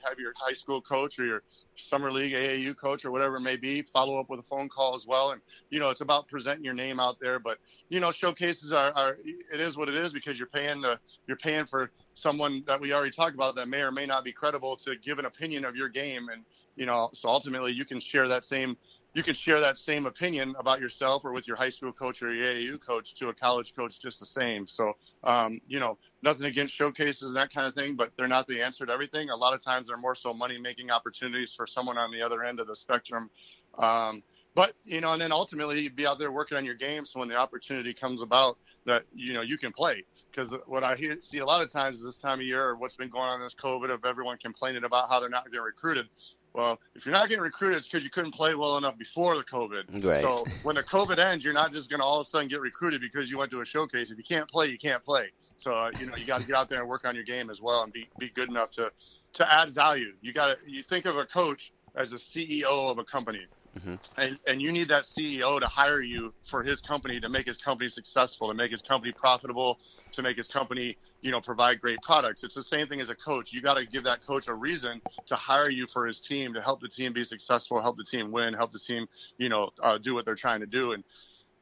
have 0.07 0.20
your 0.20 0.34
high 0.38 0.53
school 0.53 0.82
coach 0.82 1.18
or 1.18 1.26
your 1.26 1.41
summer 1.76 2.12
league 2.12 2.34
AAU 2.34 2.78
coach 2.78 3.03
or 3.03 3.12
whatever 3.12 3.38
it 3.38 3.41
may 3.41 3.57
be 3.57 3.82
follow 3.82 4.20
up 4.20 4.30
with 4.30 4.39
a 4.39 4.43
phone 4.43 4.70
call 4.70 4.95
as 4.95 5.05
well. 5.07 5.32
And 5.32 5.41
you 5.72 5.80
know, 5.80 5.89
it's 5.89 6.01
about 6.01 6.28
presenting 6.28 6.64
your 6.64 6.76
name 6.76 6.99
out 6.99 7.18
there. 7.20 7.39
But 7.39 7.57
you 7.89 7.99
know, 7.99 8.12
showcases 8.12 8.72
are, 8.72 8.93
are 8.95 9.18
it 9.51 9.59
is 9.59 9.78
what 9.78 9.89
it 9.89 9.95
is 9.95 10.14
because 10.14 10.38
you're 10.38 10.47
paying 10.47 10.82
the 10.82 10.99
you're 11.28 11.38
paying 11.38 11.66
for 11.66 11.91
someone 12.14 12.64
that 12.68 12.80
we 12.80 12.93
already 12.93 13.12
talked 13.12 13.34
about 13.34 13.55
that 13.55 13.68
may 13.68 13.82
or 13.82 13.91
may 13.91 14.05
not 14.05 14.24
be 14.24 14.32
credible 14.32 14.78
to 14.78 14.95
give 15.03 15.18
an 15.18 15.26
opinion 15.26 15.66
of 15.66 15.76
your 15.76 15.89
game, 15.89 16.30
and 16.32 16.45
you 16.76 16.86
know, 16.86 17.09
so 17.14 17.30
ultimately 17.30 17.72
you 17.72 17.84
can 17.84 17.99
share 17.99 18.28
that 18.28 18.43
same 18.43 18.78
you 19.14 19.24
can 19.24 19.34
share 19.34 19.59
that 19.59 19.78
same 19.78 20.05
opinion 20.05 20.55
about 20.57 20.80
yourself 20.80 21.26
or 21.26 21.34
with 21.34 21.47
your 21.47 21.57
high 21.57 21.70
school 21.70 21.91
coach 21.91 22.22
or 22.22 22.34
your 22.34 22.45
AAU 22.45 22.86
coach 22.86 23.14
to 23.16 23.28
a 23.30 23.34
college 23.34 23.76
coach 23.76 23.99
just 23.99 24.20
the 24.20 24.26
same. 24.26 24.66
So, 24.68 24.93
um, 25.24 25.59
you 25.68 25.80
know, 25.80 25.97
nothing 26.24 26.45
against 26.45 26.74
showcases 26.74 27.24
and 27.24 27.36
that 27.36 27.53
kind 27.53 27.68
of 27.68 27.74
thing, 27.76 27.95
but 27.95 28.12
they're 28.18 28.28
not 28.28 28.47
the 28.47 28.62
answer 28.62 28.86
to 28.86 28.91
everything. 28.91 29.30
A 29.30 29.36
lot 29.36 29.53
of 29.53 29.64
times 29.64 29.89
they're 29.89 29.97
more 29.97 30.16
so 30.16 30.34
money 30.34 30.57
making 30.57 30.91
opportunities 30.91 31.53
for 31.53 31.68
someone 31.68 31.97
on 31.97 32.12
the 32.12 32.22
other 32.22 32.43
end 32.43 32.59
of 32.59 32.68
the 32.68 32.76
spectrum. 32.76 33.30
Um, 33.78 34.24
but, 34.55 34.74
you 34.86 35.01
know, 35.01 35.14
and 35.14 35.22
then 35.22 35.32
ultimately 35.32 35.82
you'd 35.82 35.95
be 35.95 36.05
out 36.05 36.20
there 36.20 36.32
working 36.32 36.57
on 36.57 36.66
your 36.66 36.76
game. 36.76 37.05
So 37.05 37.20
when 37.20 37.30
the 37.30 37.36
opportunity 37.36 37.93
comes 37.93 38.22
about 38.22 38.57
that, 38.86 39.03
you 39.14 39.34
know, 39.34 39.41
you 39.41 39.57
can 39.57 39.72
play. 39.74 40.03
Because 40.30 40.55
what 40.68 40.84
I 40.84 40.95
hear, 40.95 41.18
see 41.22 41.39
a 41.39 41.45
lot 41.45 41.62
of 41.62 41.72
times 41.72 42.03
this 42.03 42.18
time 42.18 42.39
of 42.39 42.45
year, 42.45 42.64
or 42.64 42.78
what's 42.78 42.95
been 42.95 43.09
going 43.09 43.26
on 43.26 43.41
this 43.41 43.53
COVID, 43.53 43.89
of 43.89 44.05
everyone 44.05 44.38
complaining 44.38 44.86
about 44.86 45.09
how 45.09 45.20
they're 45.20 45.30
not 45.30 45.45
getting 45.45 45.59
recruited. 45.59 46.07
Well, 46.53 46.79
if 46.95 47.05
you're 47.05 47.13
not 47.13 47.29
getting 47.29 47.43
recruited, 47.43 47.77
it's 47.77 47.87
because 47.87 48.03
you 48.03 48.09
couldn't 48.09 48.33
play 48.33 48.55
well 48.55 48.77
enough 48.77 48.97
before 48.97 49.37
the 49.37 49.43
COVID. 49.43 50.03
Right. 50.03 50.21
So 50.21 50.45
when 50.63 50.75
the 50.75 50.83
COVID 50.83 51.17
ends, 51.17 51.45
you're 51.45 51.53
not 51.53 51.71
just 51.71 51.89
going 51.89 51.99
to 51.99 52.05
all 52.05 52.19
of 52.19 52.27
a 52.27 52.29
sudden 52.29 52.49
get 52.49 52.59
recruited 52.59 52.99
because 52.99 53.29
you 53.29 53.37
went 53.37 53.51
to 53.51 53.61
a 53.61 53.65
showcase. 53.65 54.11
If 54.11 54.17
you 54.17 54.23
can't 54.23 54.49
play, 54.49 54.67
you 54.67 54.77
can't 54.77 55.03
play. 55.03 55.31
So 55.59 55.71
uh, 55.71 55.91
you 55.99 56.07
know 56.07 56.15
you 56.15 56.25
got 56.25 56.41
to 56.41 56.47
get 56.47 56.55
out 56.55 56.69
there 56.69 56.79
and 56.79 56.89
work 56.89 57.05
on 57.05 57.15
your 57.15 57.23
game 57.23 57.49
as 57.49 57.61
well 57.61 57.83
and 57.83 57.93
be 57.93 58.09
be 58.17 58.29
good 58.29 58.49
enough 58.49 58.71
to 58.71 58.91
to 59.33 59.53
add 59.53 59.69
value. 59.69 60.13
You 60.21 60.33
got 60.33 60.57
to 60.57 60.71
you 60.71 60.83
think 60.83 61.05
of 61.05 61.17
a 61.17 61.25
coach 61.25 61.71
as 61.95 62.13
a 62.13 62.17
CEO 62.17 62.91
of 62.91 62.97
a 62.97 63.03
company. 63.03 63.45
Mm-hmm. 63.78 63.95
and, 64.17 64.39
and 64.47 64.61
you 64.61 64.72
need 64.72 64.88
that 64.89 65.03
CEO 65.03 65.59
to 65.59 65.67
hire 65.67 66.01
you 66.01 66.34
for 66.49 66.63
his 66.63 66.82
company 66.82 67.19
to 67.19 67.30
make 67.30 67.47
his 67.47 67.57
company 67.57 67.89
successful, 67.89 68.47
to 68.47 68.53
make 68.53 68.72
his 68.72 68.82
company 68.82 69.11
profitable, 69.11 69.80
to 70.11 70.22
make 70.22 70.38
his 70.38 70.47
company 70.47 70.97
you 71.22 71.32
know 71.32 71.39
provide 71.39 71.80
great 71.80 72.01
products. 72.01 72.43
It's 72.43 72.55
the 72.55 72.63
same 72.63 72.88
thing 72.88 72.99
as 72.99 73.09
a 73.09 73.15
coach. 73.15 73.53
You 73.53 73.61
got 73.61 73.78
to 73.78 73.86
give 73.86 74.03
that 74.03 74.26
coach 74.26 74.47
a 74.47 74.53
reason 74.53 75.01
to 75.28 75.36
hire 75.36 75.69
you 75.69 75.88
for 75.88 76.05
his 76.05 76.19
team 76.19 76.53
to 76.53 76.61
help 76.61 76.82
the 76.82 76.89
team 76.89 77.13
be 77.13 77.24
successful, 77.24 77.82
help 77.82 77.97
the 77.97 78.03
team 78.03 78.32
win, 78.32 78.53
help 78.53 78.72
the 78.72 78.80
team 78.80 79.07
you 79.38 79.49
know 79.49 79.69
uh, 79.82 79.97
do 79.97 80.13
what 80.13 80.26
they're 80.26 80.36
trying 80.36 80.59
to 80.59 80.65
do. 80.65 80.93
And 80.93 81.03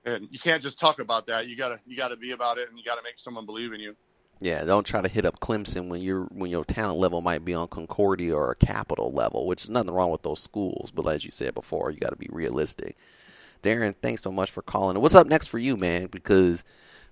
and 0.06 0.28
you 0.32 0.40
can't 0.40 0.64
just 0.64 0.80
talk 0.80 1.00
about 1.00 1.28
that. 1.28 1.48
You 1.48 1.58
gotta 1.58 1.80
you 1.86 1.98
gotta 1.98 2.16
be 2.16 2.32
about 2.32 2.58
it, 2.58 2.70
and 2.70 2.78
you 2.78 2.84
gotta 2.84 3.04
make 3.04 3.16
someone 3.18 3.46
believe 3.46 3.74
in 3.74 3.80
you. 3.80 3.96
Yeah, 4.42 4.64
don't 4.64 4.86
try 4.86 5.02
to 5.02 5.10
hit 5.10 5.26
up 5.26 5.40
Clemson 5.42 5.90
when 5.90 6.02
you're 6.02 6.24
when 6.26 6.50
your 6.50 6.64
talent 6.64 6.98
level 6.98 7.22
might 7.22 7.44
be 7.44 7.54
on 7.54 7.68
Concordia 7.68 8.36
or 8.36 8.52
a 8.52 8.56
Capital 8.56 9.12
level, 9.12 9.46
which 9.46 9.66
is 9.66 9.70
nothing 9.70 9.92
wrong 9.92 10.12
with 10.12 10.22
those 10.22 10.40
schools. 10.40 10.92
But 10.92 11.08
as 11.08 11.26
you 11.26 11.32
said 11.32 11.54
before, 11.54 11.92
you 11.92 12.00
got 12.00 12.12
to 12.12 12.16
be 12.16 12.30
realistic. 12.32 12.96
Darren, 13.62 13.96
thanks 14.02 14.22
so 14.22 14.32
much 14.32 14.52
for 14.52 14.62
calling. 14.62 15.00
What's 15.02 15.16
up 15.16 15.28
next 15.28 15.48
for 15.48 15.58
you, 15.58 15.76
man? 15.76 16.06
Because 16.08 16.64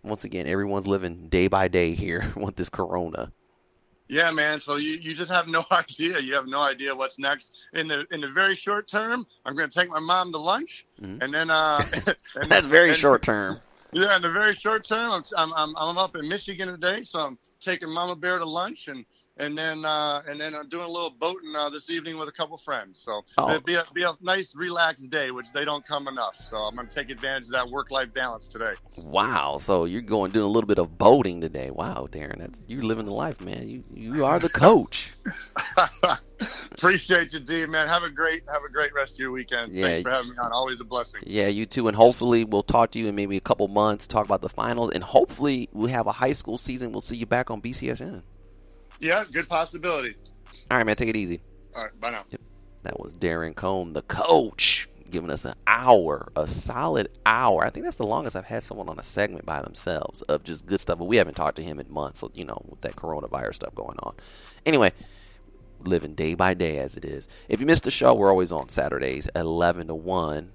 once 0.04 0.24
again, 0.24 0.48
everyone's 0.48 0.88
living 0.88 1.28
day 1.28 1.48
by 1.48 1.68
day 1.68 1.94
here 1.94 2.32
with 2.36 2.56
this 2.56 2.70
corona. 2.70 3.34
Yeah, 4.08 4.32
man. 4.32 4.62
So 4.62 4.78
you, 4.78 4.94
you 4.94 5.14
just 5.14 5.30
have 5.30 5.48
no 5.48 5.66
idea. 5.72 6.20
You 6.20 6.34
have 6.36 6.48
no 6.48 6.62
idea 6.62 6.96
what's 6.96 7.20
next. 7.20 7.52
In 7.74 7.88
the 7.90 8.08
in 8.12 8.22
the 8.22 8.30
very 8.30 8.56
short 8.56 8.88
term, 8.88 9.26
I'm 9.46 9.56
going 9.56 9.70
to 9.70 9.80
take 9.80 9.90
my 9.90 10.00
mom 10.00 10.32
to 10.32 10.38
lunch, 10.38 10.86
mm-hmm. 11.02 11.22
and 11.22 11.34
then 11.34 11.50
uh, 11.50 11.82
and, 12.36 12.50
that's 12.50 12.66
very 12.66 12.90
and, 12.90 12.98
short 12.98 13.22
term. 13.22 13.60
Yeah, 13.92 14.16
in 14.18 14.22
the 14.22 14.32
very 14.32 14.54
short 14.54 14.88
term, 14.88 15.24
I'm 15.38 15.54
I'm 15.54 15.76
I'm 15.78 15.98
up 15.98 16.16
in 16.16 16.30
Michigan 16.30 16.68
today, 16.68 17.04
so 17.04 17.20
I'm 17.20 17.40
taking 17.62 17.92
Mama 17.92 18.16
Bear 18.16 18.38
to 18.38 18.46
lunch, 18.46 18.88
and 18.88 19.06
and 19.40 19.58
then 19.58 19.86
uh, 19.86 20.22
and 20.28 20.40
then 20.40 20.56
I'm 20.56 20.68
doing 20.70 20.86
a 20.86 20.90
little 20.90 21.10
boating 21.10 21.56
uh, 21.56 21.70
this 21.70 21.90
evening 21.90 22.18
with 22.18 22.28
a 22.28 22.32
couple 22.32 22.58
friends. 22.58 23.00
So 23.04 23.22
oh. 23.38 23.50
it'd 23.50 23.66
be 23.66 23.76
a, 23.76 23.84
be 23.94 24.04
a 24.04 24.14
nice, 24.22 24.54
relaxed 24.56 25.10
day, 25.10 25.32
which 25.32 25.52
they 25.54 25.66
don't 25.66 25.86
come 25.86 26.08
enough. 26.08 26.36
So 26.50 26.58
I'm 26.58 26.76
going 26.76 26.88
to 26.88 26.94
take 26.94 27.10
advantage 27.10 27.46
of 27.46 27.52
that 27.52 27.70
work-life 27.70 28.14
balance 28.14 28.48
today. 28.48 28.74
Wow! 28.98 29.58
So 29.60 29.86
you're 29.86 30.02
going 30.02 30.32
doing 30.32 30.46
a 30.46 30.50
little 30.50 30.68
bit 30.68 30.80
of 30.80 30.98
boating 30.98 31.42
today. 31.42 31.70
Wow, 31.70 32.08
Darren, 32.12 32.40
that's 32.40 32.64
you're 32.68 32.82
living 32.82 33.06
the 33.06 33.14
life, 33.14 33.40
man. 33.42 33.70
You 33.70 33.84
you 33.94 34.26
are 34.26 34.40
the 34.40 34.50
coach. 34.50 35.12
Appreciate 36.72 37.34
you, 37.34 37.40
D 37.40 37.66
man. 37.66 37.88
Have 37.88 38.04
a 38.04 38.10
great 38.10 38.44
have 38.52 38.64
a 38.64 38.72
great 38.72 38.94
rest 38.94 39.14
of 39.14 39.20
your 39.20 39.32
weekend. 39.32 39.74
Yeah. 39.74 39.84
Thanks 39.84 40.02
for 40.04 40.10
having 40.10 40.32
me 40.32 40.38
on. 40.38 40.52
Always 40.52 40.82
a 40.82 40.86
blessing. 40.86 41.22
Yeah, 41.26 41.48
you 41.48 41.66
too. 41.66 41.88
And 41.88 41.96
hopefully 41.96 42.44
we'll 42.44 42.64
talk 42.64 42.92
to 42.92 43.00
you 43.00 43.08
in 43.08 43.16
maybe 43.16 43.38
a 43.38 43.42
couple 43.42 43.68
months, 43.68 44.08
talk 44.08 44.26
about 44.26 44.42
the 44.42 44.50
finals, 44.50 44.92
and 44.92 45.04
hopefully 45.04 45.70
we'll 45.74 45.88
have 45.88 46.08
a 46.08 46.12
high 46.12 46.34
school 46.34 46.58
season. 46.58 46.92
We'll 46.92 47.02
see 47.02 47.16
you 47.16 47.26
back 47.26 47.52
on 47.52 47.62
BCSN. 47.62 48.24
Yeah, 49.00 49.24
good 49.32 49.48
possibility. 49.48 50.16
All 50.72 50.78
right, 50.78 50.86
man. 50.86 50.96
Take 50.96 51.10
it 51.10 51.16
easy. 51.16 51.42
All 51.76 51.84
right. 51.84 52.00
Bye 52.00 52.12
now. 52.12 52.26
Yep. 52.30 52.42
That 52.84 53.00
was 53.00 53.14
Darren 53.14 53.56
Cone, 53.56 53.94
the 53.94 54.02
coach, 54.04 54.88
giving 55.10 55.30
us 55.30 55.46
an 55.46 55.54
hour, 55.66 56.30
a 56.36 56.48
solid 56.48 57.10
hour. 57.26 57.64
I 57.64 57.70
think 57.70 57.86
that's 57.86 57.98
the 57.98 58.06
longest 58.06 58.36
I've 58.36 58.46
had 58.46 58.64
someone 58.64 58.90
on 58.90 59.00
a 59.00 59.04
segment 59.04 59.46
by 59.46 59.62
themselves 59.62 60.22
of 60.24 60.44
just 60.44 60.66
good 60.66 60.80
stuff. 60.80 60.98
But 60.98 61.06
we 61.06 61.18
haven't 61.18 61.36
talked 61.36 61.58
to 61.58 61.64
him 61.64 61.80
in 61.80 61.92
months, 61.92 62.24
you 62.34 62.46
know, 62.46 62.62
with 62.68 62.82
that 62.82 62.96
coronavirus 62.96 63.56
stuff 63.56 63.76
going 63.76 63.98
on. 64.00 64.16
Anyway, 64.66 64.92
living 65.84 66.16
day 66.16 66.34
by 66.34 66.54
day 66.54 66.80
as 66.80 66.96
it 66.96 67.06
is. 67.06 67.28
If 67.50 67.60
you 67.60 67.66
missed 67.66 67.84
the 67.84 67.92
show, 67.92 68.14
we're 68.14 68.30
always 68.30 68.52
on 68.52 68.70
Saturdays, 68.70 69.28
11 69.36 69.88
to 69.88 69.96
1 69.96 70.52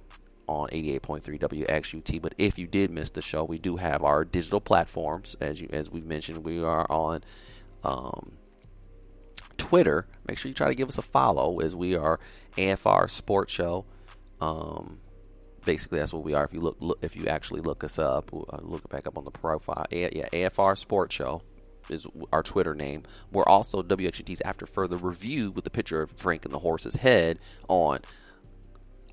on 0.49 0.68
88.3 0.68 1.38
WXUT. 1.38 2.20
But 2.20 2.34
if 2.38 2.59
you 2.59 2.66
did 2.66 2.90
miss 2.90 3.11
the 3.11 3.22
show, 3.22 3.45
we 3.45 3.59
do 3.59 3.76
have 3.76 4.03
our 4.03 4.24
digital 4.24 4.61
platforms. 4.61 5.36
As 5.40 5.61
you 5.61 5.68
as 5.72 5.90
we've 5.90 6.07
mentioned, 6.07 6.45
we 6.45 6.62
are 6.62 6.86
on 6.90 7.22
um, 7.85 8.33
Twitter. 9.57 10.07
Make 10.28 10.39
sure 10.39 10.49
you 10.49 10.55
try 10.55 10.68
to 10.68 10.74
give 10.74 10.89
us 10.89 10.99
a 10.99 11.03
follow 11.03 11.61
as 11.61 11.74
we 11.74 11.97
are 11.97 12.20
AFR 12.57 13.11
Sports 13.11 13.53
Show. 13.53 13.85
Um, 14.41 14.99
basically, 15.64 15.99
that's 15.99 16.12
what 16.12 16.24
we 16.24 16.35
are. 16.35 16.45
If 16.45 16.53
you 16.53 16.61
look, 16.61 16.76
look 16.80 16.99
if 17.03 17.16
you 17.16 17.26
actually 17.26 17.61
look 17.61 17.85
us 17.85 17.99
up, 17.99 18.33
uh, 18.33 18.59
look 18.61 18.89
back 18.89 19.07
up 19.07 19.16
on 19.16 19.24
the 19.24 19.30
profile. 19.30 19.87
A- 19.91 20.11
yeah, 20.14 20.28
AFR 20.33 20.76
Sports 20.76 21.14
Show 21.14 21.43
is 21.89 22.07
our 22.33 22.43
Twitter 22.43 22.74
name. 22.74 23.03
We're 23.30 23.47
also 23.47 23.83
WXUT's 23.83 24.41
After 24.43 24.66
Further 24.66 24.97
Review 24.97 25.51
with 25.51 25.64
the 25.64 25.70
picture 25.70 26.03
of 26.03 26.11
Frank 26.12 26.45
and 26.45 26.55
the 26.55 26.59
horse's 26.59 26.97
head 26.97 27.39
on 27.68 28.01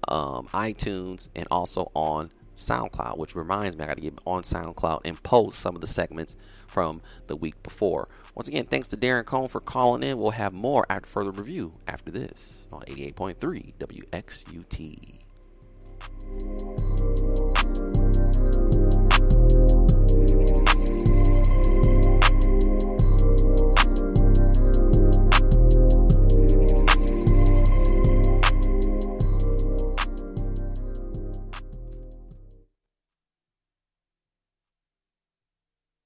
um, 0.07 0.47
iTunes 0.53 1.29
and 1.35 1.47
also 1.51 1.91
on 1.93 2.31
SoundCloud, 2.55 3.17
which 3.17 3.35
reminds 3.35 3.77
me 3.77 3.83
I 3.83 3.87
got 3.87 3.97
to 3.97 4.01
get 4.01 4.19
on 4.25 4.43
SoundCloud 4.43 5.01
and 5.05 5.21
post 5.23 5.59
some 5.59 5.75
of 5.75 5.81
the 5.81 5.87
segments 5.87 6.35
from 6.67 7.01
the 7.27 7.35
week 7.35 7.61
before. 7.63 8.09
Once 8.39 8.47
again, 8.47 8.63
thanks 8.63 8.87
to 8.87 8.95
Darren 8.95 9.25
Cone 9.25 9.49
for 9.49 9.59
calling 9.59 10.01
in. 10.01 10.17
We'll 10.17 10.29
have 10.31 10.53
more 10.53 10.85
after 10.89 11.07
further 11.07 11.31
review 11.31 11.73
after 11.89 12.09
this 12.09 12.63
on 12.71 12.83
88.3 12.83 13.73
WXUT. 13.77 15.19